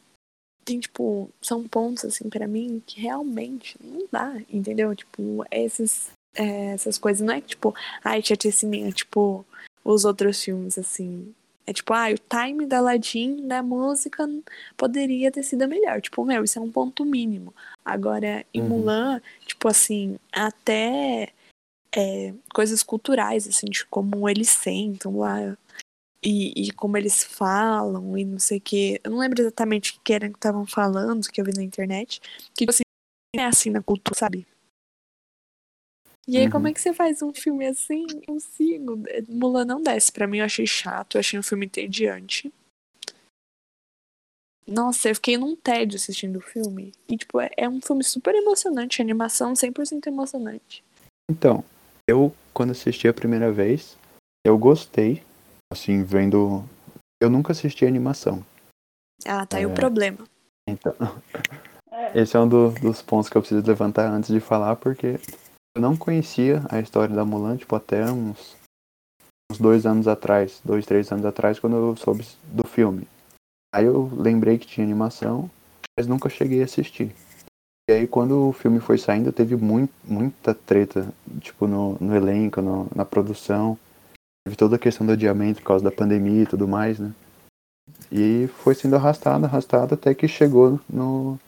tem 0.64 0.80
tipo, 0.80 1.30
são 1.41 1.66
pontos 1.66 2.05
assim 2.05 2.28
pra 2.28 2.47
mim 2.47 2.82
que 2.86 3.01
realmente 3.01 3.74
não 3.80 4.07
dá, 4.12 4.34
entendeu? 4.51 4.95
Tipo, 4.95 5.43
esses 5.51 6.11
é, 6.36 6.72
essas 6.74 6.99
coisas 6.99 7.26
não 7.26 7.32
é 7.32 7.41
que 7.41 7.49
tipo, 7.49 7.74
ai, 8.05 8.20
chaticinha, 8.22 8.91
tipo 8.93 9.47
os 9.93 10.05
outros 10.05 10.43
filmes 10.43 10.78
assim. 10.78 11.34
É 11.66 11.72
tipo, 11.72 11.93
ah, 11.93 12.07
o 12.09 12.14
time 12.16 12.64
da 12.64 12.78
Aladdin, 12.78 13.47
da 13.47 13.62
música, 13.62 14.26
poderia 14.74 15.30
ter 15.30 15.43
sido 15.43 15.68
melhor. 15.68 16.01
Tipo, 16.01 16.24
meu, 16.24 16.43
isso 16.43 16.59
é 16.59 16.62
um 16.62 16.72
ponto 16.72 17.05
mínimo. 17.05 17.55
Agora, 17.84 18.45
em 18.55 18.62
Uhum. 18.62 18.68
Mulan, 18.68 19.20
tipo 19.47 19.68
assim, 19.68 20.16
até 20.32 21.30
é, 21.95 22.32
coisas 22.55 22.82
culturais, 22.82 23.47
assim, 23.47 23.66
de 23.66 23.84
como 23.86 24.28
eles 24.28 24.49
sentam 24.49 25.18
lá 25.18 25.57
e, 26.24 26.68
e 26.68 26.72
como 26.72 26.97
eles 26.97 27.22
falam 27.22 28.16
e 28.16 28.24
não 28.24 28.39
sei 28.39 28.59
o 28.59 28.61
que. 28.62 29.01
Eu 29.05 29.11
não 29.11 29.18
lembro 29.18 29.41
exatamente 29.43 29.93
o 29.93 30.01
que 30.03 30.12
era 30.12 30.28
que 30.28 30.36
estavam 30.36 30.66
falando, 30.66 31.28
que 31.28 31.41
eu 31.41 31.45
vi 31.45 31.53
na 31.55 31.62
internet. 31.62 32.20
Que, 32.55 32.66
tipo 32.66 32.70
assim, 32.70 32.82
é 33.36 33.45
assim 33.45 33.70
na 33.70 33.82
cultura, 33.82 34.18
sabe? 34.18 34.47
E 36.29 36.37
aí, 36.37 36.45
Uhum. 36.45 36.51
como 36.51 36.68
é 36.68 36.74
que 36.74 36.81
você 36.81 36.93
faz 36.93 37.22
um 37.22 37.33
filme 37.33 37.66
assim? 37.66 38.05
Não 38.12 38.20
consigo. 38.20 39.03
Mulan 39.29 39.64
não 39.64 39.83
desce. 39.83 40.12
Pra 40.12 40.26
mim, 40.26 40.39
eu 40.39 40.45
achei 40.45 40.66
chato. 40.66 41.16
Eu 41.16 41.20
achei 41.20 41.39
um 41.39 41.43
filme 41.43 41.64
entediante. 41.64 42.53
Nossa, 44.66 45.09
eu 45.09 45.14
fiquei 45.14 45.39
num 45.39 45.57
tédio 45.57 45.97
assistindo 45.97 46.37
o 46.37 46.43
filme. 46.43 46.93
E, 47.09 47.16
tipo, 47.16 47.41
é, 47.41 47.49
é 47.57 47.66
um 47.66 47.81
filme 47.81 48.05
super 48.05 48.35
emocionante. 48.35 49.01
Animação 49.01 49.55
100% 49.55 50.07
emocionante. 50.07 50.85
Então, 51.31 51.64
eu, 52.07 52.35
quando 52.53 52.72
assisti 52.72 53.09
a 53.09 53.14
primeira 53.14 53.51
vez, 53.51 53.97
eu 54.45 54.59
gostei. 54.59 55.22
Assim, 55.72 56.03
vendo. 56.03 56.62
Eu 57.22 57.31
nunca 57.31 57.53
assisti 57.53 57.87
animação. 57.87 58.45
Ah, 59.26 59.47
tá 59.47 59.57
aí 59.57 59.64
o 59.66 59.70
É. 59.70 59.74
problema. 59.74 60.18
Então, 60.68 60.95
É. 61.91 62.20
esse 62.20 62.37
é 62.37 62.41
um 62.41 62.49
do- 62.49 62.70
dos 62.72 63.01
pontos 63.01 63.31
que 63.31 63.37
eu 63.37 63.41
preciso 63.43 63.66
levantar 63.66 64.11
antes 64.11 64.31
de 64.31 64.41
falar, 64.41 64.76
porque 64.76 65.18
eu 65.75 65.83
não 65.83 65.97
conhecia 65.97 66.62
a 66.69 66.81
história 66.81 67.14
da 67.14 67.25
Mulan, 67.25 67.57
tipo, 67.57 67.75
até 67.77 68.05
uns, 68.11 68.57
uns 69.51 69.59
dois 69.59 69.87
anos 69.87 70.09
atrás, 70.09 70.61
dois, 70.64 70.85
três 70.87 71.11
anos 71.12 71.25
atrás, 71.25 71.59
quando 71.59 71.77
eu 71.77 71.97
soube 71.97 72.27
do 72.45 72.66
filme. 72.66 73.07
Aí 73.75 73.85
eu 73.85 74.11
lembrei 74.14 74.59
que 74.59 74.66
tinha 74.66 74.85
animação, 74.87 75.51
mas 75.99 76.07
nunca 76.07 76.29
cheguei 76.29 76.62
a 76.62 76.64
assistir. 76.64 77.14
E 77.89 77.93
aí 77.93 78.07
quando 78.07 78.49
o 78.49 78.53
filme 78.53 78.81
foi 78.81 78.99
saindo, 78.99 79.33
teve 79.33 79.57
muito, 79.57 79.93
muita 80.05 80.55
treta, 80.55 81.12
tipo, 81.41 81.66
no, 81.66 81.97
no 82.01 82.14
elenco, 82.14 82.61
no- 82.61 82.89
na 82.95 83.05
produção. 83.05 83.79
Teve 84.47 84.57
toda 84.57 84.77
a 84.77 84.79
questão 84.79 85.07
do 85.07 85.12
adiamento 85.12 85.61
por 85.61 85.69
causa 85.69 85.85
da 85.85 85.91
pandemia 85.93 86.43
e 86.43 86.47
tudo 86.47 86.66
mais, 86.69 86.99
né? 86.99 87.12
E 88.12 88.49
foi 88.59 88.75
sendo 88.75 88.97
arrastado, 88.97 89.45
arrastado, 89.45 89.95
até 89.95 90.14
que 90.14 90.29
chegou 90.29 90.81
no, 90.89 91.39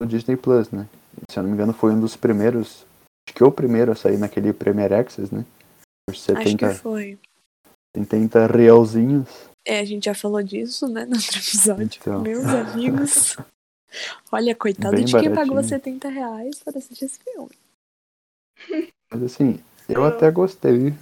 no 0.00 0.06
Disney 0.06 0.36
Plus, 0.36 0.70
né? 0.70 0.88
Se 1.30 1.38
eu 1.38 1.42
não 1.42 1.50
me 1.50 1.54
engano, 1.56 1.72
foi 1.72 1.92
um 1.92 2.00
dos 2.00 2.16
primeiros, 2.16 2.84
acho 3.26 3.34
que 3.34 3.44
o 3.44 3.50
primeiro 3.50 3.92
a 3.92 3.94
sair 3.94 4.18
naquele 4.18 4.52
Premier 4.52 4.92
Access, 4.92 5.34
né? 5.34 5.44
Por 6.06 6.12
Acho 6.12 6.26
que 6.26 6.34
70, 6.34 6.74
foi. 6.74 7.18
70 7.96 8.46
realzinhos. 8.46 9.28
É, 9.66 9.80
a 9.80 9.84
gente 9.84 10.04
já 10.04 10.14
falou 10.14 10.42
disso, 10.42 10.88
né, 10.88 11.06
no 11.06 11.16
outro 11.16 11.38
episódio. 11.38 11.84
Então. 11.84 12.20
Meus 12.20 12.44
amigos. 12.44 13.36
Olha, 14.30 14.54
coitado 14.54 14.96
Bem 14.96 15.04
de 15.04 15.12
quem 15.12 15.30
pagou 15.30 15.54
baratinho. 15.54 15.68
70 15.68 16.08
reais 16.08 16.58
para 16.62 16.78
assistir 16.78 17.04
esse 17.06 17.18
filme. 17.20 17.50
Mas 19.10 19.22
assim, 19.22 19.60
eu 19.88 20.04
até 20.04 20.30
gostei 20.30 20.92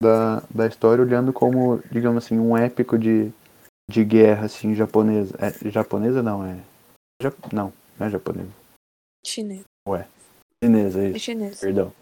da, 0.00 0.40
da 0.48 0.66
história 0.66 1.02
olhando 1.02 1.32
como, 1.32 1.82
digamos 1.90 2.24
assim, 2.24 2.38
um 2.38 2.56
épico 2.56 2.96
de, 2.96 3.32
de 3.90 4.04
guerra, 4.04 4.46
assim, 4.46 4.74
japonesa. 4.74 5.34
É, 5.38 5.70
japonesa 5.70 6.22
não, 6.22 6.44
é. 6.44 6.56
Ja- 7.20 7.32
não, 7.52 7.72
não 7.98 8.06
é 8.06 8.10
japonesa. 8.10 8.50
Chinês. 9.26 9.64
Chinesa, 10.62 11.02
É 11.02 11.08
isso. 11.10 11.18
chinês. 11.20 11.60
Perdão. 11.60 11.92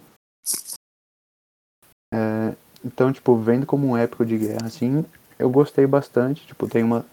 É, 2.13 2.55
então, 2.85 3.13
tipo, 3.13 3.37
vendo 3.37 3.67
como 3.67 3.87
um 3.89 3.97
épico 3.97 4.25
de 4.25 4.39
guerra, 4.39 4.67
assim, 4.67 5.05
eu 5.39 5.51
gostei 5.51 5.87
bastante. 5.87 6.47
Tipo, 6.47 6.69
tem 6.69 6.83
uma 6.83 7.05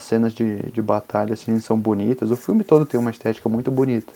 cenas 0.00 0.34
de, 0.34 0.70
de 0.70 0.82
batalha, 0.82 1.34
assim, 1.34 1.58
são 1.60 1.78
bonitas. 1.78 2.30
O 2.30 2.36
filme 2.36 2.62
todo 2.62 2.86
tem 2.86 2.98
uma 3.00 3.10
estética 3.10 3.48
muito 3.48 3.70
bonita. 3.70 4.12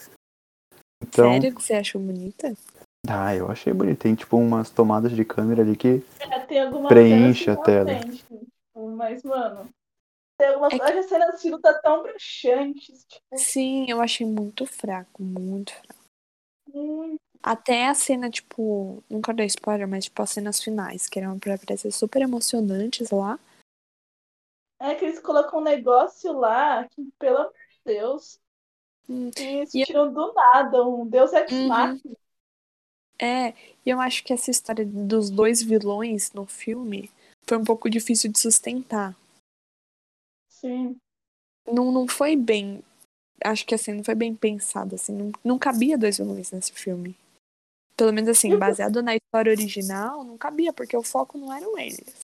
Então, 1.03 1.33
Sério 1.33 1.55
que 1.55 1.63
você 1.63 1.75
achou 1.75 2.01
bonita? 2.01 2.55
ah, 3.09 3.35
eu 3.35 3.51
achei 3.51 3.73
bonito. 3.73 3.99
Tem, 3.99 4.15
tipo, 4.15 4.37
umas 4.37 4.71
tomadas 4.71 5.13
de 5.13 5.25
câmera 5.25 5.63
ali 5.63 5.77
que 5.77 6.03
É, 6.21 6.39
Preenche 6.89 7.45
cenas 7.45 7.59
a 7.59 7.63
tela. 7.63 7.99
tipo, 8.05 8.47
Mas, 8.97 9.23
mano, 9.23 9.69
tem 10.39 10.49
algumas 10.49 10.73
É 10.75 10.79
que- 10.79 10.99
as 10.99 11.07
cenas 11.07 11.41
de 11.41 11.51
luta 11.51 11.81
tão 11.83 12.03
bruxantes, 12.03 13.05
tipo, 13.09 13.23
Sim, 13.37 13.87
eu 13.89 14.01
achei 14.01 14.27
muito 14.27 14.67
fraco, 14.67 15.23
muito 15.23 15.73
fraco. 15.73 15.98
Até 17.43 17.87
a 17.89 17.95
cena, 17.95 18.29
tipo, 18.31 19.03
não 19.09 19.21
quero 19.23 19.39
dar 19.39 19.45
spoiler, 19.47 19.89
mas 19.89 20.05
tipo 20.05 20.21
as 20.23 20.31
cenas 20.31 20.61
finais, 20.63 21.09
que 21.09 21.19
eram 21.19 21.39
pra 21.39 21.57
parecer 21.57 21.91
super 21.93 22.23
emocionantes 22.23 23.11
lá. 23.11 23.39
É 24.81 24.95
que 24.95 25.05
eles 25.05 25.19
colocam 25.19 25.61
um 25.61 25.63
negócio 25.65 26.33
lá 26.33 26.87
que, 26.89 27.09
pelo 27.19 27.39
amor 27.39 27.53
de 27.53 27.81
Deus, 27.85 28.39
Hum, 29.09 29.31
que 29.31 29.43
eles 29.43 29.75
E- 29.75 29.85
tiram 29.85 30.13
do 30.13 30.33
nada, 30.35 30.87
um 30.87 31.07
Deus 31.07 31.33
ex 31.33 31.51
Uhum. 31.51 32.01
É, 33.21 33.49
e 33.85 33.91
eu 33.91 34.01
acho 34.01 34.23
que 34.23 34.33
essa 34.33 34.51
história 34.51 34.85
dos 34.87 35.29
dois 35.31 35.61
vilões 35.63 36.33
no 36.33 36.47
filme 36.47 37.11
foi 37.49 37.59
um 37.59 37.65
pouco 37.65 37.91
difícil 37.91 38.31
de 38.31 38.39
sustentar. 38.39 39.17
Sim. 40.49 40.97
Não, 41.67 41.91
não 41.91 42.07
foi 42.07 42.37
bem. 42.37 42.83
Acho 43.45 43.67
que 43.67 43.75
assim, 43.75 43.93
não 43.93 44.05
foi 44.05 44.15
bem 44.15 44.35
pensado, 44.35 44.95
assim. 44.95 45.13
Não, 45.13 45.33
não 45.45 45.59
cabia 45.59 45.97
dois 45.99 46.19
vilões 46.19 46.51
nesse 46.51 46.73
filme. 46.73 47.17
Pelo 47.97 48.13
menos 48.13 48.31
assim, 48.31 48.57
baseado 48.57 49.03
na 49.03 49.17
história 49.17 49.51
original, 49.51 50.23
não 50.23 50.39
cabia, 50.39 50.73
porque 50.73 50.97
o 50.97 51.03
foco 51.03 51.37
não 51.37 51.53
eram 51.53 51.77
eles. 51.79 52.21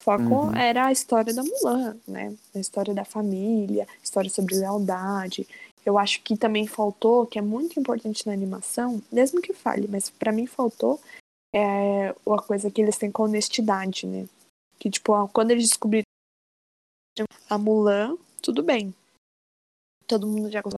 O 0.00 0.04
foco 0.04 0.22
Uhum. 0.22 0.54
era 0.54 0.86
a 0.86 0.92
história 0.92 1.32
da 1.32 1.42
Mulan, 1.42 1.96
né? 2.06 2.34
A 2.54 2.58
história 2.58 2.92
da 2.92 3.04
família, 3.04 3.86
história 4.02 4.28
sobre 4.28 4.54
lealdade. 4.56 5.46
Eu 5.84 5.98
acho 5.98 6.22
que 6.22 6.36
também 6.36 6.66
faltou, 6.66 7.26
que 7.26 7.38
é 7.38 7.42
muito 7.42 7.80
importante 7.80 8.26
na 8.26 8.32
animação, 8.32 9.02
mesmo 9.10 9.40
que 9.40 9.52
fale, 9.52 9.88
mas 9.88 10.10
pra 10.10 10.32
mim 10.32 10.46
faltou 10.46 11.00
é 11.54 12.08
a 12.08 12.42
coisa 12.42 12.70
que 12.70 12.80
eles 12.80 12.96
têm 12.96 13.10
com 13.10 13.24
honestidade, 13.24 14.06
né? 14.06 14.26
Que, 14.78 14.90
tipo, 14.90 15.28
quando 15.28 15.50
eles 15.50 15.68
descobriram 15.68 16.04
a 17.48 17.58
Mulan, 17.58 18.16
tudo 18.40 18.62
bem. 18.62 18.94
Todo 20.12 20.26
mundo 20.26 20.50
já 20.50 20.60
gostou 20.60 20.76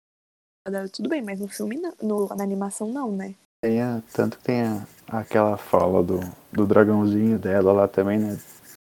dela, 0.68 0.86
tudo 0.90 1.08
bem, 1.08 1.22
mas 1.22 1.40
no 1.40 1.48
filme, 1.48 1.76
não, 1.76 1.94
no, 2.02 2.28
na 2.36 2.44
animação, 2.44 2.88
não, 2.92 3.10
né? 3.10 3.34
Tem 3.64 3.80
a- 3.80 4.02
tanto 4.12 4.36
que 4.36 4.44
tem 4.44 4.60
a- 4.60 4.86
aquela 5.08 5.56
fala 5.56 6.02
do, 6.02 6.20
do 6.52 6.66
dragãozinho 6.66 7.38
dela 7.38 7.72
lá 7.72 7.88
também, 7.88 8.18
né? 8.18 8.38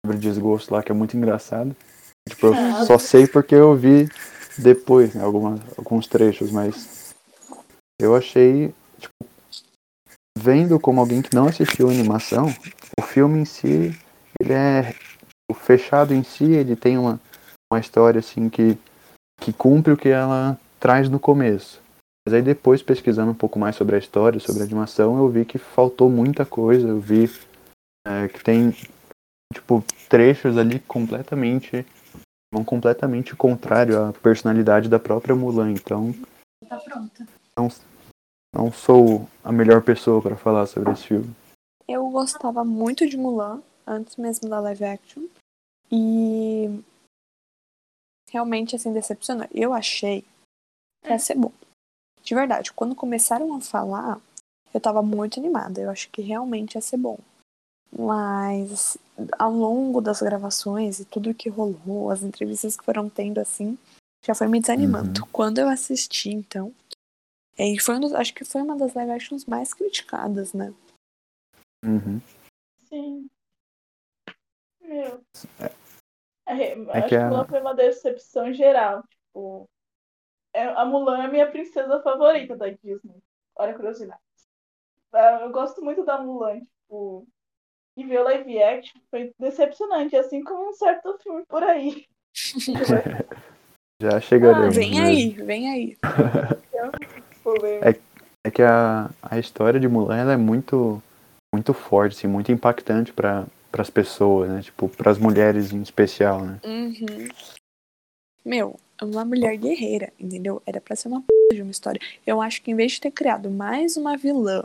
Sobre 0.06 0.18
desgosto 0.18 0.74
lá, 0.74 0.82
que 0.82 0.90
é 0.90 0.96
muito 0.96 1.18
engraçado. 1.18 1.76
Tipo, 2.30 2.48
eu 2.48 2.86
só 2.86 2.98
sei 2.98 3.28
porque 3.28 3.56
eu 3.56 3.76
vi 3.76 4.08
depois, 4.58 5.14
né, 5.14 5.22
algumas, 5.22 5.60
alguns 5.78 6.08
trechos, 6.08 6.50
mas 6.50 7.14
eu 8.02 8.16
achei, 8.16 8.74
tipo, 8.98 9.30
vendo 10.40 10.80
como 10.80 11.02
alguém 11.02 11.22
que 11.22 11.36
não 11.36 11.50
assistiu 11.50 11.90
a 11.90 11.92
animação, 11.92 12.48
o 12.98 13.02
filme 13.02 13.40
em 13.40 13.46
si, 13.46 13.94
ele 14.40 14.54
é 14.54 14.96
o 15.52 15.54
fechado 15.54 16.14
em 16.14 16.24
si, 16.24 16.46
ele 16.46 16.78
tem 16.78 16.98
uma, 16.98 17.20
uma 17.70 17.82
história 17.82 18.20
assim 18.20 18.48
que, 18.48 18.78
que 19.40 19.54
cumpre 19.54 19.94
o 19.94 19.98
que 19.98 20.10
ela 20.10 20.60
traz 20.80 21.10
no 21.10 21.20
começo. 21.20 21.82
Mas 22.26 22.34
aí 22.34 22.42
depois, 22.42 22.82
pesquisando 22.82 23.32
um 23.32 23.36
pouco 23.36 23.58
mais 23.58 23.76
sobre 23.76 23.96
a 23.96 24.00
história, 24.00 24.40
sobre 24.40 24.62
a 24.62 24.66
animação, 24.66 25.18
eu 25.18 25.30
vi 25.30 25.46
que 25.46 25.58
faltou 25.58 26.10
muita 26.10 26.46
coisa. 26.46 26.88
Eu 26.88 27.00
vi 27.00 27.30
é, 28.06 28.28
que 28.28 28.44
tem, 28.44 28.76
tipo, 29.54 29.84
trechos 30.10 30.58
ali 30.58 30.80
completamente. 30.82 31.86
vão 32.54 32.64
completamente 32.64 33.36
contrário 33.36 34.02
à 34.04 34.14
personalidade 34.14 34.90
da 34.90 35.00
própria 35.00 35.36
Mulan. 35.36 35.72
Então, 35.72 36.14
Tá 36.68 36.78
pronta. 36.78 37.26
não 38.54 38.72
sou 38.72 39.28
a 39.44 39.52
melhor 39.52 39.82
pessoa 39.82 40.22
para 40.22 40.36
falar 40.36 40.66
sobre 40.66 40.92
esse 40.92 41.04
filme. 41.08 41.34
Eu 41.88 42.10
gostava 42.10 42.66
muito 42.66 43.08
de 43.08 43.16
Mulan, 43.16 43.62
antes 43.86 44.18
mesmo 44.18 44.50
da 44.50 44.60
live 44.60 44.84
action. 44.84 45.24
E 45.90 46.82
realmente, 48.30 48.76
assim, 48.76 48.94
decepcionou. 48.94 49.48
Eu 49.54 49.74
achei 49.74 50.24
que 51.04 51.10
ia 51.10 51.20
ser 51.20 51.36
bom. 51.36 51.52
De 52.24 52.36
verdade, 52.36 52.74
quando 52.74 52.96
começaram 52.96 53.56
a 53.56 53.62
falar, 53.62 54.20
eu 54.74 54.80
tava 54.82 55.02
muito 55.02 55.40
animada. 55.40 55.82
Eu 55.82 55.90
acho 55.90 56.10
que 56.10 56.22
realmente 56.22 56.76
ia 56.76 56.82
ser 56.82 56.98
bom. 56.98 57.18
Mas 57.92 58.98
ao 59.40 59.52
longo 59.52 60.02
das 60.02 60.22
gravações 60.22 61.00
e 61.00 61.06
tudo 61.06 61.34
que 61.34 61.50
rolou, 61.50 62.12
as 62.12 62.22
entrevistas 62.22 62.76
que 62.76 62.84
foram 62.84 63.10
tendo 63.10 63.40
assim, 63.40 63.78
já 64.26 64.36
foi 64.36 64.48
me 64.48 64.60
desanimando. 64.60 65.26
Quando 65.28 65.60
eu 65.60 65.70
assisti, 65.70 66.30
então, 66.30 66.74
e 67.58 67.80
foi 67.80 67.96
um 67.96 68.02
dos, 68.02 68.14
acho 68.14 68.34
que 68.34 68.46
foi 68.46 68.62
uma 68.62 68.76
das 68.76 68.94
live 68.94 69.12
actions 69.12 69.46
mais 69.46 69.74
criticadas, 69.74 70.54
né? 70.54 70.74
Uhum. 71.84 72.22
Sim. 72.88 73.28
Meu. 74.82 75.22
É- 76.48 76.54
É, 76.54 76.72
é 76.72 76.92
acho 76.92 77.02
que 77.04 77.10
que 77.10 77.16
a- 77.16 77.28
Mulan 77.28 77.46
foi 77.46 77.60
uma 77.62 77.76
decepção 77.76 78.54
geral. 78.54 79.04
Tipo, 79.10 79.70
é- 80.54 80.64
a 80.68 80.86
Mulan 80.86 81.22
é 81.24 81.26
a 81.26 81.32
minha 81.32 81.50
princesa 81.52 82.02
favorita 82.02 82.56
da 82.56 82.70
Disney. 82.70 83.22
Olha 83.56 83.72
a 83.72 83.76
curiosidade. 83.76 84.20
Ah, 85.14 85.40
Eu 85.42 85.52
gosto 85.52 85.84
muito 85.84 86.04
da 86.06 86.20
Mulan, 86.22 86.60
tipo, 86.60 87.28
e 87.96 88.04
ver 88.06 88.20
o 88.20 88.24
live 88.24 88.62
action 88.62 89.02
foi 89.10 89.34
decepcionante, 89.40 90.16
assim 90.16 90.44
como 90.44 90.70
um 90.70 90.74
certo 90.74 91.18
filme 91.20 91.44
por 91.48 91.64
aí. 91.64 92.06
Já 94.02 94.20
chegaremos. 94.22 94.76
Vem 94.76 94.92
mesmo. 94.92 95.06
aí, 95.06 95.30
vem 95.32 95.70
aí. 95.72 95.98
Polêmico. 97.44 98.02
É 98.46 98.52
que 98.52 98.62
a, 98.62 99.10
a 99.22 99.38
história 99.40 99.80
de 99.80 99.88
Mulan 99.88 100.18
ela 100.18 100.34
é 100.34 100.38
muito 100.38 101.02
muito 101.54 101.74
forte, 101.74 102.16
assim, 102.16 102.28
muito 102.28 102.52
impactante 102.52 103.12
para 103.12 103.46
as 103.82 103.90
pessoas, 103.90 104.50
né? 104.50 104.62
Tipo, 104.62 104.90
para 104.90 105.12
as 105.12 105.18
mulheres 105.18 105.72
em 105.72 105.82
especial, 105.82 106.46
né? 106.46 106.60
Uhum. 106.64 107.28
Meu, 108.44 108.80
é 109.00 109.06
uma 109.06 109.26
mulher 109.26 109.58
guerreira, 109.58 110.14
entendeu? 110.20 110.62
Era 110.66 110.80
pra 110.80 110.96
ser 110.96 111.08
uma 111.08 111.22
p 111.22 111.28
de 111.54 111.62
uma 111.62 111.72
história. 111.72 112.02
Eu 112.26 112.42
acho 112.42 112.62
que 112.62 112.72
em 112.72 112.76
vez 112.76 112.94
de 112.94 113.02
ter 113.02 113.12
criado 113.12 113.50
mais 113.50 113.98
uma 113.98 114.16
vilã 114.18 114.64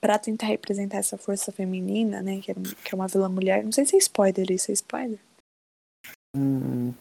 pra 0.00 0.18
tentar 0.18 0.46
representar 0.46 0.98
essa 0.98 1.16
força 1.16 1.52
feminina, 1.52 2.22
né? 2.22 2.40
Que, 2.40 2.50
era, 2.50 2.60
que 2.60 2.92
é 2.92 2.96
uma 2.96 3.08
vilã 3.08 3.28
mulher. 3.28 3.64
Não 3.64 3.72
sei 3.72 3.84
se 3.84 3.94
é 3.94 3.98
spoiler 3.98 4.50
isso, 4.50 4.70
é 4.70 4.74
spoiler? 4.74 5.18
Hum, 6.36 6.92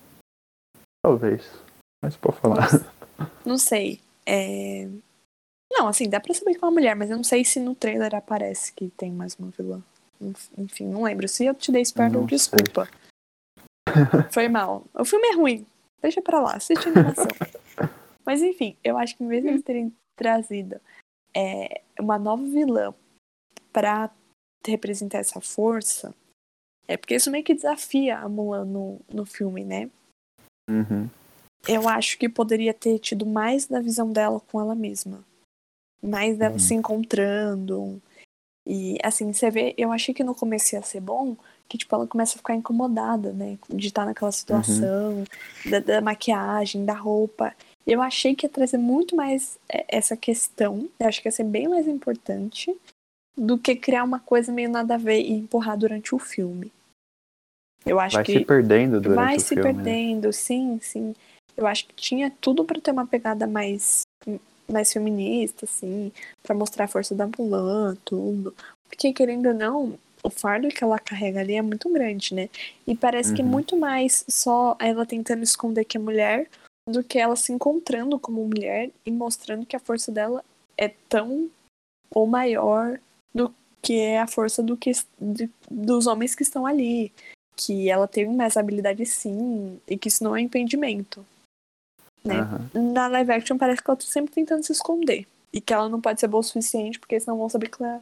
talvez. 1.04 1.50
Mas 2.04 2.16
pode 2.18 2.38
falar. 2.40 2.68
Não 3.46 3.58
sei. 3.58 4.00
É... 4.26 4.88
Não, 5.72 5.88
assim, 5.88 6.10
dá 6.10 6.20
pra 6.20 6.34
saber 6.34 6.56
que 6.56 6.64
é 6.64 6.68
uma 6.68 6.74
mulher, 6.74 6.96
mas 6.96 7.10
eu 7.10 7.16
não 7.16 7.24
sei 7.24 7.46
se 7.46 7.60
no 7.60 7.74
trailer 7.74 8.14
aparece 8.14 8.74
que 8.74 8.90
tem 8.90 9.10
mais 9.10 9.36
uma 9.36 9.50
vilã. 9.52 9.82
Enf- 10.22 10.50
Enfim, 10.58 10.88
não 10.88 11.04
lembro. 11.04 11.28
Se 11.28 11.46
eu 11.46 11.54
te 11.56 11.72
dei 11.72 11.82
spoiler, 11.82 12.14
Não 12.14 12.28
sei. 12.28 12.38
desculpa. 12.38 12.88
Foi 14.32 14.48
mal. 14.48 14.86
O 14.94 15.04
filme 15.04 15.28
é 15.28 15.36
ruim. 15.36 15.66
Deixa 16.02 16.22
pra 16.22 16.40
lá, 16.40 16.56
assiste 16.56 16.88
a 16.88 16.92
animação. 16.92 17.28
Mas 18.26 18.42
enfim, 18.42 18.78
eu 18.84 18.98
acho 18.98 19.16
que 19.18 19.24
em 19.24 19.28
vez 19.28 19.42
de 19.44 19.50
eles 19.50 19.64
terem 19.64 19.94
trazido 20.16 20.80
é, 21.36 21.82
uma 22.00 22.18
nova 22.20 22.44
vilã 22.44 22.94
pra 23.74 24.12
representar 24.66 25.18
essa 25.20 25.42
força, 25.42 26.14
é 26.88 26.96
porque 26.98 27.16
isso 27.16 27.32
meio 27.32 27.44
que 27.44 27.54
desafia 27.56 28.20
a 28.20 28.30
Mulan 28.30 28.66
no, 28.66 29.00
no 29.12 29.26
filme, 29.26 29.64
né? 29.66 29.90
Uhum. 30.70 31.10
eu 31.68 31.90
acho 31.90 32.18
que 32.18 32.30
poderia 32.30 32.74
ter 32.74 32.98
tido 33.00 33.26
mais 33.26 33.66
da 33.68 33.80
visão 33.82 34.12
dela 34.12 34.40
com 34.40 34.60
ela 34.62 34.76
mesma. 34.76 35.24
Mais 36.02 36.38
dela 36.38 36.54
Uhum. 36.54 36.60
se 36.60 36.74
encontrando. 36.76 38.02
E 38.66 38.98
assim, 39.04 39.32
você 39.34 39.50
vê, 39.50 39.74
eu 39.78 39.92
achei 39.92 40.14
que 40.14 40.24
no 40.24 40.36
começo 40.36 40.76
ia 40.76 40.82
ser 40.82 41.00
bom, 41.02 41.36
que 41.68 41.78
tipo, 41.78 41.94
ela 41.96 42.06
começa 42.06 42.36
a 42.36 42.38
ficar 42.38 42.56
incomodada, 42.56 43.34
né? 43.34 43.58
De 43.70 43.88
estar 43.88 44.06
naquela 44.06 44.32
situação, 44.32 45.24
da, 45.70 45.80
da 45.80 46.02
maquiagem, 46.02 46.86
da 46.86 46.94
roupa. 46.94 47.56
Eu 47.88 48.02
achei 48.02 48.36
que 48.36 48.46
ia 48.46 48.50
trazer 48.50 48.78
muito 48.78 49.16
mais 49.16 49.58
é, 49.68 49.86
essa 49.88 50.16
questão. 50.16 50.88
Eu 51.00 51.08
acho 51.08 51.22
que 51.22 51.28
ia 51.28 51.32
ser 51.32 51.44
bem 51.46 51.68
mais 51.68 51.88
importante 51.88 52.76
do 53.36 53.58
que 53.58 53.76
criar 53.76 54.04
uma 54.04 54.20
coisa 54.20 54.52
meio 54.52 54.70
nada 54.70 54.96
a 54.96 54.98
ver 54.98 55.22
e 55.22 55.32
empurrar 55.32 55.78
durante 55.78 56.14
o 56.14 56.20
filme. 56.20 56.72
Eu 57.86 58.00
acho 58.00 58.18
Vai 58.18 58.26
que 58.26 58.40
se 58.40 58.46
perdendo 58.46 59.02
durante 59.02 59.16
vai 59.16 59.38
o 59.38 59.40
se 59.40 59.56
filme. 59.56 59.74
né? 59.74 59.84
perdendo, 59.84 60.32
sim, 60.32 60.80
sim. 60.82 61.16
Eu 61.58 61.66
acho 61.66 61.88
que 61.88 61.96
tinha 61.96 62.32
tudo 62.40 62.64
pra 62.64 62.80
ter 62.80 62.92
uma 62.92 63.08
pegada 63.08 63.48
mais 63.48 64.04
mais 64.72 64.92
feminista, 64.92 65.66
assim, 65.66 66.12
pra 66.42 66.56
mostrar 66.56 66.86
a 66.86 66.88
força 66.88 67.14
da 67.14 67.28
Mulan, 67.28 67.96
tudo. 68.06 68.56
Porque 68.88 69.14
querendo 69.14 69.48
ou 69.48 69.54
não, 69.54 70.00
o 70.24 70.30
fardo 70.30 70.68
que 70.70 70.84
ela 70.84 71.00
carrega 71.00 71.40
ali 71.40 71.56
é 71.56 71.62
muito 71.62 71.90
grande, 71.92 72.34
né? 72.34 72.50
E 72.88 72.96
parece 72.96 73.34
que 73.34 73.42
é 73.42 73.46
Uhum. 73.46 73.52
muito 73.52 73.78
mais 73.78 74.24
só 74.30 74.76
ela 74.80 75.06
tentando 75.06 75.44
esconder 75.44 75.86
que 75.86 75.98
é 75.98 76.00
mulher 76.00 76.48
do 76.90 77.04
que 77.04 77.18
ela 77.20 77.36
se 77.36 77.52
encontrando 77.52 78.20
como 78.20 78.44
mulher 78.46 78.90
e 79.06 79.12
mostrando 79.12 79.66
que 79.66 79.76
a 79.76 79.80
força 79.80 80.12
dela 80.12 80.44
é 80.78 80.90
tão 81.10 81.50
ou 82.14 82.26
maior 82.28 83.00
do 83.34 83.54
que 83.82 84.00
é 84.00 84.20
a 84.20 84.28
força 84.28 84.62
do 84.62 84.76
que 84.78 84.92
de- 85.20 85.50
dos 85.70 86.06
homens 86.08 86.36
que 86.36 86.44
estão 86.44 86.66
ali 86.66 87.12
que 87.56 87.90
ela 87.90 88.08
teve 88.08 88.32
mais 88.32 88.58
habilidade 88.58 89.06
sim, 89.06 89.80
e 89.88 89.96
que 89.98 90.08
isso 90.08 90.24
não 90.24 90.36
é 90.36 90.42
impedimento. 90.42 91.24
Né? 92.24 92.40
Aham. 92.40 92.70
Na 92.94 93.08
live 93.08 93.32
action 93.32 93.58
parece 93.58 93.82
que 93.82 93.90
ela 93.90 93.98
tá 93.98 94.06
sempre 94.06 94.34
tentando 94.34 94.64
se 94.64 94.72
esconder. 94.72 95.28
E 95.54 95.60
que 95.60 95.74
ela 95.74 95.90
não 95.90 96.00
pode 96.00 96.20
ser 96.20 96.28
boa 96.28 96.40
o 96.40 96.44
suficiente, 96.44 97.00
porque 97.00 97.20
senão 97.20 97.38
vão 97.38 97.50
saber 97.50 97.70
que 97.70 97.84
ela 97.84 98.02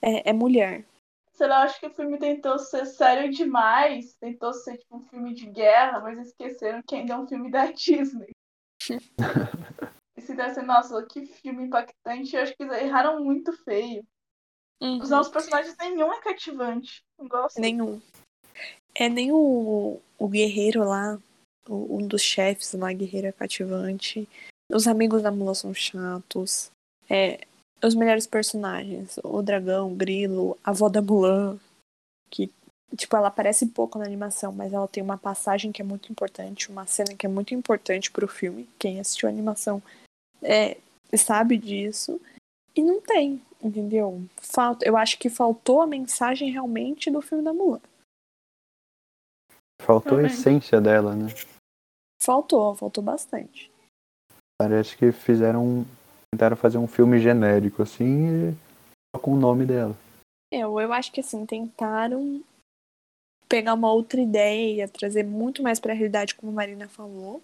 é, 0.00 0.30
é 0.30 0.32
mulher. 0.32 0.84
Sei 1.32 1.46
lá, 1.46 1.62
acho 1.62 1.78
que 1.78 1.86
o 1.86 1.94
filme 1.94 2.18
tentou 2.18 2.58
ser 2.58 2.84
sério 2.86 3.30
demais, 3.30 4.14
tentou 4.14 4.52
ser 4.52 4.78
tipo 4.78 4.96
um 4.96 5.02
filme 5.02 5.34
de 5.34 5.46
guerra, 5.46 6.00
mas 6.00 6.18
esqueceram 6.18 6.82
que 6.82 6.96
ainda 6.96 7.14
é 7.14 7.18
um 7.18 7.28
filme 7.28 7.50
da 7.50 7.70
Disney. 7.72 8.30
e 10.16 10.20
se 10.20 10.34
desse, 10.34 10.62
nossa, 10.62 11.00
que 11.06 11.26
filme 11.26 11.64
impactante, 11.64 12.34
eu 12.34 12.42
acho 12.42 12.56
que 12.56 12.62
eles 12.62 12.82
erraram 12.82 13.22
muito 13.22 13.52
feio. 13.64 14.04
Uhum. 14.80 15.00
Os 15.00 15.10
novos 15.10 15.28
personagens 15.28 15.76
nenhum 15.78 16.12
é 16.12 16.20
cativante. 16.20 17.04
Não 17.18 17.28
gosto. 17.28 17.60
Nenhum. 17.60 18.00
É 18.94 19.08
nem 19.08 19.30
o, 19.32 20.00
o 20.18 20.28
guerreiro 20.28 20.84
lá, 20.84 21.20
um 21.68 22.06
dos 22.06 22.22
chefes 22.22 22.72
lá, 22.72 22.92
guerreiro 22.92 23.26
é 23.26 23.32
cativante. 23.32 24.28
Os 24.72 24.86
amigos 24.86 25.22
da 25.22 25.30
Mula 25.30 25.54
são 25.54 25.72
chatos. 25.74 26.70
É, 27.08 27.40
os 27.82 27.94
melhores 27.94 28.26
personagens, 28.26 29.18
o 29.22 29.40
dragão, 29.42 29.92
o 29.92 29.94
grilo, 29.94 30.58
a 30.64 30.70
avó 30.70 30.88
da 30.88 31.00
Mulan, 31.00 31.58
que, 32.30 32.50
tipo, 32.96 33.16
ela 33.16 33.28
aparece 33.28 33.66
pouco 33.66 33.98
na 33.98 34.04
animação, 34.04 34.52
mas 34.52 34.72
ela 34.72 34.88
tem 34.88 35.02
uma 35.02 35.16
passagem 35.16 35.72
que 35.72 35.80
é 35.80 35.84
muito 35.84 36.10
importante, 36.10 36.70
uma 36.70 36.86
cena 36.86 37.14
que 37.14 37.26
é 37.26 37.28
muito 37.28 37.54
importante 37.54 38.10
pro 38.10 38.28
filme. 38.28 38.68
Quem 38.78 39.00
assistiu 39.00 39.28
a 39.28 39.32
animação 39.32 39.82
é, 40.42 40.76
sabe 41.16 41.56
disso. 41.56 42.20
E 42.74 42.82
não 42.82 43.00
tem, 43.00 43.42
entendeu? 43.62 44.22
Falta, 44.36 44.86
eu 44.86 44.96
acho 44.96 45.18
que 45.18 45.30
faltou 45.30 45.80
a 45.80 45.86
mensagem 45.86 46.50
realmente 46.50 47.10
do 47.10 47.22
filme 47.22 47.42
da 47.42 47.52
Mulan. 47.52 47.80
Faltou 49.80 50.18
a 50.18 50.24
essência 50.24 50.80
dela, 50.80 51.14
né? 51.14 51.28
Faltou, 52.28 52.74
faltou 52.74 53.02
bastante. 53.02 53.72
Parece 54.60 54.94
que 54.98 55.10
fizeram. 55.12 55.86
Tentaram 56.30 56.58
fazer 56.58 56.76
um 56.76 56.86
filme 56.86 57.18
genérico, 57.18 57.82
assim, 57.82 58.52
só 59.16 59.18
com 59.18 59.32
o 59.32 59.38
nome 59.38 59.64
dela. 59.64 59.96
Eu, 60.52 60.78
eu 60.78 60.92
acho 60.92 61.10
que 61.10 61.20
assim, 61.20 61.46
tentaram 61.46 62.44
pegar 63.48 63.72
uma 63.72 63.90
outra 63.90 64.20
ideia, 64.20 64.86
trazer 64.86 65.24
muito 65.24 65.62
mais 65.62 65.80
pra 65.80 65.94
realidade, 65.94 66.34
como 66.34 66.52
a 66.52 66.54
Marina 66.54 66.86
falou, 66.86 67.42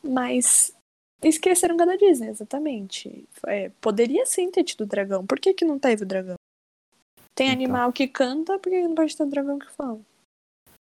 mas 0.00 0.72
esqueceram 1.20 1.76
da 1.76 1.96
Disney, 1.96 2.28
exatamente. 2.28 3.28
É, 3.48 3.70
poderia 3.80 4.24
sim 4.26 4.48
ter 4.48 4.62
tido 4.62 4.86
dragão. 4.86 5.26
Por 5.26 5.40
que, 5.40 5.52
que 5.52 5.64
não 5.64 5.76
teve 5.76 6.04
o 6.04 6.06
dragão? 6.06 6.36
Tem 7.34 7.48
Então. 7.48 7.52
animal 7.52 7.92
que 7.92 8.06
canta, 8.06 8.60
por 8.60 8.70
que 8.70 8.80
que 8.80 8.86
não 8.86 8.94
pode 8.94 9.16
ter 9.16 9.24
um 9.24 9.28
dragão 9.28 9.58
que 9.58 9.72
fala? 9.72 10.00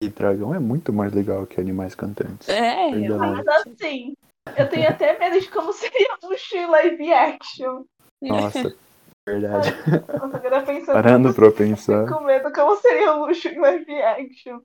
E 0.01 0.07
dragão 0.07 0.55
é 0.55 0.59
muito 0.59 0.93
mais 0.93 1.13
legal 1.13 1.45
que 1.45 1.59
animais 1.59 1.93
cantantes. 1.93 2.47
É, 2.47 2.85
Ainda. 2.85 3.17
Mas 3.17 3.45
assim, 3.47 4.13
eu 4.57 4.69
tenho 4.69 4.87
até 4.87 5.19
medo 5.19 5.39
de 5.39 5.49
como 5.49 5.73
seria 5.73 6.15
um 6.23 6.29
Mushu 6.29 6.71
live 6.71 7.11
action. 7.13 7.83
Nossa, 8.21 8.73
verdade. 9.27 9.71
Nossa, 10.07 10.37
agora 10.37 10.61
pensando 10.61 10.93
Parando 10.93 11.33
pra 11.33 11.45
eu 11.47 11.51
pensar. 11.53 12.05
fico 12.05 12.17
com 12.17 12.23
medo 12.23 12.51
como 12.53 12.77
seria 12.77 13.13
um 13.13 13.27
Mushu 13.27 13.49
em 13.49 13.59
live 13.59 14.01
action. 14.01 14.61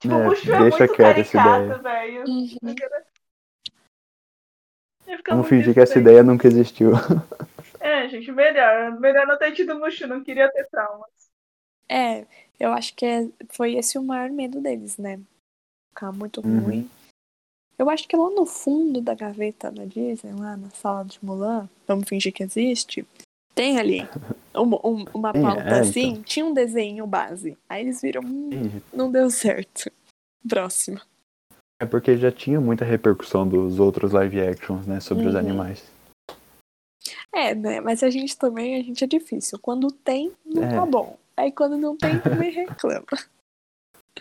Tipo, 0.00 0.14
É, 0.14 0.24
Mushu 0.24 0.52
é 0.52 0.58
deixa 0.58 0.78
muito 0.78 0.96
caricata, 0.96 1.78
velho. 1.78 2.24
Uhum. 2.26 2.74
Vamos 5.28 5.48
fingir 5.48 5.72
que 5.72 5.80
essa 5.80 5.98
ideia 5.98 6.24
nunca 6.24 6.48
existiu. 6.48 6.90
É, 7.78 8.08
gente, 8.08 8.32
melhor. 8.32 8.98
Melhor 8.98 9.26
não 9.28 9.38
ter 9.38 9.52
tido 9.52 9.78
Mushu, 9.78 10.08
não 10.08 10.24
queria 10.24 10.50
ter 10.50 10.68
traumas. 10.68 11.08
É, 11.88 12.26
eu 12.58 12.72
acho 12.72 12.94
que 12.94 13.04
é- 13.04 13.28
foi 13.50 13.74
esse 13.74 13.98
o 13.98 14.02
maior 14.02 14.30
medo 14.30 14.60
deles, 14.60 14.96
né? 14.98 15.20
Ficar 15.90 16.12
muito 16.12 16.40
Uhum. 16.46 16.60
ruim. 16.60 16.90
Eu 17.78 17.90
acho 17.90 18.08
que 18.08 18.16
lá 18.16 18.30
no 18.30 18.46
fundo 18.46 19.00
da 19.00 19.14
gaveta 19.14 19.70
da 19.70 19.84
Disney, 19.84 20.32
lá 20.32 20.56
na 20.56 20.70
sala 20.70 21.04
de 21.04 21.22
Mulan, 21.24 21.68
vamos 21.86 22.08
fingir 22.08 22.32
que 22.32 22.42
existe, 22.42 23.06
tem 23.54 23.78
ali 23.78 24.00
uma, 24.54 24.76
um- 24.86 25.04
uma 25.14 25.32
pauta 25.32 25.76
é, 25.76 25.80
assim, 25.80 26.08
então. 26.12 26.22
tinha 26.22 26.46
um 26.46 26.54
desenho 26.54 27.06
base. 27.06 27.56
Aí 27.68 27.82
eles 27.82 28.00
viram, 28.00 28.22
hum, 28.24 28.80
não 28.92 29.10
deu 29.12 29.28
certo. 29.30 29.90
Próximo. 30.48 31.00
É 31.80 31.84
porque 31.84 32.16
já 32.16 32.32
tinha 32.32 32.58
muita 32.60 32.84
repercussão 32.84 33.46
dos 33.46 33.78
outros 33.78 34.12
live 34.12 34.40
actions, 34.40 34.86
né, 34.86 35.00
sobre 35.00 35.26
os 35.26 35.34
Uhum. 35.34 35.40
animais. 35.40 35.84
É, 37.34 37.54
né? 37.54 37.80
Mas 37.80 38.02
a 38.02 38.08
gente 38.08 38.36
também, 38.38 38.76
a 38.80 38.82
gente 38.82 39.04
é 39.04 39.06
difícil. 39.06 39.58
Quando 39.58 39.90
tem, 39.90 40.32
não 40.44 40.62
É. 40.62 40.74
tá 40.74 40.86
bom. 40.86 41.18
Aí 41.38 41.52
quando 41.52 41.76
não 41.76 41.96
tem, 41.96 42.18
também 42.20 42.50
reclama. 42.50 43.06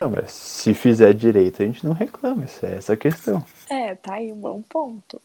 Não, 0.02 0.10
mas 0.10 0.30
se 0.34 0.74
fizer 0.74 1.14
direito, 1.14 1.64
a 1.64 1.66
gente 1.66 1.86
não 1.86 1.94
reclama, 1.94 2.44
essa 2.44 2.68
é 2.68 2.76
essa 2.76 2.94
a 2.94 2.98
questão. 2.98 3.46
É, 3.70 3.96
tá 3.96 4.16
aí 4.16 4.30
um 4.30 4.42
bom 4.42 4.62
ponto. 4.62 5.22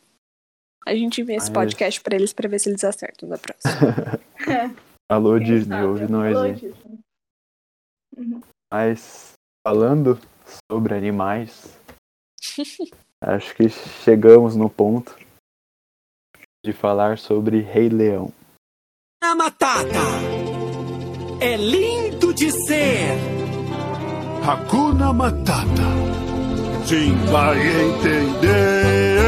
A 0.86 0.94
gente 0.94 1.24
vê 1.24 1.34
esse 1.34 1.50
Mas- 1.50 1.64
podcast 1.66 2.00
pra 2.00 2.14
eles 2.14 2.32
pra 2.32 2.48
ver 2.48 2.60
se 2.60 2.68
eles 2.68 2.84
acertam 2.84 3.28
da 3.28 3.36
próxima. 3.36 3.72
Alô, 5.10 5.36
Quem 5.38 5.46
Disney, 5.46 5.74
sabe? 5.74 5.86
ouve 5.88 6.06
nós 6.06 6.36
Alô, 6.36 6.44
aí. 6.44 6.74
Uhum. 8.16 8.40
Mas 8.72 9.32
falando 9.66 10.16
sobre 10.70 10.94
animais, 10.94 11.76
acho 13.20 13.56
que 13.56 13.68
chegamos 13.68 14.54
no 14.54 14.70
ponto 14.70 15.18
de 16.64 16.72
falar 16.72 17.18
sobre 17.18 17.60
Rei 17.60 17.88
Leão. 17.88 18.32
A 19.20 19.34
Matata 19.34 19.98
é 21.40 21.56
lindo 21.56 22.34
de 22.34 22.52
ser. 22.52 23.16
Hakuna 24.46 25.12
Matata. 25.12 25.66
Sim, 26.84 27.14
vai 27.30 27.58
entender. 27.58 29.20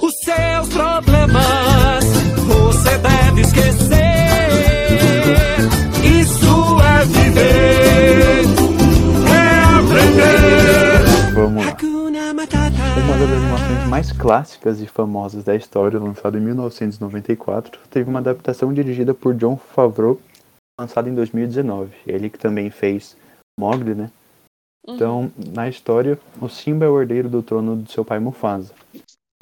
Os 0.00 0.14
seus 0.22 0.68
problemas 0.68 2.04
você 2.46 2.98
deve 2.98 3.40
esquecer. 3.42 3.94
Isso 6.20 6.80
é 6.80 7.04
viver, 7.04 8.44
é 9.30 9.48
aprender. 9.78 11.32
Vamos 11.34 11.64
lá. 11.64 11.70
Hakuna 11.70 12.34
Matata. 12.34 12.74
Uma 12.96 13.18
das 13.18 13.30
animações 13.30 13.88
mais 13.88 14.12
clássicas 14.12 14.80
e 14.80 14.86
famosas 14.86 15.44
da 15.44 15.54
história, 15.54 15.98
lançada 15.98 16.38
em 16.38 16.40
1994, 16.40 17.78
teve 17.90 18.08
uma 18.10 18.18
adaptação 18.20 18.72
dirigida 18.72 19.12
por 19.14 19.34
John 19.34 19.58
Favreau, 19.74 20.18
lançada 20.78 21.08
em 21.08 21.14
2019. 21.14 21.94
Ele 22.06 22.30
que 22.30 22.38
também 22.38 22.70
fez 22.70 23.16
Mowgli, 23.58 23.94
né? 23.94 24.10
Então, 24.86 25.32
na 25.54 25.68
história, 25.68 26.18
o 26.40 26.48
Simba 26.48 26.84
é 26.84 26.88
o 26.88 27.00
herdeiro 27.00 27.28
do 27.28 27.42
trono 27.42 27.82
de 27.82 27.90
seu 27.90 28.04
pai 28.04 28.18
Mufasa. 28.18 28.74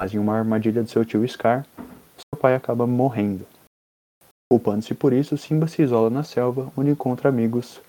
Mas 0.01 0.13
em 0.13 0.17
uma 0.17 0.37
armadilha 0.37 0.83
de 0.83 0.89
seu 0.89 1.03
tio 1.03 1.27
Scar, 1.27 1.65
seu 2.17 2.39
pai 2.39 2.55
acaba 2.55 2.87
morrendo. 2.87 3.45
Culpando-se 4.49 4.93
por 4.93 5.11
isso, 5.11 5.37
Simba 5.37 5.67
se 5.67 5.81
isola 5.81 6.09
na 6.09 6.23
selva, 6.23 6.71
onde 6.77 6.91
encontra 6.91 7.27
amigos 7.27 7.81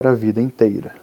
para 0.00 0.10
a 0.10 0.14
vida 0.14 0.40
inteira. 0.40 0.94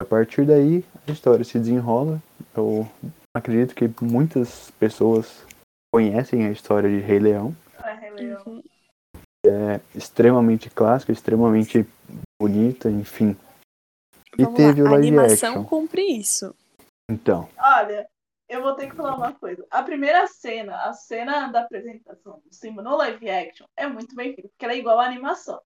A 0.00 0.04
partir 0.04 0.44
daí, 0.44 0.84
a 1.06 1.12
história 1.12 1.44
se 1.44 1.58
desenrola. 1.58 2.20
Eu 2.54 2.86
acredito 3.34 3.74
que 3.74 3.88
muitas 4.04 4.70
pessoas 4.72 5.44
conhecem 5.92 6.46
a 6.46 6.50
história 6.50 6.90
de 6.90 6.98
Rei 6.98 7.18
Leão. 7.18 7.56
É, 7.84 7.94
Rei 7.94 8.10
Leão. 8.10 8.42
Uhum. 8.46 8.62
É 9.44 9.80
extremamente 9.94 10.70
clássica, 10.70 11.12
extremamente 11.12 11.86
bonita, 12.40 12.88
enfim. 12.88 13.36
E 14.38 14.44
Vamos 14.44 14.56
teve 14.56 14.82
lá, 14.82 14.90
o 14.90 14.92
a 14.92 14.92
live 14.92 15.08
animação 15.08 15.50
action. 15.54 15.64
cumpre 15.64 16.02
isso. 16.02 16.54
Então, 17.10 17.48
Olha, 17.58 18.08
eu 18.48 18.62
vou 18.62 18.74
ter 18.74 18.88
que 18.88 18.96
falar 18.96 19.16
uma 19.16 19.32
coisa. 19.32 19.66
A 19.70 19.82
primeira 19.82 20.26
cena, 20.26 20.76
a 20.88 20.92
cena 20.92 21.48
da 21.48 21.62
apresentação 21.62 22.40
do 22.44 22.54
Simba 22.54 22.82
no 22.82 22.96
live 22.96 23.30
action 23.30 23.66
é 23.76 23.86
muito 23.86 24.14
bem 24.14 24.34
feita, 24.34 24.48
porque 24.48 24.64
ela 24.64 24.74
é 24.74 24.78
igual 24.78 25.00
à 25.00 25.06
animação. 25.06 25.60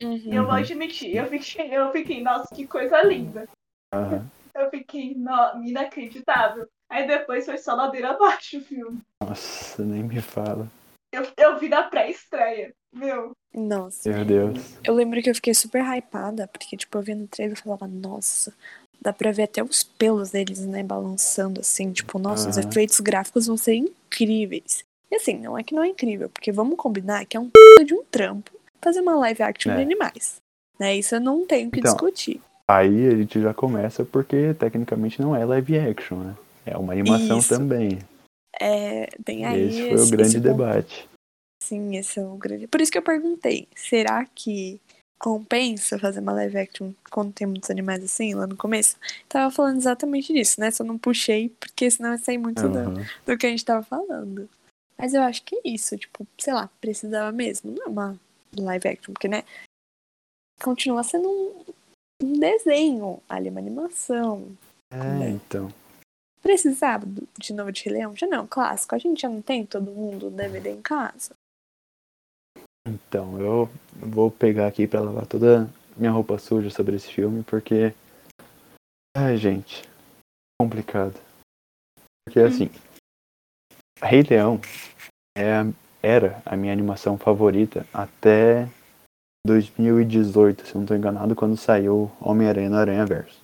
E 0.00 0.34
eu 0.34 0.44
vou 0.44 0.54
admitir, 0.54 1.14
eu 1.14 1.26
fiquei, 1.26 1.76
eu 1.76 1.92
fiquei, 1.92 2.22
nossa, 2.22 2.54
que 2.54 2.66
coisa 2.66 3.02
linda. 3.02 3.46
Aham. 3.92 4.26
Eu 4.54 4.70
fiquei 4.70 5.14
no, 5.14 5.62
inacreditável. 5.62 6.66
Aí 6.88 7.06
depois 7.06 7.44
foi 7.44 7.58
só 7.58 7.74
ladeira 7.74 8.10
abaixo 8.10 8.58
o 8.58 8.62
filme. 8.62 9.00
Nossa, 9.22 9.84
nem 9.84 10.02
me 10.02 10.20
fala. 10.22 10.66
Eu, 11.12 11.30
eu 11.36 11.58
vi 11.58 11.68
na 11.68 11.84
pré-estreia. 11.84 12.74
Meu, 12.92 13.32
Nossa. 13.54 14.10
Meu 14.10 14.24
Deus. 14.24 14.58
Eu 14.84 14.94
lembro 14.94 15.22
que 15.22 15.30
eu 15.30 15.34
fiquei 15.34 15.54
super 15.54 15.82
hypada, 15.82 16.48
porque, 16.48 16.76
tipo, 16.76 16.96
eu 16.98 17.02
vendo 17.02 17.24
o 17.24 17.28
trailer 17.28 17.56
e 17.56 17.60
falava, 17.60 17.86
nossa, 17.86 18.52
dá 19.00 19.12
pra 19.12 19.30
ver 19.32 19.44
até 19.44 19.62
os 19.62 19.82
pelos 19.82 20.30
deles, 20.30 20.60
né, 20.66 20.82
balançando 20.82 21.60
assim, 21.60 21.92
tipo, 21.92 22.18
nossa, 22.18 22.48
os 22.50 22.56
Aham. 22.58 22.68
efeitos 22.68 23.00
gráficos 23.00 23.46
vão 23.46 23.56
ser 23.56 23.74
incríveis. 23.74 24.84
E 25.10 25.16
assim, 25.16 25.38
não 25.38 25.56
é 25.58 25.62
que 25.62 25.74
não 25.74 25.82
é 25.82 25.88
incrível, 25.88 26.28
porque 26.28 26.52
vamos 26.52 26.76
combinar 26.76 27.24
que 27.26 27.36
é 27.36 27.40
um 27.40 27.48
p 27.48 27.84
de 27.84 27.94
um 27.94 28.02
trampo 28.04 28.50
fazer 28.80 29.00
uma 29.00 29.14
live 29.16 29.42
action 29.42 29.72
É. 29.72 29.76
de 29.76 29.82
animais. 29.82 30.36
Né? 30.78 30.96
Isso 30.96 31.14
eu 31.16 31.20
não 31.20 31.46
tenho 31.46 31.70
que 31.70 31.80
Então, 31.80 31.92
discutir. 31.92 32.40
Aí 32.68 33.06
a 33.08 33.16
gente 33.16 33.40
já 33.40 33.52
começa 33.52 34.04
porque 34.04 34.54
tecnicamente 34.54 35.20
não 35.20 35.34
é 35.34 35.44
live 35.44 35.78
action, 35.78 36.18
né? 36.18 36.36
É 36.64 36.76
uma 36.76 36.92
animação 36.92 37.38
Isso. 37.38 37.48
também. 37.48 37.98
É, 38.60 39.06
tem 39.24 39.44
aí 39.44 39.68
Esse 39.68 39.88
foi 39.88 39.96
esse- 39.96 40.06
o 40.06 40.10
grande 40.10 40.40
debate. 40.40 41.08
Sim, 41.70 41.96
esse 41.96 42.18
é 42.18 42.24
o 42.24 42.34
grande. 42.36 42.66
Por 42.66 42.80
isso 42.80 42.90
que 42.90 42.98
eu 42.98 43.02
perguntei, 43.02 43.68
será 43.76 44.26
que 44.26 44.80
compensa 45.20 46.00
fazer 46.00 46.18
uma 46.18 46.32
live 46.32 46.58
action 46.58 46.92
quando 47.12 47.32
tem 47.32 47.46
muitos 47.46 47.70
animais 47.70 48.02
assim, 48.02 48.34
lá 48.34 48.44
no 48.44 48.56
começo? 48.56 48.96
Tava 49.28 49.52
falando 49.54 49.76
exatamente 49.76 50.32
disso, 50.32 50.60
né? 50.60 50.72
Só 50.72 50.82
não 50.82 50.98
puxei, 50.98 51.48
porque 51.60 51.88
senão 51.88 52.10
ia 52.10 52.18
sair 52.18 52.38
muito 52.38 52.68
do, 52.68 52.76
Aham. 52.76 53.06
do 53.24 53.38
que 53.38 53.46
a 53.46 53.50
gente 53.50 53.64
tava 53.64 53.84
falando. 53.84 54.50
Mas 54.98 55.14
eu 55.14 55.22
acho 55.22 55.44
que 55.44 55.54
é 55.54 55.60
isso, 55.64 55.96
tipo, 55.96 56.26
sei 56.36 56.52
lá, 56.52 56.68
precisava 56.80 57.30
mesmo. 57.30 57.70
Não 57.70 57.84
é 57.84 57.88
uma 57.88 58.20
live 58.58 58.88
action, 58.88 59.12
porque, 59.14 59.28
né? 59.28 59.44
Continua 60.60 61.04
sendo 61.04 61.28
um, 61.30 61.64
um 62.24 62.32
desenho, 62.32 63.22
ali, 63.28 63.48
uma 63.48 63.60
animação. 63.60 64.48
É, 64.92 65.30
então. 65.30 65.72
Precisava 66.42 67.06
do- 67.06 67.28
de 67.38 67.52
novo 67.52 67.70
de 67.70 67.84
Rei 67.84 67.92
Leão? 67.94 68.16
Já 68.16 68.26
não, 68.26 68.44
clássico. 68.44 68.96
A 68.96 68.98
gente 68.98 69.22
já 69.22 69.28
não 69.28 69.40
tem 69.40 69.64
todo 69.64 69.92
mundo 69.92 70.30
DVD 70.30 70.70
em 70.70 70.82
casa. 70.82 71.38
Então, 72.90 73.40
eu 73.40 73.70
vou 73.94 74.32
pegar 74.32 74.66
aqui 74.66 74.84
pra 74.84 75.00
lavar 75.00 75.24
toda 75.24 75.70
minha 75.96 76.10
roupa 76.10 76.38
suja 76.38 76.70
sobre 76.70 76.96
esse 76.96 77.08
filme, 77.12 77.44
porque. 77.44 77.94
Ai, 79.16 79.36
gente. 79.36 79.88
Complicado. 80.60 81.14
Porque 82.26 82.40
assim. 82.40 82.68
Rei 84.02 84.22
Leão 84.22 84.60
é, 85.38 85.60
era 86.02 86.42
a 86.44 86.56
minha 86.56 86.72
animação 86.72 87.16
favorita 87.16 87.86
até 87.92 88.68
2018, 89.46 90.66
se 90.66 90.74
eu 90.74 90.80
não 90.80 90.86
tô 90.86 90.94
enganado, 90.94 91.36
quando 91.36 91.56
saiu 91.56 92.10
Homem-Aranha 92.20 92.70
no 92.70 92.76
Aranha 92.76 93.06
Verso. 93.06 93.40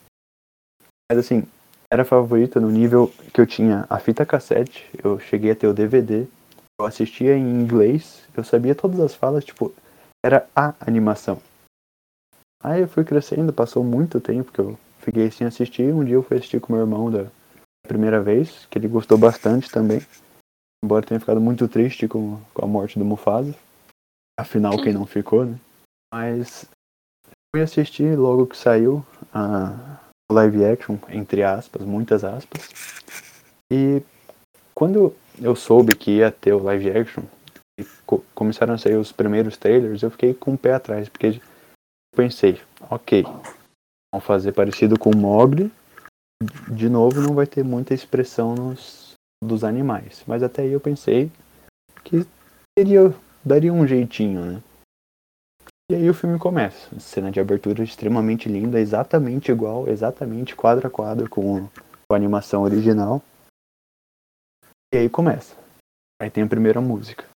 Mas 1.11 1.21
assim, 1.21 1.45
era 1.91 2.05
favorita 2.05 2.59
no 2.59 2.71
nível 2.71 3.13
que 3.33 3.41
eu 3.41 3.47
tinha 3.47 3.87
a 3.89 3.99
fita 4.01 4.27
cassete, 4.27 4.91
eu 5.03 5.21
cheguei 5.21 5.53
a 5.53 5.57
ter 5.57 5.69
o 5.69 5.75
DVD, 5.75 6.27
eu 6.79 6.87
assistia 6.87 7.37
em 7.37 7.43
inglês, 7.43 8.23
eu 8.37 8.45
sabia 8.45 8.75
todas 8.75 9.01
as 9.01 9.15
falas, 9.15 9.45
tipo, 9.45 9.75
era 10.25 10.49
a 10.55 10.75
animação. 10.81 11.41
Aí 12.63 12.81
eu 12.81 12.89
fui 12.89 13.05
crescendo, 13.05 13.53
passou 13.53 13.85
muito 13.85 14.21
tempo 14.21 14.53
que 14.53 14.59
eu 14.59 14.79
fiquei 14.99 15.31
sem 15.31 15.47
assistir. 15.47 15.95
Um 15.95 16.05
dia 16.05 16.15
eu 16.15 16.23
fui 16.23 16.37
assistir 16.37 16.61
com 16.61 16.73
meu 16.73 16.83
irmão 16.83 17.11
da 17.11 17.31
primeira 17.87 18.21
vez, 18.21 18.67
que 18.67 18.79
ele 18.79 18.89
gostou 18.89 19.17
bastante 19.17 19.71
também. 19.71 20.01
Embora 20.85 21.07
tenha 21.07 21.21
ficado 21.21 21.41
muito 21.41 21.69
triste 21.69 22.09
com, 22.09 22.41
com 22.53 22.65
a 22.65 22.69
morte 22.69 22.99
do 22.99 23.05
Mufasa. 23.05 23.55
Afinal, 24.39 24.83
quem 24.83 24.93
não 24.93 25.07
ficou, 25.07 25.47
né? 25.47 25.59
Mas 26.13 26.67
fui 27.55 27.63
assistir 27.63 28.19
logo 28.19 28.47
que 28.47 28.57
saiu 28.57 29.05
a 29.33 29.99
live 30.31 30.65
action, 30.65 30.99
entre 31.09 31.43
aspas, 31.43 31.83
muitas 31.83 32.25
aspas. 32.25 32.69
E 33.73 34.03
quando 34.75 35.15
eu 35.41 35.55
soube 35.55 35.95
que 35.95 36.19
ia 36.19 36.31
ter 36.31 36.53
o 36.53 36.63
live 36.63 36.91
action, 36.91 37.23
e 37.79 37.85
co- 38.07 38.25
começaram 38.35 38.75
a 38.75 38.79
sair 38.79 38.97
os 38.97 39.13
primeiros 39.13 39.57
trailers, 39.57 40.03
eu 40.03 40.11
fiquei 40.11 40.33
com 40.35 40.55
o 40.55 40.59
pé 40.59 40.75
atrás, 40.75 41.09
porque 41.09 41.41
pensei, 42.15 42.61
ok, 42.91 43.25
vão 44.13 44.21
fazer 44.21 44.53
parecido 44.53 44.99
com 44.99 45.11
o 45.11 45.17
Mogli, 45.17 45.71
de 46.71 46.89
novo 46.89 47.21
não 47.21 47.35
vai 47.35 47.47
ter 47.47 47.65
muita 47.65 47.95
expressão 47.95 48.55
nos 48.55 49.07
dos 49.45 49.63
animais, 49.65 50.25
mas 50.27 50.43
até 50.43 50.63
aí 50.63 50.73
eu 50.73 50.81
pensei 50.81 51.31
que 52.03 52.27
teria, 52.75 53.15
daria 53.45 53.73
um 53.73 53.87
jeitinho, 53.87 54.45
né? 54.45 54.63
E 55.91 55.95
aí 55.95 56.11
o 56.11 56.15
filme 56.15 56.39
começa, 56.39 56.99
cena 56.99 57.31
de 57.31 57.39
abertura 57.39 57.85
extremamente 57.85 58.49
linda, 58.49 58.81
exatamente 58.81 59.53
igual, 59.53 59.87
exatamente 59.89 60.57
quadro 60.57 60.87
a 60.87 60.91
quadro 60.91 61.29
com, 61.29 61.69
com 61.69 62.15
a 62.15 62.17
animação 62.17 62.63
original. 62.63 63.23
E 64.93 64.99
aí 64.99 65.09
começa. 65.09 65.57
Aí 66.21 66.31
tem 66.31 66.45
a 66.45 66.49
primeira 66.49 66.81
música. 66.81 67.29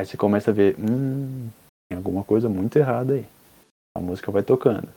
Aí 0.00 0.06
você 0.06 0.16
começa 0.16 0.50
a 0.50 0.54
ver, 0.54 0.76
hum, 0.78 1.50
tem 1.88 1.96
alguma 1.96 2.24
coisa 2.24 2.48
muito 2.48 2.78
errada 2.78 3.14
aí. 3.14 3.26
A 3.96 4.00
música 4.00 4.30
vai 4.30 4.42
tocando. 4.42 4.88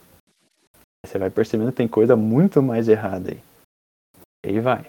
Aí 0.73 1.07
você 1.09 1.17
vai 1.17 1.29
percebendo 1.29 1.71
que 1.71 1.77
tem 1.77 1.87
coisa 1.87 2.15
muito 2.15 2.61
mais 2.61 2.87
errada 2.87 3.31
aí. 3.31 3.43
E 4.45 4.49
aí 4.49 4.59
vai. 4.59 4.83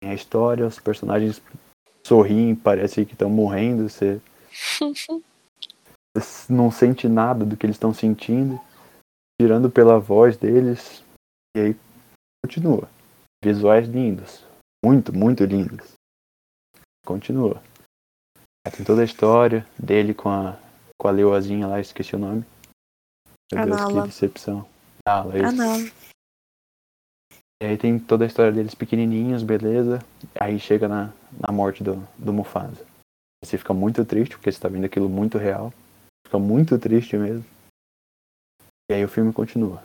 Tem 0.00 0.10
a 0.10 0.14
história, 0.14 0.66
os 0.66 0.78
personagens 0.78 1.42
sorriem, 2.06 2.54
parece 2.54 3.04
que 3.04 3.12
estão 3.12 3.28
morrendo, 3.28 3.88
você 3.88 4.20
não 6.48 6.70
sente 6.70 7.08
nada 7.08 7.44
do 7.44 7.56
que 7.56 7.66
eles 7.66 7.76
estão 7.76 7.92
sentindo, 7.92 8.60
tirando 9.40 9.70
pela 9.70 9.98
voz 9.98 10.36
deles. 10.36 11.04
E 11.56 11.60
aí 11.60 11.76
continua. 12.44 12.88
Visuais 13.44 13.88
lindos. 13.88 14.44
Muito, 14.84 15.12
muito 15.12 15.44
lindos. 15.44 15.94
Continua. 17.06 17.62
Aí 18.66 18.72
tem 18.72 18.84
toda 18.84 19.00
a 19.00 19.04
história 19.04 19.64
dele 19.78 20.12
com 20.12 20.28
a, 20.28 20.58
com 21.00 21.06
a 21.06 21.12
leoazinha 21.12 21.68
lá, 21.68 21.80
esqueci 21.80 22.16
o 22.16 22.18
nome. 22.18 22.44
Meu 23.52 23.62
A 23.62 23.64
Deus, 23.64 23.84
que 23.84 24.02
decepção. 24.08 24.68
Nala, 25.06 25.32
Ah, 25.34 25.38
isso. 25.38 25.52
não. 25.56 26.06
E 27.62 27.64
aí 27.64 27.78
tem 27.78 27.96
toda 27.98 28.24
a 28.24 28.26
história 28.26 28.52
deles 28.52 28.74
pequenininhos, 28.74 29.44
beleza. 29.44 30.00
Aí 30.38 30.58
chega 30.58 30.88
na, 30.88 31.12
na 31.32 31.52
morte 31.52 31.84
do, 31.84 31.96
do 32.18 32.32
Mufasa. 32.32 32.84
Você 33.42 33.56
fica 33.56 33.72
muito 33.72 34.04
triste, 34.04 34.36
porque 34.36 34.50
você 34.50 34.60
tá 34.60 34.68
vendo 34.68 34.84
aquilo 34.84 35.08
muito 35.08 35.38
real. 35.38 35.72
Fica 36.26 36.38
muito 36.40 36.76
triste 36.76 37.16
mesmo. 37.16 37.44
E 38.90 38.94
aí 38.94 39.04
o 39.04 39.08
filme 39.08 39.32
continua. 39.32 39.82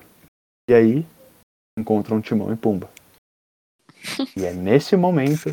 E 0.68 0.73
aí 0.73 1.06
encontram 1.77 2.19
Timão 2.19 2.52
e 2.52 2.57
Pumba. 2.57 2.89
e 4.35 4.43
é 4.43 4.53
nesse 4.53 4.98
momento 4.98 5.49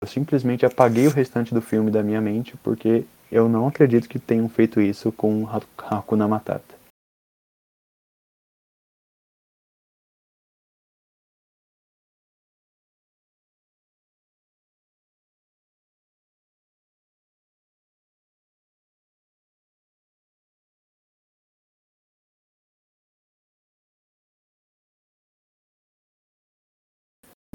eu 0.00 0.06
simplesmente 0.06 0.64
apaguei 0.64 1.06
o 1.06 1.10
restante 1.10 1.52
do 1.52 1.60
filme 1.60 1.90
da 1.90 2.02
minha 2.02 2.20
mente, 2.20 2.56
porque 2.62 3.04
eu 3.30 3.48
não 3.48 3.66
acredito 3.66 4.08
que 4.08 4.18
tenham 4.18 4.48
feito 4.48 4.80
isso 4.80 5.10
com 5.10 5.46
Ha- 5.48 5.60
Hakuna 5.90 6.28
Matata. 6.28 6.77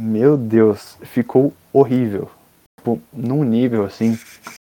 Meu 0.05 0.35
Deus, 0.35 0.97
ficou 1.01 1.53
horrível. 1.71 2.29
Tipo, 2.77 3.01
num 3.13 3.41
nível 3.45 3.85
assim, 3.85 4.19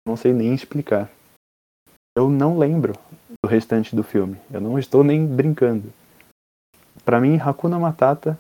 não 0.08 0.16
sei 0.16 0.32
nem 0.32 0.56
explicar. 0.56 1.12
Eu 2.18 2.30
não 2.30 2.58
lembro 2.58 2.94
do 3.44 3.50
restante 3.50 3.94
do 3.94 4.06
filme. 4.06 4.40
Eu 4.50 4.62
não 4.62 4.80
estou 4.80 5.04
nem 5.04 5.28
brincando. 5.28 5.92
Pra 7.04 7.20
mim, 7.20 7.36
Hakuna 7.36 7.78
Matata 7.78 8.40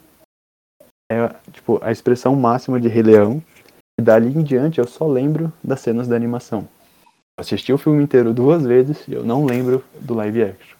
é 1.11 1.27
tipo 1.51 1.77
a 1.83 1.91
expressão 1.91 2.37
máxima 2.37 2.79
de 2.79 2.87
Rei 2.87 3.03
Leão. 3.03 3.43
E 3.99 4.01
dali 4.01 4.29
em 4.29 4.41
diante 4.41 4.79
eu 4.79 4.87
só 4.87 5.05
lembro 5.05 5.51
das 5.61 5.81
cenas 5.81 6.07
da 6.07 6.15
animação. 6.15 6.69
Assisti 7.37 7.73
o 7.73 7.77
filme 7.77 8.01
inteiro 8.01 8.33
duas 8.33 8.65
vezes 8.65 9.05
e 9.09 9.13
eu 9.13 9.25
não 9.25 9.43
lembro 9.43 9.83
do 9.99 10.13
live 10.13 10.41
action. 10.41 10.77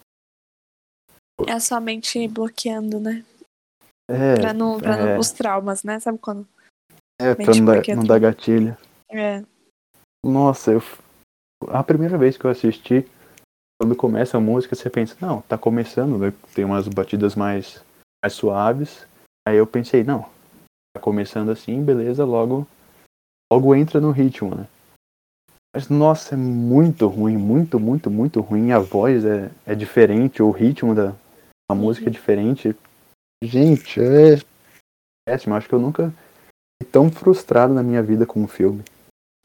É 1.45 1.51
a 1.51 1.59
sua 1.59 1.81
mente 1.81 2.25
bloqueando, 2.29 2.97
né? 2.97 3.25
É, 4.09 4.35
Pra 4.39 4.53
não, 4.53 4.79
pra 4.79 4.97
não- 4.97 5.07
é, 5.07 5.19
os 5.19 5.31
traumas, 5.31 5.83
né? 5.83 5.99
Sabe 5.99 6.17
quando? 6.17 6.47
é 7.19 7.35
pra 7.35 7.55
não 7.55 7.65
dar, 7.65 7.87
não 7.95 8.03
dar 8.03 8.19
gatilho. 8.19 8.77
É. 9.09 9.43
Nossa, 10.25 10.71
eu. 10.71 10.83
A 11.69 11.83
primeira 11.83 12.17
vez 12.17 12.37
que 12.37 12.45
eu 12.45 12.51
assisti, 12.51 13.05
quando 13.81 13.95
começa 13.95 14.37
a 14.37 14.41
música, 14.41 14.75
você 14.75 14.89
pensa, 14.89 15.15
não, 15.19 15.41
tá 15.41 15.57
começando, 15.57 16.17
né? 16.17 16.31
tem 16.53 16.63
umas 16.63 16.87
batidas 16.87 17.35
mais, 17.35 17.83
mais 18.23 18.33
suaves. 18.33 19.05
Aí 19.47 19.57
eu 19.57 19.65
pensei, 19.65 20.03
não, 20.03 20.29
Tá 20.97 21.01
começando 21.01 21.51
assim, 21.51 21.83
beleza, 21.83 22.25
logo 22.25 22.67
logo 23.53 23.75
entra 23.75 24.01
no 24.01 24.09
ritmo, 24.09 24.55
né? 24.55 24.67
Mas 25.73 25.89
nossa, 25.89 26.33
é 26.33 26.37
muito 26.37 27.07
ruim, 27.07 27.37
muito, 27.37 27.79
muito, 27.79 28.09
muito 28.09 28.41
ruim. 28.41 28.71
A 28.71 28.79
voz 28.79 29.23
é, 29.23 29.51
é 29.63 29.75
diferente, 29.75 30.41
o 30.41 30.49
ritmo 30.49 30.95
da 30.95 31.13
a 31.69 31.75
música 31.75 32.07
é 32.07 32.11
diferente. 32.11 32.75
Gente, 33.43 33.99
é 33.99 34.41
péssimo. 35.27 35.55
Acho 35.55 35.67
que 35.67 35.75
eu 35.75 35.79
nunca 35.79 36.13
fui 36.81 36.89
tão 36.91 37.11
frustrado 37.11 37.73
na 37.73 37.83
minha 37.83 38.01
vida 38.01 38.25
com 38.25 38.41
um 38.41 38.47
filme. 38.47 38.83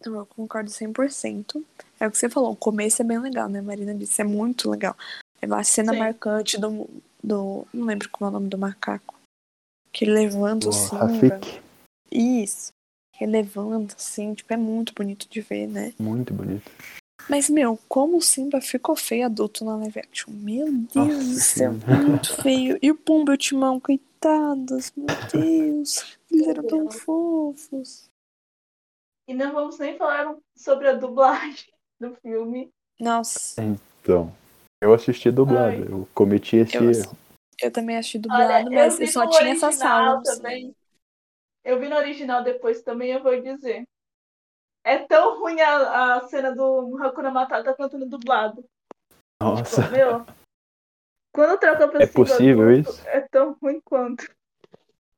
Então, 0.00 0.16
eu 0.16 0.26
concordo 0.26 0.70
100%. 0.70 1.62
É 2.00 2.06
o 2.06 2.10
que 2.10 2.18
você 2.18 2.28
falou, 2.28 2.52
o 2.52 2.56
começo 2.56 3.02
é 3.02 3.04
bem 3.04 3.18
legal, 3.18 3.48
né? 3.48 3.60
Marina 3.60 3.94
disse, 3.94 4.20
é 4.20 4.24
muito 4.24 4.68
legal. 4.68 4.96
É 5.40 5.46
uma 5.46 5.62
cena 5.62 5.92
Sim. 5.92 5.98
marcante 5.98 6.58
do, 6.58 6.88
do. 7.22 7.66
Não 7.72 7.86
lembro 7.86 8.08
como 8.10 8.28
é 8.28 8.30
o 8.30 8.32
nome 8.32 8.48
do 8.48 8.58
macaco. 8.58 9.14
Que 9.92 10.04
ele 10.04 10.12
levanta 10.12 10.66
o 10.66 10.70
O 10.70 10.72
Simba. 10.72 11.06
Rafik, 11.06 11.60
Isso. 12.10 12.72
Que 13.14 13.24
ele 13.24 13.32
levanta, 13.32 13.94
assim, 13.94 14.34
tipo, 14.34 14.52
é 14.52 14.56
muito 14.56 14.94
bonito 14.94 15.28
de 15.28 15.40
ver, 15.40 15.66
né? 15.66 15.92
muito 15.98 16.32
bonito. 16.32 16.70
Mas, 17.28 17.48
meu, 17.48 17.78
como 17.88 18.16
o 18.18 18.22
Simba 18.22 18.60
ficou 18.60 18.94
feio 18.96 19.26
adulto 19.26 19.64
na 19.64 19.76
live 19.76 20.00
action. 20.00 20.32
Meu 20.32 20.66
Deus 20.70 20.94
Nossa 20.94 21.18
do 21.34 21.40
céu, 21.40 21.72
muito 21.72 22.42
feio. 22.42 22.78
E 22.82 22.90
o 22.90 22.96
Pumba 22.96 23.32
e 23.32 23.34
o 23.34 23.38
Timão, 23.38 23.80
coitados, 23.80 24.92
meu 24.96 25.06
Deus. 25.32 26.18
Eles 26.30 26.46
eram 26.48 26.64
tão 26.64 26.90
fofos. 26.90 28.10
E 29.28 29.34
não 29.34 29.52
vamos 29.52 29.78
nem 29.78 29.96
falar 29.96 30.34
sobre 30.56 30.88
a 30.88 30.94
dublagem 30.94 31.72
do 32.00 32.14
filme. 32.16 32.70
Nossa, 33.00 33.62
Então, 33.62 34.34
eu 34.80 34.92
assisti 34.92 35.30
dublado, 35.30 35.82
Ai. 35.82 35.88
eu 35.88 36.08
cometi 36.14 36.56
esse 36.56 36.76
Eu 36.76 36.90
erro. 36.90 37.16
eu 37.60 37.70
também 37.70 37.96
achei 37.96 38.20
Olha, 38.20 38.62
dublado, 38.62 38.70
mas 38.72 38.98
vi 38.98 39.04
eu 39.04 39.12
só 39.12 39.26
tinha 39.28 39.72
salas. 39.72 40.22
também. 40.36 40.74
Eu 41.64 41.78
vi 41.78 41.88
no 41.88 41.96
original 41.96 42.42
depois 42.42 42.82
também, 42.82 43.12
eu 43.12 43.22
vou 43.22 43.40
dizer. 43.40 43.84
É 44.84 44.98
tão 44.98 45.38
ruim 45.40 45.60
a, 45.60 46.16
a 46.16 46.28
cena 46.28 46.54
do 46.54 46.98
Hakuna 47.02 47.30
Matata 47.30 47.72
quanto 47.74 47.96
no 47.98 48.06
dublado. 48.06 48.64
Nossa, 49.40 49.82
Tipo, 49.82 49.92
meu, 49.94 50.26
quando 51.32 51.58
troca 51.58 51.88
pra 51.88 52.02
É 52.02 52.06
possível 52.06 52.68
adulto, 52.68 52.90
isso? 52.90 53.08
É 53.08 53.20
tão 53.30 53.56
ruim 53.62 53.80
quanto. 53.84 54.28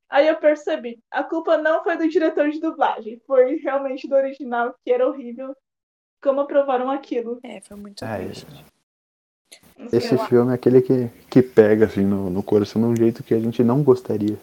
Aí 0.09 0.27
eu 0.27 0.37
percebi, 0.37 0.99
a 1.11 1.23
culpa 1.23 1.57
não 1.57 1.83
foi 1.83 1.97
do 1.97 2.07
diretor 2.07 2.49
de 2.49 2.59
dublagem, 2.59 3.19
foi 3.25 3.55
realmente 3.57 4.07
do 4.07 4.15
original, 4.15 4.75
que 4.83 4.91
era 4.91 5.07
horrível. 5.07 5.55
Como 6.21 6.41
aprovaram 6.41 6.89
aquilo? 6.89 7.39
É, 7.43 7.59
foi 7.61 7.75
muito 7.77 8.03
Ah, 8.05 8.17
ruim. 8.17 8.31
esse, 9.91 10.15
lá. 10.15 10.27
filme 10.27 10.51
é 10.51 10.55
aquele 10.55 10.81
que, 10.81 11.09
que 11.29 11.41
pega 11.41 11.85
assim 11.85 12.05
no, 12.05 12.29
no 12.29 12.41
coração 12.41 12.81
de 12.81 12.87
um 12.87 12.95
jeito 12.95 13.23
que 13.23 13.33
a 13.33 13.39
gente 13.39 13.63
não 13.63 13.83
gostaria. 13.83 14.37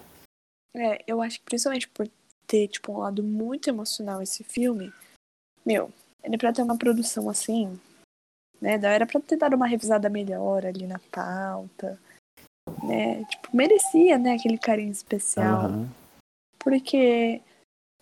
É, 0.74 1.02
eu 1.06 1.22
acho 1.22 1.38
que 1.38 1.44
principalmente 1.44 1.88
por 1.88 2.08
ter, 2.46 2.68
tipo, 2.68 2.92
um 2.92 2.98
lado 2.98 3.22
muito 3.22 3.68
emocional 3.68 4.20
esse 4.20 4.44
filme, 4.44 4.92
meu, 5.64 5.92
ele 6.22 6.38
pra 6.38 6.52
ter 6.52 6.62
uma 6.62 6.76
produção 6.76 7.28
assim, 7.28 7.78
né, 8.60 8.80
era 8.82 9.06
pra 9.06 9.20
ter 9.20 9.36
dado 9.36 9.54
uma 9.54 9.66
revisada 9.66 10.08
melhor 10.08 10.64
ali 10.64 10.86
na 10.86 10.98
pauta, 11.10 11.98
né, 12.82 13.24
tipo, 13.24 13.56
merecia, 13.56 14.18
né, 14.18 14.34
aquele 14.34 14.58
carinho 14.58 14.92
especial, 14.92 15.64
Aham. 15.64 15.88
porque, 16.58 17.40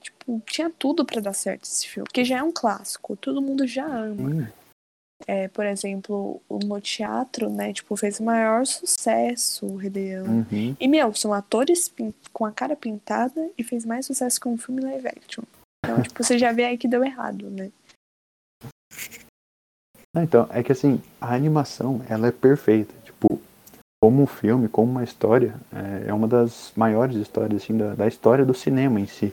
tipo, 0.00 0.40
tinha 0.46 0.70
tudo 0.70 1.04
pra 1.04 1.20
dar 1.20 1.32
certo 1.32 1.64
esse 1.64 1.88
filme, 1.88 2.06
porque 2.06 2.24
já 2.24 2.38
é 2.38 2.42
um 2.42 2.52
clássico, 2.52 3.16
todo 3.16 3.42
mundo 3.42 3.66
já 3.66 3.86
ama. 3.86 4.30
Sim. 4.30 4.52
É, 5.26 5.48
por 5.48 5.66
exemplo, 5.66 6.40
o 6.48 6.58
no 6.58 6.80
teatro, 6.80 7.50
né, 7.50 7.74
tipo, 7.74 7.94
fez 7.94 8.18
o 8.20 8.22
maior 8.22 8.66
sucesso, 8.66 9.66
o 9.66 9.76
Rei 9.76 9.90
Leão. 9.90 10.26
Uhum. 10.26 10.74
E, 10.80 10.88
meu, 10.88 11.14
são 11.14 11.34
atores 11.34 11.92
com 12.32 12.46
a 12.46 12.50
cara 12.50 12.74
pintada 12.74 13.50
e 13.56 13.62
fez 13.62 13.84
mais 13.84 14.06
sucesso 14.06 14.40
que 14.40 14.48
um 14.48 14.56
filme 14.56 14.80
live 14.80 15.08
action. 15.08 15.44
Então, 15.84 16.02
tipo, 16.02 16.22
você 16.22 16.38
já 16.38 16.52
vê 16.52 16.64
aí 16.64 16.78
que 16.78 16.88
deu 16.88 17.02
errado, 17.04 17.50
né? 17.50 17.70
Então, 20.16 20.46
é 20.50 20.62
que 20.62 20.72
assim, 20.72 21.00
a 21.20 21.34
animação, 21.34 22.04
ela 22.08 22.26
é 22.28 22.32
perfeita. 22.32 22.92
Tipo, 23.04 23.40
como 24.02 24.22
um 24.22 24.26
filme, 24.26 24.68
como 24.68 24.90
uma 24.90 25.04
história, 25.04 25.54
é, 25.72 26.08
é 26.10 26.14
uma 26.14 26.26
das 26.28 26.72
maiores 26.76 27.16
histórias, 27.16 27.62
assim, 27.62 27.76
da, 27.76 27.94
da 27.94 28.06
história 28.08 28.44
do 28.44 28.54
cinema 28.54 29.00
em 29.00 29.06
si. 29.06 29.32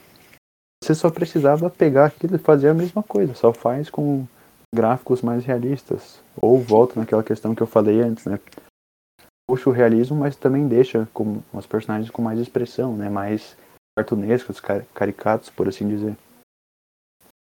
Você 0.83 0.93
só 0.93 1.09
precisava 1.09 1.69
pegar 1.69 2.05
aquilo 2.05 2.35
e 2.35 2.39
fazer 2.39 2.69
a 2.69 2.73
mesma 2.73 3.01
coisa, 3.01 3.33
só 3.33 3.51
faz 3.51 3.89
com 3.89 4.25
gráficos 4.73 5.21
mais 5.21 5.43
realistas. 5.43 6.21
Ou 6.39 6.61
volta 6.61 6.99
naquela 6.99 7.23
questão 7.23 7.55
que 7.55 7.61
eu 7.63 7.67
falei 7.67 7.99
antes, 8.01 8.25
né? 8.25 8.39
Puxa 9.49 9.69
o 9.69 9.73
realismo, 9.73 10.15
mas 10.15 10.35
também 10.35 10.67
deixa 10.67 11.07
com 11.13 11.41
os 11.51 11.65
personagens 11.65 12.11
com 12.11 12.21
mais 12.21 12.39
expressão, 12.39 12.95
né? 12.95 13.09
Mais 13.09 13.57
cartunescos, 13.97 14.59
ca- 14.59 14.83
caricatos, 14.93 15.49
por 15.49 15.67
assim 15.67 15.87
dizer. 15.87 16.15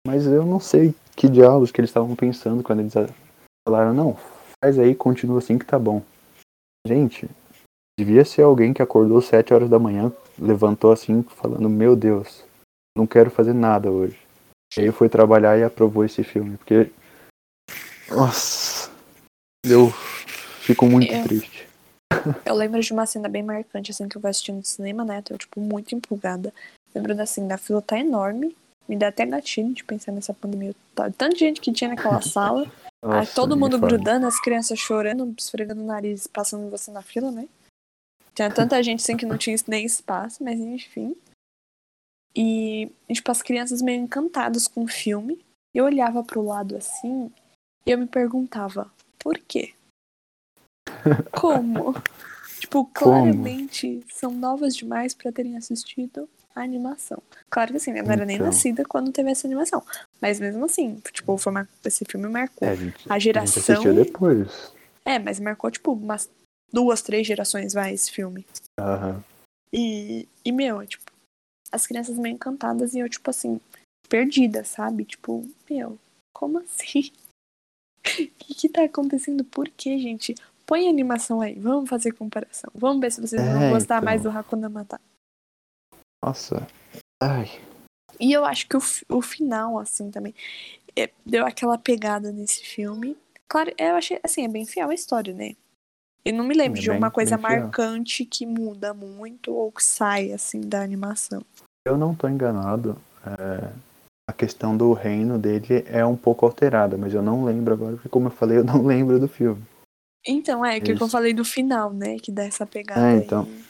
Mas 0.07 0.27
eu 0.27 0.45
não 0.45 0.59
sei 0.59 0.95
que 1.16 1.29
diálogos 1.29 1.70
que 1.70 1.81
eles 1.81 1.91
estavam 1.91 2.15
pensando 2.16 2.62
quando 2.62 2.81
eles 2.81 2.93
falaram, 3.66 3.95
não, 3.95 4.16
faz 4.62 4.79
aí, 4.79 4.95
continua 4.95 5.39
assim 5.39 5.59
que 5.59 5.65
tá 5.65 5.79
bom. 5.79 6.03
Gente, 6.87 7.29
devia 7.99 8.24
ser 8.24 8.43
alguém 8.43 8.73
que 8.74 8.83
acordou 8.83 9.23
sete 9.23 9.55
horas 9.55 9.70
da 9.70 9.79
manhã, 9.79 10.12
levantou 10.39 10.91
assim, 10.91 11.23
falando, 11.23 11.69
meu 11.69 11.95
Deus, 11.95 12.45
não 12.97 13.07
quero 13.07 13.31
fazer 13.31 13.53
nada 13.53 13.91
hoje. 13.91 14.19
E 14.77 14.81
aí 14.81 14.91
foi 14.91 15.09
trabalhar 15.09 15.57
e 15.59 15.62
aprovou 15.62 16.05
esse 16.05 16.24
filme, 16.24 16.57
porque. 16.57 16.91
Nossa. 18.11 18.91
Eu 19.65 19.91
fico 20.61 20.87
muito 20.87 21.12
Eu- 21.12 21.23
triste. 21.23 21.69
Eu 22.45 22.55
lembro 22.55 22.81
de 22.81 22.93
uma 22.93 23.07
cena 23.07 23.29
bem 23.29 23.43
marcante, 23.43 23.91
assim, 23.91 24.09
que 24.09 24.16
eu 24.16 24.20
vou 24.20 24.29
assistindo 24.29 24.57
no 24.57 24.65
cinema, 24.65 25.05
né? 25.05 25.23
Tô, 25.23 25.37
tipo, 25.37 25.61
muito 25.61 25.95
empolgada. 25.95 26.53
Lembro, 26.95 27.20
assim, 27.20 27.47
da 27.47 27.57
fila 27.57 27.81
tá 27.81 27.99
enorme. 27.99 28.55
Me 28.89 28.97
dá 28.97 29.09
até 29.09 29.25
gatilho 29.25 29.73
de 29.73 29.85
pensar 29.85 30.13
nessa 30.13 30.35
pandemia. 30.35 30.75
Tá, 30.95 31.11
Tanta 31.11 31.37
gente 31.37 31.61
que 31.61 31.73
tinha 31.73 31.91
naquela 31.91 32.21
sala. 32.23 32.63
aí 33.03 33.11
Nossa, 33.11 33.35
todo 33.35 33.51
nem 33.51 33.61
mundo 33.61 33.79
grudando, 33.79 34.27
as 34.27 34.41
crianças 34.41 34.79
chorando, 34.79 35.35
esfregando 35.39 35.83
o 35.83 35.87
nariz, 35.87 36.27
passando 36.27 36.71
você 36.71 36.91
na 36.91 37.03
fila, 37.03 37.31
né? 37.31 37.49
Tinha 38.35 38.53
tanta 38.53 38.81
gente 38.83 39.01
assim 39.01 39.17
que 39.17 39.27
não 39.27 39.39
tinha 39.39 39.57
nem 39.69 39.85
espaço, 39.85 40.43
mas 40.43 40.59
enfim. 40.59 41.17
E, 42.35 42.91
tipo, 43.13 43.31
as 43.31 43.43
crianças 43.43 43.83
meio 43.83 44.01
encantadas 44.01 44.67
com 44.67 44.85
o 44.85 44.89
filme. 44.89 45.45
Eu 45.75 45.85
olhava 45.85 46.23
pro 46.23 46.43
lado 46.43 46.77
assim 46.77 47.31
e 47.87 47.91
eu 47.91 47.99
me 47.99 48.07
perguntava, 48.07 48.91
por 49.19 49.39
quê? 49.39 49.75
Como? 51.33 51.95
tipo, 52.73 52.87
claramente 52.87 54.05
são 54.09 54.31
novas 54.31 54.75
demais 54.75 55.13
pra 55.13 55.33
terem 55.33 55.57
assistido 55.57 56.29
animação. 56.61 57.23
Claro 57.51 57.70
que 57.70 57.77
assim, 57.79 57.93
eu 57.97 58.05
não 58.05 58.12
era 58.12 58.24
nem 58.24 58.37
Então. 58.37 58.47
nascida 58.47 58.85
quando 58.85 59.11
teve 59.12 59.31
essa 59.31 59.47
animação. 59.47 59.83
Mas 60.20 60.39
mesmo 60.41 60.65
assim, 60.65 61.01
tipo, 61.12 61.37
foi 61.39 61.53
esse 61.85 62.05
filme 62.05 62.29
marcou. 62.29 62.69
É, 62.69 62.77
gente, 62.77 62.97
A 63.09 63.15
a 63.15 63.19
gente 63.19 63.24
geração. 63.24 63.62
assistiu 63.74 63.95
depois. 63.95 64.73
É, 65.05 65.19
mas 65.19 65.41
marcou, 65.41 65.70
tipo, 65.70 65.93
umas 65.93 66.31
duas, 66.73 67.03
três 67.03 67.27
gerações, 67.27 67.73
vai, 67.73 67.93
esse 67.95 68.11
filme. 68.11 68.47
Aham. 68.79 69.23
E, 69.73 70.29
e 70.45 70.53
meu, 70.53 70.87
tipo, 70.87 71.11
as 71.70 71.87
crianças 71.87 72.16
meio 72.19 72.35
encantadas 72.35 72.95
e 72.95 72.99
eu, 72.99 73.09
tipo 73.09 73.29
assim, 73.31 73.61
perdida, 74.09 74.62
sabe? 74.65 75.05
Tipo, 75.05 75.49
meu, 75.70 75.99
como 76.35 76.59
assim? 76.59 77.11
O 78.01 78.03
que, 78.39 78.55
que 78.55 78.69
tá 78.69 78.85
acontecendo? 78.85 79.45
Por 79.45 79.69
quê, 79.70 79.99
gente? 79.99 80.35
Põe 80.66 80.87
a 80.87 80.91
animação 80.91 81.41
aí, 81.41 81.55
vamos 81.59 81.89
fazer 81.91 82.12
comparação. 82.12 82.70
Vamos 82.74 83.01
ver 83.01 83.11
se 83.12 83.20
vocês 83.20 83.43
vão 83.43 83.62
É, 83.62 83.70
gostar 83.70 83.97
então. 83.97 84.05
mais 84.05 84.23
do 84.23 84.31
Hakuna 84.31 84.69
Matata. 84.69 85.03
Nossa. 86.23 86.66
Ai. 87.23 87.51
E 88.20 88.32
eu 88.32 88.44
acho 88.44 88.69
que 88.69 88.77
o, 88.77 88.81
o 89.09 89.23
final, 89.23 89.78
assim, 89.78 90.11
também, 90.11 90.35
é, 90.97 91.11
deu 91.24 91.44
aquela 91.47 91.77
pegada 91.78 92.31
nesse 92.31 92.65
filme. 92.65 93.16
Claro, 93.49 93.73
eu 93.78 93.97
achei, 93.97 94.20
assim, 94.23 94.44
é 94.44 94.49
bem 94.49 94.65
fiel 94.65 94.90
à 94.90 94.94
história, 94.94 95.35
né? 95.35 95.57
Eu 96.24 96.35
não 96.35 96.44
me 96.44 96.55
lembro 96.55 96.78
É 96.78 96.82
de 96.82 96.89
bem- 96.89 96.99
uma 96.99 97.11
coisa 97.11 97.36
marcante 97.36 98.24
que 98.24 98.47
muda 98.47 98.94
muito 98.94 99.53
ou 99.53 99.73
que 99.73 99.82
sai, 99.85 100.32
assim, 100.32 100.61
da 100.61 100.81
animação. 100.81 101.43
eu 101.85 101.99
não 101.99 102.15
tô 102.15 102.28
enganado, 102.28 102.97
é, 103.27 103.73
a 104.31 104.32
questão 104.32 104.77
do 104.77 104.93
reino 104.93 105.36
dele 105.36 105.85
é 105.89 106.07
um 106.07 106.16
pouco 106.16 106.47
alterada, 106.47 106.97
mas 106.97 107.12
eu 107.12 107.23
não 107.23 107.44
lembro 107.44 107.74
agora, 107.74 107.94
porque 107.97 108.09
como 108.09 108.28
eu 108.28 108.31
falei, 108.31 108.59
eu 108.59 108.65
não 108.65 108.82
lembro 108.86 109.19
do 109.19 109.27
filme. 109.27 109.61
Então, 110.24 110.65
é, 110.65 110.81
que 110.81 110.93
eu 110.93 110.97
Isso. 110.97 111.09
falei 111.11 111.35
do 111.35 111.44
final, 111.44 111.93
né? 111.93 112.16
Que 112.20 112.31
dá 112.31 112.44
essa 112.44 112.65
pegada 112.65 113.01
É, 113.05 113.15
aí. 113.15 113.24
então. 113.24 113.43
Eu 113.43 113.65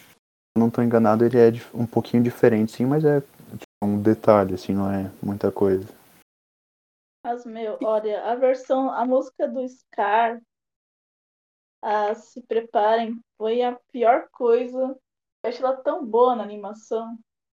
não 0.56 0.70
tô 0.70 0.82
enganado, 0.82 1.24
ele 1.24 1.38
é 1.38 1.50
um 1.74 1.86
pouquinho 1.86 2.22
diferente, 2.22 2.72
sim, 2.72 2.84
mas 2.86 3.04
é 3.04 3.20
tipo, 3.20 3.66
um 3.82 4.00
detalhe, 4.00 4.54
assim, 4.54 4.72
não 4.72 4.90
é 4.90 5.10
muita 5.22 5.50
coisa. 5.50 5.86
Mas, 7.24 7.46
meu, 7.46 7.78
olha, 7.82 8.24
a 8.24 8.34
versão, 8.34 8.90
a 8.90 9.04
música 9.04 9.46
do 9.48 9.66
Scar, 9.68 10.40
a 11.80 12.14
Se 12.14 12.42
Preparem, 12.42 13.20
foi 13.38 13.62
a 13.62 13.78
pior 13.92 14.28
coisa. 14.32 14.96
Eu 15.44 15.50
acho 15.50 15.64
ela 15.64 15.76
tão 15.76 16.04
boa 16.04 16.36
na 16.36 16.42
animação. 16.42 17.06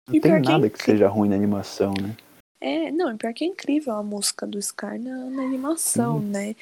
Não 0.07 0.15
E 0.15 0.21
tem 0.21 0.33
pior 0.33 0.43
que 0.43 0.49
é 0.49 0.53
nada 0.53 0.71
que 0.71 0.77
incrível. 0.77 0.95
seja 0.95 1.09
ruim 1.09 1.29
na 1.29 1.37
animação, 1.37 1.93
né? 2.01 2.17
É, 2.61 2.91
não, 2.91 3.13
e 3.13 3.17
pior 3.17 3.33
que 3.33 3.45
é 3.45 3.47
incrível 3.47 3.95
a 3.95 4.03
música 4.03 4.47
do 4.47 4.61
Scar 4.61 4.99
na, 4.99 5.31
na 5.31 5.43
animação, 5.43 6.21
né? 6.21 6.57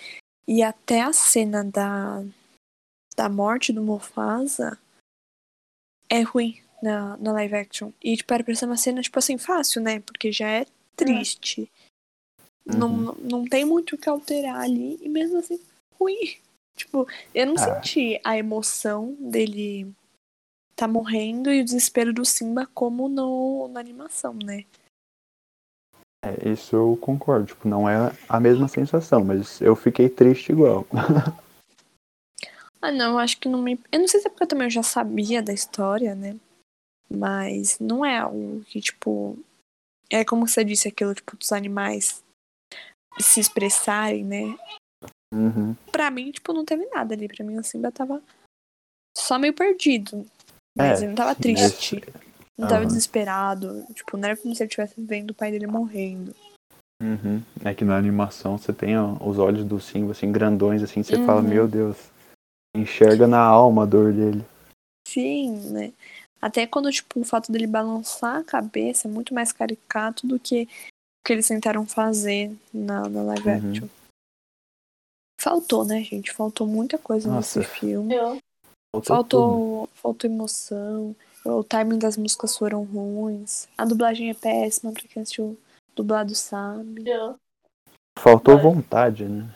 E 0.47 0.63
até 0.63 1.01
a 1.01 1.13
cena 1.13 1.65
da, 1.65 2.23
da 3.17 3.29
morte 3.29 3.73
do 3.73 3.83
Mufasa 3.83 4.79
é 6.09 6.23
ruim 6.23 6.61
na, 6.83 7.17
na 7.17 7.33
live 7.33 7.55
action. 7.55 7.91
E, 8.03 8.17
tipo, 8.17 8.33
era 8.33 8.45
pra 8.45 8.55
ser 8.55 8.67
uma 8.67 8.77
cena, 8.77 9.03
tipo 9.03 9.19
assim, 9.19 9.39
fácil, 9.39 9.81
né? 9.83 10.01
Porque 10.01 10.31
já 10.33 10.49
é 10.49 10.67
triste. 10.95 11.71
Não, 12.65 12.89
Uhum. 12.89 13.03
não, 13.03 13.15
não 13.15 13.45
tem 13.45 13.65
muito 13.65 13.95
o 13.95 13.99
que 13.99 14.09
alterar 14.09 14.61
ali. 14.61 14.99
E 15.01 15.09
mesmo 15.09 15.39
assim, 15.39 15.61
ruim. 15.99 16.37
Tipo, 16.77 17.07
eu 17.35 17.47
não 17.47 17.55
Ah. 17.55 17.59
senti 17.59 18.21
a 18.25 18.37
emoção 18.37 19.17
dele 19.19 19.93
tá 20.75 20.87
morrendo 20.87 21.51
e 21.51 21.61
o 21.63 21.65
desespero 21.65 22.13
do 22.13 22.25
Simba 22.25 22.69
como 22.75 23.09
no, 23.09 23.67
na 23.69 23.81
animação, 23.81 24.35
né? 24.35 24.65
É, 26.25 26.51
isso 26.51 26.77
eu 26.77 26.99
concordo. 27.01 27.47
Tipo, 27.47 27.69
não 27.69 27.89
é 27.89 28.13
a 28.29 28.39
mesma 28.41 28.69
sensação, 28.69 29.25
mas 29.25 29.61
eu 29.63 29.75
fiquei 29.75 30.09
triste 30.09 30.53
igual. 30.53 30.87
Ah, 32.87 32.93
não, 32.93 33.15
eu 33.15 33.19
acho 33.19 33.39
que 33.41 33.49
não 33.49 33.61
me. 33.61 33.81
Eu 33.91 33.99
não 33.99 34.07
sei 34.07 34.21
se 34.21 34.29
é 34.29 34.31
porque 34.31 34.45
eu 34.45 34.49
também 34.49 34.71
já 34.71 34.81
sabia 34.81 35.43
da 35.43 35.53
história, 35.53 36.15
né? 36.15 36.37
Mas 37.11 37.81
não 37.81 38.05
é 38.05 38.19
algo 38.19 38.61
que, 38.67 38.81
tipo. 38.81 39.37
É 40.09 40.25
como 40.25 40.47
você 40.47 40.65
disse, 40.65 40.87
aquilo, 40.87 41.13
tipo, 41.13 41.37
dos 41.37 41.51
animais 41.51 42.23
se 43.19 43.41
expressarem, 43.41 44.25
né? 44.25 44.57
Uhum. 45.35 45.75
Pra 45.91 46.13
mim, 46.13 46.31
tipo, 46.31 46.53
não 46.53 46.65
teve 46.65 46.87
nada 46.87 47.13
ali. 47.13 47.27
Pra 47.27 47.45
mim, 47.45 47.59
o 47.59 47.65
Simba 47.65 47.91
tava 47.91 48.23
só 49.19 49.37
meio 49.37 49.53
perdido. 49.53 50.25
Mas 50.77 51.01
É, 51.01 51.05
ele 51.05 51.09
não 51.09 51.17
tava 51.17 51.35
triste. 51.35 52.01
Não 52.57 52.69
tava 52.69 52.83
Aham. 52.83 52.87
desesperado. 52.87 53.85
Tipo, 53.95 54.17
não 54.17 54.29
era 54.29 54.37
como 54.37 54.55
se 54.55 54.63
ele 54.63 54.69
estivesse 54.69 54.95
vendo 54.99 55.33
o 55.33 55.35
pai 55.35 55.51
dele 55.51 55.67
morrendo. 55.67 56.33
Uhum. 57.03 57.43
É 57.65 57.75
que 57.75 57.85
na 57.85 57.97
animação 57.97 58.57
você 58.57 58.73
tem 58.73 58.97
ó, 58.97 59.17
os 59.21 59.41
olhos 59.41 59.65
do 59.65 59.81
Simba 59.81 60.13
assim, 60.13 60.31
grandões, 60.31 60.85
assim, 60.85 61.03
você 61.03 61.19
fala, 61.27 61.43
Uhum. 61.43 61.49
meu 61.49 61.67
Deus. 61.67 61.97
Enxerga 62.77 63.27
na 63.27 63.41
alma 63.41 63.83
a 63.85 63.87
dor 63.87 64.13
dele. 64.13 64.45
Sim, 65.09 65.71
né? 65.71 65.93
Até 66.41 66.67
quando, 66.67 66.91
tipo, 66.91 67.21
o 67.21 67.25
fato 67.25 67.51
dele 67.51 67.67
balançar 67.67 68.37
a 68.37 68.45
cabeça 68.45 69.09
é 69.09 69.11
muito 69.11 69.33
mais 69.33 69.53
caricato 69.53 70.27
do 70.27 70.39
que 70.39 70.65
o 70.65 71.27
que 71.27 71.33
eles 71.33 71.49
tentaram 71.49 71.87
fazer 71.87 72.55
na, 72.73 73.09
na 73.09 73.23
live 73.23 73.49
Uhum. 73.49 73.71
action. 73.71 73.89
Faltou, 75.41 75.85
né, 75.85 76.03
gente? 76.03 76.33
Faltou 76.33 76.67
muita 76.67 76.99
coisa 76.99 77.31
Nossa. 77.31 77.61
nesse 77.61 77.71
filme. 77.71 78.15
Eu, 78.15 78.39
Faltou. 79.05 79.05
Faltou, 79.05 79.89
faltou 79.95 80.31
emoção. 80.31 81.17
O 81.45 81.63
timing 81.63 81.99
das 81.99 82.17
músicas 82.17 82.57
foram 82.57 82.83
ruins. 82.83 83.69
A 83.79 83.85
dublagem 83.85 84.31
é 84.31 84.35
péssima, 84.35 84.93
pra 84.93 85.03
quem 85.03 85.23
assistiu 85.23 85.59
dublado 85.95 86.35
sabe. 86.35 87.09
eu. 87.09 87.37
Faltou 88.19 88.59
vontade, 88.59 89.25
né? 89.25 89.49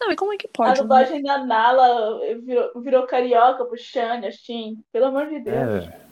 Não, 0.00 0.12
e 0.12 0.16
como 0.16 0.32
é 0.32 0.36
que 0.36 0.46
A 0.46 0.50
pode? 0.52 0.80
dublagem 0.80 1.22
da 1.22 1.38
Nala 1.44 2.20
virou, 2.40 2.80
virou 2.80 3.06
carioca 3.06 3.64
pro 3.64 3.76
Shane, 3.76 4.26
assim. 4.26 4.82
Pelo 4.92 5.06
amor 5.06 5.26
de 5.28 5.40
Deus. 5.40 5.84
É. 5.86 6.08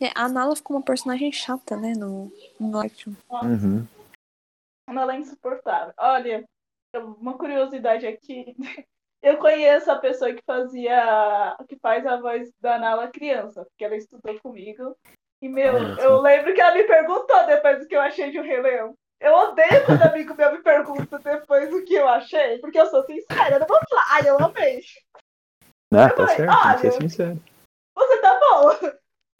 É, 0.00 0.12
a 0.14 0.28
Nala 0.28 0.56
ficou 0.56 0.76
uma 0.76 0.82
personagem 0.82 1.30
chata, 1.30 1.76
né, 1.76 1.92
no, 1.92 2.32
no 2.58 2.78
action. 2.78 3.12
Uhum. 3.30 3.86
A 4.86 4.92
Nala 4.92 5.14
é 5.14 5.18
insuportável. 5.18 5.92
Olha, 5.98 6.44
uma 7.18 7.36
curiosidade 7.36 8.06
aqui. 8.06 8.56
Eu 9.22 9.36
conheço 9.36 9.90
a 9.90 9.98
pessoa 9.98 10.32
que 10.32 10.42
fazia. 10.46 11.54
que 11.68 11.76
faz 11.76 12.06
a 12.06 12.16
voz 12.18 12.50
da 12.58 12.78
Nala 12.78 13.08
criança, 13.08 13.66
porque 13.66 13.84
ela 13.84 13.94
estudou 13.94 14.40
comigo. 14.40 14.96
E, 15.42 15.48
meu, 15.48 15.74
só. 15.96 16.02
eu 16.02 16.20
lembro 16.22 16.54
que 16.54 16.60
ela 16.60 16.74
me 16.74 16.84
perguntou 16.84 17.46
depois 17.46 17.78
do 17.80 17.86
que 17.86 17.94
eu 17.94 18.00
achei 18.00 18.30
de 18.30 18.38
O 18.38 18.42
Rei 18.42 18.62
Leão. 18.62 18.94
Eu 19.20 19.34
odeio 19.34 19.84
quando 19.84 20.02
amigo 20.02 20.34
meu 20.34 20.52
me 20.52 20.58
pergunta 20.62 21.18
depois 21.18 21.68
do 21.70 21.84
que 21.84 21.94
eu 21.94 22.08
achei, 22.08 22.58
porque 22.58 22.80
eu 22.80 22.86
sou 22.86 23.04
sincera. 23.04 23.56
Eu 23.56 23.60
não 23.60 23.66
vou 23.66 23.78
falar, 23.88 24.04
ai, 24.08 24.28
eu 24.28 24.38
amei. 24.38 24.82
Ah, 25.92 26.08
tá 26.08 26.16
falei, 26.26 26.36
certo, 26.36 26.62
tem 26.62 26.72
que 26.72 26.80
ser 26.80 26.88
olha. 26.88 27.00
sincero. 27.00 27.42
Você 27.94 28.20
tá 28.20 28.40
bom. 28.40 28.70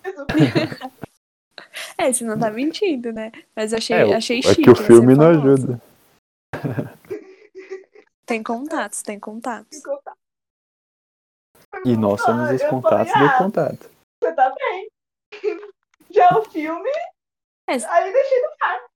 É, 1.97 2.11
você 2.13 2.25
não 2.25 2.39
tá 2.39 2.51
mentindo, 2.51 3.13
né? 3.13 3.31
Mas 3.55 3.73
eu 3.73 3.79
achei, 3.79 3.97
É, 3.97 4.05
o- 4.07 4.17
achei 4.17 4.39
é 4.39 4.43
chique. 4.43 4.63
que 4.63 4.71
o 4.71 4.75
filme 4.75 5.15
não 5.15 5.29
ajuda. 5.31 5.81
Tem 8.25 8.43
contatos, 8.43 9.03
tem 9.03 9.21
contatos. 9.21 9.79
E 11.85 11.97
nós 11.97 12.21
somos 12.23 12.51
os 12.51 12.61
eu 12.63 12.71
contatos 12.71 13.13
falei, 13.13 13.29
do 13.29 13.35
ah, 13.35 13.39
contato. 13.39 13.91
Você 14.23 14.33
tá 14.35 14.55
bem. 14.55 14.91
Já 16.11 16.29
o 16.39 16.43
filme, 16.51 16.91
É. 17.69 17.75
aí 17.75 18.13
deixei 18.13 18.41
no 18.41 18.49
ar. 18.63 18.90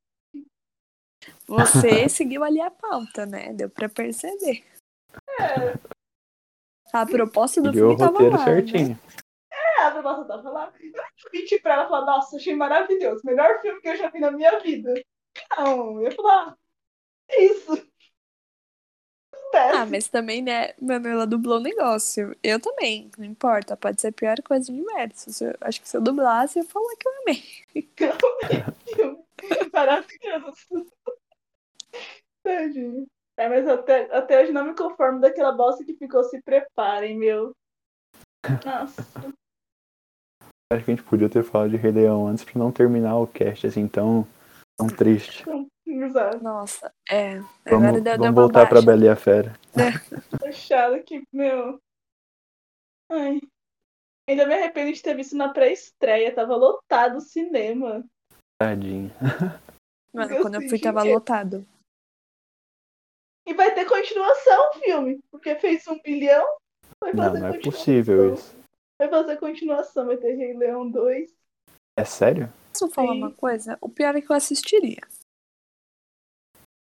Você 1.46 2.08
seguiu 2.08 2.42
ali 2.44 2.60
a 2.60 2.70
pauta, 2.70 3.26
né? 3.26 3.52
Deu 3.52 3.68
pra 3.70 3.88
perceber. 3.88 4.64
É, 5.40 5.78
A 6.92 7.06
proposta 7.06 7.60
do 7.60 7.68
Seguiu 7.68 7.86
o 7.86 7.96
filme 7.96 7.98
tava 7.98 8.12
roteiro 8.12 8.36
lá, 8.36 8.46
né? 8.46 8.54
certinho. 8.54 8.98
é, 9.52 9.82
a 9.82 10.02
nossa 10.02 10.24
tava 10.26 10.50
lá. 10.50 10.72
Eu 10.80 11.30
menti 11.32 11.58
pra 11.60 11.74
ela 11.74 11.84
e 11.84 11.88
falar, 11.88 12.06
nossa, 12.06 12.36
achei 12.36 12.54
maravilhoso. 12.54 13.22
Melhor 13.24 13.60
filme 13.60 13.80
que 13.80 13.88
eu 13.88 13.96
já 13.96 14.10
vi 14.10 14.20
na 14.20 14.30
minha 14.30 14.58
vida. 14.60 14.94
Não, 15.58 15.96
eu 16.00 16.02
ia 16.02 16.12
falar, 16.12 16.56
é 17.30 17.44
isso. 17.44 17.88
Ah, 19.72 19.86
mas 19.86 20.08
também, 20.08 20.42
né, 20.42 20.74
mano, 20.80 21.06
ela 21.06 21.26
dublou 21.26 21.58
o 21.58 21.62
negócio. 21.62 22.36
Eu 22.42 22.58
também, 22.60 23.10
não 23.16 23.24
importa. 23.24 23.76
Pode 23.76 24.00
ser 24.00 24.08
a 24.08 24.12
pior 24.12 24.40
coisa 24.42 24.66
do 24.66 24.72
universo. 24.76 25.44
Eu- 25.44 25.56
acho 25.60 25.80
que 25.80 25.88
se 25.88 25.96
eu 25.96 26.00
dublasse, 26.00 26.58
eu 26.58 26.64
ia 26.64 26.68
falar 26.68 26.96
que 26.96 27.08
eu 27.08 27.12
amei. 27.22 27.42
Maravilhoso. 29.72 30.86
Tadinho. 32.44 33.06
É, 33.36 33.48
mas 33.48 33.66
até, 33.66 34.14
até 34.16 34.42
hoje 34.42 34.52
não 34.52 34.64
me 34.64 34.76
conformo 34.76 35.20
daquela 35.20 35.52
bosta 35.52 35.84
que 35.84 35.94
ficou 35.94 36.22
se 36.24 36.40
preparem, 36.42 37.18
meu. 37.18 37.52
Nossa. 38.64 39.02
Acho 40.72 40.84
que 40.84 40.90
a 40.90 40.94
gente 40.94 41.02
podia 41.02 41.28
ter 41.28 41.42
falado 41.42 41.70
de 41.70 41.76
Rei 41.76 41.92
Leão 41.92 42.26
antes 42.26 42.44
pra 42.44 42.58
não 42.58 42.70
terminar 42.70 43.16
o 43.18 43.26
cast 43.26 43.66
assim 43.66 43.88
tão, 43.88 44.26
tão 44.76 44.86
triste. 44.88 45.44
Exato. 45.86 46.42
Nossa, 46.42 46.92
é. 47.08 47.38
Vamos, 47.38 47.54
Agora 47.66 47.92
deu, 47.92 48.02
deu 48.02 48.18
vamos 48.18 48.34
voltar 48.34 48.68
pra. 48.68 48.82
Bela 48.82 49.04
e 49.04 49.08
a 49.08 49.16
Fera. 49.16 49.54
Achado 50.44 51.02
que, 51.02 51.22
meu. 51.32 51.78
Ai. 53.10 53.40
Ainda 54.28 54.46
me 54.46 54.54
arrependo 54.54 54.92
de 54.92 55.02
ter 55.02 55.14
visto 55.14 55.36
na 55.36 55.52
pré-estreia. 55.52 56.34
Tava 56.34 56.56
lotado 56.56 57.18
o 57.18 57.20
cinema. 57.20 58.04
Tadinho. 58.60 59.10
Mano, 60.14 60.36
quando 60.40 60.54
eu 60.54 60.68
fui, 60.68 60.78
tava 60.78 61.02
lotado. 61.02 61.66
Continuação 64.04 64.70
o 64.70 64.72
filme. 64.80 65.20
Porque 65.30 65.54
fez 65.56 65.86
um 65.88 65.98
bilhão. 66.02 66.46
Vai 67.00 67.12
Não, 67.12 67.24
fazer 67.24 67.40
não 67.40 67.48
é 67.48 67.52
continuação. 67.52 67.72
possível 67.84 68.34
isso. 68.34 68.56
Vai 68.98 69.08
fazer 69.08 69.36
continuação. 69.38 70.06
Vai 70.06 70.16
ter 70.16 70.34
Rei 70.34 70.54
Leão 70.56 70.90
2. 70.90 71.30
É 71.98 72.04
sério? 72.04 72.52
Posso 72.72 72.90
falar 72.90 73.12
Sim. 73.12 73.18
uma 73.18 73.30
coisa? 73.30 73.78
O 73.80 73.88
pior 73.88 74.14
é 74.16 74.20
que 74.20 74.30
eu 74.30 74.36
assistiria. 74.36 75.00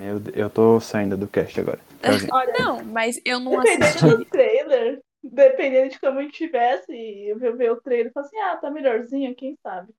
Eu, 0.02 0.22
eu 0.34 0.50
tô 0.50 0.80
saindo 0.80 1.18
do 1.18 1.28
cast 1.28 1.60
agora. 1.60 1.80
Olha, 2.32 2.54
Não, 2.58 2.84
mas 2.86 3.20
eu 3.26 3.40
não 3.40 3.52
dependendo 3.52 3.86
assistiria. 3.86 4.18
do 4.18 4.26
trailer, 4.26 5.02
dependendo 5.22 5.90
de 5.90 6.00
como 6.00 6.22
eu 6.22 6.32
tivesse, 6.32 6.94
eu 7.28 7.38
ver, 7.58 7.72
o 7.72 7.82
trailer 7.82 8.08
e 8.08 8.12
falar 8.14 8.26
assim, 8.28 8.40
ah, 8.40 8.58
tá 8.58 8.72
melhorzinho, 8.72 9.36
quem 9.36 9.58
sabe. 9.62 9.94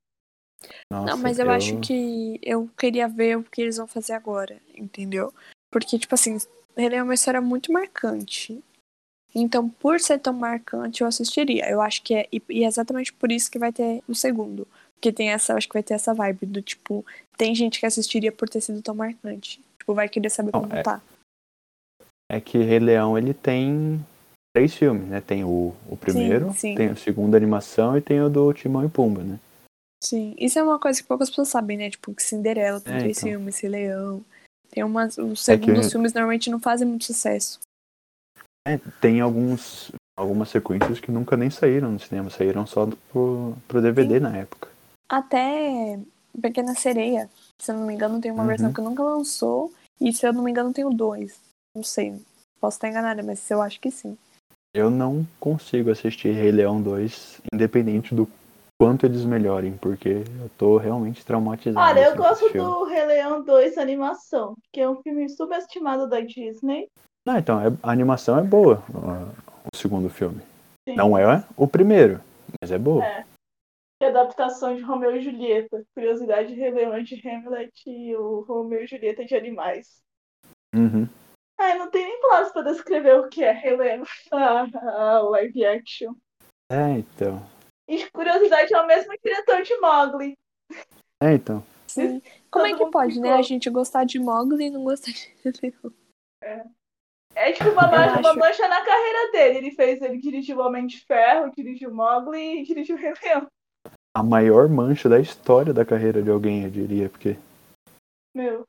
Nossa, 0.90 1.06
Não, 1.06 1.22
mas 1.22 1.38
eu, 1.38 1.51
acho 1.51 1.80
que 1.80 2.38
eu 2.42 2.68
queria 2.78 3.09
ver 3.09 3.36
o 3.36 3.42
que 3.44 3.60
eles 3.60 3.76
vão 3.76 3.86
fazer 3.86 4.12
agora, 4.14 4.60
entendeu? 4.74 5.34
Porque, 5.70 5.98
tipo 5.98 6.14
assim, 6.14 6.38
ele 6.76 6.94
é 6.94 7.02
uma 7.02 7.14
história 7.14 7.40
muito 7.40 7.72
marcante. 7.72 8.62
Então, 9.34 9.68
por 9.68 10.01
ser 10.01 10.18
tão 10.18 10.32
marcante, 10.32 11.02
eu 11.02 11.06
assistiria. 11.06 11.68
Eu 11.70 11.80
acho 11.80 12.02
que 12.02 12.14
é. 12.14 12.28
E 12.32 12.64
é 12.64 12.66
exatamente 12.66 13.12
por 13.12 13.30
isso 13.30 13.51
que 13.51 13.59
vai 13.59 13.72
ter 13.72 14.02
o 14.09 14.14
segundo. 14.14 14.66
Porque 14.94 15.12
tem 15.12 15.30
essa, 15.30 15.55
acho 15.55 15.68
que 15.68 15.72
vai 15.74 15.82
ter 15.82 15.94
essa 15.94 16.12
vibe 16.12 16.47
do 16.47 16.60
tipo, 16.60 17.06
tem 17.36 17.55
gente 17.55 17.80
que 17.80 17.86
assistiria 17.86 18.30
por 18.32 18.48
ter 18.48 18.60
sido 18.60 18.82
tão 18.82 18.94
marcante. 18.94 19.60
Tipo, 19.78 19.94
vai 19.94 20.09
querer 20.09 20.30
saber 20.30 20.51
Não, 20.52 20.60
como 20.62 20.74
é- 20.74 20.82
tá. 20.82 21.01
É 22.30 22.40
que 22.40 22.59
Rei 22.59 22.78
Leão 22.78 23.16
ele 23.16 23.32
tem 23.34 24.05
três 24.55 24.74
filmes, 24.74 25.09
né? 25.09 25.20
Tem 25.20 25.42
o, 25.44 25.74
o 25.88 25.97
primeiro, 25.97 26.52
sim. 26.52 26.74
tem 26.74 26.90
o 26.90 26.97
segundo 26.97 27.34
animação 27.34 27.97
e 27.97 28.01
tem 28.01 28.20
o 28.20 28.28
do 28.28 28.52
Timão 28.52 28.84
e 28.84 28.88
Pumba, 28.88 29.22
né? 29.22 29.38
Sim. 30.02 30.34
Isso 30.38 30.59
é 30.59 30.62
uma 30.62 30.78
coisa 30.78 31.01
que 31.01 31.09
poucas 31.09 31.28
pessoas 31.28 31.48
sabem, 31.48 31.76
né? 31.76 31.90
Tipo, 31.90 32.14
que 32.14 32.22
Cinderela 32.22 32.80
tem 32.80 32.94
É, 32.94 32.98
três 33.01 33.18
então. 33.18 33.30
filmes, 33.30 33.59
Rei 33.60 33.70
Leão. 33.70 34.24
Tem 34.70 34.84
umas. 34.84 35.18
Os 35.18 35.42
segundos 35.42 35.90
filmes 35.90 36.12
normalmente 36.12 36.51
não 36.51 36.60
fazem 36.60 36.86
muito 36.86 37.05
sucesso. 37.05 37.59
É, 38.66 38.78
tem 39.01 39.20
alguns 39.20 39.90
algumas 40.18 40.51
sequências 40.51 41.01
que 41.01 41.10
nunca 41.10 41.34
nem 41.36 41.48
saíram 41.48 41.92
no 41.92 41.98
cinema, 41.98 42.28
saíram 42.28 42.66
só 42.66 42.86
pro, 43.10 43.56
pro 43.66 43.80
DVD 43.80 44.20
na 44.20 44.36
época. 44.36 44.68
Até 45.10 45.98
Pequena 46.40 46.74
Sereia, 46.74 47.28
se 47.59 47.72
eu 47.72 47.76
não 47.76 47.86
me 47.86 47.94
engano, 47.94 48.20
tem 48.20 48.30
uma 48.30 48.42
Uhum. 48.42 48.48
versão 48.48 48.72
que 48.72 48.80
nunca 48.82 49.02
lançou. 49.02 49.72
E 49.98 50.12
se 50.12 50.26
eu 50.26 50.32
não 50.32 50.42
me 50.42 50.51
engano, 50.51 50.72
tem 50.74 50.84
o 50.84 50.90
dois. 50.90 51.40
Não 51.74 51.82
sei. 51.82 52.20
Posso 52.60 52.76
estar 52.76 52.88
enganada, 52.88 53.22
mas 53.22 53.51
eu 53.51 53.62
acho 53.62 53.80
que 53.80 53.90
sim. 53.90 54.16
Eu 54.74 54.90
não 54.90 55.26
consigo 55.40 55.90
assistir 55.90 56.32
Rei 56.32 56.52
Leão 56.52 56.80
2, 56.80 57.40
independente 57.52 58.14
do 58.14 58.28
quanto 58.81 59.05
eles 59.05 59.27
melhorem, 59.27 59.77
porque 59.77 60.09
eu 60.40 60.51
tô 60.57 60.78
realmente 60.78 61.23
traumatizado. 61.23 61.86
Olha, 61.86 62.01
eu 62.01 62.09
assim, 62.12 62.16
gosto 62.16 62.48
filme. 62.48 62.66
do 62.66 62.85
Rei 62.85 63.05
Leão 63.05 63.44
2 63.44 63.77
animação, 63.77 64.55
que 64.73 64.81
é 64.81 64.89
um 64.89 65.02
filme 65.02 65.28
subestimado 65.28 66.09
da 66.09 66.23
Disney. 66.23 66.89
Não, 67.27 67.36
então, 67.36 67.61
é- 67.61 67.77
a 67.82 67.90
animação 67.93 68.39
é 68.39 68.43
boa, 68.43 68.82
o 69.70 69.77
segundo 69.77 70.09
filme. 70.09 70.40
Sim. 70.89 70.97
Não 70.97 71.19
é 71.19 71.44
o 71.59 71.69
primeiro, 71.69 72.23
mas 72.59 72.73
é 72.73 72.78
boa. 72.78 73.05
É. 73.05 73.27
Que 74.01 74.07
adaptação 74.07 74.74
de 74.74 74.81
Romeu 74.81 75.15
e 75.15 75.20
Julieta. 75.20 75.85
Curiosidade 75.94 76.55
relevante 76.55 77.20
de 77.20 77.28
Hamlet 77.28 77.70
e 77.86 78.16
o 78.16 78.47
Romeu 78.48 78.82
e 78.82 78.86
Julieta 78.86 79.27
de 79.27 79.35
animais. 79.35 80.01
Uhum. 80.74 81.07
Ai, 81.61 81.77
não 81.77 81.90
tem 81.90 82.07
nem 82.07 82.19
palavras 82.23 82.51
pra 82.51 82.62
descrever 82.62 83.19
o 83.19 83.28
que 83.28 83.44
é 83.44 83.52
Rei 83.52 83.77
Leão. 83.77 84.05
Ah, 84.32 85.20
live 85.20 85.66
action. 85.66 86.15
É, 86.73 86.93
então. 86.93 87.47
E 87.91 88.09
curiosidade 88.11 88.73
é 88.73 88.81
o 88.81 88.87
mesmo 88.87 89.12
diretor 89.23 89.62
de 89.62 89.77
Mowgli. 89.81 90.39
É, 91.21 91.35
então. 91.35 91.65
Sim. 91.89 92.23
Como 92.49 92.65
é 92.65 92.69
Todo 92.71 92.79
que 92.79 92.85
mundo 92.85 92.93
pode, 92.93 93.17
né? 93.19 93.23
ficou. 93.29 93.39
A 93.39 93.43
gente 93.43 93.69
gostar 93.69 94.05
de 94.05 94.21
Mogli 94.21 94.67
e 94.67 94.71
não 94.71 94.85
gostar 94.85 95.11
de 95.11 95.29
Leão? 95.61 95.93
É 97.35 97.53
tipo 97.53 97.71
uma 97.71 97.89
mancha, 97.89 98.21
uma 98.21 98.35
mancha 98.35 98.69
na 98.69 98.85
carreira 98.85 99.33
dele. 99.33 99.59
Ele 99.59 99.71
fez, 99.73 100.01
ele 100.01 100.19
dirigiu 100.19 100.59
o 100.59 100.61
Homem 100.65 100.87
de 100.87 101.01
Ferro, 101.05 101.51
dirigiu 101.51 101.93
Mowgli 101.93 102.61
e 102.61 102.65
dirigiu 102.65 102.95
o 102.95 102.99
Rei 103.01 103.12
Leão. 103.25 103.47
A 104.17 104.23
maior 104.23 104.69
mancha 104.69 105.09
da 105.09 105.19
história 105.19 105.73
da 105.75 105.85
carreira 105.85 106.23
de 106.23 106.31
alguém, 106.31 106.62
eu 106.65 106.71
diria, 106.71 107.09
porque. 107.09 107.37
Meu. 108.37 108.62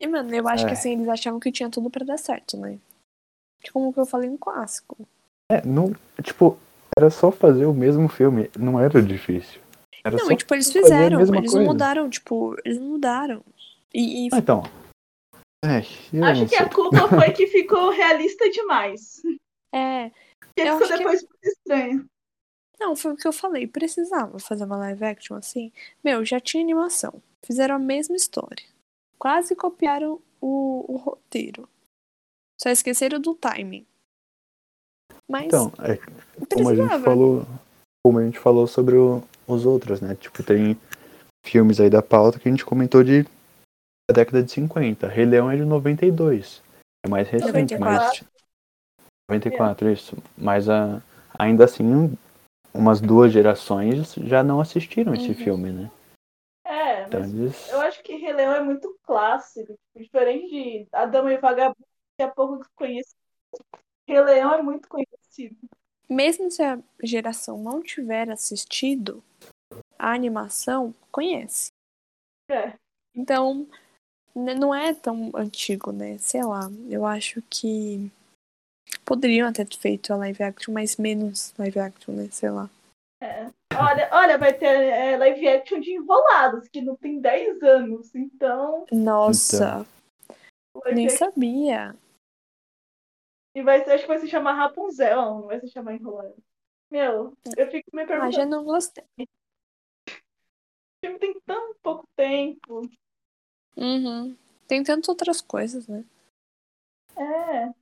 E, 0.00 0.06
mano, 0.06 0.34
eu 0.34 0.48
acho 0.48 0.64
É. 0.64 0.68
que 0.68 0.72
assim, 0.72 0.92
eles 0.92 1.08
achavam 1.08 1.38
que 1.38 1.52
tinha 1.52 1.70
tudo 1.70 1.90
pra 1.90 2.04
dar 2.04 2.18
certo, 2.18 2.56
né? 2.56 2.78
Como 3.72 3.92
que 3.92 4.00
eu 4.00 4.06
falei 4.06 4.28
no 4.30 4.38
clássico. 4.38 4.96
É, 5.50 5.64
não. 5.66 5.92
Tipo, 6.22 6.58
era 6.96 7.10
só 7.10 7.30
fazer 7.30 7.66
o 7.66 7.74
mesmo 7.74 8.08
filme. 8.08 8.50
Não 8.58 8.78
era 8.80 9.00
difícil. 9.02 9.60
Era 10.04 10.16
não, 10.16 10.26
só 10.26 10.32
e 10.32 10.36
tipo, 10.36 10.54
eles 10.54 10.70
fizeram, 10.70 11.18
eles 11.18 11.30
não 11.30 11.40
coisa. 11.40 11.60
mudaram, 11.62 12.10
tipo, 12.10 12.54
eles 12.64 12.78
não 12.78 12.88
mudaram. 12.88 13.42
E, 13.92 14.26
e 14.26 14.28
Ah, 14.32 14.38
então. 14.38 14.62
É, 15.64 15.78
eu 16.12 16.24
Acho 16.24 16.40
não 16.42 16.48
que 16.48 16.56
sei. 16.56 16.66
a 16.66 16.68
culpa 16.68 17.08
foi 17.08 17.32
que 17.32 17.46
ficou 17.46 17.90
realista 17.90 18.48
demais. 18.50 19.22
é. 19.74 20.10
Porque 20.54 20.62
ficou 20.70 20.76
acho 20.84 20.88
que- 20.92 20.98
depois 20.98 21.22
muito 21.22 21.44
estranho. 21.44 22.06
Não, 22.78 22.94
foi 22.94 23.12
o 23.12 23.16
que 23.16 23.26
eu 23.26 23.32
falei. 23.32 23.66
Precisava 23.66 24.38
fazer 24.38 24.64
uma 24.64 24.76
live 24.76 25.04
action 25.04 25.36
assim. 25.36 25.72
Meu, 26.02 26.24
já 26.24 26.38
tinha 26.38 26.62
animação. 26.62 27.20
Fizeram 27.44 27.76
a 27.76 27.78
mesma 27.78 28.14
história. 28.14 28.64
Quase 29.18 29.56
copiaram 29.56 30.20
o, 30.40 30.84
o 30.92 30.96
roteiro. 30.96 31.68
Só 32.60 32.68
esqueceram 32.68 33.20
do 33.20 33.34
timing. 33.34 33.86
Mas 35.28 35.46
Então, 35.46 35.72
é, 35.78 35.98
como 36.52 36.68
a 36.68 36.74
gente 36.74 36.98
falou, 37.00 37.46
como 38.04 38.18
a 38.18 38.24
gente 38.24 38.38
falou 38.38 38.66
sobre 38.66 38.96
o- 38.96 39.22
os 39.46 39.64
outros, 39.66 40.00
né? 40.00 40.14
Tipo, 40.14 40.42
tem 40.42 40.76
filmes 41.44 41.80
aí 41.80 41.90
da 41.90 42.02
pauta 42.02 42.38
que 42.38 42.48
a 42.48 42.50
gente 42.50 42.64
comentou 42.64 43.02
de 43.04 43.22
da 44.10 44.14
década 44.14 44.42
de 44.42 44.50
50. 44.50 45.08
Rei 45.08 45.24
Leão 45.24 45.50
é 45.50 45.56
de 45.56 45.64
92. 45.64 46.62
É 47.04 47.08
mais 47.08 47.28
recente, 47.28 47.52
94. 47.78 47.80
mas 47.80 48.24
94, 49.28 49.90
isso. 49.90 50.16
Mas 50.36 50.68
a, 50.68 51.02
ainda 51.38 51.64
assim, 51.64 52.16
umas 52.72 53.00
duas 53.00 53.32
gerações 53.32 54.12
já 54.14 54.42
não 54.42 54.60
assistiram 54.60 55.14
esse 55.14 55.28
Uhum. 55.30 55.34
filme, 55.34 55.72
né? 55.72 55.90
É, 56.66 57.04
Então 57.04 57.20
eles 57.20 57.70
eu 57.70 57.80
acho 57.80 58.02
que 58.02 58.16
Rei 58.16 58.32
Leão 58.32 58.52
é 58.52 58.62
muito 58.62 58.94
clássico. 59.02 59.72
tipo, 59.72 59.78
diferente 59.96 60.48
de 60.50 60.88
A 60.92 61.06
Dama 61.06 61.32
e 61.32 61.36
o 61.38 61.40
Vagabundo, 61.40 61.86
que 62.16 62.22
é 62.22 62.26
pouco 62.28 62.64
conhecido. 62.74 63.16
Rei 64.06 64.20
Leão 64.20 64.54
é 64.54 64.62
muito 64.62 64.88
conhecido. 64.88 65.56
Mesmo 66.08 66.50
se 66.50 66.62
a 66.62 66.78
geração 67.02 67.58
não 67.58 67.82
tiver 67.82 68.30
assistido 68.30 69.22
a 69.98 70.12
animação, 70.12 70.94
conhece. 71.10 71.70
É. 72.50 72.74
Então, 73.14 73.66
não 74.34 74.74
é 74.74 74.92
tão 74.92 75.30
antigo, 75.34 75.92
né? 75.92 76.18
Sei 76.18 76.42
lá. 76.42 76.68
Eu 76.88 77.06
acho 77.06 77.42
que 77.48 78.10
poderiam 79.04 79.52
ter 79.52 79.66
feito 79.74 80.12
a 80.12 80.16
live 80.16 80.42
action, 80.42 80.74
mas 80.74 80.96
menos 80.96 81.54
live 81.58 81.78
action, 81.78 82.14
né? 82.14 82.28
Sei 82.30 82.50
lá. 82.50 82.68
É. 83.22 83.46
Olha, 83.76 84.08
olha, 84.12 84.38
vai 84.38 84.52
ter 84.52 84.66
é, 84.66 85.16
live 85.16 85.48
action 85.48 85.80
de 85.80 85.92
Enrolados, 85.92 86.68
que 86.68 86.80
não 86.80 86.96
tem 86.96 87.20
10 87.20 87.62
anos. 87.62 88.14
Então, 88.14 88.84
Nossa, 88.92 89.86
vai 90.74 90.94
nem 90.94 91.08
sabia. 91.08 91.96
E 93.54 93.62
vai 93.62 93.84
ser, 93.84 93.92
acho 93.92 94.02
que 94.04 94.08
vai 94.08 94.18
se 94.18 94.28
chamar 94.28 94.54
Rapunzel, 94.54 95.16
não 95.16 95.42
vai 95.42 95.60
se 95.60 95.68
chamar 95.68 95.94
Enrolados. 95.94 96.42
Meu, 96.90 97.36
eu 97.56 97.70
fico 97.70 97.88
me 97.92 98.02
Ah, 98.02 98.06
perguntando, 98.06 98.32
já 98.32 98.46
não 98.46 98.64
gostei. 98.64 99.04
o 100.08 100.12
filme 101.04 101.18
tem 101.18 101.40
tão 101.46 101.74
pouco 101.82 102.06
tempo. 102.16 102.82
Uhum. 103.76 104.36
Tem 104.66 104.82
tantas 104.82 105.08
outras 105.08 105.40
coisas, 105.40 105.86
né? 105.86 106.04
É. 107.16 107.72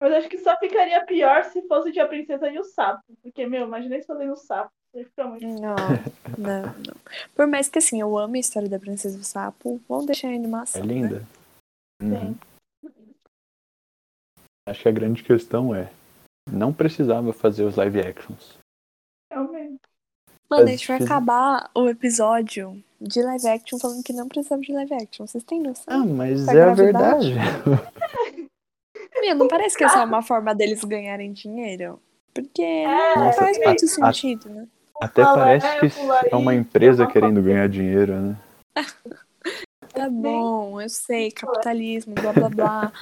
Mas 0.00 0.12
acho 0.12 0.28
que 0.28 0.38
só 0.38 0.56
ficaria 0.58 1.04
pior 1.06 1.44
se 1.44 1.66
fosse 1.66 1.90
de 1.90 2.00
A 2.00 2.06
Princesa 2.06 2.50
e 2.50 2.58
o 2.58 2.64
Sapo. 2.64 3.02
Porque, 3.22 3.46
meu, 3.46 3.66
imaginei 3.66 4.00
se 4.00 4.06
fazendo 4.06 4.32
o 4.32 4.36
sapo. 4.36 4.70
Ia 4.94 5.04
ficar 5.04 5.24
muito. 5.24 5.46
Não, 5.46 5.74
não, 6.38 6.62
não. 6.62 6.96
Por 7.34 7.46
mais 7.46 7.68
que 7.68 7.78
assim, 7.78 8.00
eu 8.00 8.16
amo 8.16 8.36
a 8.36 8.38
história 8.38 8.68
da 8.68 8.78
Princesa 8.78 9.16
do 9.18 9.24
Sapo, 9.24 9.80
vamos 9.88 10.06
deixar 10.06 10.28
a 10.28 10.32
é 10.32 10.36
animação. 10.36 10.84
né? 10.84 10.92
linda. 10.94 11.26
Uhum. 12.02 12.10
Sim. 12.34 12.38
Acho 14.66 14.82
que 14.82 14.88
a 14.88 14.92
grande 14.92 15.22
questão 15.22 15.74
é 15.74 15.90
não 16.50 16.72
precisava 16.72 17.32
fazer 17.32 17.64
os 17.64 17.76
live 17.76 18.00
actions. 18.00 18.56
Realmente. 19.30 19.80
Mano, 20.48 20.64
a 20.64 20.70
gente 20.70 20.86
vai 20.88 21.02
acabar 21.02 21.70
o 21.74 21.88
episódio 21.88 22.82
de 23.00 23.22
live 23.22 23.46
action 23.48 23.78
falando 23.78 24.02
que 24.02 24.12
não 24.12 24.28
precisava 24.28 24.62
de 24.62 24.72
live 24.72 24.94
action. 24.94 25.26
Vocês 25.26 25.44
têm 25.44 25.60
noção? 25.60 25.84
Ah, 25.88 26.04
mas 26.04 26.46
Da 26.46 26.54
é 26.54 26.62
a 26.62 26.72
verdade. 26.74 27.34
Meu, 29.20 29.34
não 29.34 29.48
parece 29.48 29.76
que 29.76 29.84
essa 29.84 30.00
é 30.00 30.04
uma 30.04 30.22
forma 30.22 30.54
deles 30.54 30.82
ganharem 30.84 31.32
dinheiro? 31.32 32.00
Porque 32.32 32.62
É, 32.62 33.16
não 33.16 33.24
Nossa, 33.26 33.40
faz 33.40 33.58
muito 33.58 33.84
a- 33.84 33.88
sentido, 33.88 34.48
né? 34.50 34.68
Até 35.00 35.22
Fala, 35.22 35.38
parece 35.38 35.66
é, 35.66 35.80
que 35.80 35.86
é 36.32 36.36
uma 36.36 36.54
empresa 36.54 37.04
é 37.04 37.06
querendo 37.06 37.42
ganhar 37.42 37.68
dinheiro, 37.68 38.14
né? 38.20 38.36
Tá 39.92 40.10
bom, 40.10 40.80
eu 40.80 40.88
sei, 40.88 41.30
capitalismo, 41.30 42.14
blá 42.16 42.32
blá 42.32 42.48
blá. 42.48 42.92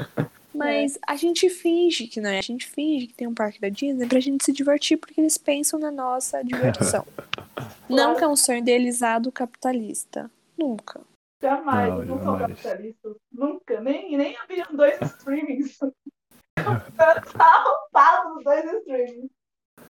Mas 0.55 0.99
a 1.07 1.17
gente 1.17 1.49
finge 1.49 2.07
que 2.07 2.21
não 2.21 2.31
é. 2.31 2.39
A 2.39 2.43
gente 2.43 2.67
finge 2.67 3.07
que 3.07 3.15
tem 3.15 3.27
um 3.27 3.35
parque 3.35 3.61
da 3.61 3.69
Disney 3.69 4.07
pra 4.07 4.21
gente 4.21 4.45
se 4.45 4.53
divertir 4.53 4.97
porque 4.99 5.21
eles 5.21 5.39
pensam 5.39 5.79
na 5.79 5.91
nossa 5.91 6.43
diversão. 6.43 7.07
Não 7.89 8.15
que 8.15 8.25
é 8.25 8.29
um 8.29 8.37
sonho 8.37 8.59
idealizado 8.59 9.31
capitalista. 9.31 10.31
Nunca. 10.57 11.01
Jamais, 11.43 11.89
Não, 11.91 11.99
eles 11.99 12.09
não 12.09 12.23
são 12.23 12.39
jamais. 12.39 12.61
capitalistas. 12.61 13.17
Nunca. 13.33 13.81
Nem, 13.81 14.17
nem 14.17 14.37
haviam 14.37 14.67
dois 14.73 14.99
streamings. 15.03 15.77
tá 16.97 17.23
arrombado 17.39 18.39
os 18.39 18.45
dois 18.45 18.65
streamings. 18.81 19.31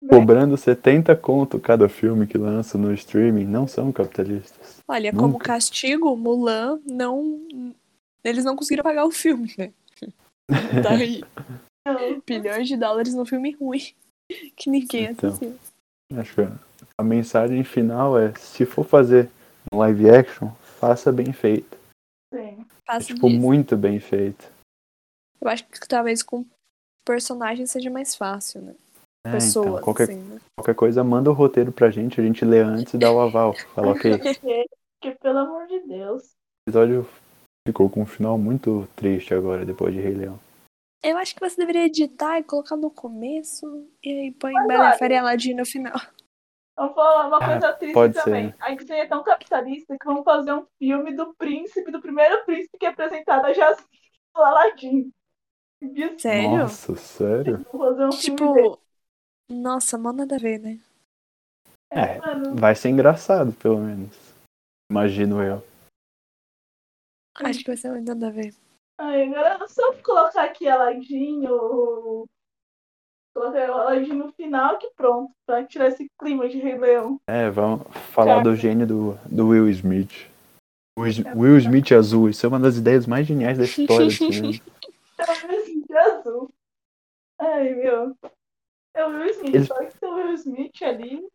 Cobrando 0.09 0.57
70 0.57 1.17
conto 1.17 1.59
cada 1.59 1.89
filme 1.89 2.27
que 2.27 2.37
lança 2.37 2.77
no 2.77 2.93
streaming, 2.93 3.45
não 3.47 3.67
são 3.67 3.91
capitalistas. 3.93 4.83
Olha, 4.87 5.13
como 5.13 5.35
Nunca. 5.35 5.47
castigo, 5.47 6.17
Mulan 6.17 6.81
não. 6.85 7.47
Eles 8.23 8.45
não 8.45 8.57
conseguiram 8.57 8.85
pagar 8.85 9.05
o 9.05 9.11
filme, 9.11 9.55
né? 9.57 9.73
Daí, 10.83 11.23
Não. 11.87 12.21
bilhões 12.27 12.69
de 12.69 12.77
dólares 12.77 13.15
no 13.15 13.25
filme 13.27 13.53
ruim. 13.53 13.81
Que 14.57 14.69
ninguém 14.69 15.05
Então. 15.11 15.31
assistiu. 15.31 15.57
Acho 16.17 16.35
que 16.35 16.41
a 16.99 17.03
mensagem 17.05 17.63
final 17.63 18.19
é, 18.19 18.35
se 18.35 18.67
for 18.67 18.85
fazer 18.85 19.31
um 19.73 19.79
live 19.79 20.11
action, 20.11 20.49
faça 20.81 21.13
bem 21.13 21.33
feito. 21.33 21.77
Sim. 22.35 22.67
Passa 22.85 23.07
Tipo, 23.07 23.29
disso. 23.29 23.41
muito 23.41 23.77
bem 23.77 24.01
feito. 24.01 24.51
Eu 25.41 25.49
acho 25.49 25.65
que 25.67 25.87
talvez 25.87 26.23
com 26.25 26.45
personagem 27.07 27.67
seja 27.67 27.89
mais 27.89 28.17
fácil, 28.17 28.63
né? 28.63 28.75
É, 29.27 29.33
Pessoas, 29.33 29.67
então, 29.67 29.81
qualquer, 29.83 30.03
assim, 30.05 30.17
né? 30.23 30.41
qualquer 30.59 30.75
coisa, 30.75 31.05
manda 31.05 31.31
o 31.31 31.35
roteiro 31.35 31.71
pra 31.73 31.91
gente, 31.91 32.21
a 32.21 32.25
gente 32.25 32.45
lê 32.45 32.61
antes 32.61 32.95
e 32.95 32.99
dá 32.99 33.13
o 33.13 33.21
aval. 33.21 33.55
Fala, 33.75 33.93
ok, 33.95 34.19
porque, 34.19 35.15
pelo 35.21 35.39
amor 35.39 35.67
de 35.69 35.81
Deus. 35.87 36.23
o 36.25 36.71
episódio 36.71 37.09
ficou 37.67 37.91
com 37.91 38.03
um 38.03 38.07
final 38.07 38.39
muito 38.39 38.89
triste 38.97 39.35
agora, 39.35 39.65
depois 39.67 39.93
de 39.93 40.01
Rei 40.01 40.15
Leão. 40.15 40.39
Eu 41.03 41.19
acho 41.19 41.35
que 41.35 41.41
você 41.41 41.57
deveria 41.57 41.87
editar 41.87 42.39
e 42.39 42.45
colocar 42.45 42.77
no 42.77 42.91
começo 42.91 43.87
e 44.03 44.11
aí 44.11 44.33
põe 44.33 44.53
Bela 44.67 44.93
Fera 44.93 45.15
e 45.15 45.17
Aladdin 45.19 45.55
no 45.55 45.67
final. 45.67 45.95
Vamos 46.77 46.95
falar 46.95 47.29
uma 47.29 47.39
Ah, 47.39 47.47
coisa 47.47 47.73
triste 47.75 47.95
pode 47.95 48.15
também. 48.15 48.51
ser. 48.51 48.57
A 48.61 48.75
Disney 48.75 48.99
é 49.01 49.07
tão 49.07 49.23
capitalista 49.23 49.97
que 49.99 50.05
vão 50.07 50.23
fazer 50.23 50.53
um 50.53 50.67
filme 50.79 51.15
do 51.15 51.35
príncipe, 51.35 51.91
do 51.91 52.01
primeiro 52.01 52.45
príncipe 52.45 52.79
que 52.79 52.87
é 52.87 52.91
apresentado 52.91 53.47
a 53.47 53.53
Jasmine 53.53 53.89
do 54.35 54.43
Aladdin. 54.43 55.13
Sério? 56.19 56.59
Nossa, 56.59 56.97
sério? 56.97 57.67
um 57.73 57.95
dele. 58.09 58.17
Tipo, 58.19 58.79
nossa, 59.51 59.97
mó 59.99 60.13
nada 60.13 60.37
a 60.37 60.39
ver, 60.39 60.59
né? 60.59 60.79
É, 61.91 62.19
Mano, 62.19 62.57
vai 62.57 62.75
ser 62.75 62.89
engraçado, 62.89 63.53
pelo 63.53 63.79
menos. 63.79 64.17
Imagino 64.91 65.43
eu. 65.43 65.63
Acho 67.45 67.59
que 67.61 67.67
vai 67.71 67.77
ser 67.77 67.91
muito 67.91 68.07
nada 68.09 68.29
a 68.29 68.31
ver. 68.31 68.55
ai, 68.99 69.25
agora 69.25 69.59
é 69.65 69.69
só 69.69 69.93
colocar 70.03 70.45
aqui 70.45 70.69
Aladdin 70.69 71.47
ou. 71.49 72.27
Colocar 73.35 73.71
o 73.71 73.75
Aladdin 73.75 74.15
no 74.15 74.33
final 74.33 74.79
que 74.79 74.91
pronto, 74.97 75.31
pra 75.47 75.63
tirar 75.65 75.89
esse 75.89 76.09
clima 76.19 76.49
de 76.49 76.59
Rei 76.59 76.79
Leão. 76.79 77.19
É, 77.29 77.51
vamos 77.51 77.87
falar 78.13 78.43
do 78.43 78.57
gênio 78.57 78.87
do, 78.87 79.13
do 79.27 79.49
Will 79.49 79.69
Smith. 79.69 80.31
Will, 80.99 81.13
Will 81.35 81.59
Smith 81.59 81.93
azul, 81.93 82.31
isso 82.31 82.47
é 82.47 82.49
uma 82.49 82.59
das 82.59 82.79
ideias 82.79 83.07
mais 83.07 83.27
geniais 83.27 83.59
da 83.59 83.65
história 83.65 84.07
do 84.07 84.11
cinema. 84.13 84.53
É 85.19 85.25
o 85.45 85.49
Will 85.49 85.61
Smith 85.63 85.91
azul. 85.93 86.51
Ai, 87.39 87.75
meu. 87.75 88.17
É 88.95 89.05
o 89.07 89.09
Will 89.11 89.31
Smith, 89.31 89.55
Ele- 89.55 89.65
só 89.67 89.75
que 89.85 89.99
tem 89.99 90.09
o 90.09 90.15
Will 90.15 90.33
Smith 90.35 90.83
ali. 90.83 91.27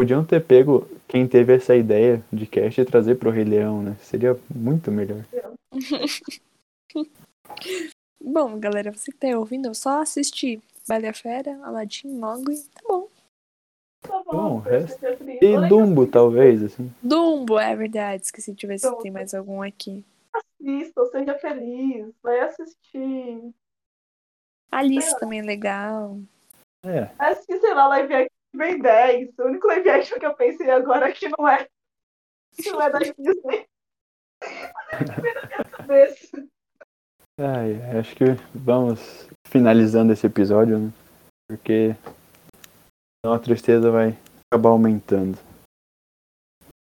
Podiam 0.00 0.24
ter 0.24 0.42
pego 0.42 0.88
quem 1.06 1.28
teve 1.28 1.54
essa 1.54 1.76
ideia 1.76 2.24
de 2.32 2.46
cast 2.46 2.80
e 2.80 2.86
trazer 2.86 3.16
pro 3.16 3.28
Rei 3.30 3.44
Leão, 3.44 3.82
né? 3.82 3.98
Seria 4.00 4.34
muito 4.48 4.90
melhor. 4.90 5.22
Bom, 8.18 8.58
galera, 8.58 8.94
você 8.94 9.12
que 9.12 9.18
tá 9.18 9.38
ouvindo, 9.38 9.66
eu 9.66 9.74
só 9.74 10.00
assistir 10.00 10.62
Bela 10.88 11.10
a 11.10 11.12
Fera, 11.12 11.62
Aladdin, 11.62 12.08
Mowgli, 12.08 12.56
tá 12.72 12.80
bom. 12.82 13.08
Tá 14.00 14.22
bom. 14.24 14.32
Bom, 14.32 14.56
o 14.56 14.60
resto. 14.60 15.04
E 15.04 15.54
Olha 15.54 15.62
que 15.64 15.68
Dumbo, 15.68 16.06
talvez, 16.06 16.62
assim. 16.62 16.90
Dumbo, 17.02 17.58
é 17.58 17.76
verdade, 17.76 18.22
esqueci 18.22 18.54
de 18.54 18.66
ver 18.66 18.78
se 18.78 18.88
Dumbo. 18.88 19.02
tem 19.02 19.10
mais 19.10 19.34
algum 19.34 19.60
aqui. 19.60 20.02
Assista, 20.32 21.04
seja 21.08 21.38
feliz. 21.38 22.10
Vai 22.22 22.40
assistir. 22.40 23.52
Alice 24.72 25.20
também 25.20 25.40
é 25.40 25.42
legal. 25.42 26.18
É, 26.86 27.10
Assistir, 27.18 27.60
sei 27.60 27.74
lá, 27.74 27.86
live 27.88 28.30
Ben 28.54 28.78
10. 28.78 29.38
O 29.38 29.44
único 29.44 29.66
live 29.68 29.90
action 29.90 30.18
que 30.18 30.26
eu 30.26 30.34
pensei 30.34 30.70
agora 30.70 31.12
que 31.12 31.28
não 31.28 31.48
é. 31.48 31.66
Que 32.56 32.70
não 32.70 32.82
é 32.82 32.90
da 32.90 32.98
Disney. 32.98 33.66
É 35.88 37.42
ai, 37.42 37.98
acho 37.98 38.14
que 38.16 38.24
vamos 38.54 39.28
finalizando 39.46 40.12
esse 40.12 40.26
episódio, 40.26 40.78
né? 40.78 40.92
Porque 41.48 41.94
senão 43.20 43.34
a 43.34 43.38
tristeza 43.38 43.90
vai 43.90 44.16
acabar 44.50 44.70
aumentando. 44.70 45.38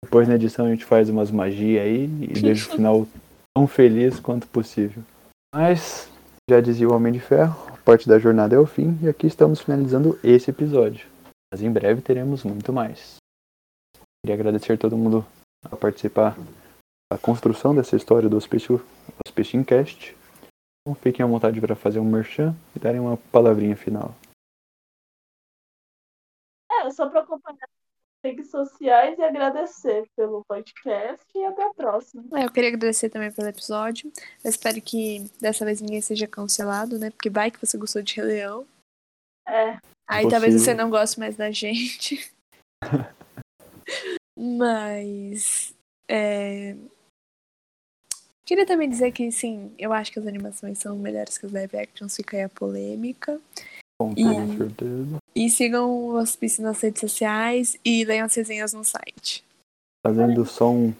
Depois 0.04 0.26
na 0.28 0.34
edição 0.34 0.66
a 0.66 0.70
gente 0.70 0.84
faz 0.84 1.08
umas 1.08 1.30
magias 1.30 1.84
aí 1.84 2.04
e 2.04 2.40
deixa 2.40 2.68
o 2.68 2.76
final 2.76 3.06
tão 3.54 3.66
feliz 3.66 4.18
quanto 4.18 4.46
possível. 4.48 5.02
Mas, 5.54 6.10
já 6.50 6.60
dizia 6.60 6.88
o 6.88 6.94
Homem 6.94 7.12
de 7.12 7.20
Ferro, 7.20 7.54
a 7.68 7.76
parte 7.76 8.08
da 8.08 8.18
jornada 8.18 8.56
é 8.56 8.58
o 8.58 8.66
fim 8.66 8.98
e 9.02 9.08
aqui 9.08 9.26
estamos 9.26 9.60
finalizando 9.60 10.18
esse 10.24 10.50
episódio. 10.50 11.11
Mas 11.52 11.60
em 11.60 11.70
breve 11.70 12.00
teremos 12.00 12.44
muito 12.44 12.72
mais. 12.72 13.16
Queria 14.24 14.40
agradecer 14.40 14.72
a 14.72 14.78
todo 14.78 14.96
mundo 14.96 15.22
a 15.70 15.76
participar 15.76 16.34
da 17.12 17.18
construção 17.18 17.74
dessa 17.74 17.94
história 17.94 18.26
do 18.26 18.38
Hospício, 18.38 18.82
Hospício 19.26 19.62
Cast. 19.62 20.16
Então 20.80 20.94
fiquem 20.94 21.22
à 21.22 21.28
vontade 21.28 21.60
para 21.60 21.76
fazer 21.76 21.98
um 21.98 22.10
merchan 22.10 22.56
e 22.74 22.78
darem 22.78 23.00
uma 23.00 23.18
palavrinha 23.30 23.76
final. 23.76 24.14
É, 26.70 26.90
só 26.90 27.06
para 27.10 27.20
acompanhar 27.20 27.58
as 27.64 28.30
redes 28.30 28.50
sociais 28.50 29.18
e 29.18 29.22
agradecer 29.22 30.08
pelo 30.16 30.42
podcast 30.46 31.22
e 31.34 31.44
até 31.44 31.66
a 31.66 31.74
próxima. 31.74 32.24
É, 32.34 32.46
eu 32.46 32.50
queria 32.50 32.70
agradecer 32.70 33.10
também 33.10 33.30
pelo 33.30 33.48
episódio. 33.48 34.10
Eu 34.42 34.48
espero 34.48 34.80
que 34.80 35.30
dessa 35.38 35.66
vez 35.66 35.82
ninguém 35.82 36.00
seja 36.00 36.26
cancelado, 36.26 36.98
né? 36.98 37.10
Porque 37.10 37.28
vai 37.28 37.50
que 37.50 37.60
você 37.60 37.76
gostou 37.76 38.00
de 38.00 38.14
Rei 38.16 38.24
Leão. 38.24 38.66
É, 39.46 39.78
Aí 40.12 40.28
talvez 40.28 40.54
você 40.60 40.74
não 40.74 40.90
goste 40.90 41.18
mais 41.18 41.36
da 41.36 41.50
gente. 41.50 42.30
Mas. 44.38 45.74
é, 46.08 46.76
Queria 48.44 48.66
também 48.66 48.88
dizer 48.88 49.12
que, 49.12 49.30
sim, 49.30 49.72
eu 49.78 49.92
acho 49.92 50.12
que 50.12 50.18
as 50.18 50.26
animações 50.26 50.78
são 50.78 50.98
melhores 50.98 51.38
que 51.38 51.46
os 51.46 51.52
live 51.52 51.76
actions, 51.76 52.16
fica 52.16 52.36
aí 52.36 52.42
a 52.42 52.48
polêmica. 52.48 53.40
Com 54.00 54.12
E- 54.16 54.58
certeza. 54.58 55.16
E 55.34 55.48
sigam 55.48 55.90
o 55.90 56.14
Hospício 56.16 56.62
nas 56.62 56.80
redes 56.82 57.00
sociais 57.00 57.78
e 57.84 58.04
leiam 58.04 58.26
as 58.26 58.34
resenhas 58.34 58.72
no 58.74 58.84
site. 58.84 59.42
Fazendo 60.04 60.44
só 60.44 60.70
um, 60.70 60.92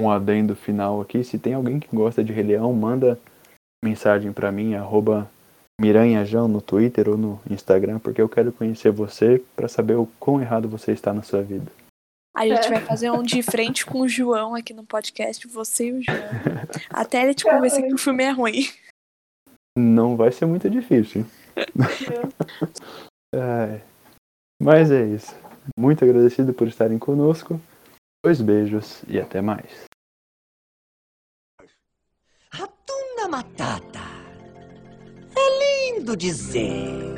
um 0.00 0.10
adendo 0.10 0.56
final 0.56 1.00
aqui. 1.00 1.22
Se 1.22 1.38
tem 1.38 1.54
alguém 1.54 1.78
que 1.78 1.94
gosta 1.94 2.24
de 2.24 2.32
Rei 2.32 2.42
Leão, 2.42 2.72
manda 2.72 3.20
mensagem 3.84 4.32
para 4.32 4.50
mim, 4.50 4.74
arroba 4.74 5.30
Miranhajão 5.80 6.46
no 6.48 6.60
Twitter 6.60 7.08
ou 7.08 7.16
no 7.16 7.40
Instagram, 7.50 7.98
porque 7.98 8.20
eu 8.22 8.28
quero 8.28 8.52
conhecer 8.52 8.90
você 8.92 9.42
para 9.56 9.68
saber 9.68 9.94
o 9.96 10.06
quão 10.20 10.40
errado 10.40 10.68
você 10.68 10.92
está 10.92 11.12
na 11.12 11.22
sua 11.22 11.42
vida. 11.42 11.70
A 12.36 12.46
gente 12.46 12.66
É. 12.66 12.70
vai 12.70 12.80
fazer 12.80 13.10
um 13.10 13.22
de 13.22 13.42
frente 13.42 13.84
com 13.84 14.00
o 14.00 14.08
João 14.08 14.54
aqui 14.54 14.72
no 14.72 14.84
podcast, 14.84 15.46
você 15.48 15.88
e 15.88 15.92
o 15.92 16.02
João. 16.02 16.16
Até 16.90 17.22
ele 17.22 17.34
te 17.34 17.44
convencer 17.44 17.86
que 17.86 17.94
o 17.94 17.98
filme 17.98 18.24
é 18.24 18.30
ruim. 18.30 18.64
Não 19.76 20.16
vai 20.16 20.30
ser 20.32 20.46
muito 20.46 20.68
difícil. 20.70 21.26
Ai. 23.34 23.82
Mas 24.60 24.90
é 24.90 25.04
isso. 25.04 25.34
Muito 25.78 26.04
agradecido 26.04 26.52
por 26.54 26.68
estarem 26.68 26.98
conosco. 26.98 27.60
Dois 28.24 28.40
beijos 28.40 29.02
e 29.08 29.18
até 29.18 29.40
mais. 29.40 29.84
Ratuna 32.52 33.28
Matata. 33.28 34.11
Lindo 35.94 36.16
dizer. 36.16 37.14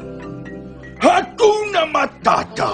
Hakuna 1.01 1.87
Matata! 1.87 2.73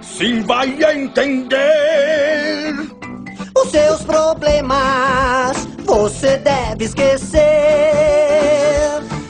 Sim 0.00 0.42
vai 0.42 0.68
entender! 0.82 2.74
Os 3.56 3.70
seus 3.70 4.02
problemas 4.02 5.68
você 5.84 6.38
deve 6.38 6.84
esquecer. 6.84 7.40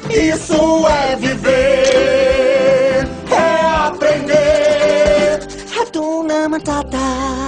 Isso 0.09 0.87
é 0.87 1.17
viver, 1.17 3.09
é 3.31 3.87
aprender. 3.87 5.41
Ratuna 5.75 6.49
Matata. 6.49 7.48